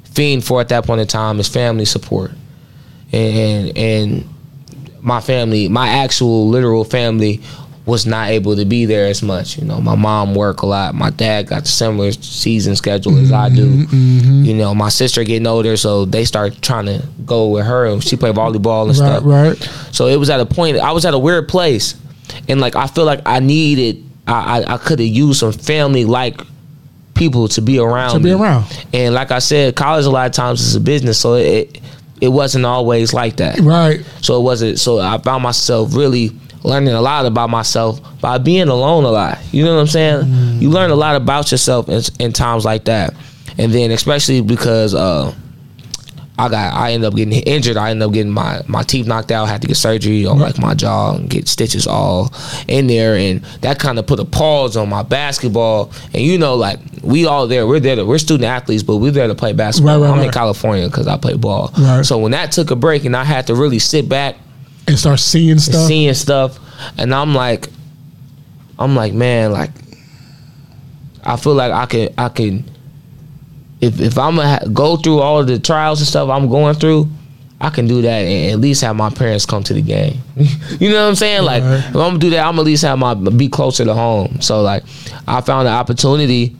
fiend 0.05 0.43
for 0.43 0.61
at 0.61 0.69
that 0.69 0.85
point 0.85 1.01
in 1.01 1.07
time 1.07 1.39
is 1.39 1.47
family 1.47 1.85
support, 1.85 2.31
and 3.11 3.77
and 3.77 4.29
my 5.01 5.19
family, 5.19 5.67
my 5.67 5.89
actual 5.89 6.47
literal 6.49 6.85
family, 6.85 7.41
was 7.85 8.05
not 8.05 8.29
able 8.29 8.55
to 8.55 8.63
be 8.63 8.85
there 8.85 9.07
as 9.07 9.21
much. 9.21 9.57
You 9.57 9.65
know, 9.65 9.81
my 9.81 9.95
mom 9.95 10.35
worked 10.35 10.61
a 10.61 10.65
lot. 10.65 10.95
My 10.95 11.09
dad 11.09 11.47
got 11.47 11.63
the 11.63 11.67
similar 11.67 12.13
season 12.13 12.75
schedule 12.77 13.17
as 13.17 13.31
I 13.31 13.49
do. 13.49 13.65
Mm-hmm, 13.85 14.45
You 14.45 14.53
know, 14.53 14.73
my 14.73 14.87
sister 14.89 15.23
getting 15.25 15.47
older, 15.47 15.75
so 15.75 16.05
they 16.05 16.23
start 16.23 16.61
trying 16.61 16.85
to 16.85 17.03
go 17.25 17.49
with 17.49 17.65
her. 17.65 17.85
and 17.87 18.01
She 18.01 18.15
played 18.15 18.35
volleyball 18.35 18.89
and 18.89 18.97
Right, 18.97 19.17
stuff. 19.17 19.23
right. 19.25 19.69
So 19.93 20.07
it 20.07 20.15
was 20.17 20.29
at 20.29 20.39
a 20.39 20.45
point 20.45 20.77
I 20.77 20.93
was 20.93 21.05
at 21.05 21.13
a 21.13 21.19
weird 21.19 21.49
place, 21.49 21.95
and 22.47 22.61
like 22.61 22.75
I 22.77 22.87
feel 22.87 23.03
like 23.05 23.19
I 23.25 23.39
needed 23.39 24.01
I 24.27 24.61
I, 24.63 24.73
I 24.75 24.77
could 24.77 24.99
have 24.99 25.07
used 25.09 25.41
some 25.41 25.51
family 25.51 26.05
like 26.05 26.39
people 27.15 27.47
to 27.49 27.61
be 27.61 27.79
around 27.79 28.13
To 28.13 28.19
be 28.19 28.33
me. 28.33 28.41
around. 28.41 28.65
And 28.93 29.13
like 29.13 29.31
I 29.31 29.39
said, 29.39 29.75
college 29.75 30.05
a 30.05 30.09
lot 30.09 30.25
of 30.25 30.31
times 30.31 30.61
is 30.61 30.75
a 30.75 30.79
business, 30.79 31.17
so 31.19 31.33
it 31.35 31.81
it 32.21 32.29
wasn't 32.29 32.65
always 32.65 33.13
like 33.13 33.35
that. 33.37 33.59
Right. 33.59 34.05
So 34.21 34.39
it 34.39 34.43
wasn't. 34.43 34.79
So 34.79 34.99
I 34.99 35.17
found 35.17 35.43
myself 35.43 35.93
really 35.93 36.31
learning 36.63 36.93
a 36.93 37.01
lot 37.01 37.25
about 37.25 37.49
myself 37.49 37.99
by 38.21 38.37
being 38.37 38.69
alone 38.69 39.03
a 39.03 39.11
lot. 39.11 39.39
You 39.51 39.65
know 39.65 39.75
what 39.75 39.81
I'm 39.81 39.87
saying? 39.87 40.61
You 40.61 40.69
learn 40.69 40.91
a 40.91 40.95
lot 40.95 41.15
about 41.15 41.51
yourself 41.51 41.89
in, 41.89 42.01
in 42.19 42.33
times 42.33 42.65
like 42.65 42.85
that, 42.85 43.13
and 43.57 43.71
then 43.73 43.91
especially 43.91 44.41
because 44.41 44.95
uh, 44.95 45.33
I 46.37 46.49
got 46.49 46.73
I 46.73 46.93
ended 46.93 47.07
up 47.07 47.15
getting 47.15 47.33
injured. 47.33 47.77
I 47.77 47.91
ended 47.91 48.07
up 48.07 48.13
getting 48.13 48.31
my 48.31 48.61
my 48.67 48.81
teeth 48.81 49.05
knocked 49.05 49.31
out. 49.31 49.47
Had 49.47 49.61
to 49.61 49.67
get 49.67 49.77
surgery 49.77 50.25
on 50.25 50.39
like 50.39 50.57
my 50.57 50.73
jaw 50.73 51.15
and 51.15 51.29
get 51.29 51.47
stitches 51.47 51.85
all 51.85 52.33
in 52.67 52.87
there, 52.87 53.15
and 53.15 53.41
that 53.61 53.77
kind 53.77 53.99
of 53.99 54.07
put 54.07 54.19
a 54.19 54.25
pause 54.25 54.75
on 54.75 54.89
my 54.89 55.03
basketball. 55.03 55.91
And 56.13 56.23
you 56.23 56.39
know, 56.39 56.55
like 56.55 56.79
we 57.03 57.27
all 57.27 57.47
there, 57.47 57.67
we're 57.67 57.79
there. 57.79 57.97
To, 57.97 58.05
we're 58.05 58.17
student 58.17 58.45
athletes, 58.45 58.81
but 58.81 58.97
we're 58.97 59.11
there 59.11 59.27
to 59.27 59.35
play 59.35 59.53
basketball. 59.53 60.01
Right, 60.01 60.09
right, 60.09 60.17
I'm 60.17 60.25
in. 60.25 60.31
California 60.31 60.87
because 60.87 61.07
I 61.07 61.17
play 61.17 61.35
ball. 61.35 61.71
Right. 61.77 62.03
So 62.03 62.17
when 62.17 62.31
that 62.31 62.51
took 62.51 62.71
a 62.71 62.75
break, 62.75 63.05
and 63.05 63.15
I 63.15 63.23
had 63.23 63.47
to 63.47 63.55
really 63.55 63.79
sit 63.79 64.09
back 64.09 64.35
And 64.87 64.99
start 64.99 65.19
seeing 65.19 65.59
stuff. 65.59 65.87
seeing 65.87 66.13
stuff, 66.13 66.59
and 66.97 67.13
I'm 67.13 67.33
like, 67.33 67.69
I'm 68.77 68.95
like, 68.95 69.13
man, 69.13 69.51
like, 69.51 69.71
I 71.23 71.37
feel 71.37 71.53
like 71.53 71.71
I 71.71 71.85
can, 71.85 72.09
I 72.17 72.29
can, 72.29 72.65
if 73.79 73.99
if 74.01 74.17
I'm 74.17 74.35
gonna 74.35 74.49
ha- 74.49 74.65
go 74.73 74.97
through 74.97 75.19
all 75.19 75.39
of 75.39 75.47
the 75.47 75.57
trials 75.59 75.99
and 76.01 76.07
stuff 76.07 76.29
I'm 76.29 76.49
going 76.49 76.75
through, 76.75 77.07
I 77.61 77.69
can 77.69 77.87
do 77.87 78.01
that 78.01 78.09
and 78.09 78.51
at 78.51 78.59
least 78.59 78.81
have 78.81 78.95
my 78.97 79.09
parents 79.09 79.45
come 79.45 79.63
to 79.63 79.73
the 79.73 79.81
game. 79.81 80.19
you 80.79 80.89
know 80.89 81.03
what 81.03 81.09
I'm 81.09 81.15
saying? 81.15 81.43
Like, 81.43 81.63
Right. 81.63 81.79
if 81.79 81.85
I'm 81.87 81.93
gonna 81.93 82.19
do 82.19 82.29
that, 82.31 82.45
I'm 82.45 82.59
at 82.59 82.65
least 82.65 82.83
have 82.83 82.99
my 82.99 83.13
be 83.13 83.47
closer 83.47 83.85
to 83.85 83.93
home. 83.93 84.41
So 84.41 84.61
like, 84.61 84.83
I 85.27 85.39
found 85.41 85.67
an 85.67 85.73
opportunity 85.73 86.57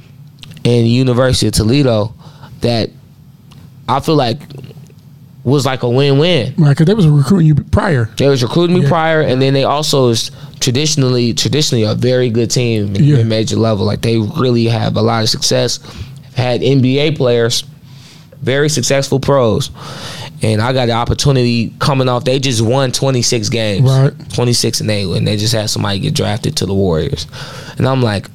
in 0.63 0.85
University 0.85 1.47
of 1.47 1.53
Toledo 1.53 2.13
that 2.61 2.89
I 3.89 3.99
feel 3.99 4.15
like 4.15 4.39
was 5.43 5.65
like 5.65 5.83
a 5.83 5.89
win-win. 5.89 6.53
Right, 6.57 6.69
because 6.69 6.85
they 6.85 6.93
was 6.93 7.07
recruiting 7.07 7.47
you 7.47 7.55
prior. 7.55 8.09
They 8.17 8.27
was 8.29 8.41
recruiting 8.43 8.77
me 8.77 8.83
Yeah. 8.83 8.87
prior, 8.89 9.21
and 9.21 9.41
then 9.41 9.53
they 9.53 9.63
also 9.65 10.09
is 10.09 10.31
traditionally 10.61 11.33
traditionally 11.33 11.83
a 11.83 11.93
very 11.95 12.29
good 12.29 12.49
team 12.49 12.95
in, 12.95 13.03
Yeah. 13.03 13.17
in 13.17 13.27
major 13.27 13.57
level. 13.57 13.85
Like 13.85 14.01
they 14.01 14.17
really 14.17 14.65
have 14.65 14.95
a 14.95 15.01
lot 15.01 15.21
of 15.23 15.29
success. 15.29 15.79
Had 16.35 16.61
NBA 16.63 17.11
players, 17.11 17.65
very 18.41 18.69
successful 18.69 19.19
pros, 19.19 19.69
and 20.41 20.61
I 20.61 20.71
got 20.71 20.85
the 20.85 20.93
opportunity 20.93 21.73
coming 21.79 22.07
off. 22.07 22.23
They 22.23 22.39
just 22.39 22.61
won 22.61 22.91
26 22.93 23.49
games, 23.49 23.89
Right. 23.89 24.13
26 24.33 24.79
and 24.81 24.89
eight, 24.89 25.07
and 25.09 25.27
they 25.27 25.35
just 25.37 25.53
had 25.53 25.69
somebody 25.69 25.99
get 25.99 26.13
drafted 26.13 26.55
to 26.57 26.65
the 26.65 26.73
Warriors, 26.73 27.27
and 27.77 27.85
I'm 27.87 28.01
like, 28.01 28.29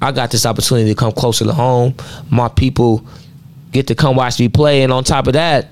I 0.00 0.10
got 0.12 0.30
this 0.30 0.44
opportunity 0.46 0.88
to 0.90 0.94
come 0.94 1.12
closer 1.12 1.44
to 1.44 1.52
home. 1.52 1.94
My 2.30 2.48
people 2.48 3.04
get 3.72 3.86
to 3.88 3.94
come 3.94 4.16
watch 4.16 4.38
me 4.40 4.48
play, 4.48 4.82
and 4.82 4.92
on 4.92 5.04
top 5.04 5.26
of 5.26 5.34
that. 5.34 5.68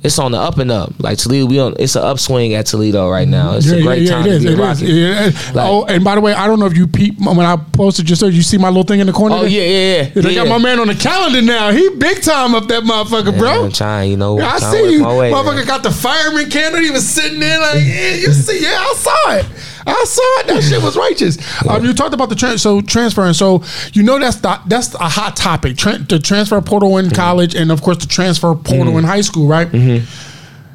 It's 0.00 0.16
on 0.20 0.30
the 0.30 0.38
up 0.38 0.58
and 0.58 0.70
up. 0.70 0.92
Like 1.00 1.18
Toledo, 1.18 1.46
we 1.46 1.58
on. 1.58 1.74
It's 1.76 1.96
an 1.96 2.04
upswing 2.04 2.54
at 2.54 2.66
Toledo 2.66 3.10
right 3.10 3.26
now. 3.26 3.56
It's 3.56 3.68
a 3.68 3.82
great 3.82 4.08
time 4.08 4.26
it 4.26 4.28
to 4.28 4.34
is. 4.36 4.42
be 4.44 4.48
a 4.50 4.52
It 4.52 4.58
Rocket. 4.58 4.82
is. 4.88 5.34
Yeah. 5.34 5.52
Like- 5.54 5.68
oh, 5.68 5.84
and 5.86 6.04
by 6.04 6.14
the 6.14 6.20
way, 6.20 6.32
I 6.34 6.46
don't 6.46 6.60
know 6.60 6.66
if 6.66 6.76
you 6.76 6.86
peep 6.86 7.18
when 7.18 7.40
I 7.40 7.56
posted 7.56 8.06
just 8.06 8.20
so 8.20 8.28
you 8.28 8.42
see 8.42 8.58
my 8.58 8.68
little 8.68 8.84
thing 8.84 9.00
in 9.00 9.08
the 9.08 9.12
corner. 9.12 9.34
Oh 9.34 9.40
there? 9.40 9.48
yeah, 9.48 9.62
yeah, 9.62 10.02
yeah. 10.14 10.22
They 10.22 10.30
yeah. 10.34 10.44
got 10.44 10.48
my 10.48 10.58
man 10.58 10.78
on 10.78 10.86
the 10.86 10.94
calendar 10.94 11.42
now. 11.42 11.72
He 11.72 11.88
big 11.96 12.22
time 12.22 12.54
up 12.54 12.68
that 12.68 12.84
motherfucker, 12.84 13.32
Yeah, 13.32 13.38
bro. 13.38 13.64
I'm 13.64 13.72
trying, 13.72 14.12
you 14.12 14.16
know. 14.16 14.38
Yeah, 14.38 14.52
I 14.52 14.58
see 14.60 14.92
you. 14.92 15.00
my 15.00 15.16
way, 15.18 15.32
Motherfucker 15.32 15.56
man. 15.56 15.66
got 15.66 15.82
the 15.82 15.90
fireman 15.90 16.48
candle. 16.48 16.80
He 16.80 16.92
was 16.92 17.08
sitting 17.08 17.40
there 17.40 17.58
like, 17.58 17.78
yeah, 17.84 18.14
you 18.14 18.32
see, 18.32 18.62
yeah, 18.62 18.78
I 18.78 18.94
saw 18.96 19.32
it. 19.32 19.46
I 19.88 20.04
saw 20.04 20.40
it. 20.40 20.46
That 20.48 20.62
shit 20.62 20.82
was 20.82 20.96
righteous. 20.96 21.38
Um, 21.68 21.84
you 21.84 21.92
talked 21.94 22.14
about 22.14 22.28
the 22.28 22.34
trans- 22.34 22.62
so 22.62 22.80
transferring. 22.80 23.32
So 23.34 23.62
you 23.92 24.02
know 24.02 24.18
that's 24.18 24.36
the, 24.36 24.60
that's 24.66 24.94
a 24.94 25.08
hot 25.08 25.36
topic. 25.36 25.76
Tran 25.76 26.08
the 26.08 26.18
transfer 26.18 26.60
portal 26.60 26.90
Mm-hmm. 26.90 27.08
in 27.08 27.14
college, 27.14 27.54
and 27.54 27.70
of 27.72 27.82
course 27.82 27.98
the 27.98 28.06
transfer 28.06 28.54
portal 28.54 28.96
in 28.98 29.04
high 29.04 29.20
school, 29.20 29.46
right? 29.46 29.68
Mm-hmm. 29.68 30.27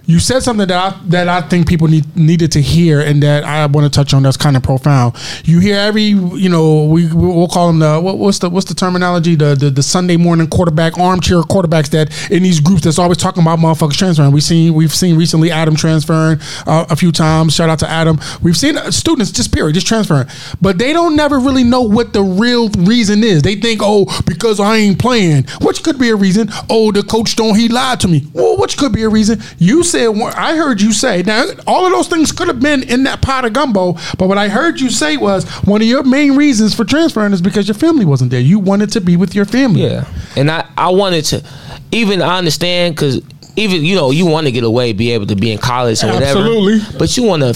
You 0.05 0.19
said 0.19 0.41
something 0.41 0.67
that 0.67 0.93
I 0.93 0.99
that 1.07 1.29
I 1.29 1.41
think 1.41 1.67
people 1.67 1.87
need 1.87 2.15
needed 2.15 2.51
to 2.53 2.61
hear, 2.61 2.99
and 2.99 3.23
that 3.23 3.45
I 3.45 3.65
want 3.67 3.85
to 3.85 3.89
touch 3.89 4.13
on. 4.13 4.23
That's 4.23 4.35
kind 4.35 4.57
of 4.57 4.63
profound. 4.63 5.15
You 5.45 5.59
hear 5.59 5.77
every, 5.77 6.03
you 6.03 6.49
know, 6.49 6.85
we 6.85 7.11
we'll 7.13 7.47
call 7.47 7.67
them 7.67 7.79
the 7.79 8.01
what, 8.01 8.17
what's 8.17 8.39
the 8.39 8.49
what's 8.49 8.65
the 8.65 8.73
terminology? 8.73 9.35
The, 9.35 9.55
the 9.55 9.69
the 9.69 9.83
Sunday 9.83 10.17
morning 10.17 10.47
quarterback, 10.47 10.97
armchair 10.97 11.41
quarterbacks 11.41 11.89
that 11.91 12.29
in 12.29 12.43
these 12.43 12.59
groups 12.59 12.81
that's 12.81 12.99
always 12.99 13.17
talking 13.17 13.41
about 13.43 13.59
motherfuckers 13.59 13.97
transferring. 13.97 14.33
We 14.33 14.41
seen 14.41 14.73
we've 14.73 14.93
seen 14.93 15.15
recently 15.17 15.51
Adam 15.51 15.75
transferring 15.75 16.39
uh, 16.67 16.85
a 16.89 16.97
few 16.97 17.13
times. 17.13 17.55
Shout 17.55 17.69
out 17.69 17.79
to 17.79 17.89
Adam. 17.89 18.19
We've 18.41 18.57
seen 18.57 18.77
uh, 18.77 18.91
students 18.91 19.31
just 19.31 19.53
period 19.53 19.73
just 19.73 19.87
transferring, 19.87 20.27
but 20.61 20.77
they 20.77 20.91
don't 20.91 21.15
never 21.15 21.39
really 21.39 21.63
know 21.63 21.81
what 21.81 22.11
the 22.11 22.23
real 22.23 22.67
reason 22.69 23.23
is. 23.23 23.41
They 23.41 23.55
think, 23.55 23.79
oh, 23.81 24.05
because 24.25 24.59
I 24.59 24.77
ain't 24.77 24.99
playing, 24.99 25.45
which 25.61 25.81
could 25.81 25.97
be 25.97 26.09
a 26.09 26.15
reason. 26.15 26.49
Oh, 26.69 26.91
the 26.91 27.03
coach 27.03 27.37
don't 27.37 27.55
he 27.55 27.69
lied 27.69 28.01
to 28.01 28.09
me. 28.09 28.27
Well, 28.33 28.57
which 28.57 28.77
could 28.77 28.91
be 28.91 29.03
a 29.03 29.09
reason. 29.09 29.41
You 29.57 29.83
said 29.93 30.09
I 30.35 30.55
heard 30.57 30.81
you 30.81 30.91
say 30.91 31.23
now 31.23 31.45
all 31.67 31.85
of 31.85 31.91
those 31.91 32.07
things 32.07 32.31
could 32.31 32.47
have 32.47 32.59
been 32.59 32.83
in 32.83 33.03
that 33.03 33.21
pot 33.21 33.45
of 33.45 33.53
gumbo, 33.53 33.93
but 34.17 34.27
what 34.27 34.37
I 34.37 34.49
heard 34.49 34.79
you 34.79 34.89
say 34.89 35.17
was 35.17 35.47
one 35.65 35.81
of 35.81 35.87
your 35.87 36.03
main 36.03 36.35
reasons 36.35 36.73
for 36.75 36.83
transferring 36.83 37.31
is 37.33 37.41
because 37.41 37.67
your 37.67 37.75
family 37.75 38.05
wasn't 38.05 38.31
there. 38.31 38.39
You 38.39 38.59
wanted 38.59 38.91
to 38.93 39.01
be 39.01 39.15
with 39.15 39.35
your 39.35 39.45
family. 39.45 39.83
Yeah, 39.83 40.05
and 40.35 40.49
I 40.51 40.67
I 40.77 40.89
wanted 40.89 41.25
to 41.25 41.43
even 41.91 42.21
I 42.21 42.37
understand 42.37 42.95
because 42.95 43.21
even 43.55 43.85
you 43.85 43.95
know 43.95 44.11
you 44.11 44.25
want 44.25 44.47
to 44.47 44.51
get 44.51 44.63
away, 44.63 44.93
be 44.93 45.11
able 45.11 45.27
to 45.27 45.35
be 45.35 45.51
in 45.51 45.59
college 45.59 46.03
or 46.03 46.07
whatever. 46.07 46.39
Absolutely. 46.39 46.97
but 46.97 47.15
you 47.15 47.23
want 47.23 47.43
to 47.43 47.53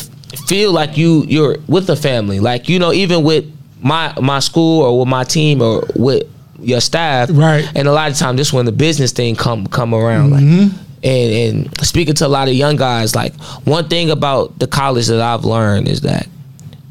feel 0.48 0.72
like 0.72 0.98
you 0.98 1.24
you're 1.28 1.58
with 1.68 1.88
the 1.88 1.96
family. 1.96 2.40
Like 2.40 2.70
you 2.70 2.80
know, 2.80 2.94
even 2.94 3.24
with 3.24 3.46
my 3.82 4.14
my 4.22 4.40
school 4.40 4.84
or 4.84 5.00
with 5.00 5.08
my 5.08 5.24
team 5.24 5.62
or 5.62 5.84
with 5.96 6.24
your 6.60 6.82
staff, 6.82 7.30
Right. 7.32 7.70
And 7.76 7.88
a 7.88 7.92
lot 7.92 8.10
of 8.12 8.18
times, 8.18 8.38
this 8.38 8.52
when 8.52 8.66
the 8.66 8.72
business 8.72 9.12
thing 9.12 9.36
come 9.36 9.68
come 9.68 9.94
around, 9.94 10.32
like. 10.32 10.44
Mm-hmm. 10.44 10.84
And, 11.04 11.58
and 11.68 11.86
speaking 11.86 12.16
to 12.16 12.28
a 12.28 12.30
lot 12.30 12.48
of 12.48 12.56
young 12.56 12.76
guys, 12.76 13.16
like 13.16 13.36
one 13.66 13.88
thing 13.88 14.10
about 14.10 14.58
the 14.60 14.68
college 14.68 15.08
that 15.08 15.22
I've 15.22 15.46
learned 15.46 15.88
is 15.88 16.02
that 16.02 16.28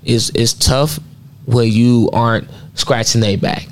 it's 0.05 0.31
it's 0.31 0.53
tough 0.53 1.01
when 1.47 1.69
you 1.71 2.09
aren't 2.13 2.49
scratching 2.75 3.21
their 3.21 3.37
back. 3.37 3.67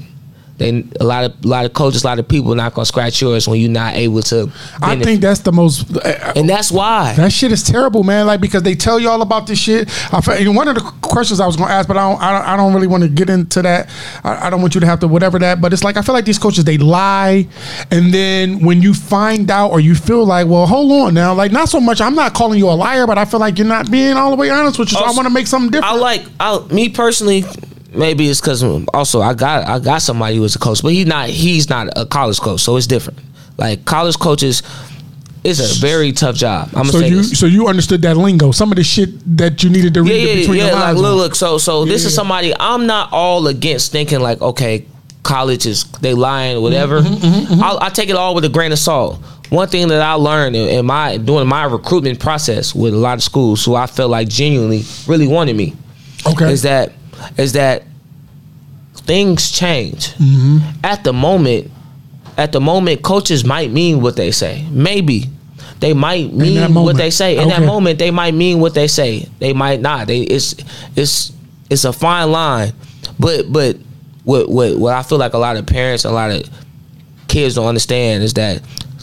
They 0.56 0.84
a 1.00 1.04
lot 1.04 1.24
of 1.24 1.44
a 1.44 1.48
lot 1.48 1.64
of 1.64 1.72
coaches, 1.72 2.04
a 2.04 2.06
lot 2.06 2.18
of 2.20 2.28
people 2.28 2.54
not 2.54 2.74
gonna 2.74 2.86
scratch 2.86 3.20
yours 3.20 3.48
when 3.48 3.58
you're 3.60 3.70
not 3.70 3.94
able 3.94 4.22
to. 4.22 4.50
I 4.80 4.94
think 5.02 5.20
that's 5.20 5.40
the 5.40 5.50
most. 5.50 5.96
uh, 5.96 6.32
and 6.36 6.48
that's 6.48 6.70
why. 6.70 7.14
That 7.16 7.32
shit 7.32 7.50
is 7.50 7.64
terrible, 7.64 8.04
man. 8.04 8.26
Like 8.26 8.40
because 8.40 8.62
they 8.62 8.76
tell 8.76 9.00
you 9.00 9.08
all 9.08 9.20
about 9.22 9.48
this 9.48 9.58
shit. 9.58 9.88
I, 10.14 10.20
fe- 10.20 10.44
and 10.44 10.54
one 10.54 10.68
of 10.68 10.76
the 10.76 10.80
questions 11.02 11.40
I 11.40 11.46
was 11.46 11.56
going 11.56 11.68
to 11.68 11.74
ask, 11.74 11.88
but 11.88 11.96
I 11.96 12.08
don't, 12.08 12.22
I 12.22 12.32
don't, 12.32 12.48
I 12.50 12.56
don't 12.56 12.72
really 12.72 12.86
want 12.86 13.02
to 13.02 13.08
get 13.08 13.28
into 13.30 13.62
that. 13.62 13.88
I, 14.22 14.46
I 14.46 14.50
don't 14.50 14.60
want 14.60 14.74
you 14.76 14.80
to 14.80 14.86
have 14.86 15.00
to 15.00 15.08
whatever 15.08 15.40
that. 15.40 15.60
But 15.60 15.72
it's 15.72 15.82
like 15.82 15.96
I 15.96 16.02
feel 16.02 16.14
like 16.14 16.24
these 16.24 16.38
coaches 16.38 16.62
they 16.64 16.78
lie, 16.78 17.48
and 17.90 18.14
then 18.14 18.64
when 18.64 18.80
you 18.80 18.94
find 18.94 19.50
out 19.50 19.72
or 19.72 19.80
you 19.80 19.96
feel 19.96 20.24
like, 20.24 20.46
well, 20.46 20.66
hold 20.66 20.92
on 20.92 21.14
now, 21.14 21.34
like 21.34 21.50
not 21.50 21.68
so 21.68 21.80
much. 21.80 22.00
I'm 22.00 22.14
not 22.14 22.32
calling 22.34 22.60
you 22.60 22.68
a 22.68 22.76
liar, 22.78 23.08
but 23.08 23.18
I 23.18 23.24
feel 23.24 23.40
like 23.40 23.58
you're 23.58 23.66
not 23.66 23.90
being 23.90 24.12
all 24.16 24.30
the 24.30 24.36
way 24.36 24.50
honest 24.50 24.78
with 24.78 24.92
you. 24.92 24.98
So 24.98 25.04
I 25.04 25.10
want 25.10 25.26
to 25.26 25.34
make 25.34 25.48
something 25.48 25.72
different. 25.72 25.94
I 25.94 25.98
like 25.98 26.22
I, 26.38 26.58
me 26.70 26.90
personally. 26.90 27.44
Maybe 27.96 28.28
it's 28.28 28.40
because 28.40 28.62
also 28.92 29.20
I 29.20 29.34
got 29.34 29.66
I 29.68 29.78
got 29.78 30.02
somebody 30.02 30.36
who 30.36 30.42
was 30.42 30.56
a 30.56 30.58
coach, 30.58 30.82
but 30.82 30.92
he's 30.92 31.06
not 31.06 31.28
he's 31.28 31.68
not 31.68 31.88
a 31.96 32.06
college 32.06 32.40
coach, 32.40 32.60
so 32.60 32.76
it's 32.76 32.86
different. 32.86 33.18
Like 33.56 33.84
college 33.84 34.18
coaches, 34.18 34.62
it's 35.44 35.60
a 35.60 35.80
very 35.80 36.12
tough 36.12 36.36
job. 36.36 36.70
I'm 36.74 36.86
so 36.86 37.00
say 37.00 37.08
you, 37.08 37.16
this. 37.18 37.38
so 37.38 37.46
you 37.46 37.68
understood 37.68 38.02
that 38.02 38.16
lingo, 38.16 38.50
some 38.50 38.72
of 38.72 38.76
the 38.76 38.84
shit 38.84 39.10
that 39.36 39.62
you 39.62 39.70
needed 39.70 39.94
to 39.94 40.02
read 40.02 40.12
yeah, 40.22 40.28
yeah, 40.32 40.40
between 40.40 40.58
yeah. 40.58 40.66
the 40.70 40.72
Like 40.74 40.84
lines. 40.86 41.00
look, 41.00 41.16
look. 41.16 41.34
So, 41.34 41.58
so 41.58 41.84
this 41.84 42.02
Yeah, 42.02 42.08
is 42.08 42.14
somebody 42.14 42.52
I'm 42.58 42.86
not 42.86 43.10
all 43.12 43.46
against 43.46 43.92
thinking 43.92 44.20
like, 44.20 44.40
okay, 44.42 44.86
college 45.22 45.66
is 45.66 45.84
they 46.00 46.14
lying, 46.14 46.60
whatever. 46.62 47.00
Mm-hmm, 47.00 47.62
I'll, 47.62 47.78
I 47.80 47.90
take 47.90 48.08
it 48.08 48.16
all 48.16 48.34
with 48.34 48.44
a 48.44 48.48
grain 48.48 48.72
of 48.72 48.78
salt. 48.78 49.20
One 49.50 49.68
thing 49.68 49.86
that 49.88 50.00
I 50.00 50.14
learned 50.14 50.56
in, 50.56 50.68
in 50.68 50.86
my 50.86 51.18
doing 51.18 51.46
my 51.46 51.64
recruitment 51.64 52.18
process 52.18 52.74
with 52.74 52.92
a 52.94 52.96
lot 52.98 53.18
of 53.18 53.22
schools 53.22 53.64
who 53.64 53.74
I 53.76 53.86
felt 53.86 54.10
like 54.10 54.28
genuinely 54.28 54.82
really 55.06 55.28
wanted 55.28 55.54
me 55.54 55.74
Okay. 56.26 56.50
is 56.50 56.62
that 56.62 56.92
is 57.36 57.52
that 57.52 57.82
things 58.94 59.50
change 59.50 60.08
Mm-hmm. 60.14 60.58
at 60.84 61.04
the 61.04 61.12
moment. 61.12 61.70
At 62.36 62.50
the 62.52 62.60
moment, 62.60 63.02
coaches 63.02 63.44
might 63.44 63.70
mean 63.70 64.00
what 64.00 64.16
they 64.16 64.32
say. 64.32 64.66
Maybe 64.70 65.26
they 65.78 65.92
might 65.94 66.32
mean 66.32 66.74
what 66.74 66.96
they 66.96 67.10
say. 67.10 67.36
In 67.36 67.48
that 67.48 67.62
moment, 67.62 67.98
they 67.98 68.10
might 68.10 68.34
mean 68.34 68.58
what 68.60 68.74
they 68.74 68.88
say. 68.88 69.28
They 69.38 69.52
might 69.52 69.80
not. 69.80 70.08
They 70.08 70.20
it's 70.20 70.54
it's 70.96 71.32
it's 71.70 71.84
a 71.84 71.92
fine 71.92 72.32
line. 72.32 72.72
But 73.20 73.52
but 73.52 73.76
what 74.24 74.48
what 74.48 74.76
what 74.78 74.94
I 74.94 75.02
feel 75.04 75.18
like 75.18 75.34
a 75.34 75.38
lot 75.38 75.56
of 75.56 75.66
parents, 75.66 76.04
a 76.04 76.10
lot 76.10 76.30
of 76.32 76.42
kids 77.28 77.54
don't 77.54 77.66
understand 77.66 78.24
is 78.24 78.34
that 78.34 78.60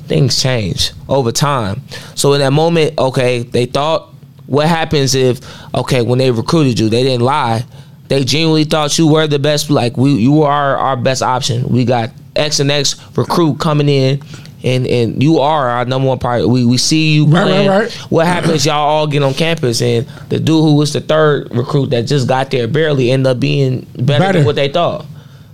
things 0.07 0.41
change 0.41 0.91
over 1.07 1.31
time. 1.31 1.81
So 2.15 2.33
in 2.33 2.39
that 2.39 2.51
moment, 2.51 2.97
okay, 2.99 3.43
they 3.43 3.65
thought 3.65 4.09
what 4.47 4.67
happens 4.67 5.15
if 5.15 5.39
okay, 5.73 6.01
when 6.01 6.19
they 6.19 6.31
recruited 6.31 6.79
you, 6.79 6.89
they 6.89 7.03
didn't 7.03 7.23
lie. 7.23 7.63
They 8.11 8.25
genuinely 8.25 8.65
thought 8.65 8.97
you 8.97 9.07
were 9.07 9.25
the 9.25 9.39
best 9.39 9.69
like 9.69 9.95
we 9.95 10.11
you 10.15 10.43
are 10.43 10.75
our 10.75 10.97
best 10.97 11.23
option. 11.23 11.69
We 11.69 11.85
got 11.85 12.09
X 12.35 12.59
and 12.59 12.69
X 12.69 12.99
recruit 13.15 13.57
coming 13.57 13.87
in 13.87 14.21
and 14.65 14.85
and 14.85 15.23
you 15.23 15.39
are 15.39 15.69
our 15.69 15.85
number 15.85 16.09
one 16.09 16.19
priority. 16.19 16.45
We 16.49 16.65
we 16.65 16.77
see 16.77 17.13
you 17.15 17.25
Right, 17.25 17.43
playing. 17.43 17.69
right, 17.69 17.79
right. 17.83 17.91
What 18.11 18.27
happens? 18.27 18.65
Y'all 18.65 18.75
all 18.75 19.07
get 19.07 19.23
on 19.23 19.33
campus, 19.33 19.81
and 19.81 20.05
the 20.27 20.39
dude 20.39 20.61
who 20.61 20.75
was 20.75 20.91
the 20.91 20.99
third 20.99 21.55
recruit 21.55 21.91
that 21.91 22.01
just 22.01 22.27
got 22.27 22.51
there 22.51 22.67
barely 22.67 23.11
end 23.11 23.25
up 23.25 23.39
being 23.39 23.87
better, 23.95 24.19
Better. 24.19 24.37
than 24.39 24.45
what 24.45 24.55
they 24.57 24.67
thought. 24.67 25.05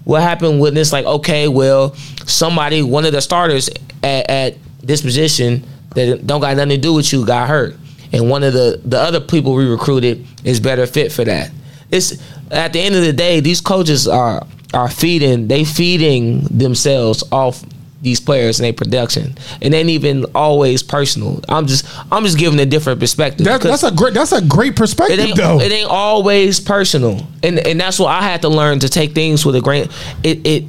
What 0.03 0.23
happened 0.23 0.59
when 0.59 0.75
it's 0.77 0.91
like, 0.91 1.05
okay, 1.05 1.47
well, 1.47 1.93
somebody, 2.25 2.81
one 2.81 3.05
of 3.05 3.11
the 3.11 3.21
starters 3.21 3.69
at, 4.01 4.29
at 4.31 4.55
this 4.81 5.03
position 5.03 5.63
that 5.95 6.25
don't 6.25 6.41
got 6.41 6.55
nothing 6.57 6.69
to 6.69 6.77
do 6.77 6.93
with 6.95 7.13
you 7.13 7.23
got 7.23 7.47
hurt, 7.47 7.75
and 8.11 8.29
one 8.31 8.41
of 8.43 8.53
the 8.53 8.81
the 8.83 8.97
other 8.99 9.19
people 9.19 9.53
we 9.53 9.67
recruited 9.69 10.25
is 10.43 10.59
better 10.59 10.87
fit 10.87 11.11
for 11.11 11.23
that. 11.23 11.51
It's 11.91 12.17
at 12.51 12.73
the 12.73 12.79
end 12.79 12.95
of 12.95 13.01
the 13.03 13.13
day, 13.13 13.39
these 13.39 13.61
coaches 13.61 14.07
are 14.07 14.45
are 14.73 14.89
feeding 14.89 15.47
they 15.47 15.63
feeding 15.63 16.41
themselves 16.51 17.23
off 17.31 17.63
these 18.01 18.19
players 18.19 18.59
and 18.59 18.65
their 18.65 18.73
production. 18.73 19.33
It 19.59 19.73
ain't 19.73 19.89
even 19.89 20.25
always 20.35 20.83
personal. 20.83 21.41
I'm 21.49 21.65
just 21.67 21.85
I'm 22.11 22.23
just 22.23 22.37
giving 22.37 22.59
a 22.59 22.65
different 22.65 22.99
perspective. 22.99 23.45
That, 23.45 23.61
that's 23.61 23.83
a 23.83 23.91
great. 23.91 24.13
That's 24.13 24.33
a 24.33 24.41
great 24.41 24.75
perspective, 24.75 25.19
ain't 25.19 25.37
though. 25.37 25.59
it 25.59 25.71
ain't 25.71 25.89
always 25.89 26.59
personal, 26.59 27.25
and 27.43 27.57
and 27.59 27.79
that's 27.79 27.97
what 27.99 28.09
I 28.09 28.21
had 28.21 28.41
to 28.43 28.49
learn 28.49 28.79
to 28.79 28.89
take 28.89 29.13
things 29.13 29.45
with 29.45 29.55
a 29.55 29.61
grain. 29.61 29.87
It 30.23 30.45
it 30.45 30.63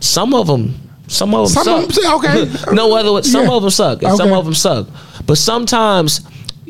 some 0.00 0.34
of 0.34 0.46
them. 0.46 0.74
Some 1.08 1.34
of 1.36 1.46
them 1.54 1.64
Some 1.64 1.84
of 1.84 1.94
suck. 1.94 2.02
them 2.02 2.14
okay. 2.44 2.52
no 2.74 2.94
other. 2.96 3.22
Some 3.22 3.44
Yeah. 3.46 3.52
of 3.52 3.62
them 3.62 3.70
suck, 3.70 4.02
and 4.02 4.16
some 4.16 4.32
of 4.32 4.44
them 4.44 4.54
suck. 4.54 4.88
But 5.24 5.38
sometimes, 5.38 6.20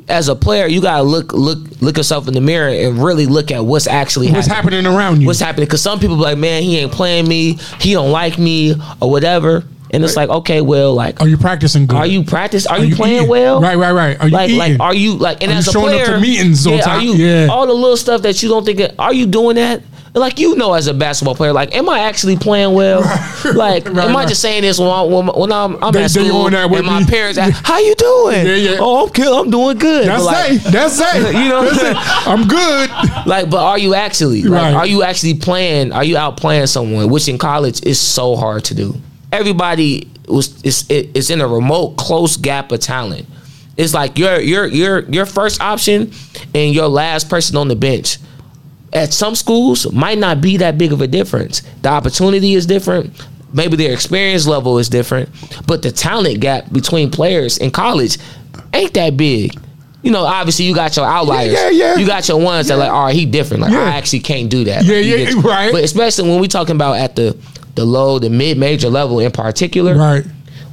as 0.09 0.29
a 0.29 0.37
player, 0.37 0.67
you 0.67 0.81
gotta 0.81 1.03
look 1.03 1.33
look 1.33 1.59
look 1.81 1.97
yourself 1.97 2.29
in 2.29 2.35
the 2.35 2.41
mirror 2.41 2.69
and 2.69 3.03
really 3.03 3.27
look 3.27 3.51
at 3.51 3.65
what's 3.65 3.87
actually 3.87 4.31
What's 4.31 4.47
happening 4.47 4.75
happening 4.83 4.97
around 4.99 5.21
you? 5.21 5.27
what's 5.27 5.41
happening 5.41 5.67
because 5.67 5.83
some 5.83 5.99
people 5.99 6.17
be 6.17 6.23
like 6.23 6.39
man 6.39 6.63
he 6.63 6.79
ain't 6.79 6.93
playing 6.93 7.27
me 7.29 7.55
he 7.81 7.93
don't 7.93 8.11
like 8.13 8.39
me 8.39 8.75
or 9.03 9.11
whatever 9.11 9.65
and 9.91 10.05
it's 10.05 10.17
like 10.17 10.29
okay 10.29 10.61
well 10.61 10.95
like 10.95 11.21
Are 11.21 11.29
you 11.29 11.37
practicing 11.37 11.87
good? 11.87 11.97
are 11.97 12.07
you 12.07 12.23
practice 12.25 12.67
are, 12.67 12.79
you, 12.79 12.87
you 12.87 12.97
playing 12.97 13.17
eating? 13.17 13.29
well 13.29 13.61
Right, 13.61 13.77
right, 13.77 13.93
right. 13.93 14.21
Are 14.21 14.27
you 14.29 14.33
like 14.35 14.53
like 14.53 14.81
are 14.81 14.95
you 14.95 15.15
like 15.17 15.43
and 15.43 15.51
Are 15.53 15.57
as 15.57 15.69
a 15.69 15.73
showing 15.73 15.95
up 15.95 16.01
player 16.03 16.07
to 16.17 16.21
meetings 16.21 16.67
on 16.67 16.75
yeah, 16.75 16.81
time? 16.83 17.01
are 17.01 17.03
you 17.05 17.13
Yeah. 17.15 17.49
all 17.51 17.67
the 17.67 17.73
little 17.75 17.97
stuff 17.97 18.23
that 18.23 18.43
you 18.43 18.49
don't 18.49 18.65
think 18.65 18.81
are 18.99 19.13
you 19.15 19.27
doing 19.27 19.57
that 19.57 19.83
like 20.17 20.39
you 20.39 20.57
know 20.57 20.73
as 20.75 20.87
a 20.87 20.95
basketball 20.95 21.35
player, 21.35 21.53
like 21.53 21.75
am 21.75 21.89
I 21.89 22.01
actually 22.01 22.37
playing 22.37 22.75
well? 22.75 23.03
Like 23.55 23.89
Right, 23.89 24.09
am 24.09 24.17
I 24.17 24.27
just 24.27 24.43
saying 24.43 24.63
this 24.63 24.77
when, 24.79 24.89
I, 24.89 25.03
when, 25.03 25.53
I'm, 25.53 25.83
I'm 25.83 25.93
They- 25.93 26.03
at 26.03 26.11
school 26.11 26.47
on 26.47 26.53
that 26.53 26.69
with 26.69 26.81
and 26.81 26.87
my 26.89 27.01
me. 27.01 27.07
parents 27.07 27.39
ask, 27.39 27.65
how 27.65 27.79
you 27.79 27.95
doing? 27.95 28.45
Yeah, 28.47 28.55
yeah. 28.55 28.77
Oh, 28.81 29.07
I'm 29.07 29.13
good. 29.13 29.29
I'm 29.29 29.51
doing 29.51 29.79
good. 29.79 30.09
That's 30.09 30.25
like, 30.25 30.53
it. 30.53 30.63
That's 30.65 30.99
it. 31.15 31.33
You 31.35 31.49
know 31.51 31.63
what 31.63 31.73
I'm 31.73 31.77
That's 31.77 31.83
it. 31.83 32.29
I'm 32.29 32.49
good. 32.49 33.27
like, 33.27 33.49
but 33.51 33.59
are 33.63 33.79
you 33.79 33.95
actually? 33.95 34.43
Like, 34.43 34.63
Right. 34.63 34.75
Are 34.75 34.87
you 34.87 35.05
actually 35.05 35.35
playing? 35.35 35.93
Are 35.93 36.03
you 36.03 36.17
out 36.17 36.37
playing 36.39 36.67
someone? 36.67 37.09
Which 37.09 37.29
in 37.29 37.39
college 37.39 37.85
is 37.87 38.01
so 38.01 38.35
hard 38.35 38.65
to 38.65 38.75
do. 38.75 38.97
Everybody 39.31 40.09
was 40.27 40.61
is 40.65 40.87
is 40.91 41.31
in 41.31 41.41
a 41.41 41.47
remote 41.47 41.97
close 41.97 42.37
gap 42.37 42.73
of 42.73 42.81
talent. 42.81 43.27
It's 43.77 43.95
like 43.95 44.19
your 44.19 44.41
your 44.41 44.67
your 44.67 45.01
your 45.11 45.27
first 45.27 45.61
option 45.61 46.11
and 46.55 46.75
your 46.75 46.89
last 46.89 47.29
person 47.29 47.57
on 47.57 47.69
the 47.69 47.77
bench. 47.77 48.19
At 48.97 49.13
some 49.13 49.35
schools, 49.35 49.91
might 49.93 50.19
not 50.19 50.41
be 50.41 50.57
that 50.57 50.79
big 50.79 50.93
of 50.93 51.01
a 51.03 51.07
difference. 51.07 51.61
The 51.83 51.89
opportunity 51.91 52.55
is 52.55 52.67
different. 52.67 53.13
Maybe 53.53 53.77
their 53.77 53.93
experience 53.93 54.47
level 54.47 54.79
is 54.79 54.89
different, 54.89 55.29
but 55.67 55.83
the 55.83 55.93
talent 55.93 56.41
gap 56.41 56.73
between 56.73 57.11
players 57.11 57.59
in 57.59 57.71
college 57.71 58.19
ain't 58.75 58.95
that 58.95 59.17
big. 59.17 59.53
You 60.03 60.11
know, 60.13 60.25
obviously 60.25 60.65
you 60.67 60.75
got 60.75 60.97
your 60.97 61.07
outliers. 61.07 61.53
yeah, 61.53 61.69
yeah. 61.71 61.97
You 61.97 62.07
got 62.07 62.29
your 62.29 62.41
ones 62.41 62.69
that 62.69 62.77
like, 62.79 62.91
all 62.91 63.07
right, 63.07 63.15
he 63.15 63.27
different. 63.27 63.63
Like 63.63 63.73
Yeah. 63.73 63.81
I 63.81 63.91
actually 63.91 64.21
can't 64.21 64.49
do 64.51 64.65
that. 64.65 64.85
Yeah, 64.85 64.97
Like, 64.97 65.07
yeah, 65.07 65.17
gets- 65.17 65.35
right. 65.45 65.73
But 65.73 65.85
especially 65.85 66.29
when 66.31 66.41
we 66.41 66.49
talking 66.49 66.77
about 66.77 66.97
at 66.97 67.17
the 67.17 67.37
the 67.75 67.85
low, 67.85 68.19
the 68.19 68.31
mid 68.31 68.57
major 68.57 68.89
level 68.89 69.21
in 69.21 69.31
particular, 69.33 69.95
Right. 69.97 70.25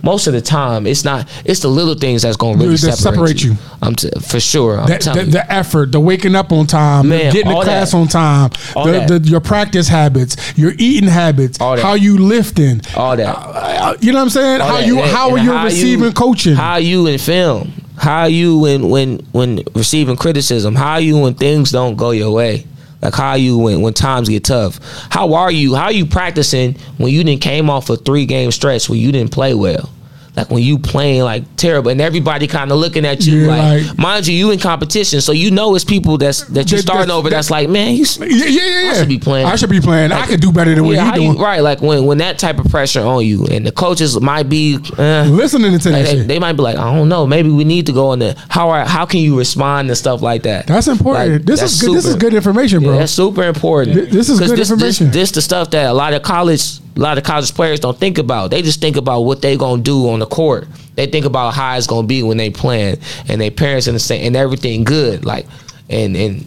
Most 0.03 0.27
of 0.27 0.33
the 0.33 0.41
time 0.41 0.85
it's 0.85 1.03
not 1.03 1.27
it's 1.45 1.61
the 1.61 1.67
little 1.69 1.95
things 1.95 2.21
that's 2.21 2.37
gonna 2.37 2.57
really 2.57 2.75
That 2.75 2.97
separate, 2.97 2.97
separate 3.39 3.43
you. 3.43 3.51
you. 3.53 3.57
I'm 3.81 3.95
t- 3.95 4.11
for 4.21 4.39
sure. 4.39 4.79
I'm 4.79 4.87
The, 4.87 4.97
telling 4.99 5.19
the, 5.21 5.25
you. 5.25 5.31
the 5.31 5.51
effort, 5.51 5.91
the 5.91 5.99
waking 5.99 6.35
up 6.35 6.51
on 6.51 6.67
time, 6.67 7.07
Man, 7.09 7.31
getting 7.33 7.51
to 7.51 7.61
class 7.61 7.91
that. 7.91 7.97
on 7.97 8.07
time, 8.07 8.49
the, 8.75 9.19
the, 9.19 9.29
your 9.29 9.39
practice 9.41 9.87
habits, 9.87 10.35
your 10.57 10.73
eating 10.77 11.09
habits, 11.09 11.57
that. 11.57 11.79
how 11.79 11.93
you 11.95 12.17
lifting, 12.17 12.81
all 12.95 13.15
that. 13.17 13.35
uh, 13.35 13.95
you 14.01 14.11
know 14.11 14.19
what 14.19 14.23
I'm 14.25 14.29
saying? 14.29 14.61
All 14.61 14.67
how 14.67 14.77
that. 14.77 14.87
you 14.87 14.99
And- 14.99 15.11
how 15.11 15.31
are 15.31 15.37
and 15.37 15.45
you 15.45 15.57
receiving 15.63 16.11
coaching? 16.13 16.55
How 16.55 16.75
you 16.75 17.07
in 17.07 17.17
film? 17.17 17.71
How 17.95 18.25
you 18.25 18.57
when 18.57 18.89
when 18.89 19.19
when 19.31 19.63
receiving 19.75 20.15
criticism? 20.17 20.75
How 20.75 20.97
you 20.97 21.17
when 21.17 21.35
things 21.35 21.71
don't 21.71 21.95
go 21.95 22.11
your 22.11 22.31
way? 22.31 22.65
Like 23.03 23.13
how 23.13 23.35
you 23.35 23.57
when 23.57 23.81
when 23.81 23.93
times 23.93 24.29
get 24.29 24.45
tough? 24.45 24.79
How 25.09 25.33
are 25.33 25.51
you? 25.51 25.75
How 25.75 25.85
are 25.85 25.91
you 25.91 26.05
practicing 26.05 26.75
when 26.97 27.11
you 27.11 27.23
didn't 27.23 27.41
came 27.41 27.69
off 27.69 27.89
a 27.89 27.97
three 27.97 28.25
game 28.25 28.51
stretch 28.51 28.87
where 28.89 28.97
you 28.97 29.11
didn't 29.11 29.31
play 29.31 29.53
well? 29.53 29.89
Like 30.35 30.49
when 30.49 30.63
you 30.63 30.79
playing 30.79 31.21
like 31.21 31.43
terrible 31.57 31.91
and 31.91 32.01
everybody 32.01 32.47
kind 32.47 32.71
of 32.71 32.79
looking 32.79 33.05
at 33.05 33.23
you 33.25 33.41
Yeah, 33.41 33.47
like, 33.47 33.87
like- 33.87 33.97
mind 33.99 34.25
you, 34.27 34.35
you 34.35 34.49
in 34.49 34.57
competition, 34.57 35.21
so 35.21 35.31
you 35.31 35.51
know 35.51 35.75
it's 35.75 35.85
people 35.85 36.17
that's 36.17 36.41
that 36.45 36.71
you 36.71 36.77
That- 36.77 36.81
starting 36.83 37.07
that- 37.09 37.13
over. 37.13 37.29
that- 37.29 37.35
That's 37.35 37.51
like, 37.51 37.69
man, 37.69 37.95
you, 37.95 38.03
yeah, 38.19 38.25
yeah, 38.25 38.45
yeah, 38.47 38.81
yeah. 38.81 38.93
should 38.95 39.07
be 39.09 39.19
playing. 39.19 39.45
I 39.45 39.55
should 39.57 39.69
be 39.69 39.79
playing. 39.79 40.11
I 40.11 40.25
could 40.25 40.39
do 40.41 40.51
better 40.51 40.73
than 40.73 40.85
what 40.85 40.93
you 40.93 40.99
how 40.99 41.13
doing. 41.13 41.37
you, 41.37 41.43
right? 41.43 41.61
Like 41.61 41.81
when 41.83 42.05
when 42.05 42.17
that 42.17 42.39
type 42.39 42.57
of 42.57 42.65
pressure 42.71 43.01
on 43.01 43.23
you, 43.25 43.45
and 43.45 43.63
the 43.65 43.71
coaches 43.71 44.19
might 44.19 44.49
be. 44.49 44.79
Uh, 44.97 45.25
Listening 45.29 45.77
to 45.77 45.89
that 45.89 45.93
like, 45.97 46.05
they, 46.05 46.11
shit. 46.17 46.27
they 46.27 46.39
might 46.39 46.53
be 46.53 46.63
like, 46.63 46.77
I 46.77 46.93
don't 46.95 47.09
know, 47.09 47.27
maybe 47.27 47.49
we 47.49 47.63
need 47.63 47.85
to 47.85 47.91
go 47.93 48.07
on 48.07 48.19
the 48.19 48.35
how 48.49 48.69
are, 48.71 48.85
how 48.85 49.05
can 49.05 49.19
you 49.19 49.37
respond 49.37 49.89
to 49.89 49.95
stuff 49.95 50.21
like 50.23 50.43
that? 50.43 50.65
That's 50.65 50.87
important. 50.87 51.31
Like, 51.31 51.41
this 51.45 51.59
that's 51.59 51.73
is 51.73 51.81
good. 51.81 51.95
This 51.95 52.05
is 52.05 52.15
good 52.15 52.33
information, 52.33 52.81
Yeah, 52.81 52.87
bro. 52.89 52.97
that's 52.97 53.11
super 53.11 53.43
important. 53.43 53.95
Th- 53.97 54.09
this 54.09 54.29
is 54.29 54.39
good 54.39 54.57
this, 54.57 54.71
information. 54.71 55.07
This, 55.07 55.15
this 55.15 55.31
the 55.33 55.41
stuff 55.43 55.69
that 55.71 55.85
a 55.85 55.93
lot 55.93 56.13
of 56.13 56.23
college, 56.23 56.79
a 56.95 56.99
lot 56.99 57.17
of 57.17 57.23
college 57.23 57.53
players 57.53 57.79
don't 57.79 57.97
think 57.97 58.17
about. 58.17 58.51
They 58.51 58.61
just 58.61 58.79
think 58.79 58.97
about 58.97 59.21
what 59.21 59.41
they 59.41 59.57
gonna 59.57 59.81
do 59.81 60.09
on 60.09 60.19
the 60.19 60.25
court. 60.25 60.67
They 60.95 61.07
think 61.07 61.25
about 61.25 61.53
how 61.53 61.75
it's 61.77 61.87
gonna 61.87 62.07
be 62.07 62.23
when 62.23 62.37
they 62.37 62.49
playing, 62.49 62.99
and 63.27 63.41
their 63.41 63.51
parents 63.51 63.87
and 63.87 63.95
the 63.95 63.99
same, 63.99 64.25
and 64.25 64.35
everything 64.35 64.83
good. 64.83 65.25
Like, 65.25 65.47
and 65.89 66.15
and 66.15 66.45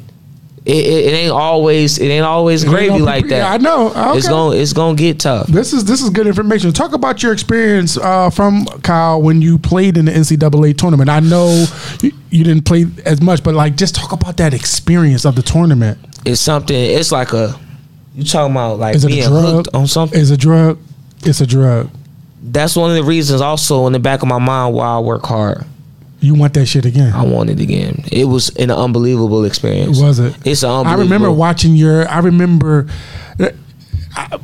it, 0.67 0.85
it, 0.85 1.05
it 1.07 1.17
ain't 1.17 1.33
always 1.33 1.99
it 1.99 2.09
ain't 2.09 2.25
always 2.25 2.65
gravy 2.65 2.99
like 2.99 3.29
that. 3.29 3.53
I 3.53 3.57
know. 3.57 3.91
Okay. 3.91 4.19
It's 4.19 4.29
gonna 4.29 4.57
it's 4.57 4.73
gonna 4.73 4.97
get 4.97 5.21
tough. 5.21 5.47
This 5.47 5.73
is 5.73 5.85
this 5.85 6.03
is 6.03 6.11
good 6.11 6.27
information. 6.27 6.73
Talk 6.73 6.93
about 6.93 7.23
your 7.23 7.33
experience 7.33 7.97
uh, 7.97 8.31
from 8.31 8.67
Cal 8.83 9.23
when 9.23 9.41
you 9.41 9.59
played 9.59 9.97
in 9.97 10.07
the 10.07 10.13
NCAA 10.13 10.77
tournament. 10.77 11.09
I 11.09 11.21
know 11.21 11.67
you, 12.03 12.13
you 12.31 12.45
didn't 12.45 12.65
play 12.65 12.87
as 13.05 13.21
much, 13.21 13.45
but 13.45 13.55
like 13.55 13.77
just 13.77 13.95
talk 13.95 14.13
about 14.13 14.37
that 14.39 14.55
experience 14.55 15.25
of 15.25 15.37
the 15.37 15.43
tournament. 15.43 15.99
It's 16.25 16.41
something. 16.41 16.77
It's 16.77 17.13
like 17.13 17.33
a 17.33 17.59
you 18.17 18.25
talking 18.25 18.51
about 18.51 18.79
like 18.79 18.97
Is 18.97 19.05
it 19.05 19.09
being 19.09 19.25
a 19.25 19.29
drug? 19.29 19.55
hooked 19.55 19.75
on 19.75 19.87
something. 19.87 20.19
Is 20.19 20.31
a 20.31 20.37
drug? 20.37 20.79
It's 21.23 21.41
a 21.43 21.47
drug. 21.47 21.91
That's 22.43 22.75
one 22.75 22.91
of 22.91 22.97
the 22.97 23.03
reasons. 23.05 23.41
Also, 23.43 23.87
in 23.87 23.93
the 23.93 23.99
back 23.99 24.23
of 24.23 24.29
my 24.29 24.39
mind, 24.39 24.75
why 24.75 24.87
I 24.87 24.99
work 25.01 25.27
hard. 25.27 25.65
You 26.21 26.35
want 26.35 26.55
that 26.55 26.65
shit 26.67 26.87
again? 26.87 27.13
I 27.13 27.25
want 27.25 27.51
it 27.51 27.61
again. 27.61 28.05
It 28.11 28.25
was 28.25 28.49
an 28.57 28.71
unbelievable 28.71 29.45
experience. 29.45 30.01
Was 30.01 30.19
it? 30.19 30.35
It's 30.47 30.63
an 30.63 30.87
I 30.87 30.95
remember 30.95 31.31
watching 31.31 31.75
your. 31.75 32.09
I 32.09 32.21
remember. 32.21 32.89
I, 34.17 34.39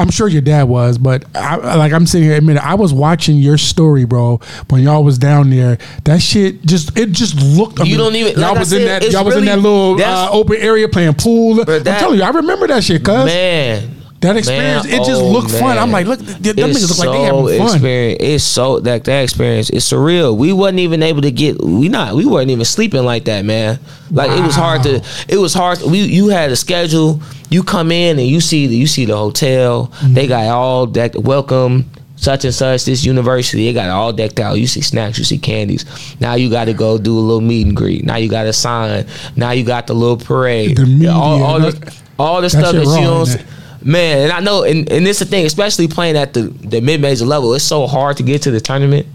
I'm 0.00 0.10
sure 0.10 0.28
your 0.28 0.42
dad 0.42 0.64
was, 0.64 0.98
but 0.98 1.24
I, 1.34 1.76
like 1.76 1.92
I'm 1.92 2.06
sitting 2.06 2.28
here 2.28 2.36
admitting, 2.38 2.62
I 2.62 2.74
was 2.74 2.92
watching 2.92 3.36
your 3.36 3.58
story, 3.58 4.04
bro. 4.04 4.40
When 4.68 4.82
y'all 4.82 5.04
was 5.04 5.18
down 5.18 5.50
there, 5.50 5.78
that 6.04 6.20
shit 6.22 6.62
just 6.64 6.98
it 6.98 7.12
just 7.12 7.36
looked. 7.40 7.80
I 7.80 7.84
You 7.84 7.90
mean, 7.90 7.98
don't 7.98 8.14
even- 8.16 8.32
Y'all 8.40 8.50
like 8.50 8.58
was 8.60 8.72
in 8.72 8.84
that. 8.86 9.10
Y'all 9.12 9.24
was 9.24 9.36
in 9.36 9.44
that 9.44 9.58
little 9.58 10.00
uh, 10.02 10.28
open 10.32 10.56
area 10.56 10.88
playing 10.88 11.14
pool. 11.14 11.64
But 11.64 11.86
I'm 11.86 11.98
telling 11.98 12.18
you, 12.18 12.24
I 12.24 12.30
remember 12.30 12.66
that 12.68 12.82
shit, 12.84 13.04
cuz 13.04 13.24
man. 13.26 13.96
That 14.20 14.36
experience. 14.36 14.84
man, 14.84 14.94
it 14.94 15.04
just 15.06 15.22
oh, 15.22 15.30
looked 15.30 15.50
fun. 15.50 15.78
I'm 15.78 15.90
like, 15.90 16.06
look, 16.06 16.20
th- 16.20 16.38
them 16.38 16.70
It's 16.70 16.78
niggas 16.78 16.88
look 16.90 16.98
like 16.98 17.08
they 17.08 17.26
so 17.26 17.46
having 17.46 17.58
fun. 17.58 17.74
Experience. 17.74 18.18
It's 18.20 18.44
so 18.44 18.80
that 18.80 19.04
that 19.04 19.22
experience 19.22 19.70
is 19.70 19.84
surreal. 19.84 20.36
We 20.36 20.52
wasn't 20.52 20.80
even 20.80 21.02
able 21.02 21.22
to 21.22 21.30
get. 21.30 21.62
We 21.62 21.88
not. 21.88 22.14
We 22.14 22.26
weren't 22.26 22.50
even 22.50 22.66
sleeping 22.66 23.04
like 23.04 23.24
that, 23.24 23.46
man. 23.46 23.78
Like 24.10 24.30
it 24.30 24.42
was 24.42 24.54
hard 24.54 24.82
to. 24.82 25.02
It 25.28 25.38
was 25.38 25.54
hard. 25.54 25.80
We 25.82 26.00
you 26.00 26.28
had 26.28 26.50
a 26.50 26.56
schedule. 26.56 27.22
You 27.48 27.62
come 27.62 27.90
in 27.90 28.18
and 28.18 28.28
you 28.28 28.40
see 28.40 28.66
the 28.66 28.76
you 28.76 28.86
see 28.86 29.06
the 29.06 29.16
hotel. 29.16 29.86
Mm-hmm. 29.86 30.14
They 30.14 30.26
got 30.26 30.46
all 30.46 30.86
that 30.88 31.16
welcome. 31.16 31.90
Such 32.16 32.44
and 32.44 32.52
such, 32.52 32.84
this 32.84 33.02
university, 33.02 33.64
they 33.64 33.72
got 33.72 33.86
it 33.86 33.92
all 33.92 34.12
decked 34.12 34.40
out. 34.40 34.58
You 34.58 34.66
see 34.66 34.82
snacks, 34.82 35.16
you 35.16 35.24
see 35.24 35.38
candies. 35.38 35.86
Now 36.20 36.34
you 36.34 36.50
got 36.50 36.66
to 36.66 36.74
go 36.74 36.98
do 36.98 37.18
a 37.18 37.18
little 37.18 37.40
meet 37.40 37.66
and 37.66 37.74
greet. 37.74 38.04
Now 38.04 38.16
you 38.16 38.28
got 38.28 38.42
to 38.42 38.52
sign. 38.52 39.06
Now 39.36 39.52
you 39.52 39.64
got 39.64 39.86
the 39.86 39.94
little 39.94 40.18
parade. 40.18 40.76
The 40.76 40.84
media, 40.84 41.12
all, 41.12 41.42
all 41.42 41.72
all 42.18 42.42
the 42.42 42.50
stuff 42.50 42.74
that 42.74 42.84
you 42.84 42.84
don't. 42.84 43.46
Man, 43.82 44.18
and 44.24 44.32
I 44.32 44.40
know, 44.40 44.64
and, 44.64 44.90
and 44.92 45.06
this 45.06 45.20
the 45.20 45.24
thing, 45.24 45.46
especially 45.46 45.88
playing 45.88 46.16
at 46.16 46.34
the, 46.34 46.42
the 46.42 46.80
mid 46.80 47.00
major 47.00 47.24
level, 47.24 47.54
it's 47.54 47.64
so 47.64 47.86
hard 47.86 48.16
to 48.18 48.22
get 48.22 48.42
to 48.42 48.50
the 48.50 48.60
tournament. 48.60 49.06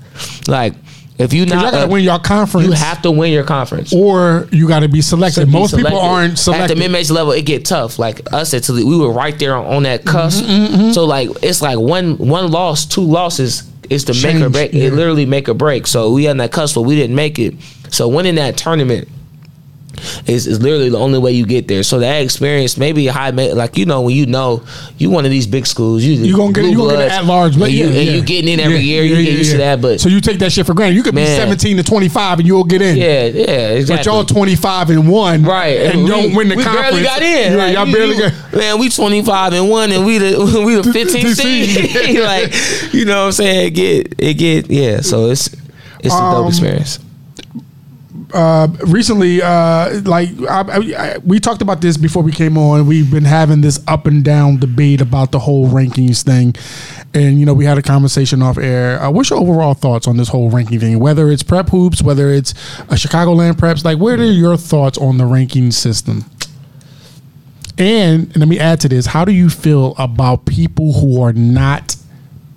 Like, 0.47 0.74
if 1.18 1.34
you 1.34 1.43
y'all 1.45 1.55
not, 1.55 1.72
gotta 1.72 1.86
uh, 1.86 1.89
win 1.89 2.03
your 2.03 2.20
conference. 2.20 2.68
you 2.68 2.74
have 2.74 3.01
to 3.03 3.11
win 3.11 3.32
your 3.32 3.43
conference. 3.45 3.93
or 3.93 4.47
you 4.51 4.68
got 4.68 4.80
to 4.82 4.89
be 4.89 5.01
selected. 5.01 5.45
Be 5.45 5.51
Most 5.51 5.76
people 5.76 5.97
aren't 5.97 6.38
selected 6.38 6.72
At 6.72 6.74
the 6.74 6.76
mid 6.76 6.91
major 6.91 7.13
level, 7.13 7.32
it 7.32 7.43
get 7.45 7.63
tough. 7.63 7.97
Like 7.99 8.34
us 8.34 8.53
at 8.53 8.63
Toledo, 8.63 8.88
we 8.88 8.97
were 8.97 9.11
right 9.11 9.38
there 9.39 9.55
on, 9.55 9.66
on 9.66 9.84
that 9.84 10.03
cusp. 10.03 10.43
Mm-hmm, 10.43 10.91
So 10.91 11.05
like, 11.05 11.30
it's 11.41 11.61
like 11.61 11.80
one 11.80 12.18
one 12.18 12.51
loss, 12.51 12.86
two 12.86 13.01
losses 13.01 13.63
is 13.89 14.03
to 14.05 14.13
make 14.13 14.41
or 14.43 14.49
break. 14.49 14.74
yeah. 14.74 14.86
It 14.86 14.93
literally 14.93 15.26
make 15.26 15.47
or 15.47 15.53
break. 15.53 15.88
So 15.88 16.11
we 16.11 16.26
had 16.26 16.38
that 16.39 16.51
cusp, 16.51 16.76
but 16.76 16.82
we 16.82 16.95
didn't 16.95 17.16
make 17.16 17.39
it. 17.39 17.53
So 17.91 18.07
winning 18.07 18.36
that 18.36 18.57
tournament. 18.57 19.07
Is, 20.27 20.47
is 20.47 20.61
literally 20.61 20.89
the 20.89 20.97
only 20.97 21.19
way 21.19 21.31
you 21.31 21.45
get 21.45 21.67
there. 21.67 21.83
So 21.83 21.99
that 21.99 22.21
experience, 22.21 22.77
maybe 22.77 23.07
high, 23.07 23.29
like 23.31 23.77
you 23.77 23.85
know, 23.85 24.01
when 24.01 24.15
you 24.15 24.25
know 24.25 24.63
you 24.97 25.09
one 25.09 25.25
of 25.25 25.31
these 25.31 25.47
big 25.47 25.65
schools, 25.67 26.03
you 26.03 26.13
You 26.13 26.35
gonna 26.35 26.53
get 26.53 26.65
you 26.65 26.77
gonna 26.77 26.93
get 26.97 27.11
at 27.11 27.25
large, 27.25 27.57
but 27.57 27.65
and 27.69 27.73
you, 27.73 27.85
yeah, 27.85 27.99
and 27.99 28.07
yeah. 28.07 28.11
you 28.13 28.21
getting 28.23 28.53
in 28.53 28.59
every 28.59 28.77
Yeah, 28.77 29.01
year, 29.01 29.03
you 29.03 29.23
get 29.25 29.33
used 29.37 29.51
to 29.51 29.57
that. 29.57 29.81
But 29.81 29.99
so 30.01 30.09
you 30.09 30.21
take 30.21 30.39
that 30.39 30.51
shit 30.51 30.65
for 30.65 30.73
granted. 30.73 30.95
You 30.95 31.03
could 31.03 31.15
be 31.15 31.25
17 31.25 31.77
to 31.77 31.83
25 31.83 32.39
and 32.39 32.47
you'll 32.47 32.63
get 32.63 32.81
in. 32.81 32.97
yeah, 32.97 33.25
yeah, 33.25 33.69
exactly. 33.71 33.97
But 33.97 34.05
y'all 34.05 34.23
25 34.25 34.89
and 34.89 35.09
one, 35.09 35.43
Right, 35.43 35.77
And 35.81 36.03
we, 36.03 36.09
don't 36.09 36.33
win 36.35 36.49
the 36.49 36.55
we 36.55 36.63
conference. 36.63 36.89
barely 36.91 37.03
got 37.03 37.21
in. 37.21 37.51
Yeah, 37.53 37.57
Like, 37.57 37.73
y'all 37.75 37.91
barely 37.91 38.15
you- 38.15 38.21
got. 38.21 38.53
Man, 38.55 38.79
we 38.79 38.89
twenty 38.89 39.21
five 39.23 39.51
and 39.53 39.69
one, 39.69 39.91
and 39.91 40.05
we 40.05 40.17
the 40.17 40.63
we 40.65 40.75
the 40.75 40.91
fifteen 40.93 41.35
seed. 41.35 41.69
seed. 41.69 42.19
like, 42.21 42.53
you 42.93 43.05
know 43.05 43.19
what 43.21 43.25
I'm 43.27 43.31
saying? 43.33 43.67
It 43.67 43.71
get 43.71 44.15
it 44.17 44.33
get 44.35 44.69
yeah. 44.71 45.01
So 45.01 45.29
it's 45.29 45.47
it's 45.99 46.13
a 46.13 46.17
Um, 46.17 46.33
dope 46.43 46.49
experience. 46.49 46.99
Uh, 48.36 48.67
recently, 48.88 49.41
uh, 49.41 50.01
like 50.01 50.27
I, 50.49 50.59
I, 50.97 51.17
we 51.19 51.39
talked 51.39 51.61
about 51.61 51.79
this 51.79 51.95
before 51.95 52.21
we 52.21 52.33
came 52.33 52.57
on. 52.57 52.86
We've 52.86 53.09
been 53.09 53.23
having 53.23 53.61
this 53.61 53.79
up 53.88 54.07
and 54.07 54.25
down 54.25 54.57
debate 54.57 54.99
about 54.99 55.31
the 55.31 55.39
whole 55.39 55.69
rankings 55.69 56.21
thing, 56.21 56.53
and 57.13 57.39
you 57.39 57.45
know 57.45 57.53
we 57.53 57.63
had 57.63 57.77
a 57.77 57.81
conversation 57.81 58.41
off 58.41 58.57
air. 58.57 59.01
Uh, 59.01 59.09
what's 59.09 59.29
your 59.29 59.39
overall 59.39 59.73
thoughts 59.73 60.05
on 60.05 60.17
this 60.17 60.27
whole 60.27 60.49
ranking 60.49 60.81
thing? 60.81 60.99
Whether 60.99 61.31
it's 61.31 61.43
prep 61.43 61.69
hoops, 61.69 62.03
whether 62.03 62.29
it's 62.29 62.51
a 62.89 62.95
Chicagoland 62.95 63.53
preps, 63.53 63.86
like 63.86 63.99
what 63.99 64.19
are 64.19 64.25
your 64.25 64.57
thoughts 64.57 64.97
on 64.97 65.17
the 65.17 65.25
ranking 65.25 65.71
system? 65.71 66.25
And, 67.77 68.23
and 68.23 68.36
let 68.36 68.49
me 68.49 68.59
add 68.59 68.81
to 68.81 68.89
this: 68.89 69.05
How 69.05 69.23
do 69.23 69.31
you 69.31 69.49
feel 69.49 69.95
about 69.97 70.45
people 70.45 70.91
who 70.91 71.21
are 71.21 71.31
not 71.31 71.95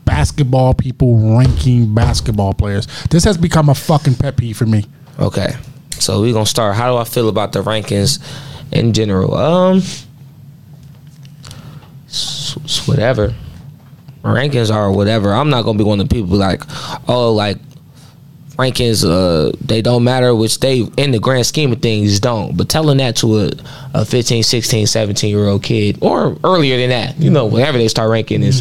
basketball 0.05 0.75
people 0.75 1.37
ranking 1.39 1.95
basketball 1.95 2.53
players? 2.53 2.89
This 3.11 3.23
has 3.23 3.39
become 3.39 3.69
a 3.69 3.77
fucking 3.77 4.17
pet 4.17 4.37
peeve 4.37 4.57
for 4.57 4.67
me. 4.67 4.85
Okay, 5.21 5.57
so 6.01 6.21
we're 6.21 6.33
gonna 6.33 6.47
start. 6.47 6.75
How 6.75 6.91
do 6.91 6.97
I 6.97 7.05
feel 7.05 7.29
about 7.29 7.53
the 7.53 7.63
rankings 7.63 8.19
in 8.73 8.93
general? 8.93 9.35
Um, 9.35 9.83
whatever. 12.87 13.35
Rankings 14.23 14.75
are 14.75 14.91
whatever. 14.91 15.33
I'm 15.33 15.51
not 15.51 15.65
gonna 15.65 15.79
be 15.79 15.85
one 15.85 16.01
of 16.01 16.09
the 16.09 16.15
people 16.15 16.37
like, 16.37 16.63
oh, 17.09 17.33
like 17.33 17.59
rankings 18.59 19.05
uh 19.09 19.57
they 19.61 19.81
don't 19.81 20.03
matter 20.03 20.35
which 20.35 20.59
they 20.59 20.81
in 20.97 21.13
the 21.13 21.21
grand 21.21 21.47
scheme 21.47 21.71
of 21.71 21.81
things 21.81 22.19
don't 22.19 22.57
but 22.57 22.69
telling 22.69 22.99
that 22.99 23.15
to 23.15 23.39
a, 23.39 23.51
a 23.95 24.05
15 24.05 24.43
16 24.43 24.89
17 24.89 25.31
year 25.31 25.47
old 25.47 25.63
kid 25.63 25.97
or 26.01 26.37
earlier 26.43 26.77
than 26.77 26.91
that 26.91 27.17
you 27.21 27.31
know 27.31 27.47
whenever 27.47 27.79
they 27.79 27.87
start 27.87 28.11
ranking 28.11 28.43
is 28.43 28.61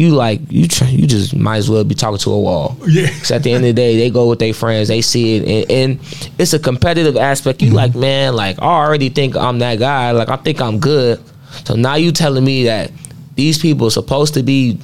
you 0.00 0.14
like 0.14 0.40
you 0.48 0.66
try, 0.66 0.88
you 0.88 1.06
just 1.06 1.36
might 1.36 1.58
as 1.58 1.68
well 1.68 1.84
be 1.84 1.94
talking 1.94 2.16
to 2.16 2.32
a 2.32 2.40
wall 2.40 2.76
Yeah. 2.86 3.06
because 3.06 3.30
at 3.32 3.42
the 3.42 3.52
end 3.52 3.64
of 3.64 3.68
the 3.68 3.72
day 3.74 3.98
they 3.98 4.08
go 4.08 4.28
with 4.30 4.38
their 4.38 4.54
friends 4.54 4.88
they 4.88 5.02
see 5.02 5.36
it 5.36 5.70
and, 5.70 5.70
and 5.70 6.30
it's 6.38 6.54
a 6.54 6.58
competitive 6.58 7.18
aspect 7.18 7.60
you 7.60 7.68
mm-hmm. 7.68 7.76
like 7.76 7.94
man 7.94 8.34
like 8.34 8.58
i 8.62 8.64
already 8.64 9.10
think 9.10 9.36
i'm 9.36 9.58
that 9.58 9.78
guy 9.78 10.12
like 10.12 10.30
i 10.30 10.36
think 10.36 10.62
i'm 10.62 10.80
good 10.80 11.20
so 11.64 11.74
now 11.74 11.96
you 11.96 12.12
telling 12.12 12.44
me 12.44 12.64
that 12.64 12.90
these 13.34 13.58
people 13.58 13.88
are 13.88 13.90
supposed 13.90 14.32
to 14.34 14.42
be 14.42 14.78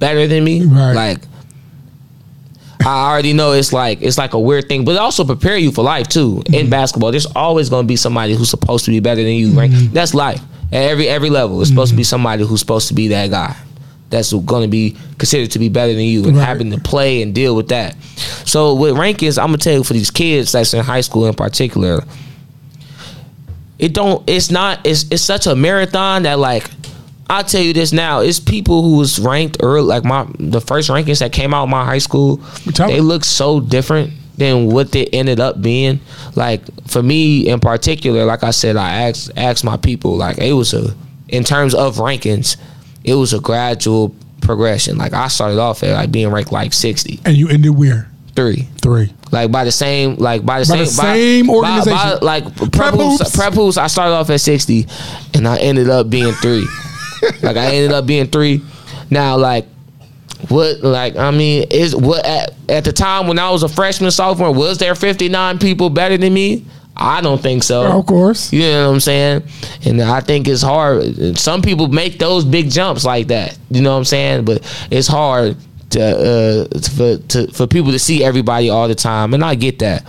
better 0.00 0.26
than 0.26 0.42
me 0.42 0.64
Right. 0.64 0.92
like 0.92 1.18
I 2.84 3.10
already 3.10 3.32
know 3.32 3.50
it's 3.50 3.72
like 3.72 4.00
it's 4.00 4.16
like 4.16 4.32
a 4.32 4.38
weird 4.38 4.68
thing, 4.68 4.84
but 4.84 4.92
it 4.92 4.98
also 4.98 5.24
prepare 5.24 5.56
you 5.56 5.72
for 5.72 5.82
life 5.82 6.06
too. 6.06 6.42
In 6.46 6.52
mm-hmm. 6.52 6.70
basketball, 6.70 7.10
there's 7.10 7.26
always 7.34 7.68
going 7.68 7.82
to 7.82 7.88
be 7.88 7.96
somebody 7.96 8.34
who's 8.34 8.48
supposed 8.48 8.84
to 8.84 8.92
be 8.92 9.00
better 9.00 9.24
than 9.24 9.32
you. 9.32 9.50
Right? 9.58 9.68
Mm-hmm. 9.68 9.92
That's 9.92 10.14
life 10.14 10.40
at 10.70 10.82
every 10.84 11.08
every 11.08 11.28
level. 11.30 11.60
It's 11.60 11.70
supposed 11.70 11.90
to 11.90 11.96
be 11.96 12.04
somebody 12.04 12.44
who's 12.44 12.60
supposed 12.60 12.86
to 12.88 12.94
be 12.94 13.08
that 13.08 13.30
guy. 13.30 13.56
That's 14.10 14.32
going 14.32 14.62
to 14.62 14.68
be 14.68 14.96
considered 15.18 15.50
to 15.52 15.58
be 15.58 15.68
better 15.68 15.92
than 15.92 16.02
you, 16.02 16.24
and 16.24 16.36
Right. 16.36 16.44
having 16.46 16.70
to 16.70 16.78
play 16.78 17.22
and 17.22 17.34
deal 17.34 17.56
with 17.56 17.68
that. 17.68 17.96
So 18.44 18.74
with 18.74 18.94
rankings, 18.94 19.36
I'm 19.38 19.48
gonna 19.48 19.58
tell 19.58 19.74
you 19.74 19.82
for 19.84 19.94
these 19.94 20.10
kids 20.12 20.52
that's 20.52 20.72
in 20.74 20.84
high 20.84 21.00
school 21.00 21.26
in 21.26 21.34
particular, 21.34 22.04
it 23.78 23.92
don't. 23.92 24.22
It's 24.28 24.50
not. 24.50 24.80
It's 24.86 25.04
it's 25.10 25.22
such 25.22 25.46
a 25.46 25.54
marathon 25.54 26.22
that 26.24 26.38
like. 26.38 26.70
I'll 27.28 27.42
tell 27.42 27.60
you 27.60 27.72
this 27.72 27.92
now. 27.92 28.20
It's 28.20 28.38
people 28.38 28.82
who 28.82 28.98
was 28.98 29.18
ranked 29.18 29.56
early, 29.60 29.88
like 29.88 30.04
my 30.04 30.26
the 30.38 30.60
first 30.60 30.88
rankings 30.88 31.18
that 31.18 31.32
came 31.32 31.52
out 31.52 31.64
of 31.64 31.68
my 31.68 31.84
high 31.84 31.98
school. 31.98 32.36
They 32.76 33.00
look 33.00 33.24
so 33.24 33.58
different 33.58 34.12
than 34.38 34.68
what 34.68 34.92
they 34.92 35.06
ended 35.06 35.40
up 35.40 35.60
being. 35.60 35.98
Like 36.36 36.60
for 36.86 37.02
me 37.02 37.48
in 37.48 37.58
particular, 37.58 38.24
like 38.24 38.44
I 38.44 38.52
said, 38.52 38.76
I 38.76 39.08
asked 39.08 39.32
asked 39.36 39.64
my 39.64 39.76
people. 39.76 40.16
Like 40.16 40.38
it 40.38 40.52
was 40.52 40.72
a 40.72 40.94
in 41.28 41.42
terms 41.42 41.74
of 41.74 41.96
rankings, 41.96 42.56
it 43.06 43.14
was 43.14 43.32
a 43.32 43.40
gradual 43.40 44.14
progression. 44.42 44.98
Like 44.98 45.12
I 45.14 45.28
started 45.28 45.58
off 45.58 45.82
at 45.82 45.92
like 45.94 46.12
being 46.12 46.30
ranked 46.30 46.52
like 46.52 46.72
sixty 46.72 47.20
And 47.24 47.36
you 47.36 47.48
ended 47.48 47.76
where? 47.76 48.10
three. 48.34 48.68
Three. 48.82 49.10
Like 49.32 49.50
by 49.50 49.64
the 49.64 49.72
same, 49.72 50.16
like 50.16 50.44
by 50.44 50.60
the 50.60 50.66
By 50.66 50.76
same, 50.76 50.78
the 50.84 50.86
same 50.86 51.50
organization. 51.50 52.18
like 52.20 52.44
Prep 52.56 52.70
prep 52.72 52.94
hoops, 52.94 53.18
Hoops. 53.18 53.36
prep 53.36 53.54
hoops. 53.54 53.76
I 53.78 53.86
started 53.86 54.12
off 54.14 54.28
at 54.30 54.40
sixty, 54.42 54.86
and 55.34 55.48
I 55.48 55.56
ended 55.58 55.88
up 55.88 56.10
being 56.10 56.32
three. 56.34 56.66
like 57.42 57.56
I 57.56 57.74
ended 57.74 57.92
up 57.92 58.06
being 58.06 58.26
three. 58.26 58.60
Now, 59.10 59.36
like 59.38 59.66
what? 60.48 60.80
Like 60.82 61.16
I 61.16 61.30
mean, 61.30 61.66
is 61.70 61.96
what 61.96 62.24
at, 62.26 62.52
at 62.68 62.84
the 62.84 62.92
time 62.92 63.26
when 63.26 63.38
I 63.38 63.50
was 63.50 63.62
a 63.62 63.68
freshman 63.70 64.10
sophomore, 64.10 64.52
was 64.52 64.78
there 64.78 64.94
fifty 64.94 65.28
nine 65.30 65.58
people 65.58 65.88
better 65.90 66.16
than 66.18 66.34
me? 66.34 66.64
I 66.96 67.20
don't 67.20 67.40
think 67.40 67.62
so. 67.62 67.98
of 67.98 68.06
course. 68.06 68.52
You 68.52 68.62
know 68.62 68.88
what 68.88 68.94
I'm 68.94 69.00
saying? 69.00 69.42
And 69.84 70.00
I 70.00 70.20
think 70.20 70.48
it's 70.48 70.62
hard. 70.62 71.38
Some 71.38 71.62
people 71.62 71.88
make 71.88 72.18
those 72.18 72.44
big 72.44 72.70
jumps 72.70 73.04
like 73.04 73.26
that. 73.28 73.58
You 73.70 73.82
know 73.82 73.92
what 73.92 73.98
I'm 73.98 74.04
saying? 74.04 74.44
But 74.44 74.62
it's 74.90 75.06
hard 75.08 75.56
to 75.90 76.02
uh, 76.02 76.78
for 76.90 77.18
to, 77.28 77.52
for 77.52 77.66
people 77.66 77.92
to 77.92 77.98
see 77.98 78.24
everybody 78.24 78.70
all 78.70 78.88
the 78.88 78.94
time, 78.94 79.34
and 79.34 79.44
I 79.44 79.54
get 79.54 79.78
that. 79.80 80.04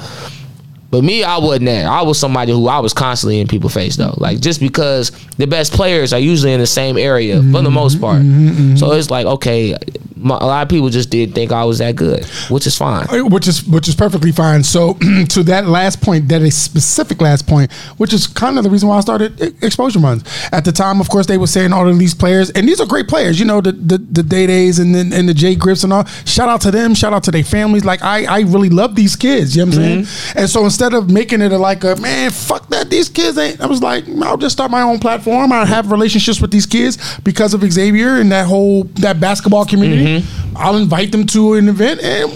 But 0.89 1.03
me, 1.03 1.23
I 1.23 1.37
wasn't 1.37 1.65
there. 1.65 1.89
I 1.89 2.01
was 2.01 2.17
somebody 2.17 2.51
who 2.51 2.67
I 2.67 2.79
was 2.79 2.93
constantly 2.93 3.39
in 3.39 3.47
people's 3.47 3.73
face 3.73 3.95
though. 3.95 4.11
Mm-hmm. 4.11 4.23
Like 4.23 4.39
just 4.39 4.59
because 4.59 5.11
the 5.37 5.45
best 5.45 5.73
players 5.73 6.13
are 6.13 6.19
usually 6.19 6.53
in 6.53 6.59
the 6.59 6.67
same 6.67 6.97
area 6.97 7.37
mm-hmm. 7.37 7.53
for 7.53 7.61
the 7.61 7.71
most 7.71 7.99
part. 7.99 8.21
Mm-hmm. 8.21 8.75
So 8.77 8.91
it's 8.93 9.11
like 9.11 9.25
okay, 9.25 9.75
my, 10.15 10.37
a 10.37 10.45
lot 10.45 10.63
of 10.63 10.69
people 10.69 10.89
just 10.89 11.09
didn't 11.09 11.35
think 11.35 11.51
I 11.51 11.63
was 11.65 11.79
that 11.79 11.95
good, 11.95 12.25
which 12.49 12.67
is 12.67 12.77
fine. 12.77 13.07
which 13.29 13.47
is 13.47 13.65
which 13.67 13.87
is 13.87 13.95
perfectly 13.95 14.31
fine. 14.31 14.63
So 14.63 14.93
to 15.29 15.43
that 15.43 15.67
last 15.67 16.01
point, 16.01 16.27
that 16.29 16.41
is 16.41 16.55
specific 16.55 17.21
last 17.21 17.47
point, 17.47 17.71
which 17.97 18.13
is 18.13 18.27
kind 18.27 18.57
of 18.57 18.63
the 18.63 18.69
reason 18.69 18.89
why 18.89 18.97
I 18.97 19.01
started 19.01 19.37
Xposure 19.37 20.01
Runs. 20.01 20.23
At 20.51 20.65
the 20.65 20.71
time, 20.71 21.01
of 21.01 21.09
course, 21.09 21.27
they 21.27 21.37
were 21.37 21.47
saying 21.47 21.73
all 21.73 21.87
of 21.87 21.99
these 21.99 22.13
players, 22.13 22.49
and 22.51 22.67
these 22.67 22.79
are 22.79 22.85
great 22.85 23.07
players. 23.07 23.39
You 23.39 23.45
know, 23.45 23.61
the 23.61 23.73
the, 23.73 23.97
the 23.97 24.23
Day 24.23 24.47
Days 24.47 24.79
and 24.79 24.95
then 24.95 25.13
and 25.13 25.27
the 25.27 25.33
Jay 25.33 25.55
Griffs 25.55 25.83
and 25.83 25.93
all. 25.93 26.05
Shout 26.25 26.49
out 26.49 26.61
to 26.61 26.71
them. 26.71 26.93
Shout 26.93 27.13
out 27.13 27.23
to 27.25 27.31
their 27.31 27.43
families. 27.43 27.85
Like 27.85 28.01
I 28.01 28.25
I 28.25 28.39
really 28.41 28.69
love 28.69 28.95
these 28.95 29.15
kids. 29.15 29.55
You 29.55 29.65
know 29.65 29.71
what 29.71 29.79
I'm 29.79 30.05
saying? 30.05 30.33
And 30.35 30.49
so 30.49 30.67
instead 30.77 30.93
of 30.93 31.09
making 31.09 31.41
it 31.41 31.51
a, 31.51 31.57
like 31.57 31.83
a 31.83 31.95
man, 31.95 32.29
fuck 32.29 32.67
that, 32.69 32.87
these 32.87 33.09
kids 33.09 33.35
ain't. 33.35 33.59
I 33.59 33.65
was 33.65 33.81
like, 33.81 34.07
I'll 34.21 34.37
just 34.37 34.53
start 34.53 34.69
my 34.69 34.83
own 34.83 34.99
platform. 34.99 35.51
I 35.51 35.65
have 35.65 35.89
relationships 35.89 36.39
with 36.39 36.51
these 36.51 36.67
kids 36.67 37.17
because 37.21 37.55
of 37.55 37.61
Xavier 37.61 38.17
and 38.19 38.31
that 38.31 38.45
whole 38.45 38.83
that 39.01 39.19
basketball 39.19 39.65
community. 39.65 40.21
Mm-hmm. 40.21 40.57
I'll 40.57 40.77
invite 40.77 41.11
them 41.11 41.25
to 41.27 41.55
an 41.55 41.67
event 41.67 42.01
and. 42.01 42.31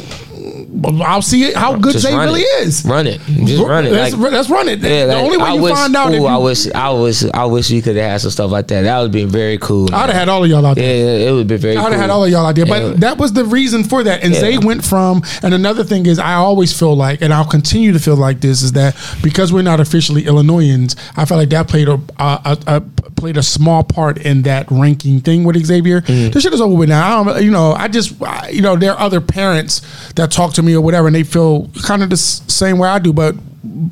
I'll 1.04 1.22
see 1.22 1.44
it, 1.44 1.56
how 1.56 1.76
good 1.78 1.94
Just 1.94 2.06
Zay 2.06 2.16
really 2.16 2.42
it. 2.42 2.68
is. 2.68 2.84
Run 2.86 3.06
it. 3.08 3.22
Just 3.22 3.64
run 3.64 3.86
it. 3.86 3.92
Let's, 3.92 4.16
Like- 4.16 4.32
let's 4.32 4.50
run 4.50 4.68
it. 4.70 4.80
Yeah, 4.80 5.06
the 5.06 5.14
like, 5.14 5.24
only 5.24 5.38
way 5.38 5.44
I 5.44 5.54
you 5.54 5.62
wish, 5.62 5.74
find 5.74 5.96
out 5.96 6.12
ooh, 6.12 6.16
you, 6.16 6.26
I 6.26 6.38
wish, 6.38 6.72
I 6.72 6.90
wish, 6.92 7.24
I 7.34 7.46
wish 7.46 7.70
we 7.72 7.82
could 7.82 7.96
have 7.96 8.12
had 8.12 8.22
some 8.22 8.32
stuff 8.32 8.52
like 8.52 8.68
that. 8.68 8.82
That 8.84 8.98
would 8.98 9.04
have 9.06 9.12
been 9.12 9.30
very 9.30 9.58
cool. 9.58 9.94
I'd 9.94 10.10
have 10.10 10.16
had 10.16 10.30
all 10.30 10.44
of 10.44 10.50
y'all 10.50 10.66
out 10.66 10.76
there. 10.76 11.20
Yeah, 11.20 11.30
it 11.30 11.32
would 11.32 11.48
be 11.48 11.58
very. 11.58 11.76
Cool. 11.76 11.84
I'd 11.84 11.90
cool. 11.90 11.92
have 11.94 12.02
had 12.02 12.10
all 12.10 12.24
of 12.26 12.32
y'all 12.32 12.46
out 12.46 12.56
there. 12.56 12.66
But 12.66 12.82
Yeah. 12.82 12.94
that 12.98 13.18
was 13.18 13.34
the 13.34 13.46
reason 13.46 13.84
for 13.84 14.04
that. 14.04 14.24
And 14.24 14.34
Yeah. 14.34 14.40
Zay 14.40 14.58
went 14.58 14.84
from, 14.84 15.22
and 15.44 15.54
another 15.54 15.84
thing 15.84 16.06
is, 16.06 16.18
I 16.20 16.34
always 16.36 16.78
feel 16.78 16.96
like, 16.96 17.22
and 17.22 17.34
I'll 17.34 17.46
continue 17.46 17.92
to 17.92 18.00
feel 18.00 18.16
like 18.16 18.42
this, 18.42 18.62
is 18.62 18.72
that 18.74 18.96
because 19.22 19.54
we're 19.54 19.62
not 19.62 19.80
officially 19.80 20.26
Illinoisans, 20.26 20.96
I 21.16 21.26
feel 21.26 21.38
like 21.38 21.50
that 21.50 21.68
played 21.68 21.88
a, 21.90 22.00
a, 22.18 22.58
a, 22.68 22.76
a 22.78 22.84
played 23.22 23.38
a 23.38 23.44
small 23.44 23.84
part 23.84 24.18
in 24.18 24.42
that 24.42 24.70
ranking 24.72 25.22
thing 25.22 25.44
with 25.44 25.56
Xavier. 25.64 26.02
Mm-hmm. 26.02 26.32
This 26.32 26.44
shit 26.44 26.54
is 26.54 26.60
over 26.60 26.76
with 26.76 26.90
now. 26.90 27.22
I 27.22 27.24
don't, 27.24 27.44
you 27.44 27.52
know, 27.52 27.72
I 27.74 27.88
just, 27.88 28.22
I- 28.22 28.50
you 28.50 28.62
know, 28.62 28.76
there 28.76 28.92
are 28.94 29.00
other 29.00 29.22
parents 29.22 29.82
that 30.16 30.32
talk 30.32 30.54
to 30.56 30.64
me 30.64 30.74
or 30.76 30.82
whatever, 30.82 31.08
and 31.08 31.16
they 31.16 31.24
feel 31.24 31.70
kind 31.84 32.02
of 32.04 32.10
the 32.10 32.18
same 32.18 32.78
way 32.80 32.90
I 32.90 33.00
do. 33.00 33.14
But 33.14 33.36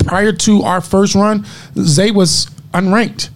prior 0.04 0.32
to 0.32 0.62
our 0.62 0.80
first 0.80 1.14
run, 1.14 1.46
Zay 1.78 2.10
was 2.10 2.46
unranked. 2.74 3.30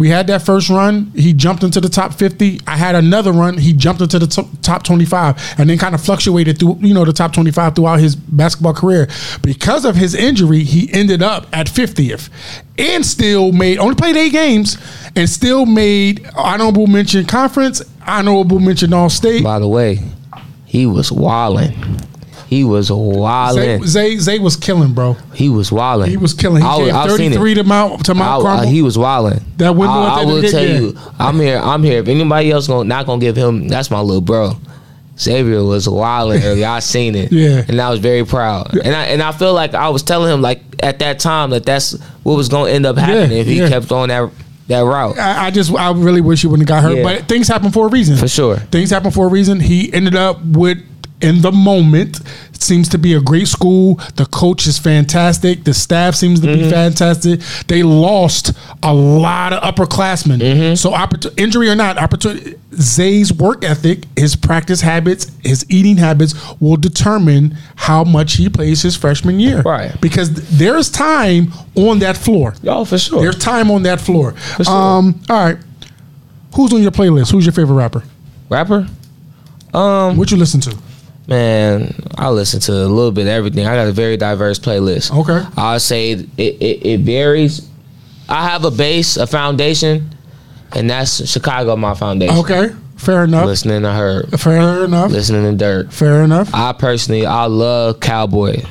We 0.00 0.08
had 0.08 0.28
that 0.28 0.40
first 0.40 0.70
run. 0.70 1.12
He 1.14 1.34
jumped 1.34 1.62
into 1.62 1.78
the 1.78 1.90
top 1.90 2.14
50. 2.14 2.62
I 2.66 2.78
had 2.78 2.94
another 2.94 3.32
run. 3.32 3.58
He 3.58 3.74
jumped 3.74 4.00
into 4.00 4.18
the 4.18 4.26
to- 4.28 4.48
top 4.62 4.82
25 4.82 5.56
and 5.58 5.68
then 5.68 5.76
kind 5.76 5.94
of 5.94 6.00
fluctuated 6.02 6.58
through, 6.58 6.78
you 6.80 6.94
know, 6.94 7.04
the 7.04 7.12
top 7.12 7.34
25 7.34 7.74
throughout 7.76 8.00
his 8.00 8.16
basketball 8.16 8.72
career. 8.72 9.10
Because 9.42 9.84
of 9.84 9.96
his 9.96 10.14
injury, 10.14 10.64
he 10.64 10.90
ended 10.94 11.22
up 11.22 11.48
at 11.52 11.66
50th 11.66 12.30
and 12.78 13.04
still 13.04 13.52
made, 13.52 13.76
only 13.76 13.94
played 13.94 14.16
eight 14.16 14.32
games 14.32 14.78
and 15.16 15.28
still 15.28 15.66
made 15.66 16.26
honorable 16.34 16.86
mention 16.86 17.26
conference, 17.26 17.82
honorable 18.06 18.58
mention 18.58 18.94
all 18.94 19.10
state. 19.10 19.44
By 19.44 19.58
the 19.58 19.68
way, 19.68 19.98
he 20.64 20.86
was 20.86 21.12
wilding. 21.12 21.74
He 22.50 22.64
was 22.64 22.88
Zay, 22.88 22.94
wilding. 22.94 23.86
Zay, 23.86 24.16
Zay 24.16 24.40
was 24.40 24.56
killing, 24.56 24.92
bro. 24.92 25.12
He 25.34 25.48
was 25.48 25.70
wilding. 25.70 26.10
He 26.10 26.16
was 26.16 26.34
killing. 26.34 26.62
He 26.62 26.68
I, 26.68 26.84
gave 26.84 26.94
I've 26.94 27.12
seen 27.12 27.30
it. 27.30 27.36
33 27.36 27.54
to 27.54 27.62
Mount, 27.64 28.04
to 28.06 28.14
Mount 28.14 28.44
I- 28.44 28.48
I- 28.48 28.56
Carmel. 28.56 28.70
he 28.72 28.82
was 28.82 28.98
wilding. 28.98 29.40
That 29.58 29.70
window 29.76 29.92
I, 29.94 30.22
I 30.22 30.24
will 30.24 30.42
tell 30.42 30.60
game. 30.60 30.82
you, 30.82 30.98
I'm 31.16 31.36
here. 31.38 31.58
I'm 31.58 31.84
here. 31.84 32.00
If 32.00 32.08
anybody 32.08 32.50
else 32.50 32.66
gonna 32.66 32.88
not 32.88 33.06
gonna 33.06 33.20
give 33.20 33.36
him, 33.36 33.68
that's 33.68 33.88
my 33.88 34.00
little 34.00 34.20
bro. 34.20 34.54
Xavier 35.16 35.62
was 35.62 35.88
wilding 35.88 36.42
early. 36.42 36.64
I 36.64 36.80
seen 36.80 37.14
it. 37.14 37.30
Yeah. 37.40 37.62
and 37.68 37.80
I 37.80 37.90
was 37.90 38.00
very 38.00 38.24
proud. 38.24 38.76
And 38.76 38.96
I 38.96 39.04
and 39.04 39.22
I 39.22 39.30
feel 39.32 39.54
like 39.54 39.74
I 39.74 39.90
was 39.90 40.02
telling 40.02 40.32
him 40.32 40.42
like 40.42 40.60
at 40.82 40.98
that 40.98 41.20
time 41.20 41.50
that 41.50 41.64
that's 41.64 41.92
what 42.24 42.34
was 42.34 42.48
gonna 42.48 42.70
end 42.70 42.84
up 42.84 42.96
happening 42.96 43.38
if 43.38 43.46
he 43.46 43.58
yeah. 43.58 43.68
kept 43.68 43.92
on 43.92 44.08
that 44.08 44.28
that 44.66 44.80
route. 44.80 45.18
I, 45.18 45.46
I 45.46 45.50
just 45.52 45.72
I 45.72 45.92
really 45.92 46.20
wish 46.20 46.40
he 46.40 46.48
wouldn't 46.48 46.68
have 46.68 46.82
got 46.82 46.88
hurt, 46.88 46.96
Yeah. 46.98 47.02
but 47.04 47.28
things 47.28 47.46
happen 47.46 47.70
for 47.70 47.86
a 47.86 47.90
reason. 47.90 48.16
For 48.16 48.26
sure. 48.28 48.56
things 48.56 48.90
happen 48.90 49.12
for 49.12 49.26
a 49.26 49.30
reason. 49.30 49.60
He 49.60 49.92
ended 49.92 50.16
up 50.16 50.42
with 50.44 50.78
in 51.20 51.42
the 51.42 51.52
moment. 51.52 52.20
It 52.54 52.62
seems 52.62 52.88
to 52.90 52.98
be 52.98 53.14
a 53.14 53.20
great 53.20 53.48
school. 53.48 53.94
The 54.16 54.26
coach 54.26 54.66
is 54.66 54.78
fantastic. 54.78 55.64
The 55.64 55.72
staff 55.74 56.14
seems 56.14 56.40
to 56.40 56.46
Mm-hmm. 56.46 56.62
be 56.64 56.70
fantastic. 56.70 57.40
They 57.68 57.82
lost 57.82 58.52
a 58.82 58.92
lot 58.92 59.52
of 59.52 59.62
upperclassmen. 59.62 60.38
Mm-hmm. 60.40 60.74
So 60.74 60.94
injury 61.36 61.68
or 61.70 61.74
not, 61.74 61.96
opportunity. 61.98 62.56
Zay's 62.74 63.32
work 63.32 63.64
ethic, 63.64 64.04
his 64.16 64.36
practice 64.36 64.80
habits, 64.80 65.30
his 65.42 65.64
eating 65.70 65.96
habits 65.96 66.34
will 66.60 66.76
determine 66.76 67.56
how 67.76 68.04
much 68.04 68.34
he 68.36 68.48
plays 68.48 68.82
his 68.82 68.96
freshman 68.96 69.40
year. 69.40 69.62
Right. 69.62 69.98
Because 70.00 70.30
there's 70.56 70.88
time 70.90 71.52
on 71.76 71.98
that 72.00 72.16
floor. 72.16 72.54
Oh, 72.66 72.84
for 72.84 72.98
sure. 72.98 73.20
There's 73.22 73.38
time 73.38 73.70
on 73.70 73.82
that 73.84 74.00
floor. 74.00 74.34
sure. 74.62 74.68
Um, 74.68 75.20
all 75.28 75.44
right. 75.44 75.58
Who's 76.54 76.72
on 76.72 76.82
your 76.82 76.90
playlist? 76.92 77.32
Who's 77.32 77.44
your 77.46 77.52
favorite 77.52 77.74
rapper? 77.76 78.02
Rapper. 78.48 78.86
Um, 79.74 80.16
What 80.16 80.30
you 80.30 80.36
listen 80.36 80.60
to? 80.62 80.76
Man, 81.30 81.94
I 82.18 82.28
listen 82.30 82.58
to 82.62 82.72
a 82.72 82.90
little 82.90 83.12
bit 83.12 83.22
of 83.22 83.28
everything. 83.28 83.64
I 83.64 83.76
got 83.76 83.86
a 83.86 83.92
very 83.92 84.16
diverse 84.16 84.58
playlist. 84.58 85.16
Okay. 85.16 85.46
I'll 85.56 85.78
say 85.78 86.10
it, 86.10 86.28
it, 86.36 86.86
it 86.86 87.00
varies. 87.02 87.68
I 88.28 88.48
have 88.48 88.64
a 88.64 88.70
base, 88.70 89.16
a 89.16 89.28
foundation, 89.28 90.10
and 90.74 90.90
that's 90.90 91.28
Chicago, 91.30 91.76
my 91.76 91.94
foundation. 91.94 92.36
Okay. 92.38 92.70
Fair 92.96 93.24
enough. 93.24 93.46
Listening 93.46 93.82
to 93.82 93.92
her, 93.92 94.26
Fair 94.36 94.84
enough. 94.84 95.10
listening 95.12 95.56
to 95.56 95.64
Durk. 95.64 95.92
Fair 95.92 96.22
enough. 96.24 96.50
I 96.52 96.72
personally, 96.72 97.24
I 97.24 97.44
love 97.46 98.00
Cowboy. 98.00 98.62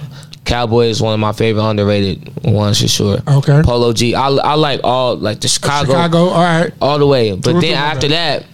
Cowboy 0.44 0.88
is 0.88 1.02
one 1.02 1.14
of 1.14 1.20
my 1.20 1.32
favorite 1.32 1.64
underrated 1.64 2.44
ones 2.44 2.82
for 2.82 2.88
sure. 2.90 3.18
Okay. 3.28 3.62
Polo 3.64 3.94
G. 3.94 4.16
I, 4.16 4.28
I 4.28 4.54
like 4.56 4.82
all 4.84 5.16
like 5.16 5.40
the 5.40 5.48
Chicago, 5.48 5.92
Chicago. 5.92 6.18
All 6.26 6.44
right. 6.44 6.74
all 6.82 7.00
the 7.00 7.08
way. 7.08 7.36
But 7.36 7.62
then 7.62 7.76
after 7.76 8.10
that, 8.10 8.46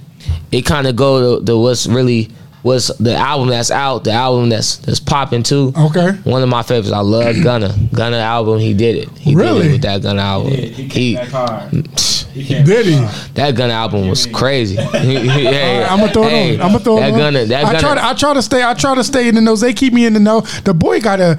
it 0.51 0.61
kind 0.61 0.85
of 0.87 0.95
go 0.95 1.39
to, 1.39 1.45
to 1.45 1.57
what's 1.57 1.87
really 1.87 2.29
was 2.65 2.87
the 2.99 3.15
album 3.15 3.49
that's 3.49 3.69
out, 3.69 4.03
the 4.05 4.11
album 4.11 4.49
that's 4.49 4.77
that's 4.77 4.99
popping 4.99 5.43
too. 5.43 5.71
Okay. 5.77 6.11
One 6.23 6.41
of 6.41 6.49
my 6.49 6.63
favorites. 6.63 6.91
I 6.91 6.99
love 7.01 7.35
Gunna. 7.43 7.75
Gunna 7.93 8.17
album. 8.17 8.57
He 8.59 8.73
did 8.73 8.95
it. 8.95 9.09
He 9.19 9.31
did 9.35 9.37
Really? 9.37 9.67
it 9.67 9.71
with 9.73 9.81
that 9.83 10.01
Gunna 10.01 10.21
album. 10.23 10.51
Yeah, 10.53 10.57
he 10.65 10.89
came 10.89 11.15
back 11.15 11.29
hard. 11.29 11.71
Mm, 11.71 12.31
he 12.31 12.43
came 12.43 12.65
Did 12.65 12.85
he? 12.87 12.95
That 13.35 13.55
Gunna 13.55 13.73
album 13.73 14.09
was 14.09 14.25
crazy. 14.25 14.79
I'm 14.79 15.99
gonna 15.99 16.11
throw 16.11 16.23
Hey, 16.23 16.55
it 16.55 16.59
on. 16.59 16.65
I'm 16.65 16.71
gonna 16.73 16.83
throw 16.83 16.95
that 16.95 17.09
it 17.09 17.13
on. 17.13 17.19
Gunna, 17.19 17.45
that 17.45 17.65
I 17.65 17.79
try. 17.79 17.95
To, 17.95 18.03
I 18.05 18.13
try 18.15 18.33
to 18.33 18.41
stay. 18.41 18.63
I 18.63 18.73
try 18.73 18.95
to 18.95 19.03
stay 19.03 19.27
in 19.27 19.35
the 19.35 19.41
know. 19.41 19.55
They 19.55 19.73
keep 19.73 19.93
me 19.93 20.07
in 20.07 20.13
the 20.13 20.19
know. 20.19 20.41
The 20.41 20.73
boy 20.73 20.99
got 21.01 21.19
a. 21.19 21.37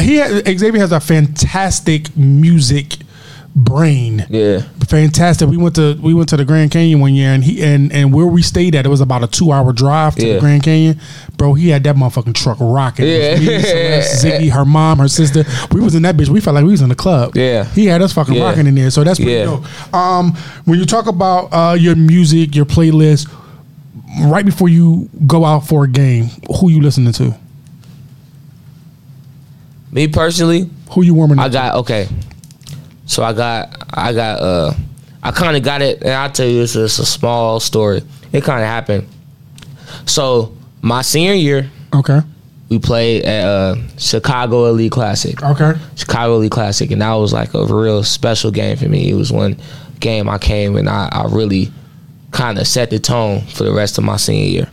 He 0.00 0.16
had, 0.16 0.46
Xavier 0.58 0.80
has 0.80 0.90
a 0.90 0.98
fantastic 1.00 2.14
music 2.16 2.96
brain. 3.58 4.26
yeah. 4.28 4.60
Fantastic. 4.86 5.48
We 5.48 5.56
went 5.56 5.74
to 5.76 5.94
we 6.00 6.14
went 6.14 6.28
to 6.28 6.36
the 6.36 6.44
Grand 6.44 6.70
Canyon 6.70 7.00
one 7.00 7.14
year, 7.14 7.30
and 7.30 7.42
he 7.42 7.60
and 7.64 7.90
and 7.92 8.14
where 8.14 8.26
we 8.26 8.40
stayed 8.42 8.76
at, 8.76 8.86
it 8.86 8.88
was 8.88 9.00
about 9.00 9.24
a 9.24 9.26
two 9.26 9.50
hour 9.50 9.72
drive 9.72 10.14
to 10.16 10.24
Yeah. 10.26 10.34
the 10.34 10.40
Grand 10.40 10.62
Canyon. 10.62 11.00
Bro, 11.36 11.54
he 11.54 11.70
had 11.70 11.82
that 11.84 11.96
motherfucking 11.96 12.34
truck 12.34 12.58
rocking. 12.60 13.06
Yeah. 13.06 13.36
me, 13.38 13.46
Ziggy, 13.46 14.50
her 14.50 14.64
mom, 14.64 14.98
her 14.98 15.08
sister. 15.08 15.42
We 15.72 15.80
was 15.80 15.96
in 15.96 16.02
that 16.02 16.16
bitch. 16.16 16.28
We 16.28 16.40
felt 16.40 16.54
like 16.54 16.64
we 16.64 16.70
was 16.70 16.82
in 16.82 16.88
the 16.90 16.94
club. 16.94 17.34
Yeah. 17.34 17.64
he 17.64 17.86
had 17.86 18.00
us 18.02 18.12
fucking 18.12 18.34
Yeah. 18.34 18.44
rocking 18.44 18.66
in 18.68 18.74
there. 18.76 18.90
So 18.90 19.02
that's 19.02 19.18
pretty 19.18 19.32
Yeah. 19.32 19.44
dope. 19.46 19.94
Um, 19.94 20.34
when 20.66 20.78
you 20.78 20.84
talk 20.84 21.06
about 21.08 21.48
uh, 21.52 21.74
your 21.74 21.96
music, 21.96 22.54
your 22.54 22.64
playlist, 22.66 23.28
right 24.26 24.44
before 24.44 24.68
you 24.68 25.08
go 25.26 25.44
out 25.44 25.66
for 25.66 25.82
a 25.84 25.88
game, 25.88 26.28
who 26.60 26.70
you 26.70 26.80
listening 26.80 27.12
to? 27.14 27.34
Me 29.90 30.06
personally, 30.08 30.68
Who 30.90 31.02
you 31.02 31.14
warming 31.14 31.38
I 31.38 31.46
up? 31.46 31.52
got 31.52 31.74
okay. 31.76 32.08
So 33.06 33.22
I 33.22 33.32
got 33.32 33.84
I 33.94 34.12
got 34.12 34.40
uh 34.40 34.74
I 35.22 35.32
kind 35.32 35.56
of 35.56 35.62
got 35.62 35.82
it, 35.82 36.02
and 36.02 36.12
I'll 36.12 36.30
tell 36.30 36.46
you 36.46 36.62
it's, 36.62 36.76
it's 36.76 36.98
a 36.98 37.06
small 37.06 37.58
story. 37.58 38.02
It 38.32 38.44
kind 38.44 38.62
of 38.62 38.68
happened. 38.68 39.08
So 40.04 40.54
my 40.82 41.02
senior 41.02 41.32
year. 41.32 41.70
Okay, 41.94 42.20
we 42.68 42.78
played 42.78 43.24
at 43.24 43.44
uh, 43.44 43.76
Chicago 43.96 44.66
Elite 44.66 44.92
Classic. 44.92 45.42
okay, 45.42 45.74
Chicago 45.94 46.36
Elite 46.36 46.52
Classic, 46.52 46.90
and 46.90 47.00
that 47.00 47.14
was 47.14 47.32
like 47.32 47.54
a 47.54 47.64
real 47.64 48.02
special 48.02 48.50
game 48.50 48.76
for 48.76 48.88
me. 48.88 49.10
It 49.10 49.14
was 49.14 49.32
one 49.32 49.56
game 50.00 50.28
I 50.28 50.38
came 50.38 50.76
and 50.76 50.88
I, 50.88 51.08
I 51.10 51.26
really 51.30 51.72
kind 52.32 52.58
of 52.58 52.66
set 52.66 52.90
the 52.90 52.98
tone 52.98 53.40
for 53.46 53.64
the 53.64 53.72
rest 53.72 53.98
of 53.98 54.04
my 54.04 54.16
senior 54.16 54.48
year. 54.48 54.70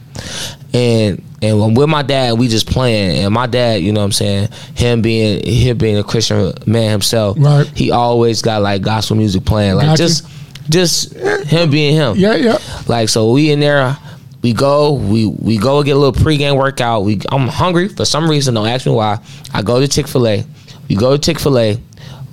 And 0.73 1.23
and 1.43 1.59
when 1.59 1.73
with 1.75 1.89
my 1.89 2.01
dad, 2.01 2.39
we 2.39 2.47
just 2.47 2.67
playing, 2.67 3.23
and 3.23 3.33
my 3.33 3.45
dad, 3.47 3.81
you 3.81 3.91
know 3.91 3.99
what 3.99 4.05
I'm 4.05 4.11
saying, 4.13 4.49
him 4.75 5.01
being 5.01 5.45
him 5.45 5.77
being 5.77 5.97
a 5.97 6.03
Christian 6.03 6.53
man 6.65 6.89
himself, 6.91 7.37
Right. 7.39 7.67
he 7.75 7.91
always 7.91 8.41
got 8.41 8.61
like 8.61 8.81
gospel 8.81 9.15
music 9.17 9.45
playing, 9.45 9.75
like 9.75 9.97
just 9.97 10.25
just 10.69 11.13
him 11.13 11.69
being 11.69 11.93
him. 11.95 12.15
yeah, 12.17 12.35
yeah. 12.35 12.57
Like 12.87 13.09
so, 13.09 13.31
we 13.31 13.51
in 13.51 13.59
there. 13.59 13.97
We 14.41 14.51
go, 14.51 14.93
we 14.93 15.25
we 15.27 15.57
go 15.57 15.81
get 15.83 15.95
a 15.95 15.99
little 15.99 16.11
pregame 16.21 16.57
workout. 16.57 17.03
We 17.05 17.21
I'm 17.31 17.47
hungry 17.47 17.87
for 17.87 18.03
some 18.05 18.29
reason. 18.29 18.53
Don't 18.55 18.67
ask 18.67 18.85
me 18.85 18.91
why. 18.91 19.19
I 19.53 19.61
go 19.61 19.79
to 19.79 19.87
Chick 19.87 20.07
Fil 20.07 20.27
A. 20.27 20.43
We 20.89 20.95
go 20.95 21.15
to 21.15 21.17
Chick 21.17 21.39
Fil 21.39 21.57
A. 21.57 21.77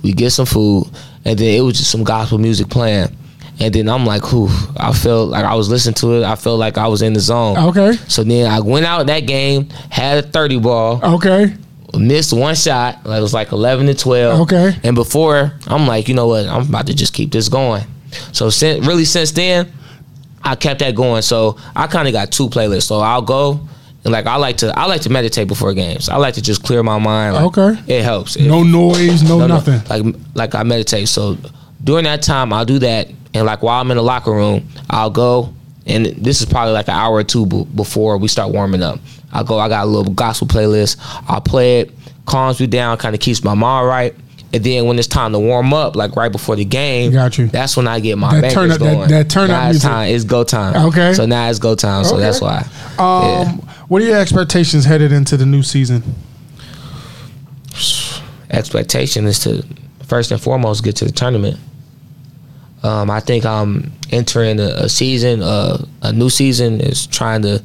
We 0.03 0.11
get 0.13 0.31
some 0.31 0.45
food, 0.45 0.87
and 1.23 1.39
then 1.39 1.55
it 1.57 1.61
was 1.61 1.77
just 1.77 1.89
some 1.91 2.03
gospel 2.03 2.37
music 2.37 2.67
playing. 2.69 3.15
And 3.59 3.73
then 3.75 3.89
I'm 3.89 4.05
like, 4.05 4.23
whew, 4.31 4.49
I 4.77 4.91
felt 4.91 5.29
like 5.29 5.45
I 5.45 5.53
was 5.55 5.69
listening 5.69 5.93
to 5.95 6.13
it. 6.21 6.23
I 6.23 6.35
felt 6.35 6.59
like 6.59 6.77
I 6.79 6.87
was 6.87 7.01
in 7.03 7.13
the 7.13 7.19
zone. 7.19 7.57
Okay, 7.57 7.93
So 8.07 8.23
then 8.23 8.49
I 8.51 8.59
went 8.59 8.85
out 8.85 9.05
that 9.07 9.21
game, 9.21 9.69
had 9.91 10.23
a 10.23 10.27
30 10.27 10.59
ball, 10.59 10.99
okay, 11.17 11.53
missed 11.97 12.33
one 12.33 12.55
shot. 12.55 13.05
Like 13.05 13.19
it 13.19 13.21
was 13.21 13.33
like 13.33 13.51
11 13.51 13.85
to 13.87 13.93
12. 13.93 14.41
Okay. 14.41 14.75
And 14.83 14.95
before, 14.95 15.53
I'm 15.67 15.85
like, 15.85 16.07
you 16.07 16.15
know 16.15 16.27
what? 16.27 16.47
I'm 16.47 16.67
about 16.69 16.87
to 16.87 16.95
just 16.95 17.13
keep 17.13 17.31
this 17.31 17.49
going. 17.49 17.83
So 18.31 18.49
since 18.49 18.85
really 18.85 19.05
since 19.05 19.31
then, 19.31 19.71
I 20.43 20.55
kept 20.55 20.79
that 20.79 20.95
going. 20.95 21.21
So 21.21 21.57
I 21.75 21.85
kind 21.87 22.07
of 22.07 22.13
got 22.13 22.31
two 22.31 22.49
playlists. 22.49 22.83
So 22.87 22.99
I'll 22.99 23.21
go 23.21 23.59
and 24.03 24.11
like 24.11 24.25
I 24.25 24.37
like 24.37 24.57
to 24.57 24.73
I 24.77 24.85
like 24.85 25.01
to 25.01 25.09
meditate 25.11 25.47
before 25.47 25.73
games. 25.75 26.09
I 26.09 26.15
like 26.15 26.33
to 26.33 26.41
just 26.41 26.63
clear 26.63 26.81
my 26.81 26.97
mind. 26.97 27.35
Like, 27.35 27.57
Okay. 27.57 27.97
It 27.97 28.01
helps. 28.03 28.35
It- 28.37 28.47
no 28.47 28.63
noise, 28.63 29.21
no, 29.21 29.37
no, 29.37 29.47
no. 29.47 29.55
nothing. 29.55 29.81
Like 29.87 30.15
like 30.33 30.55
I 30.55 30.63
meditate. 30.63 31.09
So 31.09 31.37
during 31.83 32.05
that 32.05 32.21
time, 32.23 32.53
I'll 32.53 32.65
do 32.65 32.79
that, 32.79 33.09
and 33.33 33.45
like 33.45 33.61
while 33.63 33.79
I'm 33.81 33.89
in 33.91 33.97
the 33.97 34.03
locker 34.03 34.31
room, 34.31 34.67
I'll 34.89 35.09
go, 35.09 35.53
and 35.85 36.05
this 36.07 36.41
is 36.41 36.45
probably 36.47 36.73
like 36.73 36.87
an 36.87 36.95
hour 36.95 37.15
or 37.15 37.23
two 37.23 37.45
b- 37.45 37.65
before 37.75 38.17
we 38.17 38.27
start 38.27 38.51
warming 38.51 38.83
up. 38.83 38.99
I'll 39.31 39.43
go. 39.43 39.59
I 39.59 39.69
got 39.69 39.85
a 39.85 39.87
little 39.87 40.13
gospel 40.13 40.47
playlist. 40.47 40.97
I'll 41.27 41.41
play 41.41 41.79
it, 41.81 41.91
calms 42.25 42.59
me 42.59 42.67
down, 42.67 42.97
kind 42.97 43.15
of 43.15 43.21
keeps 43.21 43.43
my 43.43 43.53
mind 43.53 43.87
right. 43.87 44.15
And 44.53 44.61
then 44.65 44.83
when 44.85 44.99
it's 44.99 45.07
time 45.07 45.31
to 45.31 45.39
warm 45.39 45.73
up, 45.73 45.95
like 45.95 46.17
right 46.17 46.29
before 46.31 46.57
the 46.57 46.65
game, 46.65 47.13
Got 47.13 47.37
you. 47.37 47.47
That's 47.47 47.77
when 47.77 47.87
I 47.87 48.01
get 48.01 48.17
my 48.17 48.41
That 48.41 48.51
turn 48.51 48.69
up- 48.69 48.79
that- 48.79 48.93
going. 48.93 49.09
that 49.09 49.29
turn 49.29 49.43
up 49.49 49.49
now 49.49 49.67
it's 49.69 49.75
music. 49.75 49.89
time. 49.89 50.09
It's 50.13 50.23
go 50.25 50.43
time. 50.43 50.85
Okay. 50.87 51.13
So 51.13 51.25
now 51.25 51.49
it's 51.49 51.59
go 51.59 51.73
time. 51.73 52.03
So 52.03 52.15
Okay. 52.15 52.23
that's 52.23 52.41
why. 52.41 52.57
Um, 52.99 53.23
yeah. 53.23 53.51
what 53.87 54.01
are 54.01 54.05
your 54.05 54.17
expectations 54.17 54.83
headed 54.83 55.13
into 55.13 55.37
the 55.37 55.45
new 55.45 55.63
season? 55.63 56.03
expectation 58.49 59.25
is 59.25 59.39
to 59.39 59.65
first 60.05 60.31
and 60.31 60.41
foremost 60.41 60.83
get 60.83 60.95
to 60.97 61.05
the 61.05 61.11
tournament. 61.11 61.57
Um, 62.83 63.09
I 63.09 63.19
think 63.19 63.45
I'm 63.45 63.91
entering 64.11 64.59
a, 64.59 64.63
a 64.85 64.89
season, 64.89 65.41
uh, 65.43 65.85
a 66.01 66.11
new 66.11 66.29
season 66.29 66.81
is 66.81 67.05
trying 67.07 67.41
to 67.43 67.61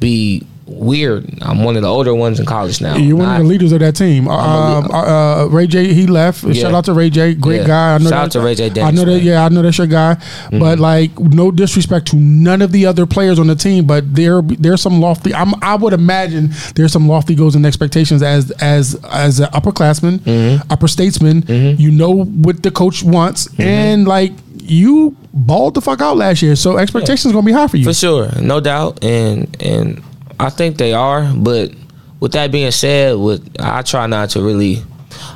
be 0.00 0.44
weird. 0.66 1.24
I'm 1.42 1.62
one 1.62 1.76
of 1.76 1.82
the 1.82 1.88
older 1.88 2.12
ones 2.12 2.40
in 2.40 2.46
college 2.46 2.80
now. 2.80 2.96
You're 2.96 3.16
one 3.16 3.26
Not- 3.26 3.36
of 3.40 3.46
the 3.46 3.48
leaders 3.48 3.70
of 3.70 3.78
that 3.78 3.94
team. 3.94 4.28
I'm 4.28 4.84
Um, 4.84 4.90
uh, 4.92 5.44
uh, 5.44 5.48
Ray 5.48 5.68
J, 5.68 5.94
he 5.94 6.08
left. 6.08 6.40
Shout 6.56 6.74
out 6.74 6.84
to 6.86 6.92
Ray 6.92 7.08
J, 7.08 7.34
great 7.34 7.60
Yeah. 7.60 7.66
guy. 7.68 7.94
I 7.94 7.98
know 7.98 8.04
Shout 8.04 8.10
that, 8.10 8.16
out 8.24 8.30
to 8.32 8.40
Ray 8.40 8.56
J. 8.56 8.64
I 8.64 8.68
Dennis, 8.70 8.94
know 8.96 9.04
that. 9.04 9.10
man. 9.12 9.18
Mm-hmm. 9.20 9.26
Yeah, 9.28 9.44
I 9.44 9.48
know 9.50 9.62
that's 9.62 9.78
your 9.78 9.86
guy. 9.86 10.16
But 10.50 10.80
like, 10.80 11.16
no 11.20 11.52
disrespect 11.52 12.08
to 12.08 12.16
none 12.16 12.62
of 12.62 12.72
the 12.72 12.84
other 12.86 13.06
players 13.06 13.38
on 13.38 13.46
the 13.46 13.54
team, 13.54 13.84
but 13.86 14.12
there 14.16 14.42
there's 14.42 14.82
some 14.82 15.00
lofty. 15.00 15.32
I'm, 15.32 15.54
I 15.62 15.76
would 15.76 15.92
imagine 15.92 16.50
there's 16.74 16.90
some 16.90 17.06
lofty 17.06 17.36
goals 17.36 17.54
and 17.54 17.64
expectations 17.64 18.20
as 18.24 18.50
as 18.60 18.96
as 19.12 19.38
an 19.38 19.46
upperclassman, 19.52 20.18
Mm-hmm. 20.18 20.72
upper 20.72 20.88
statesman. 20.88 21.44
You 21.78 21.92
know 21.92 22.10
what 22.24 22.64
the 22.64 22.72
coach 22.72 23.04
wants, 23.04 23.46
Mm-hmm. 23.46 23.62
and 23.62 24.08
like 24.08 24.32
you 24.68 25.16
balled 25.32 25.74
the 25.74 25.80
fuck 25.80 26.00
out 26.00 26.16
last 26.16 26.42
year, 26.42 26.56
so 26.56 26.78
expectations 26.78 27.32
gonna 27.32 27.46
be 27.46 27.52
high 27.52 27.68
for 27.68 27.76
you. 27.76 27.84
For 27.84 27.94
sure, 27.94 28.30
no 28.40 28.60
doubt, 28.60 29.04
and 29.04 29.56
and 29.62 30.02
I 30.38 30.50
think 30.50 30.76
they 30.76 30.92
are. 30.92 31.32
But 31.34 31.72
with 32.20 32.32
that 32.32 32.50
being 32.50 32.70
said, 32.70 33.16
with 33.16 33.48
I 33.60 33.82
try 33.82 34.06
not 34.06 34.30
to 34.30 34.42
really 34.42 34.82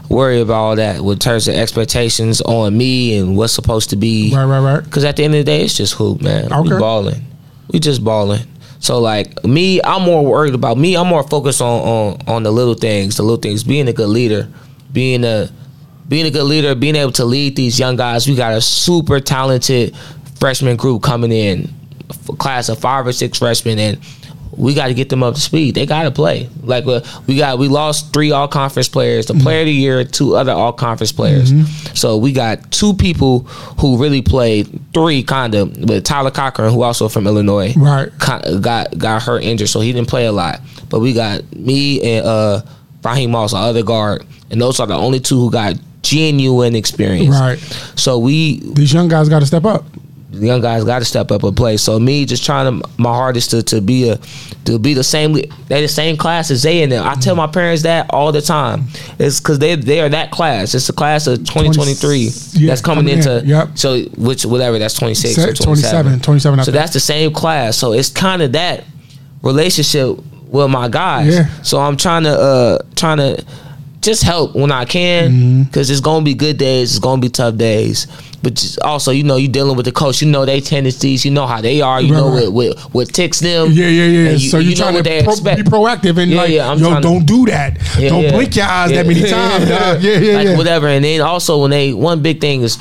worry 0.08 0.40
about 0.40 0.54
all 0.54 0.76
that 0.76 1.02
with 1.02 1.20
terms 1.20 1.48
of 1.48 1.54
expectations 1.54 2.40
on 2.42 2.76
me 2.76 3.16
and 3.16 3.36
what's 3.36 3.52
supposed 3.52 3.90
to 3.90 3.96
be. 3.96 4.34
Right, 4.34 4.44
right, 4.44 4.60
right. 4.60 4.84
Because 4.84 5.04
at 5.04 5.16
the 5.16 5.24
end 5.24 5.34
of 5.34 5.38
the 5.38 5.44
day, 5.44 5.62
it's 5.62 5.76
just 5.76 5.94
hoop, 5.94 6.20
man. 6.20 6.52
Okay. 6.52 6.74
We 6.74 6.78
balling. 6.78 7.24
We 7.68 7.78
just 7.78 8.04
balling. 8.04 8.46
So 8.80 8.98
like 8.98 9.44
me, 9.44 9.80
I'm 9.82 10.02
more 10.02 10.24
worried 10.24 10.54
about 10.54 10.78
me. 10.78 10.96
I'm 10.96 11.06
more 11.06 11.22
focused 11.22 11.60
on 11.60 11.80
on 11.80 12.18
on 12.26 12.42
the 12.42 12.50
little 12.50 12.74
things, 12.74 13.16
the 13.16 13.22
little 13.22 13.40
things. 13.40 13.62
Being 13.62 13.88
a 13.88 13.92
good 13.92 14.08
leader, 14.08 14.48
being 14.92 15.24
a 15.24 15.50
being 16.10 16.26
a 16.26 16.30
good 16.30 16.44
leader, 16.44 16.74
being 16.74 16.96
able 16.96 17.12
to 17.12 17.24
lead 17.24 17.56
these 17.56 17.78
young 17.78 17.96
guys. 17.96 18.26
We 18.28 18.34
got 18.34 18.52
a 18.52 18.60
super 18.60 19.20
talented 19.20 19.96
freshman 20.38 20.76
group 20.76 21.02
coming 21.02 21.30
in, 21.32 21.72
a 22.28 22.36
class 22.36 22.68
of 22.68 22.78
five 22.80 23.06
or 23.06 23.12
six 23.12 23.38
freshmen, 23.38 23.78
and 23.78 23.98
we 24.56 24.74
got 24.74 24.88
to 24.88 24.94
get 24.94 25.08
them 25.08 25.22
up 25.22 25.36
to 25.36 25.40
speed. 25.40 25.76
They 25.76 25.86
got 25.86 26.02
to 26.02 26.10
play. 26.10 26.48
Like 26.64 26.84
uh, 26.84 27.02
we 27.28 27.36
got, 27.36 27.58
we 27.58 27.68
lost 27.68 28.12
three 28.12 28.32
all 28.32 28.48
conference 28.48 28.88
players, 28.88 29.26
the 29.26 29.34
player 29.34 29.60
of 29.60 29.66
the 29.66 29.72
year, 29.72 30.04
two 30.04 30.34
other 30.34 30.50
all 30.52 30.72
conference 30.72 31.12
players. 31.12 31.52
So 31.98 32.16
we 32.16 32.32
got 32.32 32.70
two 32.72 32.92
people 32.94 33.40
who 33.78 33.96
really 33.96 34.20
played, 34.20 34.80
three 34.92 35.22
kind 35.22 35.54
of, 35.54 35.76
with 35.88 36.04
Tyler 36.04 36.32
Cochran, 36.32 36.72
who 36.74 36.82
also 36.82 37.08
from 37.08 37.28
Illinois, 37.28 37.72
Right. 37.76 38.08
got 38.18 38.44
got 38.98 39.22
hurt 39.22 39.44
injured, 39.44 39.68
so 39.68 39.80
he 39.80 39.92
didn't 39.92 40.08
play 40.08 40.26
a 40.26 40.32
lot. 40.32 40.60
But 40.88 40.98
we 40.98 41.12
got 41.12 41.40
me 41.54 42.02
and 42.16 42.26
uh 42.26 42.62
Ra'Heim 43.02 43.30
Moss, 43.30 43.54
our 43.54 43.68
other 43.68 43.84
guard, 43.84 44.26
and 44.50 44.60
those 44.60 44.80
are 44.80 44.86
the 44.88 44.94
only 44.96 45.20
two 45.20 45.38
who 45.38 45.50
got 45.50 45.74
genuine 46.10 46.74
experience. 46.74 47.28
Right. 47.38 47.58
So 47.96 48.18
we 48.18 48.60
These 48.74 48.92
young 48.92 49.08
guys 49.08 49.28
got 49.28 49.40
to 49.40 49.46
step 49.46 49.64
up. 49.64 49.84
the 50.30 50.46
young 50.46 50.60
guys 50.60 50.84
got 50.84 50.98
to 51.00 51.04
step 51.04 51.30
up 51.30 51.42
and 51.44 51.56
play. 51.56 51.76
So 51.76 51.98
me 51.98 52.24
just 52.24 52.44
trying 52.44 52.66
to 52.80 52.88
my 52.98 53.12
hardest 53.14 53.50
to, 53.50 53.62
to 53.64 53.80
be 53.80 54.08
a 54.10 54.18
to 54.64 54.78
be 54.78 54.92
the 54.94 55.02
same 55.04 55.32
they 55.68 55.80
the 55.80 55.88
same 55.88 56.16
class 56.16 56.50
as 56.50 56.62
they 56.62 56.82
in 56.82 56.90
there. 56.90 57.02
I 57.02 57.14
tell 57.14 57.34
my 57.36 57.46
parents 57.46 57.82
that 57.84 58.06
all 58.10 58.30
the 58.32 58.42
time. 58.42 58.84
It's 59.18 59.40
because 59.40 59.58
they 59.58 59.74
they 59.76 60.00
are 60.00 60.08
that 60.08 60.30
class. 60.30 60.74
It's 60.74 60.86
the 60.86 60.92
class 60.92 61.26
of 61.26 61.38
2023 61.38 62.18
Yeah, 62.52 62.66
that's 62.68 62.80
coming, 62.80 63.06
coming 63.06 63.12
in. 63.12 63.18
into 63.28 63.46
Yep. 63.46 63.68
so 63.78 64.02
which 64.18 64.44
whatever 64.44 64.78
that's 64.78 64.94
26 64.98 65.34
Se- 65.34 65.42
or 65.42 65.52
27, 65.54 66.20
27 66.20 66.20
27 66.20 66.64
So 66.64 66.70
that's 66.72 66.92
the 66.92 67.00
same 67.00 67.32
class. 67.32 67.76
So 67.76 67.92
it's 67.92 68.08
kind 68.10 68.42
of 68.42 68.52
that 68.52 68.84
relationship 69.42 70.18
with 70.48 70.70
my 70.70 70.88
guys. 70.88 71.34
Yeah. 71.34 71.62
So 71.62 71.78
I'm 71.80 71.96
trying 71.96 72.24
to 72.24 72.30
uh 72.30 72.78
trying 72.96 73.18
to 73.18 73.44
just 74.00 74.22
help 74.22 74.54
when 74.54 74.72
I 74.72 74.84
can 74.84 75.30
Mm-hmm. 75.30 75.62
because 75.64 75.90
it's 75.90 76.00
gonna 76.00 76.24
be 76.24 76.34
good 76.34 76.56
days, 76.58 76.90
it's 76.90 76.98
gonna 76.98 77.20
be 77.20 77.28
tough 77.28 77.56
days. 77.56 78.06
But 78.42 78.78
also, 78.82 79.10
you 79.10 79.22
know, 79.22 79.36
you 79.36 79.48
dealing 79.48 79.76
with 79.76 79.84
the 79.84 79.92
coach. 79.92 80.22
You 80.22 80.28
know 80.30 80.46
they 80.46 80.60
tendencies. 80.62 81.26
You 81.26 81.30
know 81.30 81.46
how 81.46 81.60
they 81.60 81.82
are. 81.82 82.00
You 82.00 82.14
Right, 82.14 82.18
know 82.20 82.28
right. 82.34 82.50
what, 82.50 82.76
what 82.76 82.78
what 82.94 83.08
ticks 83.12 83.38
them. 83.40 83.68
Yeah, 83.72 83.86
yeah, 83.88 84.04
yeah. 84.06 84.30
and 84.30 84.40
so 84.40 84.58
you 84.58 84.70
you're 84.70 84.78
know 84.78 85.02
trying 85.02 85.04
to 85.04 85.24
pro- 85.24 85.54
be 85.56 85.62
proactive 85.62 86.16
and 86.16 86.30
Yeah, 86.30 86.36
like, 86.40 86.50
yeah, 86.50 86.74
yo, 86.74 87.00
don't 87.02 87.26
do 87.26 87.44
that. 87.46 87.76
Yeah, 87.98 88.08
don't 88.08 88.22
yeah. 88.24 88.30
blink 88.32 88.56
your 88.56 88.64
eyes 88.64 88.90
Yeah. 88.92 89.02
that 89.02 89.06
many 89.06 89.20
times. 89.28 89.68
dog. 89.68 90.02
Yeah, 90.02 90.18
yeah, 90.18 90.36
like 90.36 90.46
yeah. 90.48 90.56
whatever. 90.56 90.86
And 90.88 91.04
then 91.04 91.20
also 91.20 91.60
when 91.60 91.70
they 91.70 91.92
one 91.92 92.22
big 92.22 92.40
thing 92.40 92.62
is 92.62 92.78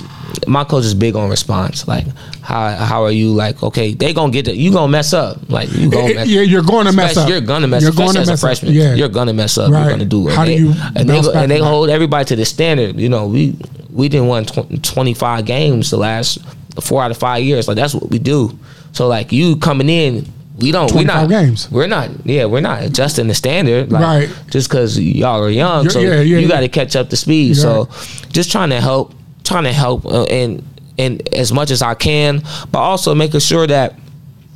my 0.47 0.63
coach 0.63 0.85
is 0.85 0.93
big 0.93 1.15
on 1.15 1.29
response. 1.29 1.87
Like, 1.87 2.05
how 2.41 2.69
how 2.75 3.03
are 3.03 3.11
you? 3.11 3.33
Like, 3.33 3.61
okay, 3.63 3.93
they 3.93 4.13
gonna 4.13 4.31
get 4.31 4.47
it. 4.47 4.55
You 4.55 4.71
gonna 4.71 4.91
mess 4.91 5.13
up. 5.13 5.37
Like, 5.49 5.71
you 5.73 5.89
gonna 5.89 6.07
It- 6.09 6.15
mess. 6.15 6.27
yeah, 6.27 6.41
you're 6.41 6.61
going 6.63 6.85
to 6.85 6.91
mess 6.93 7.17
up. 7.17 7.27
You're 7.29 7.41
gonna 7.41 7.67
mess 7.67 7.81
You're 7.81 7.91
up. 7.91 7.97
going 7.97 8.13
to 8.13 8.21
Especially 8.21 8.21
mess 8.21 8.29
as 8.29 8.29
a 8.29 8.33
up. 8.33 8.39
freshman, 8.39 8.73
Yeah. 8.73 8.93
you're 8.95 9.09
gonna 9.09 9.33
mess 9.33 9.57
up. 9.57 9.71
Right. 9.71 9.81
You're 9.81 9.89
gonna 9.91 10.05
do 10.05 10.27
it. 10.29 10.35
How 10.35 10.45
do 10.45 10.51
And 10.51 10.59
you 10.59 10.73
they- 10.73 10.79
and 10.95 11.09
they 11.09 11.33
and 11.41 11.51
they 11.51 11.59
hold 11.59 11.89
everybody 11.89 12.25
to 12.25 12.35
the 12.35 12.45
standard. 12.45 12.99
You 12.99 13.09
know, 13.09 13.25
we 13.27 13.55
we 13.91 14.07
didn't 14.09 14.27
win 14.27 14.45
tw- 14.45 14.83
25 14.83 15.45
games 15.45 15.89
the 15.89 15.97
last 15.97 16.37
four 16.81 17.01
out 17.03 17.11
of 17.11 17.17
five 17.17 17.43
years. 17.43 17.67
Like 17.67 17.77
that's 17.77 17.93
what 17.93 18.09
we 18.09 18.19
do. 18.19 18.57
So 18.93 19.07
like 19.07 19.31
you 19.31 19.55
coming 19.57 19.89
in. 19.89 20.25
We 20.59 20.73
don't. 20.73 20.87
We 20.87 21.05
25 21.05 21.29
not 21.29 21.29
games. 21.29 21.71
We're 21.71 21.87
not. 21.87 22.09
Yeah, 22.25 22.43
we're 22.43 22.59
not 22.59 22.83
adjusting 22.83 23.27
the 23.29 23.33
standard. 23.33 23.93
Like, 23.93 24.03
Right. 24.03 24.29
Just 24.51 24.67
because 24.69 24.99
y'all 24.99 25.41
are 25.41 25.49
young, 25.49 25.83
You're- 25.83 25.93
so 25.93 25.99
yeah, 26.01 26.15
yeah, 26.15 26.21
you 26.21 26.39
yeah. 26.39 26.47
got 26.49 26.59
to 26.59 26.67
catch 26.67 26.97
up 26.97 27.09
to 27.11 27.15
speed. 27.15 27.55
You're 27.55 27.55
So, 27.55 27.87
just 28.33 28.51
trying 28.51 28.71
to 28.71 28.81
help, 28.81 29.13
trying 29.49 29.65
to 29.65 29.73
help, 29.73 30.05
uh, 30.05 30.23
and 30.23 30.63
and 30.97 31.27
as 31.33 31.51
much 31.51 31.71
as 31.71 31.81
I 31.81 31.95
can, 31.95 32.43
but 32.71 32.79
also 32.79 33.15
making 33.15 33.39
sure 33.39 33.67
that 33.67 33.95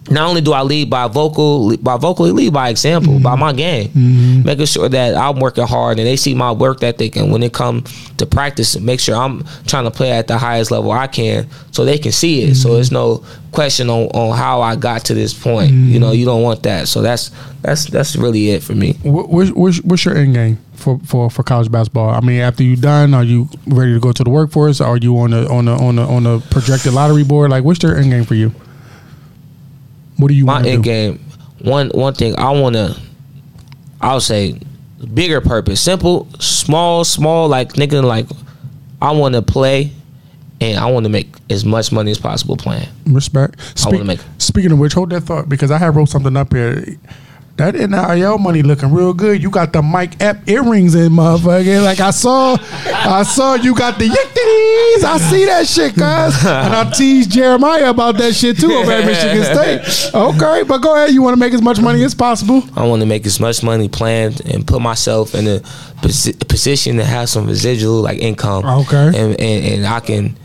not 0.09 0.27
only 0.27 0.41
do 0.41 0.51
I 0.51 0.61
lead 0.63 0.89
by 0.89 1.07
vocal, 1.07 1.77
by 1.77 1.97
vocally 1.97 2.31
lead 2.31 2.53
by 2.53 2.69
example, 2.69 3.13
Mm-hmm. 3.13 3.23
by 3.23 3.35
my 3.35 3.53
game, 3.53 4.43
making 4.43 4.65
sure 4.65 4.89
that 4.89 5.15
I'm 5.15 5.39
working 5.39 5.65
hard 5.65 5.97
and 5.99 6.07
they 6.07 6.15
see 6.17 6.33
my 6.33 6.51
work 6.51 6.83
ethic, 6.83 7.15
and 7.15 7.31
when 7.31 7.41
it 7.43 7.53
come 7.53 7.83
to 8.17 8.25
practice, 8.25 8.77
make 8.79 8.99
sure 8.99 9.15
I'm 9.15 9.43
trying 9.65 9.85
to 9.85 9.91
play 9.91 10.11
at 10.11 10.27
the 10.27 10.37
highest 10.37 10.71
level 10.71 10.91
I 10.91 11.07
can, 11.07 11.47
so 11.71 11.85
they 11.85 11.97
can 11.97 12.11
see 12.11 12.41
it. 12.41 12.45
Mm-hmm. 12.45 12.53
So 12.55 12.73
there's 12.73 12.91
no 12.91 13.23
question 13.51 13.89
on, 13.89 14.07
on 14.09 14.37
how 14.37 14.61
I 14.61 14.75
got 14.75 15.05
to 15.05 15.13
this 15.13 15.33
point. 15.33 15.71
You 15.71 15.99
know, 15.99 16.11
you 16.11 16.25
don't 16.25 16.41
want 16.41 16.63
that. 16.63 16.87
So 16.87 17.01
that's 17.01 17.31
that's 17.61 17.85
that's 17.85 18.15
really 18.15 18.49
it 18.51 18.61
for 18.63 18.73
me. 18.75 18.93
What's, 19.03 19.51
what's, 19.51 19.81
what's 19.83 20.03
your 20.05 20.17
end 20.17 20.33
game 20.33 20.57
for, 20.73 20.99
for, 21.05 21.29
for 21.29 21.43
college 21.43 21.71
basketball? 21.71 22.09
I 22.09 22.19
mean, 22.19 22.41
after 22.41 22.63
you 22.63 22.75
done, 22.75 23.13
are 23.13 23.23
you 23.23 23.47
ready 23.67 23.93
to 23.93 23.99
go 23.99 24.11
to 24.11 24.23
the 24.23 24.29
workforce? 24.29 24.81
Are 24.81 24.97
you 24.97 25.17
on 25.19 25.31
a 25.33 25.47
on 25.47 25.67
a 25.67 25.75
on 25.81 25.97
a 25.97 26.07
on 26.07 26.25
a 26.25 26.39
projected 26.39 26.93
lottery 26.93 27.23
board? 27.23 27.51
Like, 27.51 27.63
what's 27.63 27.81
your 27.81 27.95
end 27.95 28.11
game 28.11 28.25
for 28.25 28.35
you? 28.35 28.51
What 30.23 30.29
do 30.29 30.35
you 30.35 30.45
my 30.45 30.53
want 30.53 30.63
to 30.65 30.71
end 30.71 30.83
do? 30.83 30.89
game 30.89 31.19
one 31.59 31.89
one 31.89 32.13
thing 32.13 32.39
i 32.39 32.49
want 32.49 32.75
to 32.75 32.97
i'll 34.01 34.21
say 34.21 34.57
bigger 35.13 35.41
purpose 35.41 35.81
simple 35.81 36.27
small 36.39 37.03
small 37.03 37.49
like 37.49 37.73
nigga 37.73 38.01
like 38.01 38.25
i 39.01 39.11
want 39.11 39.35
to 39.35 39.41
play 39.41 39.91
and 40.61 40.79
i 40.79 40.89
want 40.89 41.03
to 41.03 41.09
make 41.09 41.27
as 41.49 41.65
much 41.65 41.91
money 41.91 42.09
as 42.11 42.17
possible 42.17 42.55
playing 42.55 42.87
Respect. 43.05 43.59
I 43.85 43.89
wanna 43.89 44.05
make- 44.05 44.21
Speaking 44.37 44.71
of 44.71 44.79
which, 44.79 44.93
hold 44.93 45.09
that 45.09 45.21
thought 45.21 45.49
because 45.49 45.71
I 45.71 45.77
have 45.77 45.95
wrote 45.97 46.07
something 46.07 46.37
up 46.37 46.53
here. 46.53 46.85
That 47.57 47.75
NIL 47.75 48.39
money 48.39 48.63
looking 48.63 48.91
real 48.91 49.13
good. 49.13 49.39
You 49.43 49.51
got 49.51 49.73
the 49.73 49.83
Mike 49.83 50.19
Ep 50.19 50.49
earrings 50.49 50.95
in, 50.95 51.11
motherfucker. 51.11 51.83
Like 51.83 51.99
I 51.99 52.09
saw, 52.09 52.57
I 52.59 53.21
saw 53.21 53.53
you 53.53 53.75
got 53.75 53.99
the 53.99 54.05
yickties. 54.05 55.03
I 55.03 55.17
see 55.29 55.45
that 55.45 55.67
shit, 55.67 55.91
cuz. 55.93 56.01
And 56.45 56.73
I 56.73 56.91
teased 56.91 57.29
Jeremiah 57.31 57.91
about 57.91 58.17
that 58.17 58.33
shit 58.33 58.59
too 58.59 58.71
over 58.71 58.91
at 58.91 59.05
Michigan 59.05 59.43
State. 59.43 60.15
Okay, 60.15 60.63
but 60.63 60.79
go 60.79 60.95
ahead. 60.95 61.11
You 61.11 61.21
want 61.21 61.35
to 61.35 61.39
make 61.39 61.53
as 61.53 61.61
much 61.61 61.79
money 61.79 62.03
as 62.03 62.15
possible. 62.15 62.63
i 62.75 62.87
want 62.87 63.01
to 63.01 63.05
make 63.05 63.23
as 63.27 63.39
much 63.39 63.61
money 63.61 63.87
playing 63.87 64.33
and 64.51 64.65
put 64.65 64.81
myself 64.81 65.35
in 65.35 65.45
a 65.47 65.59
posi- 66.01 66.47
position 66.47 66.97
to 66.97 67.05
have 67.05 67.29
some 67.29 67.45
residual 67.45 68.01
like 68.01 68.17
income 68.19 68.65
Okay. 68.65 69.07
and 69.07 69.39
and, 69.39 69.65
and 69.73 69.85
i 69.85 69.99
can 69.99 70.35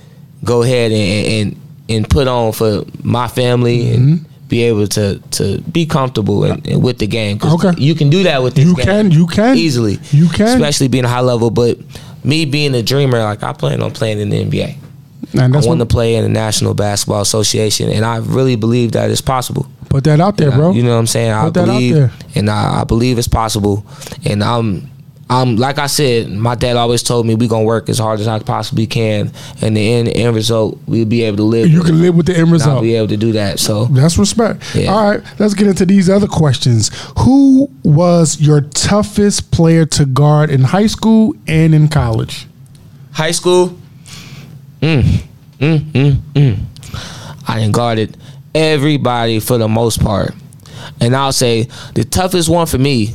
go 0.45 0.63
ahead 0.63 0.93
and 0.93 1.27
and, 1.55 1.61
and 1.89 2.11
put 2.11 2.29
on 2.29 2.53
for 2.53 2.85
my 3.03 3.29
family 3.29 3.91
and 3.95 4.03
mm-hmm. 4.21 4.25
Be 4.49 4.63
able 4.63 4.87
to 4.89 5.19
to 5.33 5.61
be 5.63 5.85
comfortable 5.87 6.45
and, 6.45 6.67
and 6.67 6.83
with 6.83 6.99
the 6.99 7.07
game 7.07 7.39
'Cause 7.39 7.53
Okay. 7.65 7.81
you 7.81 7.95
can 7.95 8.09
do 8.11 8.23
that 8.25 8.43
with 8.43 8.55
this 8.55 8.65
You 8.65 8.75
game. 8.75 8.87
can, 8.87 9.11
you 9.11 9.27
can. 9.27 9.57
easily. 9.57 9.99
You 10.11 10.29
can. 10.29 10.49
especially 10.49 10.89
being 10.89 11.05
a 11.05 11.09
high 11.09 11.21
level. 11.21 11.51
But 11.51 11.79
me 12.25 12.45
being 12.45 12.75
a 12.75 12.83
dreamer, 12.83 13.19
like 13.23 13.43
I 13.43 13.53
plan 13.53 13.83
on 13.83 13.91
playing 13.93 14.21
in 14.21 14.31
the 14.31 14.41
NBA. 14.45 14.77
And 15.35 15.55
I 15.55 15.61
want 15.61 15.81
to 15.81 15.87
play 15.87 16.15
in 16.15 16.23
the 16.23 16.31
National 16.31 16.73
Basketball 16.73 17.21
Association, 17.21 17.91
and 17.91 18.05
I 18.05 18.17
really 18.17 18.57
believe 18.57 18.93
that 18.93 19.11
it's 19.11 19.21
possible. 19.21 19.67
put 19.91 20.05
that 20.05 20.21
out 20.21 20.37
there, 20.39 20.51
bro. 20.51 20.73
You 20.73 20.83
know 20.83 20.93
what 20.95 20.99
I'm 21.01 21.07
saying? 21.07 21.33
I 21.33 21.45
Put 21.51 21.57
out 21.59 21.67
believe, 21.67 21.95
there. 21.95 22.13
and 22.35 22.49
I, 22.49 22.81
I 22.81 22.85
believe 22.85 23.19
it's 23.19 23.29
possible. 23.29 23.85
And 24.25 24.43
I'm, 24.43 24.91
I'm 25.31 25.57
like 25.57 25.79
I 25.79 25.89
said, 25.89 26.31
my 26.31 26.55
dad 26.55 26.76
always 26.76 27.03
told 27.03 27.26
me 27.26 27.35
we 27.35 27.49
gonna 27.49 27.64
work 27.64 27.89
as 27.91 27.99
hard 27.99 28.18
as 28.20 28.26
I 28.26 28.39
possibly 28.39 28.87
can, 28.87 29.31
and 29.61 29.76
the 29.76 29.93
end 29.93 30.09
end 30.09 30.35
result 30.35 30.79
we'll 30.87 31.05
be 31.05 31.22
able 31.24 31.37
to 31.39 31.43
live. 31.43 31.68
you 31.68 31.83
can 31.83 32.01
live 32.01 32.14
with 32.16 32.26
the 32.26 32.33
end 32.33 32.43
And 32.45 32.49
I'll 32.49 32.55
result. 32.55 32.83
be 32.83 32.95
able 32.95 33.09
to 33.09 33.16
do 33.18 33.33
that. 33.33 33.59
So 33.61 33.85
That's 33.87 34.16
respect. 34.16 34.62
Yeah. 34.74 34.91
All 34.93 35.11
right, 35.11 35.20
let's 35.39 35.53
get 35.55 35.66
into 35.66 35.85
these 35.85 36.09
other 36.09 36.26
questions. 36.29 36.91
Who 37.18 37.68
was 37.85 38.41
your 38.41 38.62
toughest 38.62 39.51
player 39.51 39.85
to 39.87 40.07
guard 40.07 40.51
in 40.51 40.62
high 40.62 40.87
school 40.87 41.35
and 41.47 41.74
in 41.74 41.89
college? 41.89 42.47
high 43.12 43.33
school, 43.33 43.76
mm, 44.81 45.03
mm, 45.59 45.79
mm, 45.81 46.12
mm. 46.35 46.59
I 47.49 47.59
done 47.61 47.72
guarded 47.72 48.16
everybody 48.55 49.41
for 49.41 49.59
the 49.59 49.68
most 49.68 50.01
part. 50.01 50.33
And 51.01 51.14
I'll 51.16 51.33
say 51.33 51.68
the 51.95 52.05
toughest 52.05 52.49
one 52.49 52.66
for 52.66 52.79
me, 52.79 53.14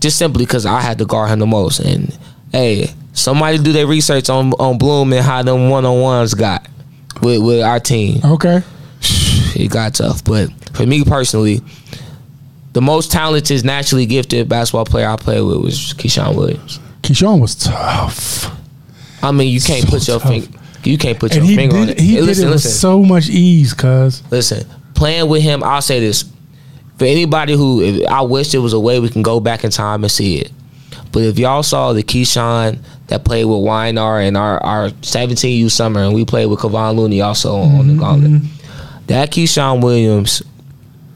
just 0.00 0.18
simply 0.18 0.44
because 0.44 0.66
I 0.66 0.80
had 0.80 0.98
to 0.98 1.04
guard 1.04 1.30
him 1.30 1.38
the 1.38 1.46
most. 1.46 1.80
And 1.80 2.16
hey, 2.52 2.88
somebody 3.12 3.58
do 3.58 3.72
their 3.72 3.86
research 3.86 4.28
on 4.30 4.52
on 4.54 4.78
Bloom 4.78 5.12
and 5.12 5.24
how 5.24 5.42
them 5.42 5.68
one 5.70 5.84
on 5.84 6.00
ones 6.00 6.34
got 6.34 6.66
with 7.22 7.42
with 7.42 7.62
our 7.62 7.80
team. 7.80 8.20
Okay. 8.24 8.62
It 9.52 9.70
got 9.70 9.94
tough, 9.94 10.24
but 10.24 10.48
for 10.74 10.86
me 10.86 11.02
personally, 11.04 11.60
the 12.72 12.80
most 12.80 13.10
talented, 13.10 13.64
naturally 13.64 14.06
gifted 14.06 14.48
basketball 14.48 14.84
player 14.84 15.08
I 15.08 15.16
played 15.16 15.42
with 15.42 15.58
was 15.58 15.76
Keyshawn 15.94 16.36
Williams. 16.36 16.78
Keyshawn 17.02 17.40
was 17.40 17.56
tough. 17.56 18.46
I 19.22 19.32
mean, 19.32 19.48
you 19.52 19.60
can't 19.60 19.84
So 19.84 19.90
put 19.90 20.08
your 20.08 20.20
finger. 20.20 20.58
You 20.84 20.96
can't 20.96 21.18
put 21.18 21.34
And 21.36 21.46
your 21.46 21.56
finger 21.56 21.76
on 21.76 21.88
it. 21.90 22.00
he 22.00 22.10
Hey, 22.12 22.20
did 22.20 22.24
listen, 22.26 22.44
it 22.44 22.46
with 22.46 22.54
listen, 22.54 22.70
so 22.70 23.02
much 23.02 23.28
ease, 23.28 23.74
cuz. 23.74 24.22
listen. 24.30 24.66
Playing 24.94 25.28
with 25.28 25.42
him, 25.42 25.62
I'll 25.64 25.82
say 25.82 25.98
this: 26.00 26.24
for 27.00 27.06
anybody 27.06 27.54
who, 27.54 27.80
if, 27.80 28.06
I 28.08 28.20
wish 28.20 28.52
there 28.52 28.60
was 28.60 28.74
a 28.74 28.78
way 28.78 29.00
we 29.00 29.08
can 29.08 29.22
go 29.22 29.40
back 29.40 29.64
in 29.64 29.70
time 29.70 30.04
and 30.04 30.12
see 30.12 30.36
it. 30.36 30.52
But 31.12 31.22
if 31.22 31.38
y'all 31.38 31.62
saw 31.62 31.94
the 31.94 32.02
Keyshawn 32.02 32.78
that 33.06 33.24
played 33.24 33.46
with 33.46 33.56
Weinar 33.56 34.22
in 34.28 34.36
our 34.36 34.62
our 34.62 34.90
17 35.00 35.60
U 35.60 35.70
summer, 35.70 36.02
and 36.02 36.14
we 36.14 36.26
played 36.26 36.44
with 36.44 36.58
Kevon 36.58 36.96
Looney 36.96 37.22
also 37.22 37.54
on, 37.54 37.74
on 37.74 37.86
the 37.86 37.94
mm-hmm. 37.94 38.00
gauntlet, 38.00 38.42
that 39.06 39.30
Keyshawn 39.30 39.82
Williams 39.82 40.42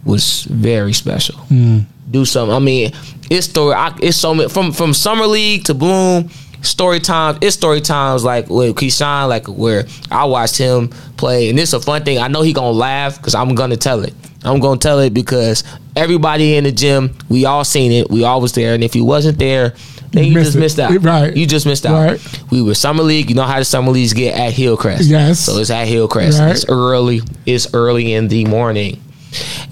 was 0.07 0.45
very 0.45 0.95
special. 0.95 1.35
Mm. 1.51 1.85
Do 2.11 2.25
something. 2.25 2.57
I 2.57 2.61
mean, 2.61 2.91
it's 3.31 3.47
story. 3.49 3.75
I, 3.75 3.95
it's 4.01 4.17
so 4.17 4.33
many 4.33 4.49
from 4.49 4.73
from 4.73 4.95
summer 4.95 5.27
league 5.27 5.65
to 5.65 5.75
Bloom. 5.75 6.31
Story 6.65 7.01
times. 7.01 7.39
It's 7.41 7.55
story 7.55 7.81
times 7.81 8.25
like 8.25 8.49
with 8.49 8.77
Keyshawn, 8.77 9.29
like 9.29 9.47
where 9.47 9.85
I 10.11 10.25
watched 10.25 10.57
him 10.59 10.89
play, 11.17 11.51
and 11.51 11.59
it's 11.59 11.73
a 11.73 11.81
fun 11.81 12.05
thing. 12.05 12.19
I 12.19 12.29
know 12.29 12.43
he 12.43 12.53
gonna 12.53 12.71
laugh 12.71 13.17
because 13.19 13.35
I'm 13.35 13.55
gonna 13.55 13.77
tell 13.77 14.03
it. 14.03 14.15
I'm 14.45 14.61
gonna 14.61 14.79
tell 14.81 14.99
it 15.01 15.15
because 15.15 15.63
everybody 15.97 16.57
in 16.57 16.65
the 16.65 16.73
gym, 16.73 17.17
we 17.29 17.45
all 17.45 17.65
seen 17.65 17.93
it. 17.93 18.11
We 18.11 18.25
all 18.25 18.41
was 18.41 18.53
there, 18.53 18.75
and 18.75 18.83
if 18.85 18.95
you 18.97 19.05
wasn't 19.05 19.39
there, 19.39 19.75
then 20.13 20.25
You 20.25 20.31
you, 20.31 20.37
missed 20.37 20.47
just 20.53 20.57
it. 20.57 20.61
missed 20.61 20.79
out. 20.79 21.03
Right. 21.03 21.37
You 21.37 21.47
just 21.47 21.67
missed 21.67 21.87
out. 21.87 21.95
Right. 22.03 22.41
We 22.51 22.63
were 22.63 22.75
summer 22.75 23.03
league. 23.03 23.29
You 23.31 23.37
know 23.37 23.43
how 23.45 23.59
the 23.59 23.65
summer 23.65 23.91
leagues 23.91 24.13
get 24.13 24.39
at 24.39 24.53
Hillcrest. 24.53 25.05
Yes. 25.05 25.41
So 25.41 25.57
it's 25.59 25.71
at 25.71 25.87
Hillcrest. 25.87 26.39
Right. 26.41 26.51
It's 26.53 26.65
early. 26.69 27.21
It's 27.47 27.73
early 27.75 28.13
in 28.15 28.29
the 28.29 28.45
morning. 28.45 29.03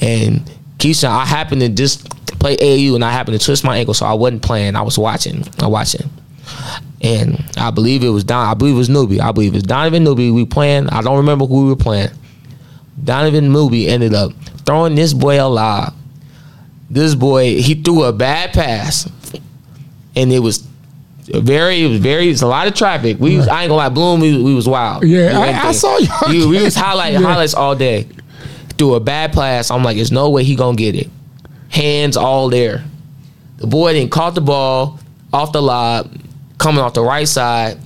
And 0.01 0.41
Keisha, 0.79 1.09
I 1.09 1.25
happened 1.27 1.61
to 1.61 1.69
just 1.69 2.09
play 2.39 2.57
AU, 2.61 2.95
and 2.95 3.05
I 3.05 3.13
happened 3.13 3.39
to 3.39 3.45
twist 3.45 3.63
my 3.65 3.77
ankle, 3.77 3.95
so 3.95 4.05
I 4.07 4.15
wasn't 4.15 4.43
playing. 4.43 4.75
I 4.75 4.83
was 4.83 4.99
watching. 4.99 5.45
I 5.61 5.67
watching. 5.67 6.09
And 7.01 7.45
I 7.57 7.71
believe 7.71 8.05
it 8.05 8.09
was 8.11 8.25
Don. 8.25 8.47
I 8.49 8.55
believe 8.55 8.75
it 8.75 8.79
was 8.79 8.89
Newbie. 8.89 9.21
I 9.21 9.33
believe 9.33 9.53
it 9.53 9.57
was 9.57 9.63
Donovan 9.65 10.05
Newbie. 10.05 10.33
We 10.33 10.45
playing. 10.45 10.89
I 10.91 11.03
don't 11.03 11.17
remember 11.17 11.47
who 11.47 11.65
we 11.65 11.69
were 11.71 11.77
playing. 11.77 12.11
Donovan 13.03 13.49
Newbie 13.53 13.89
ended 13.89 14.15
up 14.15 14.33
throwing 14.67 14.95
this 14.95 15.13
boy 15.13 15.43
a 15.43 15.49
lob. 15.49 15.95
This 16.91 17.15
boy, 17.15 17.57
he 17.61 17.75
threw 17.75 18.05
a 18.05 18.13
bad 18.13 18.53
pass, 18.53 19.09
and 20.15 20.31
it 20.31 20.41
was 20.41 20.59
very, 21.27 21.83
it 21.83 21.89
was 21.89 21.99
very. 22.01 22.29
It's 22.29 22.43
a 22.43 22.47
lot 22.47 22.67
of 22.67 22.75
traffic. 22.75 23.17
We, 23.19 23.39
was, 23.39 23.49
I 23.49 23.63
ain't 23.63 23.71
gonna 23.71 23.79
lie, 23.79 23.89
Bloom. 23.89 24.21
We, 24.21 24.41
we 24.43 24.55
was 24.55 24.69
wild. 24.69 25.05
Yeah, 25.05 25.39
I- 25.39 25.69
I 25.69 25.73
saw 25.73 25.97
y'all 25.99 26.29
We, 26.29 26.47
we 26.47 26.63
was 26.63 26.75
highlight 26.77 27.15
Yeah. 27.15 27.21
highlights 27.21 27.55
all 27.55 27.75
day. 27.75 28.07
Threw 28.77 28.95
a 28.95 29.01
bad 29.01 29.33
pass. 29.33 29.71
I'm 29.71 29.83
like, 29.83 29.97
there's 29.97 30.13
no 30.13 30.29
way 30.31 30.45
he 30.45 30.55
gonna 30.55 30.77
get 30.77 30.95
it. 30.95 31.09
Hands 31.71 32.15
all 32.17 32.51
there. 32.51 32.85
The 33.57 33.67
boy 33.67 33.95
then 33.95 34.11
caught 34.11 34.35
the 34.35 34.41
ball 34.43 34.99
off 35.33 35.53
the 35.53 35.63
lob, 35.63 36.13
coming 36.63 36.81
off 36.81 36.95
the 36.95 37.03
right 37.03 37.27
side, 37.27 37.77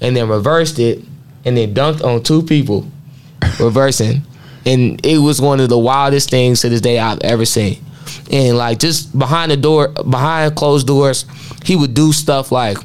and 0.00 0.16
then 0.16 0.28
reversed 0.28 0.78
it, 0.78 1.02
and 1.44 1.56
then 1.56 1.72
dunked 1.72 2.04
on 2.04 2.22
two 2.22 2.42
people, 2.42 2.90
reversing. 3.60 4.22
And 4.66 5.04
it 5.06 5.18
was 5.18 5.40
one 5.40 5.60
of 5.60 5.68
the 5.68 5.78
wildest 5.78 6.30
things 6.30 6.60
to 6.62 6.68
this 6.68 6.80
day 6.80 6.98
I've 6.98 7.20
ever 7.20 7.44
seen. 7.44 7.82
And 8.30 8.56
like 8.56 8.78
just 8.80 9.16
behind 9.16 9.50
the 9.50 9.56
door, 9.56 9.88
behind 9.88 10.56
closed 10.56 10.86
doors, 10.86 11.26
he 11.64 11.76
would 11.76 11.94
do 11.94 12.12
stuff 12.12 12.50
like 12.50 12.78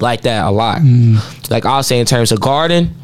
like 0.00 0.22
that 0.22 0.44
a 0.44 0.50
lot. 0.50 0.80
Mm. 0.80 1.50
Like 1.50 1.64
I'll 1.64 1.82
say 1.82 2.00
in 2.00 2.06
terms 2.06 2.32
of 2.32 2.40
garden, 2.40 2.94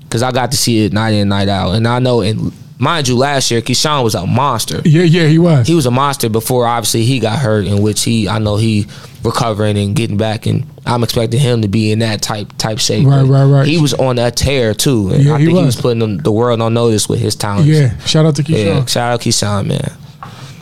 because 0.00 0.22
I 0.22 0.30
got 0.32 0.52
to 0.52 0.56
see 0.56 0.84
it 0.84 0.92
night 0.92 1.10
in 1.10 1.28
night 1.28 1.48
out, 1.48 1.72
and 1.72 1.88
I 1.88 1.98
know 1.98 2.20
in 2.20 2.52
mind 2.78 3.08
you, 3.08 3.16
last 3.16 3.50
year 3.50 3.60
Keyshawn 3.60 4.04
was 4.04 4.14
a 4.14 4.26
monster. 4.26 4.80
Yeah, 4.84 5.02
yeah, 5.02 5.26
he 5.26 5.38
was. 5.38 5.66
He 5.66 5.74
was 5.74 5.86
a 5.86 5.90
monster 5.90 6.28
before 6.28 6.66
obviously 6.66 7.04
he 7.04 7.18
got 7.20 7.38
hurt, 7.38 7.66
in 7.66 7.82
which 7.82 8.02
he 8.04 8.28
I 8.28 8.38
know 8.38 8.56
he 8.56 8.86
recovering 9.22 9.76
and 9.76 9.96
getting 9.96 10.16
back, 10.16 10.46
and 10.46 10.64
I'm 10.84 11.02
expecting 11.02 11.40
him 11.40 11.62
to 11.62 11.68
be 11.68 11.90
in 11.90 11.98
that 12.00 12.22
type 12.22 12.48
type 12.58 12.78
shape. 12.78 13.06
Right, 13.06 13.22
But 13.22 13.28
right, 13.28 13.44
right. 13.44 13.66
He 13.66 13.80
was 13.80 13.92
on 13.94 14.18
a 14.18 14.30
tear 14.30 14.72
too, 14.74 15.10
and 15.12 15.24
Yeah, 15.24 15.34
I 15.34 15.38
he 15.38 15.46
think 15.46 15.58
he 15.58 15.64
was. 15.64 15.76
was 15.76 15.82
putting 15.82 16.18
the 16.18 16.32
world 16.32 16.60
on 16.60 16.74
notice 16.74 17.08
with 17.08 17.18
his 17.20 17.34
talents. 17.34 17.66
yeah, 17.68 17.96
shout 18.00 18.24
out 18.26 18.36
to 18.36 18.42
yeah. 18.42 18.58
Keyshawn. 18.80 18.88
Shout 18.88 19.12
out 19.14 19.20
Keyshawn, 19.20 19.66
man. 19.66 19.92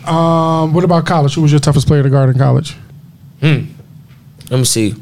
Um, 0.07 0.73
what 0.75 0.85
about 0.85 1.07
college? 1.07 1.35
Who 1.35 1.43
was 1.43 1.51
your 1.51 1.61
toughest 1.61 1.87
player 1.87 2.03
to 2.03 2.11
guard 2.11 2.31
in 2.31 2.39
college? 2.39 2.75
Hmm. 3.41 3.65
Let 4.51 4.59
me 4.59 4.65
see. 4.65 4.95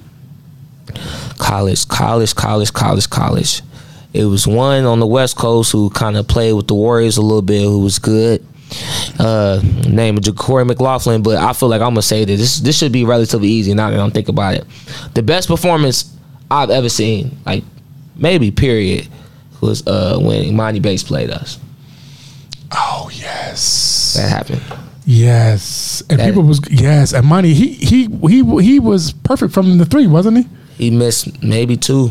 College, 1.38 1.88
college, 1.88 2.34
college, 2.34 2.72
college, 2.72 3.10
college. 3.10 3.62
It 4.12 4.24
was 4.26 4.46
one 4.46 4.84
on 4.84 5.00
the 5.00 5.06
West 5.06 5.36
Coast 5.36 5.72
who 5.72 5.88
kind 5.90 6.16
of 6.16 6.28
played 6.28 6.52
with 6.52 6.68
the 6.68 6.74
Warriors 6.74 7.16
a 7.16 7.22
little 7.22 7.42
bit, 7.42 7.62
who 7.62 7.80
was 7.80 7.98
good. 7.98 8.44
Uh, 9.18 9.60
name 9.86 10.16
of 10.16 10.24
Corey 10.36 10.64
McLaughlin, 10.64 11.22
but 11.22 11.36
I 11.36 11.52
feel 11.52 11.68
like 11.68 11.80
I'm 11.82 11.90
gonna 11.90 12.02
say 12.02 12.24
that 12.24 12.36
this 12.36 12.58
this 12.60 12.78
should 12.78 12.92
be 12.92 13.04
relatively 13.04 13.48
easy 13.48 13.74
now 13.74 13.90
that 13.90 14.00
I'm 14.00 14.10
thinking 14.10 14.34
about 14.34 14.54
it. 14.54 14.64
The 15.14 15.22
best 15.22 15.48
performance 15.48 16.10
I've 16.50 16.70
ever 16.70 16.88
seen, 16.88 17.36
like 17.44 17.64
maybe 18.16 18.50
period, 18.50 19.08
was 19.60 19.86
uh 19.86 20.18
when 20.18 20.44
Emoni 20.44 20.80
Bates 20.80 21.02
played 21.02 21.30
us. 21.30 21.58
Oh 22.74 23.10
yes, 23.12 24.14
That 24.16 24.30
happened. 24.30 24.62
yes. 25.04 26.02
And 26.08 26.18
That- 26.20 26.26
people 26.28 26.42
was 26.42 26.60
yes. 26.70 27.12
And 27.12 27.26
money. 27.26 27.52
He 27.52 27.74
he 27.74 28.06
he 28.28 28.62
he 28.62 28.80
was 28.80 29.12
perfect 29.12 29.52
from 29.52 29.76
the 29.78 29.84
three, 29.84 30.06
wasn't 30.06 30.38
he? 30.38 30.46
He 30.78 30.90
missed 30.90 31.42
maybe 31.42 31.76
two. 31.76 32.10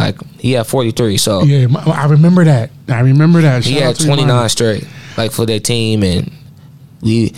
Like 0.00 0.16
he 0.40 0.52
had 0.52 0.66
43, 0.66 1.16
so 1.18 1.42
Yeah, 1.42 1.66
I 1.86 2.06
remember 2.06 2.44
that. 2.44 2.70
I 2.88 3.00
remember 3.00 3.40
that. 3.42 3.64
He 3.64 3.74
had 3.74 3.98
29 3.98 4.28
Emoni. 4.28 4.50
straight, 4.50 4.86
like 5.16 5.30
for 5.30 5.46
their 5.46 5.60
team, 5.60 6.02
and 6.02 6.32
we, 7.02 7.30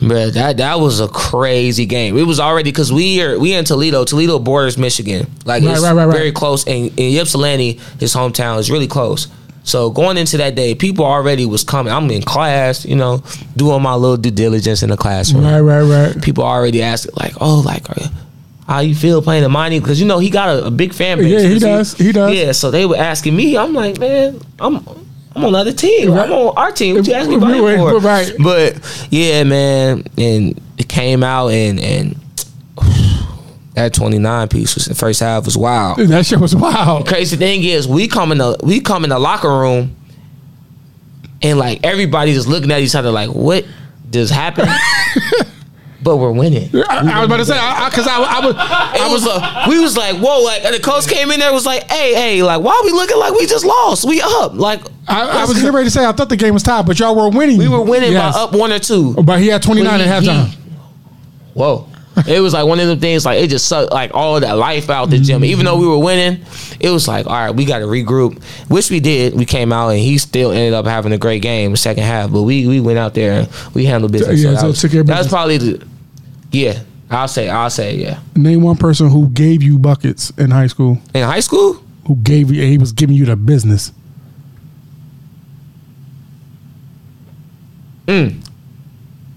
bruh, 0.00 0.32
that 0.34 0.58
that 0.58 0.80
was 0.80 1.00
a 1.00 1.08
crazy 1.08 1.86
game. 1.86 2.16
It 2.16 2.24
was 2.24 2.38
already 2.38 2.70
because 2.70 2.92
we 2.92 3.22
are 3.22 3.38
we 3.38 3.54
in 3.54 3.64
Toledo. 3.64 4.04
Toledo 4.04 4.38
borders 4.38 4.76
Michigan, 4.76 5.30
like 5.44 5.62
Right, 5.62 5.72
it's 5.72 5.82
right, 5.82 5.92
right, 5.92 6.06
right. 6.06 6.14
very 6.16 6.32
close, 6.32 6.66
and, 6.66 6.90
and 6.90 7.16
Ypsilanti, 7.16 7.80
his 7.98 8.14
hometown, 8.14 8.58
is 8.58 8.70
really 8.70 8.86
close. 8.88 9.28
So 9.62 9.90
going 9.90 10.16
into 10.16 10.38
that 10.38 10.54
day, 10.54 10.74
people 10.74 11.04
already 11.04 11.46
was 11.46 11.64
coming. 11.64 11.92
I'm 11.92 12.10
in 12.10 12.22
class, 12.22 12.84
you 12.84 12.96
know, 12.96 13.22
doing 13.56 13.82
my 13.82 13.94
little 13.94 14.16
due 14.16 14.30
diligence 14.30 14.82
in 14.82 14.90
the 14.90 14.96
classroom. 14.96 15.44
Right, 15.44 15.60
right, 15.60 15.82
right. 15.82 16.22
People 16.22 16.44
already 16.44 16.82
asked 16.82 17.08
like, 17.16 17.34
oh, 17.40 17.60
like. 17.60 17.86
How 18.70 18.78
you 18.78 18.94
feel 18.94 19.20
playing 19.20 19.42
the 19.42 19.48
Miami? 19.48 19.80
Because 19.80 20.00
you 20.00 20.06
know 20.06 20.20
he 20.20 20.30
got 20.30 20.48
a, 20.48 20.66
a 20.66 20.70
big 20.70 20.94
fan 20.94 21.18
base. 21.18 21.42
Yeah, 21.42 21.48
he 21.48 21.58
does. 21.58 21.92
He 21.94 22.12
does. 22.12 22.32
Yeah, 22.32 22.52
so 22.52 22.70
they 22.70 22.86
were 22.86 22.94
asking 22.94 23.34
me. 23.34 23.58
I'm 23.58 23.72
like, 23.72 23.98
man, 23.98 24.40
I'm 24.60 24.76
I'm 25.34 25.44
on 25.44 25.52
the 25.54 25.58
other 25.58 25.72
team. 25.72 26.12
Right. 26.12 26.26
I'm 26.26 26.32
on 26.32 26.56
our 26.56 26.70
team. 26.70 26.94
What 26.94 27.04
you 27.04 27.14
asking 27.14 27.40
me 27.40 27.58
about 27.58 27.90
for? 27.90 27.98
right. 27.98 28.32
But 28.38 29.08
yeah, 29.10 29.42
man, 29.42 30.04
and 30.16 30.60
it 30.78 30.88
came 30.88 31.24
out 31.24 31.48
and 31.48 31.80
and 31.80 32.16
that 33.74 33.92
29 33.92 34.46
piece 34.46 34.76
was 34.76 34.84
the 34.84 34.94
first 34.94 35.18
half 35.18 35.46
was 35.46 35.56
wild. 35.56 35.96
Dude, 35.96 36.08
That 36.10 36.24
shit 36.24 36.38
was 36.38 36.54
wild. 36.54 37.08
Crazy 37.08 37.36
thing 37.36 37.64
is, 37.64 37.88
we 37.88 38.06
come 38.06 38.30
in 38.30 38.38
the 38.38 38.56
we 38.62 38.78
come 38.78 39.02
in 39.02 39.10
the 39.10 39.18
locker 39.18 39.50
room, 39.50 39.96
and 41.42 41.58
like 41.58 41.80
everybody 41.82 42.34
just 42.34 42.46
looking 42.46 42.70
at 42.70 42.82
each 42.82 42.94
other 42.94 43.10
like, 43.10 43.30
what 43.30 43.66
just 44.12 44.32
happened? 44.32 44.70
but 46.02 46.16
we're 46.16 46.32
winning. 46.32 46.68
I, 46.74 47.02
I 47.14 47.18
was 47.20 47.26
about 47.26 47.36
to 47.38 47.44
say 47.44 47.54
because 47.90 48.06
I, 48.06 48.16
I, 48.22 48.40
was. 48.46 48.54
It 48.56 49.12
was 49.12 49.26
a, 49.26 49.68
we 49.70 49.78
was 49.80 49.96
like, 49.96 50.16
whoa, 50.16 50.40
like 50.42 50.64
and 50.64 50.74
the 50.74 50.80
coach 50.80 51.06
came 51.08 51.30
in 51.30 51.40
there 51.40 51.52
was 51.52 51.66
like, 51.66 51.84
hey, 51.90 52.14
hey, 52.14 52.42
like 52.42 52.62
why 52.62 52.72
are 52.72 52.84
we 52.84 52.92
looking 52.92 53.18
like 53.18 53.32
we 53.34 53.46
just 53.46 53.64
lost? 53.64 54.04
We 54.06 54.20
up. 54.22 54.54
Like 54.54 54.80
I, 55.08 55.42
I 55.42 55.44
was 55.44 55.54
getting 55.56 55.72
ready 55.72 55.86
to 55.86 55.90
say 55.90 56.04
I 56.06 56.12
thought 56.12 56.28
the 56.28 56.36
game 56.36 56.54
was 56.54 56.62
tied, 56.62 56.86
but 56.86 56.98
y'all 56.98 57.14
were 57.16 57.28
winning. 57.36 57.58
we 57.58 57.68
were 57.68 57.82
winning 57.82 58.12
Yes. 58.12 58.34
by 58.34 58.40
up 58.42 58.54
one 58.54 58.72
or 58.72 58.78
two. 58.78 59.14
But 59.14 59.40
he 59.40 59.48
had 59.48 59.62
29 59.62 59.90
But 59.98 60.00
at 60.00 60.22
he- 60.22 60.28
halftime. 60.28 60.54
Whoa. 61.54 61.86
It 62.26 62.40
was 62.40 62.52
like 62.52 62.66
one 62.66 62.80
of 62.80 62.88
them 62.88 62.98
things 63.00 63.24
like 63.24 63.38
it 63.42 63.48
just 63.48 63.66
sucked 63.66 63.92
like 63.92 64.10
all 64.14 64.40
that 64.40 64.52
life 64.58 64.90
out 64.90 65.10
the 65.10 65.18
gym. 65.18 65.44
Even 65.44 65.64
though 65.64 65.78
we 65.78 65.86
were 65.86 65.98
winning, 65.98 66.44
it 66.78 66.90
was 66.90 67.08
like, 67.08 67.26
all 67.26 67.32
right, 67.32 67.50
we 67.54 67.64
gotta 67.64 67.86
regroup. 67.86 68.42
Which 68.68 68.90
we 68.90 69.00
did. 69.00 69.34
We 69.34 69.46
came 69.46 69.72
out 69.72 69.90
and 69.90 69.98
he 70.00 70.18
still 70.18 70.50
ended 70.50 70.74
up 70.74 70.86
having 70.86 71.12
a 71.12 71.18
great 71.18 71.40
game 71.40 71.74
second 71.76 72.02
half. 72.02 72.30
But 72.30 72.42
we 72.42 72.66
we 72.66 72.80
went 72.80 72.98
out 72.98 73.14
there 73.14 73.32
and 73.42 73.48
we 73.74 73.86
handled 73.86 74.12
business. 74.12 74.42
Yeah, 74.42 74.50
that 74.50 74.60
so 74.60 74.66
was, 74.68 74.80
took 74.80 74.90
care 74.90 75.00
of 75.00 75.06
that 75.06 75.18
was 75.18 75.28
probably 75.28 75.58
the 75.58 75.86
yeah. 76.52 76.82
I'll 77.10 77.28
say 77.28 77.48
I'll 77.48 77.70
say 77.70 77.96
yeah. 77.96 78.20
Name 78.36 78.62
one 78.62 78.76
person 78.76 79.10
who 79.10 79.28
gave 79.30 79.62
you 79.62 79.78
buckets 79.78 80.30
in 80.30 80.50
high 80.50 80.68
school. 80.68 80.98
In 81.14 81.24
high 81.24 81.40
school, 81.40 81.82
Who 82.06 82.16
gave 82.16 82.50
you? 82.52 82.62
He 82.62 82.78
was 82.78 82.92
giving 82.92 83.16
you 83.16 83.24
the 83.26 83.36
business. 83.36 83.92
Mm. 88.06 88.40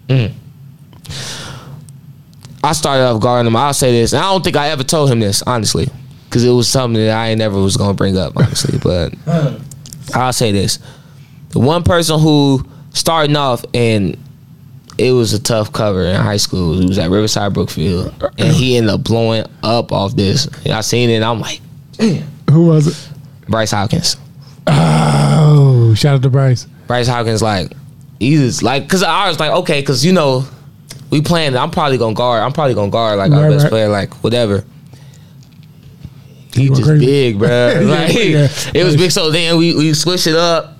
Mm. 0.07 0.33
I 2.63 2.71
started 2.73 3.03
off 3.03 3.21
guarding 3.21 3.47
him. 3.47 3.55
I'll 3.55 3.73
say 3.73 3.91
this, 3.91 4.13
and 4.13 4.23
I 4.23 4.31
don't 4.31 4.43
think 4.43 4.55
I 4.55 4.69
ever 4.69 4.83
told 4.83 5.11
him 5.11 5.19
this 5.19 5.41
honestly, 5.43 5.89
because 6.25 6.45
it 6.45 6.51
was 6.51 6.67
something 6.67 7.01
that 7.03 7.15
I 7.15 7.29
ain't 7.29 7.39
never 7.39 7.59
was 7.59 7.75
gonna 7.75 7.93
bring 7.93 8.17
up 8.17 8.37
honestly. 8.37 8.79
But 8.83 9.13
I'll 10.13 10.33
say 10.33 10.51
this: 10.51 10.79
the 11.49 11.59
one 11.59 11.83
person 11.83 12.19
who 12.19 12.65
starting 12.93 13.35
off 13.35 13.65
and 13.73 14.17
it 14.97 15.11
was 15.11 15.33
a 15.33 15.41
tough 15.41 15.71
cover 15.73 16.03
in 16.03 16.15
high 16.15 16.37
school. 16.37 16.79
It 16.79 16.87
was 16.87 16.97
at 16.99 17.09
Riverside 17.09 17.53
Brookfield, 17.53 18.13
and 18.37 18.53
he 18.53 18.77
ended 18.77 18.91
up 18.93 19.03
blowing 19.03 19.45
up 19.63 19.91
off 19.91 20.15
this. 20.15 20.45
And 20.65 20.73
I 20.73 20.81
seen 20.81 21.09
it, 21.09 21.15
and 21.15 21.25
I'm 21.25 21.39
like, 21.39 21.61
Who 22.49 22.65
was 22.67 22.87
it? 22.87 23.09
Bryce 23.49 23.71
Hawkins. 23.71 24.17
Oh, 24.67 25.93
shout 25.95 26.15
out 26.15 26.21
to 26.23 26.29
Bryce. 26.29 26.65
Bryce 26.87 27.07
Hawkins, 27.07 27.41
like, 27.41 27.71
he's 28.19 28.61
like, 28.63 28.87
cause 28.89 29.03
I 29.03 29.27
was 29.27 29.39
like, 29.39 29.51
okay, 29.51 29.81
cause 29.83 30.03
you 30.05 30.13
know, 30.13 30.45
we 31.09 31.21
playing. 31.21 31.55
I'm 31.55 31.71
probably 31.71 31.97
gonna 31.97 32.15
guard. 32.15 32.41
I'm 32.43 32.53
probably 32.53 32.73
gonna 32.73 32.91
guard 32.91 33.17
like 33.17 33.31
our 33.31 33.43
Right, 33.43 33.49
best 33.51 33.63
right. 33.63 33.69
player, 33.69 33.87
like 33.89 34.13
whatever. 34.23 34.63
He 36.53 36.69
were 36.69 36.75
just 36.75 36.87
crazy. 36.87 37.05
big, 37.05 37.39
bro. 37.39 37.81
Like, 37.85 38.13
yeah. 38.15 38.47
It 38.73 38.83
was 38.83 38.95
big. 38.95 39.11
So 39.11 39.31
then 39.31 39.57
we 39.57 39.75
we 39.75 39.93
switched 39.93 40.27
it 40.27 40.35
up. 40.35 40.72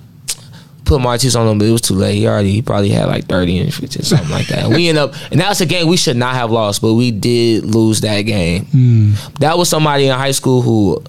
Put 0.84 1.00
Martis 1.00 1.34
on 1.34 1.48
him, 1.48 1.58
but 1.58 1.66
it 1.66 1.70
was 1.70 1.80
too 1.80 1.94
late. 1.94 2.16
He 2.16 2.26
already 2.26 2.52
he 2.52 2.62
probably 2.62 2.90
had 2.90 3.06
like 3.06 3.24
30 3.24 3.58
and 3.60 3.74
50, 3.74 4.02
something 4.02 4.30
like 4.30 4.46
that. 4.48 4.68
We 4.68 4.88
end 4.88 4.98
up, 4.98 5.14
and 5.30 5.40
that's 5.40 5.60
a 5.60 5.66
game 5.66 5.88
we 5.88 5.96
should 5.96 6.16
not 6.16 6.34
have 6.34 6.50
lost, 6.50 6.82
but 6.82 6.94
we 6.94 7.10
did 7.10 7.64
lose 7.64 8.02
that 8.02 8.22
game. 8.22 8.66
Hmm. 8.66 9.12
That 9.40 9.56
was 9.56 9.68
somebody 9.68 10.06
in 10.06 10.16
high 10.16 10.32
school 10.32 10.60
who 10.62 11.02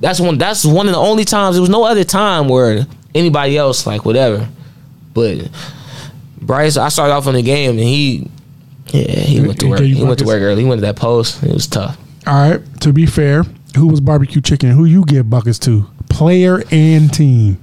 that's 0.00 0.18
one 0.18 0.38
that's 0.38 0.64
one 0.64 0.86
of 0.86 0.92
the 0.92 0.98
only 0.98 1.24
times 1.24 1.56
there 1.56 1.60
was 1.60 1.70
no 1.70 1.84
other 1.84 2.04
time 2.04 2.48
where 2.48 2.86
anybody 3.14 3.56
else 3.56 3.86
like 3.86 4.04
whatever. 4.04 4.48
But 5.14 5.50
Bryce, 6.40 6.76
I 6.76 6.88
started 6.88 7.12
off 7.12 7.26
in 7.26 7.34
the 7.34 7.42
game 7.42 7.70
and 7.70 7.80
he 7.80 8.30
yeah, 8.88 9.20
he 9.20 9.40
went 9.40 9.60
to 9.60 9.68
work. 9.68 9.80
He 9.80 10.04
went 10.04 10.18
to 10.18 10.24
work 10.24 10.42
early. 10.42 10.62
He 10.62 10.68
went 10.68 10.80
to 10.80 10.86
that 10.86 10.96
post. 10.96 11.42
It 11.42 11.52
was 11.52 11.66
tough. 11.66 11.98
All 12.26 12.34
right. 12.34 12.80
To 12.80 12.92
be 12.92 13.06
fair, 13.06 13.44
who 13.76 13.88
was 13.88 14.00
barbecue 14.00 14.40
chicken? 14.40 14.70
Who 14.70 14.84
you 14.84 15.04
give 15.04 15.30
buckets 15.30 15.58
to? 15.60 15.86
Player 16.08 16.62
and 16.70 17.12
team. 17.12 17.58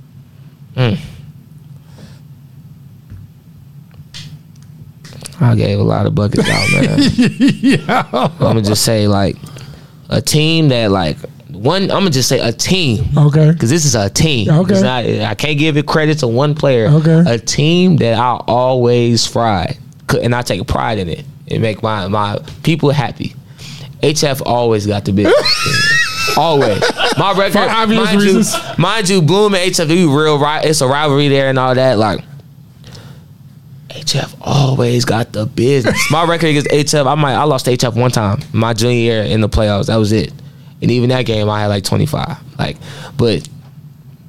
I 5.42 5.56
gave 5.56 5.80
a 5.80 5.84
lot 5.84 6.06
of 6.06 6.16
buckets 6.16 6.50
out, 6.50 6.70
man. 6.72 7.00
yeah. 7.40 8.08
I'm 8.14 8.38
gonna 8.38 8.62
just 8.62 8.84
say 8.84 9.08
like 9.08 9.36
a 10.10 10.22
team 10.22 10.70
that 10.70 10.92
like 10.92 11.18
one. 11.50 11.84
I'm 11.84 11.90
gonna 12.00 12.10
just 12.10 12.30
say 12.30 12.40
a 12.40 12.52
team 12.52 13.06
Okay. 13.18 13.52
because 13.52 13.70
this 13.70 13.86
is 13.86 13.96
a 13.96 14.10
team. 14.10 14.50
Okay. 14.50 14.82
Not, 14.82 15.06
I 15.06 15.36
can't 15.36 15.58
give 15.58 15.78
it 15.78 15.86
credit 15.86 16.20
to 16.20 16.28
one 16.28 16.56
player. 16.56 16.88
Okay. 16.88 17.24
A 17.26 17.38
team 17.38 17.98
that 17.98 18.18
I 18.18 18.42
always 18.48 19.26
fry, 19.26 19.78
and 20.22 20.36
I 20.36 20.42
take 20.42 20.66
pride 20.68 20.98
in 21.00 21.10
it. 21.10 21.26
It 21.48 21.60
make 21.60 21.82
my 21.82 22.08
my 22.08 22.40
people 22.64 22.92
happy. 22.92 23.34
HF 24.02 24.42
always 24.46 24.86
got 24.88 25.04
the 25.06 25.12
business. 25.12 26.36
always. 26.38 26.82
My 27.18 27.34
record, 27.34 27.54
For 27.54 27.60
obvious 27.60 28.06
mind 28.06 28.22
reasons. 28.22 28.54
you, 28.54 28.62
mind 28.78 29.10
you, 29.10 29.22
Bloom 29.22 29.54
and 29.56 29.74
HF, 29.74 29.90
real 29.90 30.40
right. 30.40 30.64
It's 30.64 30.82
a 30.82 30.88
rivalry 30.88 31.28
there 31.28 31.50
and 31.50 31.60
all 31.60 31.76
that. 31.76 31.98
Like 31.98 32.24
HF 33.90 34.36
always 34.42 35.04
got 35.06 35.32
the 35.34 35.46
business. 35.46 35.98
My 36.12 36.24
record 36.26 36.48
against 36.48 36.70
HF, 36.70 37.08
I 37.08 37.16
might 37.16 37.34
I 37.34 37.44
lost 37.44 37.66
to 37.66 37.72
HF 37.76 37.96
one 38.00 38.12
time 38.12 38.40
my 38.54 38.74
junior 38.74 38.96
year 38.96 39.24
in 39.24 39.42
the 39.42 39.50
playoffs. 39.50 39.88
That 39.88 39.96
was 39.98 40.12
it. 40.12 40.32
And 40.82 40.90
even 40.92 41.10
that 41.10 41.26
game, 41.26 41.50
I 41.50 41.60
had 41.60 41.68
like 41.68 41.84
25. 41.84 42.58
Like, 42.58 42.78
but 43.18 43.48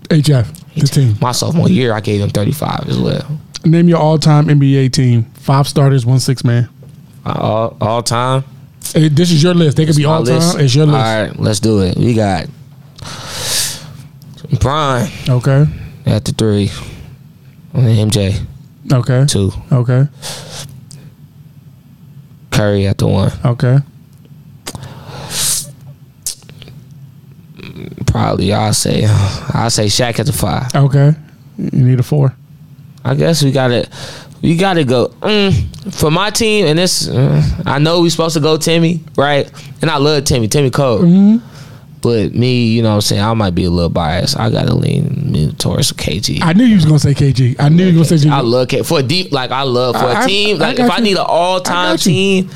HF, 0.09 0.75
the 0.75 0.87
team. 0.87 1.17
my 1.21 1.33
sophomore 1.33 1.69
year, 1.69 1.93
I 1.93 2.01
gave 2.01 2.21
them 2.21 2.31
35 2.31 2.89
as 2.89 2.99
well. 2.99 3.39
Name 3.65 3.89
your 3.89 3.99
all-time 3.99 4.47
NBA 4.47 4.93
team. 4.93 5.25
Five 5.35 5.69
starters, 5.69 6.05
one 6.07 6.19
six 6.21 6.43
man. 6.43 6.69
Uh, 7.25 7.33
all, 7.39 7.77
all 7.81 8.03
time. 8.03 8.43
Hey, 8.95 9.09
this 9.09 9.31
is 9.31 9.43
your 9.43 9.55
list. 9.55 9.77
They 9.77 9.85
could 9.87 9.95
be 9.97 10.07
all 10.07 10.23
list. 10.23 10.53
time. 10.53 10.65
It's 10.65 10.75
your 10.75 10.87
list. 10.87 10.97
All 10.97 11.23
right, 11.27 11.39
let's 11.39 11.61
do 11.61 11.81
it. 11.83 11.97
We 11.99 12.15
got 12.15 12.47
Brian 14.61 15.11
Okay. 15.29 15.67
at 16.07 16.25
the 16.25 16.33
three, 16.33 16.71
and 17.75 17.87
then 17.87 18.09
MJ 18.11 18.45
Okay. 18.93 19.25
two, 19.27 19.53
Okay. 19.71 20.07
Curry 22.51 22.87
at 22.87 22.99
the 22.99 23.07
one. 23.07 23.33
Okay. 23.45 23.79
Probably 28.07 28.53
I'll 28.53 28.73
say 28.73 29.05
I'll 29.55 29.71
say 29.71 29.87
Shaq 29.87 30.19
at 30.19 30.27
the 30.27 30.33
five. 30.33 30.75
Okay. 30.75 31.15
You 31.57 31.83
need 31.85 32.01
a 32.01 32.03
four. 32.03 32.35
I 33.05 33.15
guess 33.15 33.43
we 33.43 33.53
gotta 33.53 33.89
we 34.43 34.57
gotta 34.57 34.85
go 34.85 35.09
mm, 35.21 35.95
for 35.95 36.11
my 36.11 36.31
team. 36.31 36.67
And 36.67 36.79
this, 36.79 37.09
uh, 37.09 37.43
I 37.67 37.79
know 37.79 38.01
we 38.01 38.11
supposed 38.11 38.35
to 38.35 38.41
go 38.41 38.57
Timmy, 38.57 39.01
right? 39.17 39.51
And 39.83 39.91
I 39.91 39.99
love 39.99 40.25
Timmy, 40.25 40.49
Timmy 40.49 40.71
Cole. 40.71 41.01
Mm-hmm. 41.03 41.47
But 42.01 42.35
me, 42.35 42.69
you 42.69 42.83
know 42.83 42.89
what 42.91 42.95
I'm 42.97 43.01
saying? 43.03 43.23
I 43.23 43.35
might 43.35 43.55
be 43.55 43.65
a 43.65 43.71
little 43.71 43.91
biased. 43.91 44.39
I 44.39 44.51
gotta 44.51 44.75
lean 44.75 45.20
me 45.31 45.53
towards 45.53 45.93
KG. 45.93 46.41
I 46.43 46.53
knew 46.53 46.65
you 46.65 46.77
was 46.77 46.85
gonna 46.85 46.99
say 46.99 47.15
KG. 47.15 47.57
I 47.59 47.69
knew 47.69 47.87
you 47.87 47.99
was 47.99 48.09
gonna 48.11 48.21
say. 48.21 48.29
KG. 48.29 48.33
I 48.33 48.41
love 48.41 48.69
K 48.69 48.83
for 48.83 48.99
a 49.01 49.03
deep 49.03 49.33
like 49.33 49.51
I 49.51 49.63
love 49.63 49.97
for 49.97 50.05
I- 50.07 50.25
a 50.25 50.27
team. 50.27 50.57
I 50.57 50.59
Like 50.69 50.77
got 50.77 50.87
if 50.87 50.93
I 50.93 50.97
you. 50.99 51.03
need 51.05 51.17
an 51.19 51.25
all 51.27 51.61
I 51.61 51.63
time 51.63 51.93
got 51.95 52.07
you. 52.07 52.13
team, 52.13 52.51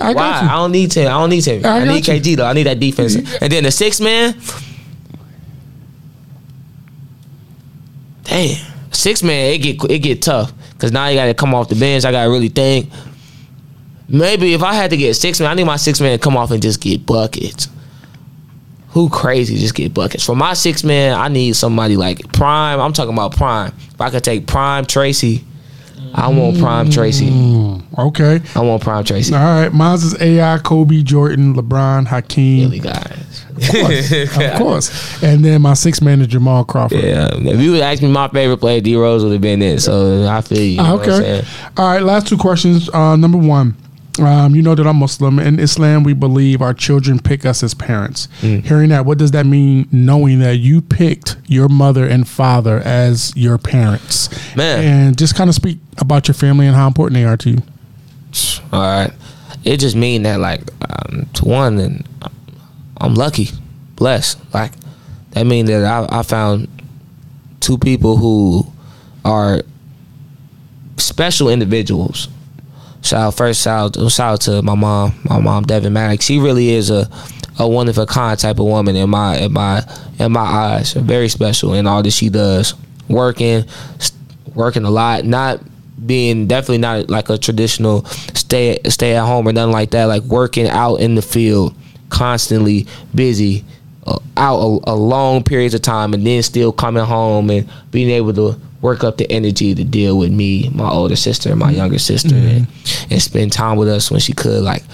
I 0.00 0.12
why? 0.12 0.40
you. 0.42 0.48
I 0.48 0.52
don't 0.56 0.72
need 0.72 0.90
Tim. 0.90 1.06
I 1.06 1.10
don't 1.10 1.30
need 1.30 1.40
Tim. 1.42 1.64
I 1.64 1.68
I, 1.80 1.84
need 1.84 2.04
got 2.04 2.14
you. 2.14 2.20
KG 2.20 2.36
though. 2.36 2.46
I 2.46 2.52
need 2.52 2.64
that 2.64 2.80
defense. 2.80 3.14
And 3.14 3.52
then 3.52 3.64
the 3.64 3.70
six 3.70 4.00
man. 4.00 4.34
Damn, 8.24 8.56
six 8.92 9.22
man. 9.22 9.52
It 9.54 9.58
get 9.58 9.84
it 9.90 9.98
get 10.00 10.22
tough 10.22 10.52
because 10.72 10.92
now 10.92 11.06
you 11.08 11.16
got 11.16 11.26
to 11.26 11.34
come 11.34 11.54
off 11.54 11.68
the 11.68 11.76
bench. 11.76 12.04
I 12.04 12.10
got 12.12 12.24
to 12.24 12.30
really 12.30 12.48
think. 12.48 12.90
Maybe 14.08 14.54
if 14.54 14.62
I 14.62 14.74
had 14.74 14.90
to 14.90 14.96
get 14.96 15.14
six 15.14 15.40
man, 15.40 15.50
I 15.50 15.54
need 15.54 15.64
my 15.64 15.76
six 15.76 16.00
man 16.00 16.18
to 16.18 16.22
come 16.22 16.36
off 16.36 16.50
and 16.50 16.62
just 16.62 16.80
get 16.80 17.04
buckets. 17.06 17.68
Who 18.96 19.10
crazy 19.10 19.58
just 19.58 19.74
get 19.74 19.92
buckets? 19.92 20.24
For 20.24 20.34
my 20.34 20.54
six 20.54 20.82
man, 20.82 21.12
I 21.12 21.28
need 21.28 21.54
somebody 21.54 21.98
like 21.98 22.32
Prime. 22.32 22.80
I'm 22.80 22.94
talking 22.94 23.12
about 23.12 23.36
Prime. 23.36 23.70
If 23.92 24.00
I 24.00 24.08
could 24.08 24.24
take 24.24 24.46
Prime 24.46 24.86
Tracy, 24.86 25.44
I 26.14 26.28
want 26.28 26.58
Prime 26.58 26.88
Tracy. 26.88 27.28
Mm, 27.28 27.84
okay. 27.98 28.40
I 28.54 28.60
want 28.62 28.82
Prime 28.82 29.04
Tracy. 29.04 29.34
All 29.34 29.40
right. 29.40 29.70
Mine's 29.70 30.02
is 30.02 30.18
AI, 30.18 30.56
Kobe, 30.60 31.02
Jordan, 31.02 31.52
LeBron, 31.52 32.06
Hakeem. 32.06 32.70
Really, 32.70 32.78
guys. 32.78 33.44
Of 33.50 33.68
course. 33.68 34.12
of 34.12 34.54
course. 34.58 35.22
And 35.22 35.44
then 35.44 35.60
my 35.60 35.74
six 35.74 36.00
man 36.00 36.22
is 36.22 36.28
Jamal 36.28 36.64
Crawford. 36.64 37.04
Yeah, 37.04 37.28
if 37.34 37.60
you 37.60 37.72
would 37.72 37.82
ask 37.82 38.00
me 38.00 38.08
my 38.08 38.28
favorite 38.28 38.56
player, 38.56 38.80
D 38.80 38.96
Rose 38.96 39.22
would 39.24 39.32
have 39.32 39.42
been 39.42 39.60
it. 39.60 39.80
So 39.80 40.26
I 40.26 40.40
feel 40.40 40.56
you. 40.56 40.64
you 40.64 40.76
know 40.78 40.96
what 40.96 41.06
I'm 41.06 41.22
okay. 41.22 41.46
All 41.76 41.86
right. 41.86 42.02
Last 42.02 42.28
two 42.28 42.38
questions. 42.38 42.88
Uh, 42.88 43.14
number 43.16 43.36
one. 43.36 43.76
Um, 44.18 44.54
you 44.54 44.62
know 44.62 44.74
that 44.74 44.86
I'm 44.86 44.96
Muslim. 44.96 45.38
In 45.38 45.58
Islam, 45.58 46.02
we 46.02 46.12
believe 46.12 46.62
our 46.62 46.74
children 46.74 47.18
pick 47.18 47.44
us 47.44 47.62
as 47.62 47.74
parents. 47.74 48.28
Mm. 48.40 48.64
Hearing 48.64 48.88
that, 48.90 49.04
what 49.04 49.18
does 49.18 49.32
that 49.32 49.46
mean? 49.46 49.88
Knowing 49.92 50.38
that 50.40 50.56
you 50.56 50.80
picked 50.80 51.36
your 51.46 51.68
mother 51.68 52.06
and 52.06 52.26
father 52.26 52.80
as 52.80 53.32
your 53.36 53.58
parents, 53.58 54.28
Man. 54.56 54.84
and 54.84 55.18
just 55.18 55.34
kind 55.34 55.48
of 55.48 55.54
speak 55.54 55.78
about 55.98 56.28
your 56.28 56.34
family 56.34 56.66
and 56.66 56.74
how 56.76 56.86
important 56.86 57.14
they 57.14 57.24
are 57.24 57.36
to 57.36 57.50
you. 57.50 57.62
All 58.72 58.80
right. 58.80 59.12
It 59.64 59.78
just 59.78 59.96
mean 59.96 60.22
that 60.22 60.40
like 60.40 60.62
um, 60.88 61.28
to 61.34 61.44
one, 61.44 61.78
and 61.78 62.08
I'm 62.98 63.14
lucky, 63.14 63.48
blessed. 63.96 64.38
Like 64.54 64.72
that 65.30 65.44
mean 65.46 65.66
that 65.66 65.84
I, 65.84 66.20
I 66.20 66.22
found 66.22 66.68
two 67.60 67.78
people 67.78 68.16
who 68.16 68.64
are 69.24 69.62
special 70.96 71.48
individuals. 71.48 72.28
Shout 73.06 73.22
out 73.22 73.34
first 73.34 73.62
shout 73.62 73.96
out, 73.96 74.10
shout 74.10 74.32
out 74.32 74.40
to 74.42 74.62
my 74.62 74.74
mom, 74.74 75.14
my 75.22 75.38
mom 75.38 75.62
Devin 75.62 75.92
Maddox. 75.92 76.24
She 76.24 76.40
really 76.40 76.70
is 76.70 76.90
a 76.90 77.08
a 77.56 77.68
one 77.68 77.88
of 77.88 77.98
a 77.98 78.04
kind 78.04 78.36
type 78.36 78.58
of 78.58 78.66
woman 78.66 78.96
in 78.96 79.08
my 79.10 79.36
in 79.36 79.52
my 79.52 79.84
in 80.18 80.32
my 80.32 80.40
eyes. 80.40 80.92
Very 80.92 81.28
special 81.28 81.74
in 81.74 81.86
all 81.86 82.02
that 82.02 82.10
she 82.10 82.28
does. 82.30 82.74
Working, 83.08 83.64
working 84.54 84.84
a 84.84 84.90
lot, 84.90 85.24
not 85.24 85.60
being 86.04 86.48
definitely 86.48 86.78
not 86.78 87.08
like 87.08 87.30
a 87.30 87.38
traditional 87.38 88.04
stay 88.34 88.80
stay 88.88 89.14
at 89.14 89.24
home 89.24 89.46
or 89.46 89.52
nothing 89.52 89.72
like 89.72 89.92
that. 89.92 90.06
Like 90.06 90.24
working 90.24 90.66
out 90.66 90.96
in 90.96 91.14
the 91.14 91.22
field, 91.22 91.76
constantly 92.08 92.88
busy, 93.14 93.64
Uh, 94.06 94.18
out 94.36 94.58
a, 94.58 94.92
a 94.92 94.94
long 94.94 95.42
periods 95.42 95.74
of 95.74 95.82
time, 95.82 96.14
and 96.14 96.24
then 96.24 96.42
still 96.42 96.72
coming 96.72 97.04
home 97.04 97.50
and 97.50 97.68
being 97.90 98.08
able 98.10 98.32
to 98.32 98.56
work 98.80 99.02
up 99.02 99.16
the 99.16 99.30
energy 99.32 99.74
to 99.74 99.82
deal 99.82 100.16
with 100.16 100.30
me, 100.30 100.68
my 100.74 100.88
older 100.88 101.16
sister, 101.16 101.50
and 101.50 101.58
my 101.58 101.70
younger 101.70 101.98
sister, 101.98 102.34
mm-hmm. 102.34 102.46
and, 102.46 102.66
and 103.10 103.22
spend 103.22 103.52
time 103.52 103.76
with 103.76 103.88
us 103.88 104.10
when 104.10 104.20
she 104.20 104.32
could. 104.32 104.62
Like, 104.62 104.84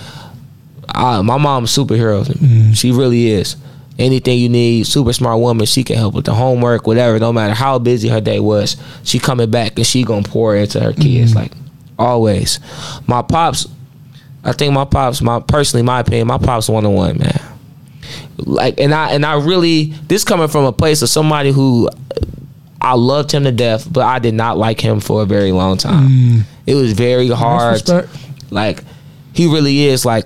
I, 0.88 1.20
my 1.20 1.36
mom's 1.36 1.76
superhero. 1.76 2.24
Mm-hmm. 2.24 2.72
She 2.72 2.90
really 2.90 3.28
is. 3.28 3.56
Anything 3.98 4.38
you 4.38 4.48
need, 4.48 4.86
super 4.86 5.12
smart 5.12 5.38
woman. 5.40 5.66
She 5.66 5.84
can 5.84 5.96
help 5.96 6.14
with 6.14 6.24
the 6.24 6.32
homework, 6.32 6.86
whatever. 6.86 7.18
No 7.18 7.32
matter 7.32 7.52
how 7.52 7.78
busy 7.78 8.08
her 8.08 8.20
day 8.20 8.40
was, 8.40 8.76
she 9.04 9.18
coming 9.18 9.50
back 9.50 9.76
and 9.76 9.86
she 9.86 10.04
gonna 10.04 10.22
pour 10.22 10.56
into 10.56 10.80
her 10.80 10.94
kids. 10.94 11.32
Mm-hmm. 11.32 11.38
Like 11.38 11.52
always. 11.98 12.60
My 13.06 13.20
pops, 13.20 13.68
I 14.42 14.52
think 14.52 14.72
my 14.72 14.86
pops, 14.86 15.20
my 15.20 15.40
personally, 15.40 15.82
my 15.82 16.00
opinion, 16.00 16.28
my 16.28 16.38
pops 16.38 16.70
one 16.70 16.86
on 16.86 16.94
one 16.94 17.18
man. 17.18 17.51
Like 18.38 18.80
and 18.80 18.94
I 18.94 19.12
and 19.12 19.24
I 19.24 19.34
really 19.42 19.86
this 20.08 20.24
coming 20.24 20.48
from 20.48 20.64
a 20.64 20.72
place 20.72 21.02
of 21.02 21.08
somebody 21.08 21.52
who 21.52 21.88
I 22.80 22.94
loved 22.94 23.30
him 23.30 23.44
to 23.44 23.52
death, 23.52 23.90
but 23.90 24.04
I 24.04 24.18
did 24.18 24.34
not 24.34 24.58
like 24.58 24.80
him 24.80 25.00
for 25.00 25.22
a 25.22 25.26
very 25.26 25.52
long 25.52 25.76
time. 25.76 26.08
Mm. 26.08 26.42
It 26.66 26.74
was 26.74 26.92
very 26.92 27.28
hard. 27.28 27.82
Like 28.50 28.82
he 29.32 29.46
really 29.46 29.84
is 29.84 30.04
like 30.04 30.24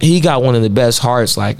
he 0.00 0.20
got 0.20 0.42
one 0.42 0.54
of 0.54 0.62
the 0.62 0.70
best 0.70 0.98
hearts 0.98 1.36
like 1.36 1.58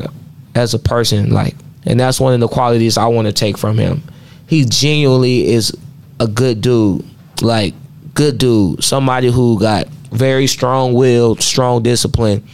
as 0.54 0.74
a 0.74 0.78
person 0.78 1.30
like 1.30 1.54
and 1.84 1.98
that's 1.98 2.20
one 2.20 2.34
of 2.34 2.40
the 2.40 2.48
qualities 2.48 2.98
I 2.98 3.06
want 3.06 3.26
to 3.26 3.32
take 3.32 3.56
from 3.56 3.78
him. 3.78 4.02
He 4.46 4.64
genuinely 4.64 5.48
is 5.48 5.74
a 6.20 6.26
good 6.26 6.60
dude. 6.60 7.04
Like 7.40 7.74
good 8.14 8.38
dude, 8.38 8.84
somebody 8.84 9.30
who 9.30 9.58
got 9.58 9.88
very 10.10 10.46
strong 10.46 10.92
willed, 10.92 11.40
strong 11.40 11.82
discipline 11.82 12.44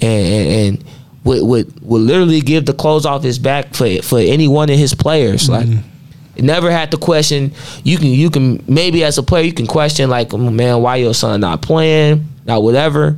and 0.00 0.26
and, 0.26 0.50
and 0.50 0.84
would, 1.24 1.42
would 1.42 1.82
would 1.82 2.02
literally 2.02 2.40
give 2.40 2.66
the 2.66 2.72
clothes 2.72 3.06
off 3.06 3.22
his 3.22 3.38
back 3.38 3.74
for 3.74 4.02
for 4.02 4.18
any 4.18 4.48
one 4.48 4.70
of 4.70 4.78
his 4.78 4.94
players. 4.94 5.48
Like 5.48 5.66
mm-hmm. 5.66 6.46
never 6.46 6.70
had 6.70 6.90
to 6.92 6.96
question. 6.96 7.52
You 7.84 7.98
can 7.98 8.08
you 8.08 8.30
can 8.30 8.64
maybe 8.66 9.04
as 9.04 9.18
a 9.18 9.22
player 9.22 9.44
you 9.44 9.52
can 9.52 9.66
question 9.66 10.08
like 10.08 10.32
"Oh, 10.32 10.38
man 10.38 10.82
why 10.82 10.96
your 10.96 11.14
son 11.14 11.40
not 11.40 11.62
playing? 11.62 12.26
Not 12.46 12.62
whatever. 12.62 13.16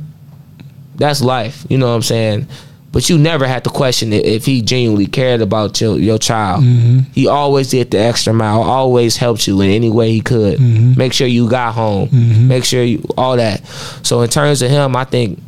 That's 0.95 1.21
life 1.21 1.65
you 1.69 1.77
know 1.77 1.87
what 1.87 1.95
i'm 1.95 2.01
saying? 2.01 2.47
But 2.91 3.09
you 3.09 3.17
never 3.17 3.47
had 3.47 3.63
to 3.63 3.71
question 3.71 4.13
it 4.13 4.23
if 4.23 4.45
he 4.45 4.61
genuinely 4.61 5.07
cared 5.07 5.41
about 5.41 5.81
your 5.81 5.97
your 5.97 6.19
child. 6.19 6.63
Mm-hmm. 6.63 7.11
He 7.13 7.27
always 7.27 7.71
did 7.71 7.89
the 7.89 7.97
extra 7.97 8.33
mile 8.33 8.61
always 8.61 9.17
helped 9.17 9.47
you 9.47 9.59
in 9.61 9.71
any 9.71 9.89
way 9.89 10.11
he 10.11 10.21
could. 10.21 10.59
Mm-hmm. 10.59 10.95
Make 10.95 11.11
sure 11.13 11.25
you 11.25 11.49
got 11.49 11.73
home. 11.73 12.09
Make 12.47 12.63
sure 12.63 12.83
you 12.83 13.03
all 13.17 13.37
that. 13.37 13.65
So 14.03 14.21
in 14.21 14.29
terms 14.29 14.61
of 14.61 14.69
him 14.69 14.95
i 14.95 15.05
think 15.05 15.39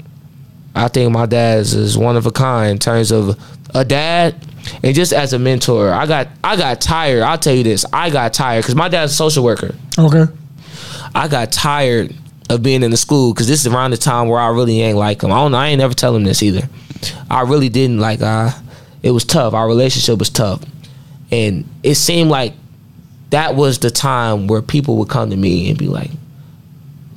I 0.76 0.90
think 0.90 1.12
my 1.12 1.26
dad 1.26 1.60
is, 1.60 1.74
is 1.74 1.98
one 1.98 2.18
of 2.18 2.26
a 2.26 2.32
kind 2.32 2.72
in 2.72 2.80
terms 2.80 3.12
of 3.12 3.40
a 3.74 3.86
dad 3.86 4.36
and 4.84 4.96
just 4.96 5.14
as 5.14 5.34
a 5.34 5.40
mentor. 5.40 5.94
I 5.94 6.06
got 6.06 6.28
I 6.44 6.56
got 6.56 6.82
tired. 6.82 7.24
I'll 7.24 7.38
tell 7.38 7.54
you 7.54 7.64
this. 7.64 7.86
I 7.94 8.10
got 8.10 8.34
tired 8.34 8.62
because 8.62 8.76
my 8.76 8.90
dad's 8.90 9.14
a 9.14 9.16
social 9.16 9.44
worker. 9.44 9.76
Okay. 9.98 10.26
I 11.14 11.28
got 11.28 11.52
tired 11.52 12.14
of 12.50 12.62
being 12.62 12.84
in 12.84 12.92
the 12.92 12.98
school 12.98 13.34
because 13.34 13.48
this 13.48 13.66
is 13.66 13.74
around 13.74 13.92
the 13.92 13.98
time 13.98 14.28
where 14.28 14.40
I 14.40 14.50
really 14.50 14.82
ain't 14.82 14.98
like 14.98 15.24
him. 15.24 15.32
I 15.32 15.36
don't 15.36 15.52
know. 15.52 15.58
I 15.58 15.68
ain't 15.70 15.80
never 15.80 15.94
tell 15.94 16.16
him 16.16 16.24
this 16.24 16.44
either. 16.44 16.68
I 17.30 17.42
really 17.42 17.70
didn't 17.70 18.00
like. 18.00 18.22
Uh, 18.22 18.52
it 19.02 19.12
was 19.12 19.24
tough. 19.24 19.54
Our 19.54 19.68
relationship 19.68 20.20
was 20.20 20.30
tough, 20.30 20.64
and 21.32 21.68
it 21.84 21.96
seemed 21.96 22.30
like 22.30 22.54
that 23.30 23.56
was 23.56 23.80
the 23.80 23.92
time 23.92 24.48
where 24.48 24.62
people 24.62 24.98
would 24.98 25.10
come 25.10 25.30
to 25.30 25.36
me 25.36 25.70
and 25.70 25.78
be 25.78 25.88
like, 25.88 26.12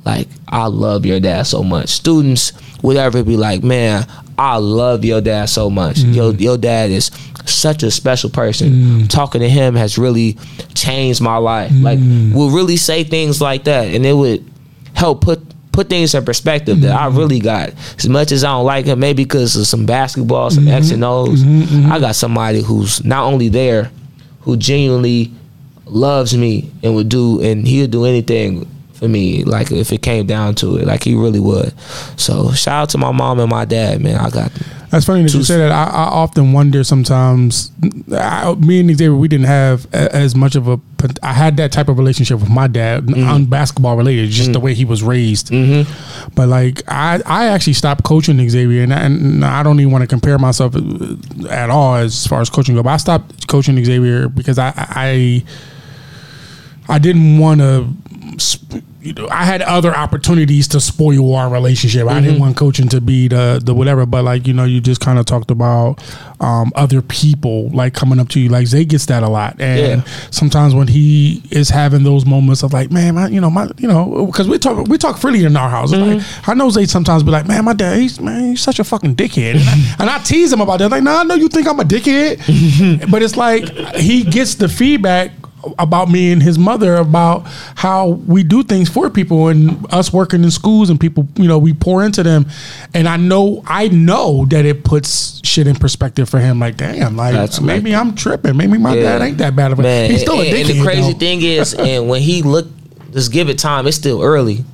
like 0.04 0.28
I 0.46 0.66
love 0.66 1.04
your 1.04 1.20
dad 1.20 1.46
so 1.46 1.62
much. 1.62 1.88
Students 1.88 2.52
would 2.82 2.96
ever 2.96 3.22
be 3.22 3.36
like, 3.36 3.62
man, 3.62 4.06
I 4.38 4.56
love 4.56 5.04
your 5.04 5.20
dad 5.20 5.46
so 5.46 5.68
much. 5.68 5.96
Mm. 5.96 6.14
Your 6.14 6.34
your 6.34 6.58
dad 6.58 6.90
is 6.90 7.10
such 7.44 7.82
a 7.82 7.90
special 7.90 8.30
person. 8.30 8.70
Mm. 8.70 9.10
Talking 9.10 9.40
to 9.40 9.48
him 9.48 9.74
has 9.74 9.98
really 9.98 10.38
changed 10.74 11.20
my 11.20 11.36
life. 11.38 11.72
Mm. 11.72 11.82
Like 11.82 11.98
we'll 12.34 12.50
really 12.50 12.76
say 12.76 13.04
things 13.04 13.40
like 13.40 13.64
that, 13.64 13.88
and 13.88 14.06
it 14.06 14.12
would 14.12 14.44
help 14.94 15.22
put 15.22 15.42
put 15.72 15.88
things 15.88 16.14
in 16.14 16.24
perspective 16.24 16.80
that 16.80 16.94
I 16.94 17.06
really 17.06 17.40
got. 17.40 17.70
As 17.96 18.08
much 18.08 18.32
as 18.32 18.42
I 18.42 18.48
don't 18.48 18.64
like 18.64 18.86
him, 18.86 18.98
maybe 18.98 19.24
because 19.24 19.54
of 19.56 19.66
some 19.66 19.86
basketball, 19.86 20.50
some 20.50 20.64
mm-hmm. 20.64 20.74
X 20.74 20.90
and 20.90 21.04
O's, 21.04 21.42
mm-hmm. 21.42 21.62
Mm-hmm. 21.62 21.92
I 21.92 22.00
got 22.00 22.16
somebody 22.16 22.62
who's 22.62 23.04
not 23.04 23.24
only 23.24 23.48
there, 23.48 23.90
who 24.40 24.56
genuinely 24.56 25.32
loves 25.84 26.36
me 26.36 26.70
and 26.82 26.94
would 26.94 27.08
do 27.08 27.40
and 27.40 27.66
he'll 27.66 27.86
do 27.86 28.04
anything 28.04 28.68
for 28.98 29.08
me 29.08 29.44
like 29.44 29.70
if 29.70 29.92
it 29.92 30.02
came 30.02 30.26
down 30.26 30.54
to 30.54 30.76
it 30.76 30.86
like 30.86 31.04
he 31.04 31.14
really 31.14 31.40
would 31.40 31.72
so 32.18 32.50
shout 32.52 32.82
out 32.82 32.88
to 32.90 32.98
my 32.98 33.12
mom 33.12 33.38
and 33.40 33.48
my 33.50 33.64
dad 33.64 34.00
man 34.02 34.16
i 34.16 34.28
got 34.30 34.50
That's 34.90 35.04
funny 35.04 35.22
that 35.22 35.34
you 35.34 35.44
say 35.44 35.58
that. 35.58 35.70
I, 35.70 35.84
I 35.84 36.04
often 36.22 36.54
wonder 36.54 36.82
sometimes. 36.82 37.70
I, 38.10 38.54
me 38.54 38.80
and 38.80 38.88
Xavier, 38.88 39.14
we 39.14 39.28
didn't 39.28 39.44
have 39.46 39.84
a, 39.92 40.16
as 40.16 40.34
much 40.34 40.56
of 40.56 40.66
a. 40.66 40.80
I 41.22 41.34
had 41.34 41.58
that 41.58 41.72
type 41.72 41.88
of 41.90 41.98
relationship 41.98 42.40
with 42.40 42.48
my 42.48 42.68
dad, 42.68 43.04
Mm-hmm. 43.04 43.28
on 43.28 43.44
basketball 43.44 43.98
related, 43.98 44.30
just 44.30 44.54
the 44.54 44.60
way 44.60 44.72
he 44.72 44.86
was 44.86 45.02
raised. 45.02 45.50
But 46.34 46.48
like, 46.48 46.80
I 46.88 47.20
I 47.26 47.48
actually 47.52 47.74
stopped 47.74 48.02
coaching 48.02 48.40
Xavier, 48.48 48.82
and 48.82 48.94
I, 48.94 49.00
and 49.02 49.44
I 49.44 49.62
don't 49.62 49.78
even 49.78 49.92
want 49.92 50.04
to 50.04 50.08
compare 50.08 50.38
myself 50.38 50.74
uh, 50.74 50.80
at 51.50 51.68
all 51.68 51.96
as 51.96 52.26
far 52.26 52.40
as 52.40 52.48
coaching 52.48 52.74
go. 52.74 52.82
But 52.82 52.94
I 52.94 52.96
stopped 52.96 53.46
coaching 53.46 53.76
Xavier 53.84 54.30
because 54.30 54.58
I 54.58 54.72
I 54.74 55.44
I 56.88 56.98
didn't 56.98 57.36
want 57.38 57.60
to 57.60 57.86
you 59.08 59.14
know, 59.14 59.28
I 59.30 59.44
had 59.44 59.62
other 59.62 59.94
opportunities 59.94 60.68
to 60.68 60.80
spoil 60.80 61.34
our 61.34 61.48
relationship. 61.50 62.06
I 62.06 62.12
Mm-hmm. 62.18 62.24
didn't 62.24 62.40
want 62.40 62.56
coaching 62.56 62.88
to 62.90 63.00
be 63.00 63.28
the 63.28 63.60
the 63.64 63.74
whatever, 63.74 64.06
but 64.06 64.24
like 64.24 64.46
you 64.46 64.54
know, 64.54 64.64
you 64.64 64.80
just 64.80 65.00
kind 65.00 65.18
of 65.18 65.26
talked 65.26 65.50
about 65.50 66.02
um, 66.40 66.72
other 66.74 67.02
people 67.02 67.68
like 67.70 67.94
coming 67.94 68.18
up 68.20 68.28
to 68.30 68.40
you. 68.40 68.48
Like 68.48 68.66
Zay 68.66 68.84
gets 68.84 69.06
that 69.06 69.22
a 69.22 69.28
lot, 69.28 69.56
and 69.60 70.02
Yeah. 70.02 70.28
sometimes 70.30 70.74
when 70.74 70.88
he 70.88 71.42
is 71.50 71.68
having 71.68 72.02
those 72.04 72.24
moments 72.26 72.62
of 72.62 72.72
like, 72.72 72.90
man, 72.90 73.14
my, 73.14 73.28
you 73.28 73.40
know, 73.40 73.50
my, 73.50 73.68
you 73.78 73.88
know, 73.88 74.26
because 74.26 74.48
we 74.48 74.58
talk 74.58 74.86
we 74.88 74.98
talk 74.98 75.18
freely 75.18 75.44
in 75.44 75.56
our 75.56 75.68
house. 75.70 75.92
Like 75.92 76.00
Mm-hmm. 76.18 76.50
I 76.50 76.54
know 76.54 76.70
Zay 76.70 76.86
sometimes 76.86 77.22
be 77.22 77.30
like, 77.30 77.46
man, 77.48 77.64
my 77.64 77.72
dad, 77.74 77.98
he's 77.98 78.20
man, 78.20 78.50
he's 78.50 78.60
such 78.62 78.78
a 78.78 78.84
fucking 78.84 79.16
dickhead, 79.16 79.56
and 79.56 79.68
I, 79.68 79.94
and 80.00 80.10
I 80.10 80.18
tease 80.18 80.52
him 80.52 80.60
about 80.60 80.78
that. 80.80 80.90
Like, 80.90 81.02
nah, 81.02 81.20
I 81.20 81.24
know 81.24 81.34
you 81.34 81.48
think 81.48 81.66
I'm 81.66 81.80
a 81.80 81.84
dickhead, 81.84 83.10
but 83.10 83.22
it's 83.22 83.36
like 83.36 83.68
he 83.96 84.22
gets 84.24 84.54
the 84.56 84.68
feedback 84.68 85.32
about 85.78 86.10
me 86.10 86.32
and 86.32 86.42
his 86.42 86.58
mother 86.58 86.96
about 86.96 87.42
how 87.76 88.08
we 88.08 88.42
do 88.42 88.62
things 88.62 88.88
for 88.88 89.10
people 89.10 89.48
and 89.48 89.86
us 89.92 90.12
working 90.12 90.42
in 90.44 90.50
schools 90.50 90.90
and 90.90 91.00
people 91.00 91.26
you 91.36 91.48
know 91.48 91.58
we 91.58 91.72
pour 91.72 92.04
into 92.04 92.22
them 92.22 92.46
and 92.94 93.08
i 93.08 93.16
know 93.16 93.62
i 93.66 93.88
know 93.88 94.44
that 94.46 94.64
it 94.64 94.84
puts 94.84 95.40
shit 95.46 95.66
in 95.66 95.74
perspective 95.74 96.28
for 96.28 96.38
him 96.38 96.58
like 96.58 96.76
damn 96.76 97.16
like 97.16 97.34
That's 97.34 97.60
maybe 97.60 97.94
i'm 97.94 98.14
tripping 98.14 98.56
maybe 98.56 98.78
my 98.78 98.94
dad 98.94 99.22
ain't 99.22 99.38
that 99.38 99.56
bad 99.56 99.72
of 99.72 99.78
a 99.78 99.82
man. 99.82 100.10
he's 100.10 100.22
still 100.22 100.40
and, 100.40 100.46
a 100.46 100.60
and 100.60 100.68
the 100.68 100.82
crazy 100.82 101.12
though. 101.12 101.18
thing 101.18 101.42
is, 101.42 101.74
and 101.78 102.08
when 102.08 102.22
he 102.22 102.42
look, 102.42 102.66
just 103.12 103.32
give 103.32 103.48
it 103.48 103.58
time. 103.58 103.86
It's 103.86 103.96
still 103.96 104.22
early. 104.22 104.64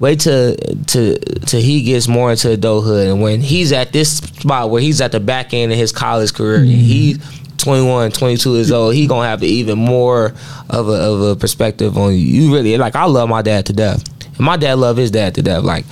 Wait 0.00 0.20
till 0.20 0.54
to 0.56 1.18
till 1.18 1.60
he 1.60 1.82
gets 1.82 2.08
more 2.08 2.30
into 2.30 2.50
adulthood, 2.50 3.08
and 3.08 3.22
when 3.22 3.40
he's 3.40 3.72
at 3.72 3.92
this 3.92 4.18
spot 4.18 4.70
where 4.70 4.82
he's 4.82 5.00
at 5.00 5.12
the 5.12 5.20
back 5.20 5.54
end 5.54 5.72
of 5.72 5.78
his 5.78 5.92
college 5.92 6.34
career, 6.34 6.56
and 6.56 6.66
he's 6.66 7.18
mm-hmm. 7.18 7.43
21, 7.64 8.12
22 8.12 8.54
years 8.54 8.70
old, 8.70 8.94
he 8.94 9.06
gonna 9.06 9.26
have 9.28 9.42
even 9.42 9.78
more 9.78 10.34
of 10.70 10.88
a 10.88 10.92
of 10.92 11.20
a 11.22 11.36
perspective 11.36 11.96
on 11.96 12.12
you. 12.12 12.18
You 12.18 12.54
really 12.54 12.76
like. 12.78 12.94
I 12.94 13.04
love 13.06 13.28
my 13.28 13.42
dad 13.42 13.66
to 13.66 13.72
death. 13.72 14.04
And 14.36 14.44
my 14.44 14.56
dad 14.56 14.74
love 14.78 14.96
his 14.96 15.10
dad 15.12 15.36
to 15.36 15.42
death. 15.42 15.62
Like 15.62 15.84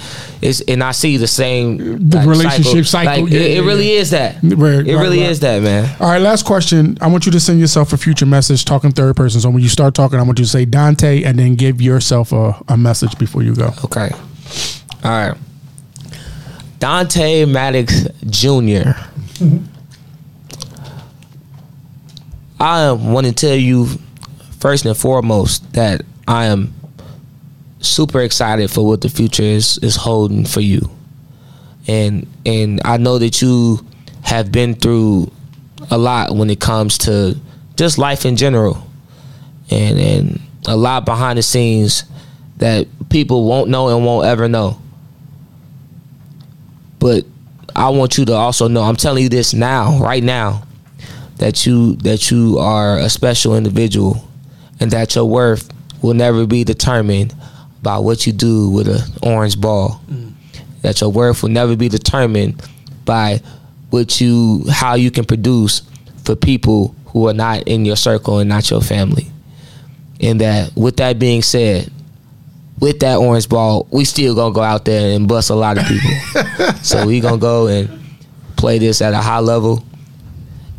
it's, 0.43 0.61
and 0.63 0.83
I 0.83 0.91
see 0.93 1.17
the 1.17 1.27
same 1.29 2.09
The 2.09 2.19
like, 2.19 2.27
relationship 2.27 2.87
cycle, 2.87 3.25
Like, 3.25 3.33
yeah, 3.33 3.41
it, 3.41 3.59
it 3.59 3.63
really 3.63 3.93
yeah. 3.95 4.01
is 4.01 4.11
that. 4.11 4.35
Right, 4.43 4.53
it 4.87 4.97
right, 4.97 5.01
really 5.01 5.21
right. 5.21 5.31
is 5.31 5.41
that, 5.41 5.63
man. 5.63 5.89
all 6.01 6.09
right 6.09 6.21
last 6.21 6.45
question 6.45 6.99
i 7.01 7.07
want 7.07 7.25
you 7.25 7.31
to 7.33 7.39
send 7.41 7.61
yourself 7.61 7.93
a 7.93 7.97
future 7.97 8.27
message 8.27 8.65
talking 8.65 8.91
third 8.91 9.15
person 9.15 9.41
so 9.41 9.49
when 9.51 9.63
you 9.63 9.69
start 9.69 9.95
talking 9.95 10.19
i 10.19 10.23
want 10.23 10.39
you 10.39 10.45
to 10.45 10.51
say 10.51 10.65
dante 10.65 11.23
and 11.23 11.39
then 11.39 11.55
give 11.55 11.81
yourself 11.81 12.33
a, 12.33 12.61
a 12.69 12.77
message 12.77 13.17
before 13.19 13.43
you 13.45 13.55
go 13.55 13.71
Okay. 13.85 14.11
All 15.05 15.11
right. 15.11 15.37
Dante 16.81 17.45
Maddox 17.45 18.07
Jr. 18.27 18.91
I 22.63 22.93
want 22.93 23.27
to 23.27 23.33
tell 23.33 23.57
you 23.57 23.89
first 24.61 24.87
and 24.87 24.97
foremost 24.97 25.73
that 25.73 26.03
I 26.29 26.45
am 26.45 26.73
super 27.81 28.21
excited 28.21 28.71
for 28.71 28.87
what 28.87 29.01
the 29.01 29.09
future 29.09 29.43
is 29.43 29.79
is 29.79 29.97
holding 29.97 30.45
for 30.45 30.61
you. 30.61 30.89
And 31.89 32.29
and 32.47 32.81
I 32.85 32.99
know 32.99 33.19
that 33.19 33.43
you 33.43 33.85
have 34.23 34.53
been 34.53 34.77
through 34.77 35.33
a 35.91 35.99
lot 35.99 36.37
when 36.37 36.51
it 36.51 36.61
comes 36.61 36.99
to 36.99 37.37
just 37.75 37.99
life 37.99 38.25
in 38.25 38.37
general. 38.37 38.87
And 39.69 39.99
and 39.99 40.41
a 40.69 40.77
lot 40.77 41.05
behind 41.05 41.39
the 41.39 41.43
scenes 41.43 42.05
that 42.59 42.87
people 43.09 43.45
won't 43.45 43.71
know 43.71 43.89
and 43.89 44.07
won't 44.07 44.27
ever 44.27 44.49
know. 44.49 44.81
But 47.01 47.25
I 47.75 47.89
want 47.89 48.19
you 48.19 48.25
to 48.27 48.35
also 48.35 48.69
know 48.69 48.83
I'm 48.83 48.95
telling 48.95 49.25
you 49.25 49.29
this 49.29 49.53
now, 49.53 49.99
right 49.99 50.23
now, 50.23 50.63
that 51.43 51.67
you 51.67 51.97
that 51.97 52.31
you 52.31 52.57
are 52.59 52.99
a 52.99 53.11
special 53.11 53.57
individual 53.57 54.25
and 54.79 54.93
that 54.93 55.17
your 55.17 55.25
worth 55.25 55.69
will 56.01 56.15
never 56.15 56.47
be 56.47 56.63
determined 56.63 57.35
by 57.83 57.99
what 57.99 58.29
you 58.29 58.33
do 58.33 58.71
with 58.71 58.87
an 58.87 59.01
orange 59.25 59.61
ball. 59.61 60.01
Mm. 60.09 60.35
That 60.83 61.01
your 61.01 61.11
worth 61.11 61.43
will 61.43 61.51
never 61.51 61.75
be 61.75 61.89
determined 61.89 62.63
by 63.05 63.41
what 63.91 64.21
you 64.21 64.65
how 64.71 64.95
you 64.95 65.11
can 65.11 65.25
produce 65.25 65.83
for 66.25 66.37
people 66.37 66.95
who 67.07 67.27
are 67.27 67.35
not 67.35 67.67
in 67.67 67.85
your 67.85 67.97
circle 67.97 68.39
and 68.39 68.49
not 68.49 68.71
your 68.71 68.81
family. 68.81 69.27
And 70.21 70.41
that 70.41 70.77
with 70.77 70.99
that 70.99 71.19
being 71.19 71.43
said, 71.43 71.91
with 72.79 73.01
that 73.01 73.17
orange 73.17 73.49
ball, 73.49 73.89
we 73.91 74.05
still 74.05 74.37
gonna 74.37 74.55
go 74.55 74.63
out 74.63 74.85
there 74.85 75.17
and 75.17 75.27
bust 75.27 75.51
a 75.51 75.57
lot 75.57 75.77
of 75.77 75.87
people. 75.87 76.75
so 76.85 77.05
we 77.05 77.19
gonna 77.19 77.39
go 77.39 77.67
and 77.67 77.91
play 78.57 78.79
this 78.79 79.03
at 79.03 79.13
a 79.13 79.19
high 79.19 79.41
level, 79.41 79.85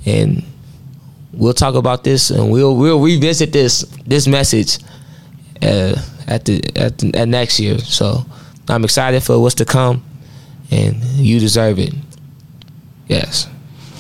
and 0.06 0.46
we'll 1.34 1.54
talk 1.54 1.76
about 1.76 2.04
this 2.04 2.30
and 2.30 2.52
we'll 2.52 2.76
we'll 2.76 3.00
revisit 3.00 3.52
this 3.52 3.82
this 4.06 4.28
message 4.28 4.78
uh, 5.62 5.96
at 6.28 6.46
the 6.46 6.62
at, 6.76 6.98
the, 7.00 7.14
at 7.16 7.28
next 7.28 7.60
year. 7.60 7.80
So 7.80 8.26
I'm 8.70 8.84
excited 8.84 9.24
for 9.24 9.40
what's 9.40 9.56
to 9.56 9.66
come, 9.66 10.04
and 10.72 10.96
you 11.16 11.40
deserve 11.40 11.80
it. 11.80 11.94
Yes, 13.08 13.50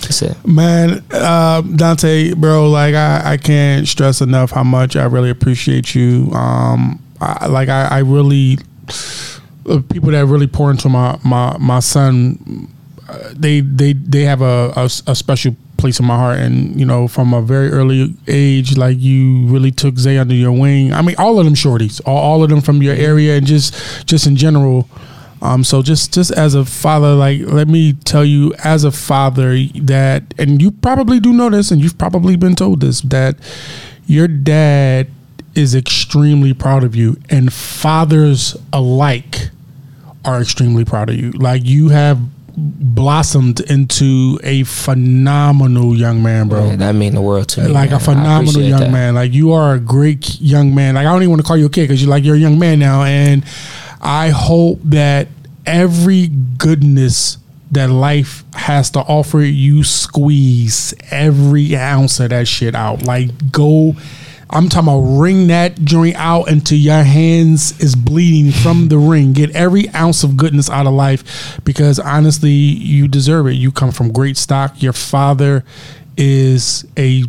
that's 0.01 0.21
it. 0.21 0.37
Man, 0.47 1.03
uh, 1.11 1.61
Dante, 1.61 2.33
bro, 2.33 2.69
like 2.69 2.95
I, 2.95 3.33
I 3.33 3.37
can't 3.37 3.87
stress 3.87 4.21
enough 4.21 4.51
how 4.51 4.63
much 4.63 4.95
I 4.95 5.05
really 5.05 5.29
appreciate 5.29 5.93
you. 5.95 6.31
Um, 6.33 7.01
I, 7.19 7.47
like 7.47 7.69
I, 7.69 7.85
I 7.85 7.99
really, 7.99 8.57
uh, 9.69 9.81
people 9.89 10.11
that 10.11 10.25
really 10.25 10.47
pour 10.47 10.71
into 10.71 10.89
my 10.89 11.19
my 11.23 11.57
my 11.59 11.79
son, 11.79 12.69
uh, 13.09 13.33
they 13.33 13.59
they 13.59 13.93
they 13.93 14.21
have 14.21 14.41
a, 14.41 14.73
a 14.75 14.85
a 15.07 15.15
special 15.15 15.55
place 15.77 15.99
in 15.99 16.05
my 16.05 16.15
heart, 16.15 16.39
and 16.39 16.79
you 16.79 16.85
know, 16.85 17.07
from 17.07 17.33
a 17.33 17.41
very 17.41 17.69
early 17.69 18.15
age, 18.27 18.77
like 18.77 18.97
you 18.99 19.45
really 19.47 19.71
took 19.71 19.97
Zay 19.97 20.17
under 20.17 20.33
your 20.33 20.51
wing. 20.51 20.93
I 20.93 21.01
mean, 21.01 21.15
all 21.17 21.39
of 21.39 21.45
them 21.45 21.55
shorties, 21.55 22.01
all, 22.05 22.17
all 22.17 22.43
of 22.43 22.49
them 22.49 22.61
from 22.61 22.81
your 22.81 22.95
area, 22.95 23.37
and 23.37 23.45
just 23.45 24.07
just 24.07 24.27
in 24.27 24.35
general. 24.35 24.87
Um, 25.41 25.65
so 25.65 25.81
just 25.81 26.13
just 26.13 26.31
as 26.31 26.55
a 26.55 26.63
father, 26.63 27.13
like 27.15 27.41
let 27.41 27.67
me 27.67 27.93
tell 27.93 28.23
you, 28.23 28.53
as 28.63 28.83
a 28.83 28.91
father, 28.91 29.57
that 29.75 30.33
and 30.37 30.61
you 30.61 30.71
probably 30.71 31.19
do 31.19 31.33
know 31.33 31.49
this, 31.49 31.71
and 31.71 31.81
you've 31.81 31.97
probably 31.97 32.37
been 32.37 32.55
told 32.55 32.79
this 32.79 33.01
that 33.01 33.35
your 34.05 34.27
dad 34.27 35.07
is 35.55 35.75
extremely 35.75 36.53
proud 36.53 36.83
of 36.83 36.95
you, 36.95 37.17
and 37.29 37.51
fathers 37.51 38.55
alike 38.71 39.49
are 40.25 40.41
extremely 40.41 40.85
proud 40.85 41.09
of 41.09 41.15
you. 41.15 41.31
Like 41.31 41.63
you 41.65 41.89
have 41.89 42.19
blossomed 42.55 43.59
into 43.61 44.39
a 44.43 44.63
phenomenal 44.63 45.95
young 45.95 46.21
man, 46.21 46.47
bro 46.47 46.75
that 46.75 46.93
mean 46.93 47.15
the 47.15 47.21
world 47.21 47.49
to 47.49 47.61
me. 47.61 47.67
like 47.69 47.89
man. 47.89 47.99
a 47.99 48.03
phenomenal 48.03 48.61
young 48.61 48.79
that. 48.79 48.91
man. 48.91 49.15
Like 49.15 49.33
you 49.33 49.51
are 49.53 49.73
a 49.73 49.79
great 49.79 50.39
young 50.39 50.75
man. 50.75 50.95
Like 50.95 51.07
I 51.07 51.11
don't 51.11 51.21
even 51.23 51.31
want 51.31 51.41
to 51.41 51.47
call 51.47 51.57
you 51.57 51.65
a 51.65 51.69
kid 51.69 51.83
because 51.83 52.01
you're 52.01 52.09
like 52.09 52.23
you're 52.23 52.35
a 52.35 52.39
young 52.39 52.59
man 52.59 52.79
now, 52.79 53.03
and 53.03 53.43
I 54.01 54.29
hope 54.29 54.79
that 54.85 55.27
every 55.65 56.27
goodness 56.27 57.37
that 57.71 57.89
life 57.89 58.43
has 58.53 58.91
to 58.91 58.99
offer 58.99 59.41
you 59.41 59.83
squeeze 59.83 60.93
every 61.09 61.75
ounce 61.75 62.19
of 62.19 62.29
that 62.29 62.47
shit 62.47 62.75
out. 62.75 63.03
Like 63.03 63.51
go. 63.51 63.95
I'm 64.53 64.69
talking 64.69 64.87
about 64.87 65.19
wring 65.19 65.47
that 65.47 65.79
joint 65.79 66.15
out 66.15 66.49
until 66.49 66.77
your 66.77 67.03
hands 67.03 67.79
is 67.81 67.95
bleeding 67.95 68.51
from 68.51 68.87
the 68.87 68.99
ring. 68.99 69.33
Get 69.33 69.49
every 69.55 69.89
ounce 69.89 70.23
of 70.23 70.37
goodness 70.37 70.69
out 70.69 70.85
of 70.85 70.93
life 70.93 71.59
because 71.63 71.99
honestly, 71.99 72.51
you 72.51 73.07
deserve 73.07 73.47
it. 73.47 73.53
You 73.53 73.71
come 73.71 73.91
from 73.91 74.13
great 74.13 74.37
stock. 74.37 74.81
Your 74.81 74.93
father 74.93 75.63
is 76.15 76.85
a 76.95 77.23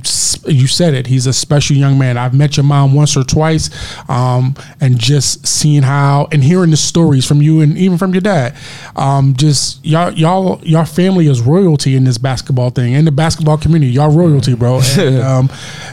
you 0.46 0.66
said 0.66 0.92
it 0.92 1.06
he's 1.06 1.26
a 1.26 1.32
special 1.32 1.74
young 1.74 1.98
man 1.98 2.18
i've 2.18 2.34
met 2.34 2.59
your 2.59 2.64
mom 2.64 2.92
once 2.92 3.16
or 3.16 3.24
twice 3.24 3.70
um, 4.10 4.55
and 4.78 4.98
just 4.98 5.46
seeing 5.46 5.82
how 5.82 6.28
and 6.32 6.44
hearing 6.44 6.70
the 6.70 6.76
stories 6.76 7.24
from 7.24 7.40
you 7.40 7.62
and 7.62 7.78
even 7.78 7.96
from 7.96 8.12
your 8.12 8.20
dad 8.20 8.55
um, 8.96 9.34
just 9.36 9.82
y'all 9.82 10.12
y'all 10.12 10.60
your 10.62 10.84
family 10.84 11.28
is 11.28 11.40
royalty 11.40 11.96
in 11.96 12.05
this 12.05 12.18
basketball 12.18 12.68
thing 12.68 12.92
in 12.92 13.06
the 13.06 13.12
basketball 13.12 13.56
community 13.56 13.90
y'all 13.90 14.10
royalty 14.10 14.55
bro 14.55 14.80
and, 14.98 15.18
um, 15.22 15.51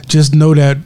just 0.08 0.36
know 0.36 0.54
that 0.54 0.78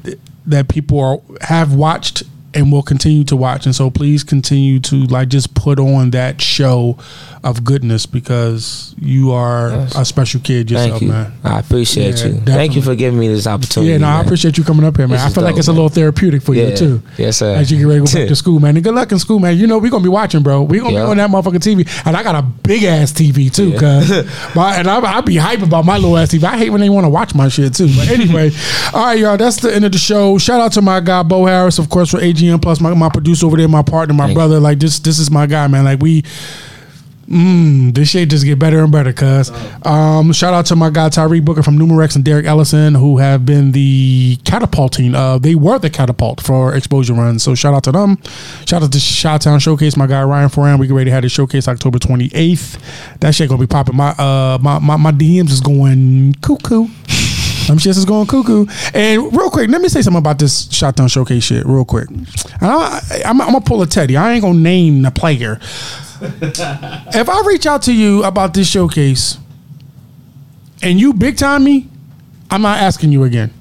that 0.47 0.67
people 0.67 0.99
are 0.99 1.17
have 1.41 1.73
watched 1.73 2.23
and 2.56 2.72
will 2.72 2.82
continue 2.84 3.23
to 3.26 3.36
watch 3.36 3.65
and 3.65 3.76
so 3.76 3.90
please 3.90 4.23
continue 4.23 4.80
to 4.80 4.95
like 5.07 5.27
just 5.30 5.53
put 5.56 5.80
on 5.80 6.11
that 6.11 6.41
show 6.41 6.98
of 7.44 7.64
goodness 7.64 8.06
because 8.06 8.95
you 8.99 9.32
are 9.32 9.69
Yes. 9.69 9.95
a 9.95 10.06
special 10.06 10.40
kid 10.41 10.72
yourself 10.72 10.91
Thank 10.91 11.02
you. 11.03 11.07
man 11.10 11.34
I 11.44 11.60
appreciate 11.60 12.18
Yeah, 12.19 12.26
you. 12.26 12.32
definitely. 12.34 12.53
Thank 12.53 12.76
you 12.76 12.82
for 12.82 12.95
giving 12.95 13.19
me 13.19 13.27
this 13.27 13.45
opportunity. 13.45 13.91
yeah, 13.91 13.98
no, 13.98 14.07
I 14.07 14.22
appreciate 14.22 14.57
you 14.57 14.64
coming 14.64 14.86
up 14.86 14.98
here, 14.98 15.07
man. 15.07 15.18
This 15.18 15.26
I 15.26 15.30
feel 15.30 15.44
like 15.44 15.53
dope, 15.53 15.60
it's 15.60 15.68
a 15.68 15.73
little 15.73 15.90
therapeutic 15.90 16.41
for 16.41 16.53
you 16.56 16.76
too. 16.76 17.02
Yes, 17.18 17.38
sir. 17.38 17.53
As 17.56 17.69
you 17.72 17.77
get 17.77 17.84
ready 17.86 17.99
to 18.06 18.06
go 18.14 18.19
back 18.19 18.27
to 18.30 18.36
school, 18.44 18.60
man. 18.60 18.76
And 18.76 18.84
good 18.84 18.95
luck 18.95 19.11
in 19.11 19.19
school, 19.19 19.40
man. 19.40 19.57
You 19.57 19.68
know 19.68 19.77
we're 19.77 19.91
gonna 19.91 20.03
be 20.03 20.10
watching, 20.10 20.41
bro. 20.41 20.64
We're 20.64 20.82
gonna 20.82 20.94
Yeah. 20.94 21.06
be 21.06 21.11
on 21.11 21.18
that 21.18 21.30
motherfucking 21.30 21.60
TV, 21.61 21.88
and 22.06 22.18
I 22.18 22.23
got 22.23 22.36
a 22.36 22.41
big 22.41 22.84
ass 22.84 23.11
TV 23.11 23.49
too, 23.53 23.69
Yeah. 23.72 23.80
cause 23.80 24.26
my, 24.56 24.76
and 24.77 24.88
I, 24.88 24.99
I 25.18 25.22
be 25.22 25.36
hype 25.36 25.61
about 25.61 25.86
my 25.86 25.98
little 25.98 26.18
ass 26.18 26.30
TV. 26.30 26.44
I 26.44 26.57
hate 26.57 26.72
when 26.72 26.82
they 26.82 26.90
want 26.90 27.06
to 27.06 27.10
watch 27.10 27.36
my 27.36 27.48
shit 27.48 27.73
too. 27.76 27.90
But 27.95 28.10
anyway, 28.10 28.52
all 28.94 29.06
right, 29.06 29.19
y'all. 29.19 29.38
That's 29.38 29.57
the 29.57 29.73
end 29.73 29.86
of 29.86 29.91
the 29.91 29.98
show. 29.99 30.38
Shout 30.40 30.60
out 30.61 30.72
to 30.73 30.82
my 30.82 30.99
guy 30.99 31.22
Bo 31.23 31.45
Harris, 31.45 31.77
of 31.77 31.90
course, 31.90 32.10
for 32.10 32.19
AGM 32.45 32.61
Plus, 32.61 32.80
my, 32.81 32.93
my 32.93 33.09
producer 33.09 33.45
over 33.45 33.57
there, 33.57 33.67
my 33.67 33.81
partner, 33.81 34.13
my 34.13 34.26
Thank 34.26 34.30
you. 34.31 34.35
brother. 34.35 34.59
Like 34.59 34.80
this, 34.80 34.99
this 34.99 35.19
is 35.19 35.30
my 35.31 35.45
guy, 35.45 35.67
man. 35.67 35.85
Like 35.85 36.01
we 36.01 36.23
Mm, 37.27 37.91
this 37.95 38.09
shit 38.09 38.30
just 38.30 38.45
get 38.45 38.59
better 38.59 38.84
and 38.84 38.91
better, 38.91 39.11
cuz. 39.11 39.51
Um, 39.84 40.31
shout 40.31 40.53
out 40.53 40.67
to 40.67 40.76
my 40.76 40.91
guy 40.91 41.09
Tyreek 41.09 41.43
Booker 41.43 41.63
from 41.63 41.76
Numerex 41.76 42.15
and 42.15 42.23
Derek 42.23 42.45
Ellison, 42.45 42.93
who 42.93 43.17
have 43.17 43.47
been 43.47 43.72
the 43.72 44.38
catapulting. 44.45 45.15
Uh, 45.15 45.39
they 45.39 45.55
were 45.55 45.80
the 45.80 45.89
catapult 45.89 46.39
for 46.39 46.73
Xposure 46.73 47.17
Runs. 47.17 47.41
So 47.41 47.55
shout 47.55 47.73
out 47.73 47.84
to 47.85 47.91
them. 47.91 48.19
Shout 48.67 48.84
out 48.84 48.91
to 48.91 48.99
Shot 48.99 49.41
Town 49.41 49.59
Showcase, 49.59 49.97
my 49.97 50.05
guy 50.05 50.22
Ryan 50.22 50.49
Foran. 50.49 50.77
We 50.77 50.91
already 50.91 51.09
had 51.09 51.23
the 51.23 51.30
showcase 51.30 51.67
October 51.67 51.97
28th. 51.97 52.77
That 53.22 53.34
shit 53.34 53.49
gonna 53.49 53.59
be 53.59 53.65
popping. 53.65 53.95
My 53.95 54.09
uh 54.09 54.59
my, 54.61 54.77
my, 54.77 54.95
my 54.95 55.11
DMs 55.11 55.49
is 55.49 55.61
going 55.61 56.35
cuckoo. 56.43 56.88
Them 57.67 57.77
shits 57.77 57.97
is 57.97 58.05
going 58.05 58.27
cuckoo. 58.27 58.65
And 58.93 59.35
real 59.35 59.49
quick, 59.49 59.69
let 59.69 59.81
me 59.81 59.89
say 59.89 60.01
something 60.01 60.19
about 60.19 60.39
this 60.39 60.71
Shot 60.71 60.95
Town 60.97 61.07
Showcase 61.07 61.43
shit, 61.43 61.65
real 61.65 61.85
quick. 61.85 62.07
I, 62.61 63.21
I'm, 63.25 63.41
I'm 63.41 63.53
gonna 63.53 63.61
pull 63.61 63.81
a 63.81 63.87
Teddy. 63.87 64.17
I 64.17 64.33
ain't 64.33 64.43
gonna 64.43 64.59
name 64.59 65.01
the 65.01 65.11
player 65.11 65.59
if 66.21 67.29
I 67.29 67.43
reach 67.45 67.65
out 67.65 67.81
to 67.83 67.93
you 67.93 68.23
about 68.23 68.53
this 68.53 68.69
showcase 68.69 69.37
and 70.81 70.99
you 70.99 71.13
big 71.13 71.37
time 71.37 71.63
me, 71.63 71.89
I'm 72.49 72.61
not 72.61 72.79
asking 72.79 73.11
you 73.11 73.23
again. 73.23 73.53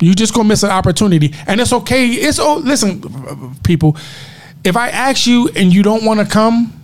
You 0.00 0.14
just 0.14 0.34
gonna 0.34 0.48
miss 0.48 0.62
an 0.62 0.70
opportunity, 0.70 1.34
and 1.46 1.60
it's 1.60 1.72
okay. 1.72 2.06
It's 2.08 2.38
oh, 2.38 2.56
listen, 2.56 3.54
people. 3.62 3.96
If 4.64 4.76
I 4.76 4.88
ask 4.88 5.26
you 5.26 5.48
and 5.54 5.72
you 5.72 5.82
don't 5.82 6.04
want 6.04 6.20
to 6.20 6.26
come, 6.26 6.79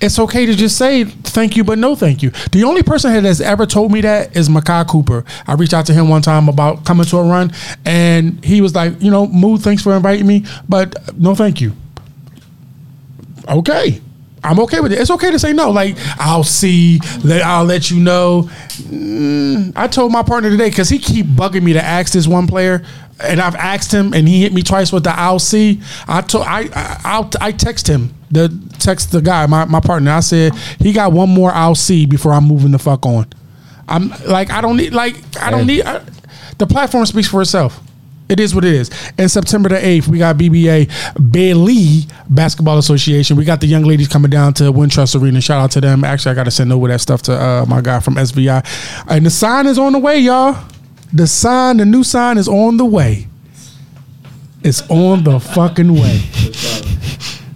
it's 0.00 0.18
okay 0.18 0.46
to 0.46 0.54
just 0.54 0.78
say 0.78 1.04
thank 1.04 1.56
you, 1.56 1.64
but 1.64 1.78
no 1.78 1.94
thank 1.94 2.22
you. 2.22 2.30
The 2.52 2.64
only 2.64 2.82
person 2.82 3.12
that 3.12 3.24
has 3.24 3.40
ever 3.40 3.66
told 3.66 3.92
me 3.92 4.00
that 4.00 4.36
is 4.36 4.48
Makai 4.48 4.88
Cooper. 4.88 5.24
I 5.46 5.54
reached 5.54 5.74
out 5.74 5.86
to 5.86 5.94
him 5.94 6.08
one 6.08 6.22
time 6.22 6.48
about 6.48 6.84
coming 6.84 7.04
to 7.06 7.18
a 7.18 7.22
run, 7.22 7.52
and 7.84 8.42
he 8.44 8.60
was 8.60 8.74
like, 8.74 9.00
you 9.02 9.10
know, 9.10 9.26
Mood, 9.26 9.62
thanks 9.62 9.82
for 9.82 9.94
inviting 9.94 10.26
me, 10.26 10.44
but 10.68 10.94
no 11.18 11.34
thank 11.34 11.60
you. 11.60 11.72
Okay. 13.48 14.00
I'm 14.42 14.58
okay 14.60 14.80
with 14.80 14.92
it. 14.92 14.98
It's 14.98 15.10
okay 15.10 15.30
to 15.30 15.38
say 15.38 15.52
no. 15.52 15.70
Like 15.70 15.96
I'll 16.18 16.44
see. 16.44 16.98
Let, 17.22 17.42
I'll 17.42 17.64
let 17.64 17.90
you 17.90 18.00
know. 18.00 18.48
Mm, 18.78 19.74
I 19.76 19.86
told 19.86 20.12
my 20.12 20.22
partner 20.22 20.48
today 20.48 20.70
because 20.70 20.88
he 20.88 20.98
keep 20.98 21.26
bugging 21.26 21.62
me 21.62 21.74
to 21.74 21.82
ask 21.84 22.12
this 22.14 22.26
one 22.26 22.46
player, 22.46 22.82
and 23.22 23.40
I've 23.40 23.54
asked 23.56 23.92
him, 23.92 24.12
and 24.14 24.28
he 24.28 24.42
hit 24.42 24.52
me 24.52 24.62
twice 24.62 24.92
with 24.92 25.04
the 25.04 25.10
I'll 25.10 25.38
see. 25.38 25.80
I 26.08 26.20
told 26.22 26.46
I 26.46 26.68
I 26.74 27.00
I'll, 27.04 27.30
I 27.40 27.52
text 27.52 27.88
him 27.88 28.14
the 28.30 28.48
text 28.78 29.12
the 29.12 29.20
guy 29.20 29.46
my 29.46 29.64
my 29.64 29.80
partner. 29.80 30.12
I 30.12 30.20
said 30.20 30.54
he 30.78 30.92
got 30.92 31.12
one 31.12 31.28
more 31.28 31.50
I'll 31.50 31.74
see 31.74 32.06
before 32.06 32.32
I'm 32.32 32.44
moving 32.44 32.70
the 32.70 32.78
fuck 32.78 33.04
on. 33.04 33.26
I'm 33.88 34.10
like 34.26 34.50
I 34.50 34.60
don't 34.60 34.76
need 34.76 34.92
like 34.92 35.16
I 35.40 35.50
don't 35.50 35.66
need 35.66 35.82
I, 35.82 36.04
the 36.58 36.66
platform 36.66 37.04
speaks 37.06 37.28
for 37.28 37.40
itself. 37.40 37.80
It 38.28 38.38
is 38.38 38.54
what 38.54 38.64
it 38.64 38.72
is. 38.72 38.90
And 39.18 39.28
September 39.28 39.68
the 39.68 39.74
8th, 39.74 40.06
we 40.06 40.18
got 40.18 40.36
BBA 40.36 41.32
Bailey 41.32 42.02
Basketball 42.28 42.78
Association. 42.78 43.36
We 43.36 43.44
got 43.44 43.60
the 43.60 43.66
young 43.66 43.82
ladies 43.82 44.06
coming 44.06 44.30
down 44.30 44.54
to 44.54 44.64
Wintrust 44.72 45.20
Arena. 45.20 45.40
Shout 45.40 45.60
out 45.60 45.72
to 45.72 45.80
them. 45.80 46.04
Actually, 46.04 46.30
I 46.30 46.34
got 46.36 46.44
to 46.44 46.52
send 46.52 46.72
over 46.72 46.86
that 46.86 47.00
stuff 47.00 47.22
to 47.22 47.32
uh, 47.32 47.64
my 47.66 47.80
guy 47.80 47.98
from 47.98 48.14
SVI. 48.14 48.64
And 49.08 49.26
the 49.26 49.30
sign 49.30 49.66
is 49.66 49.80
on 49.80 49.94
the 49.94 49.98
way, 49.98 50.20
y'all. 50.20 50.56
The 51.12 51.26
sign, 51.26 51.78
the 51.78 51.84
new 51.84 52.04
sign 52.04 52.38
is 52.38 52.48
on 52.48 52.76
the 52.76 52.84
way. 52.84 53.26
It's 54.62 54.88
on 54.90 55.24
the 55.24 55.40
fucking 55.40 55.92
way. 55.94 56.22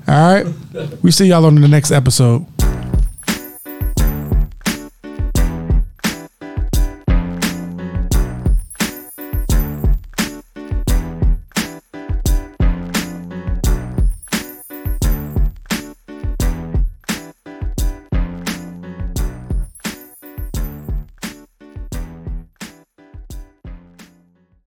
All 0.09 0.35
right. 0.35 0.47
We 1.03 1.11
see 1.11 1.27
y'all 1.27 1.45
on 1.47 1.55
the 1.55 1.69
next 1.69 1.91
episode. 1.93 2.47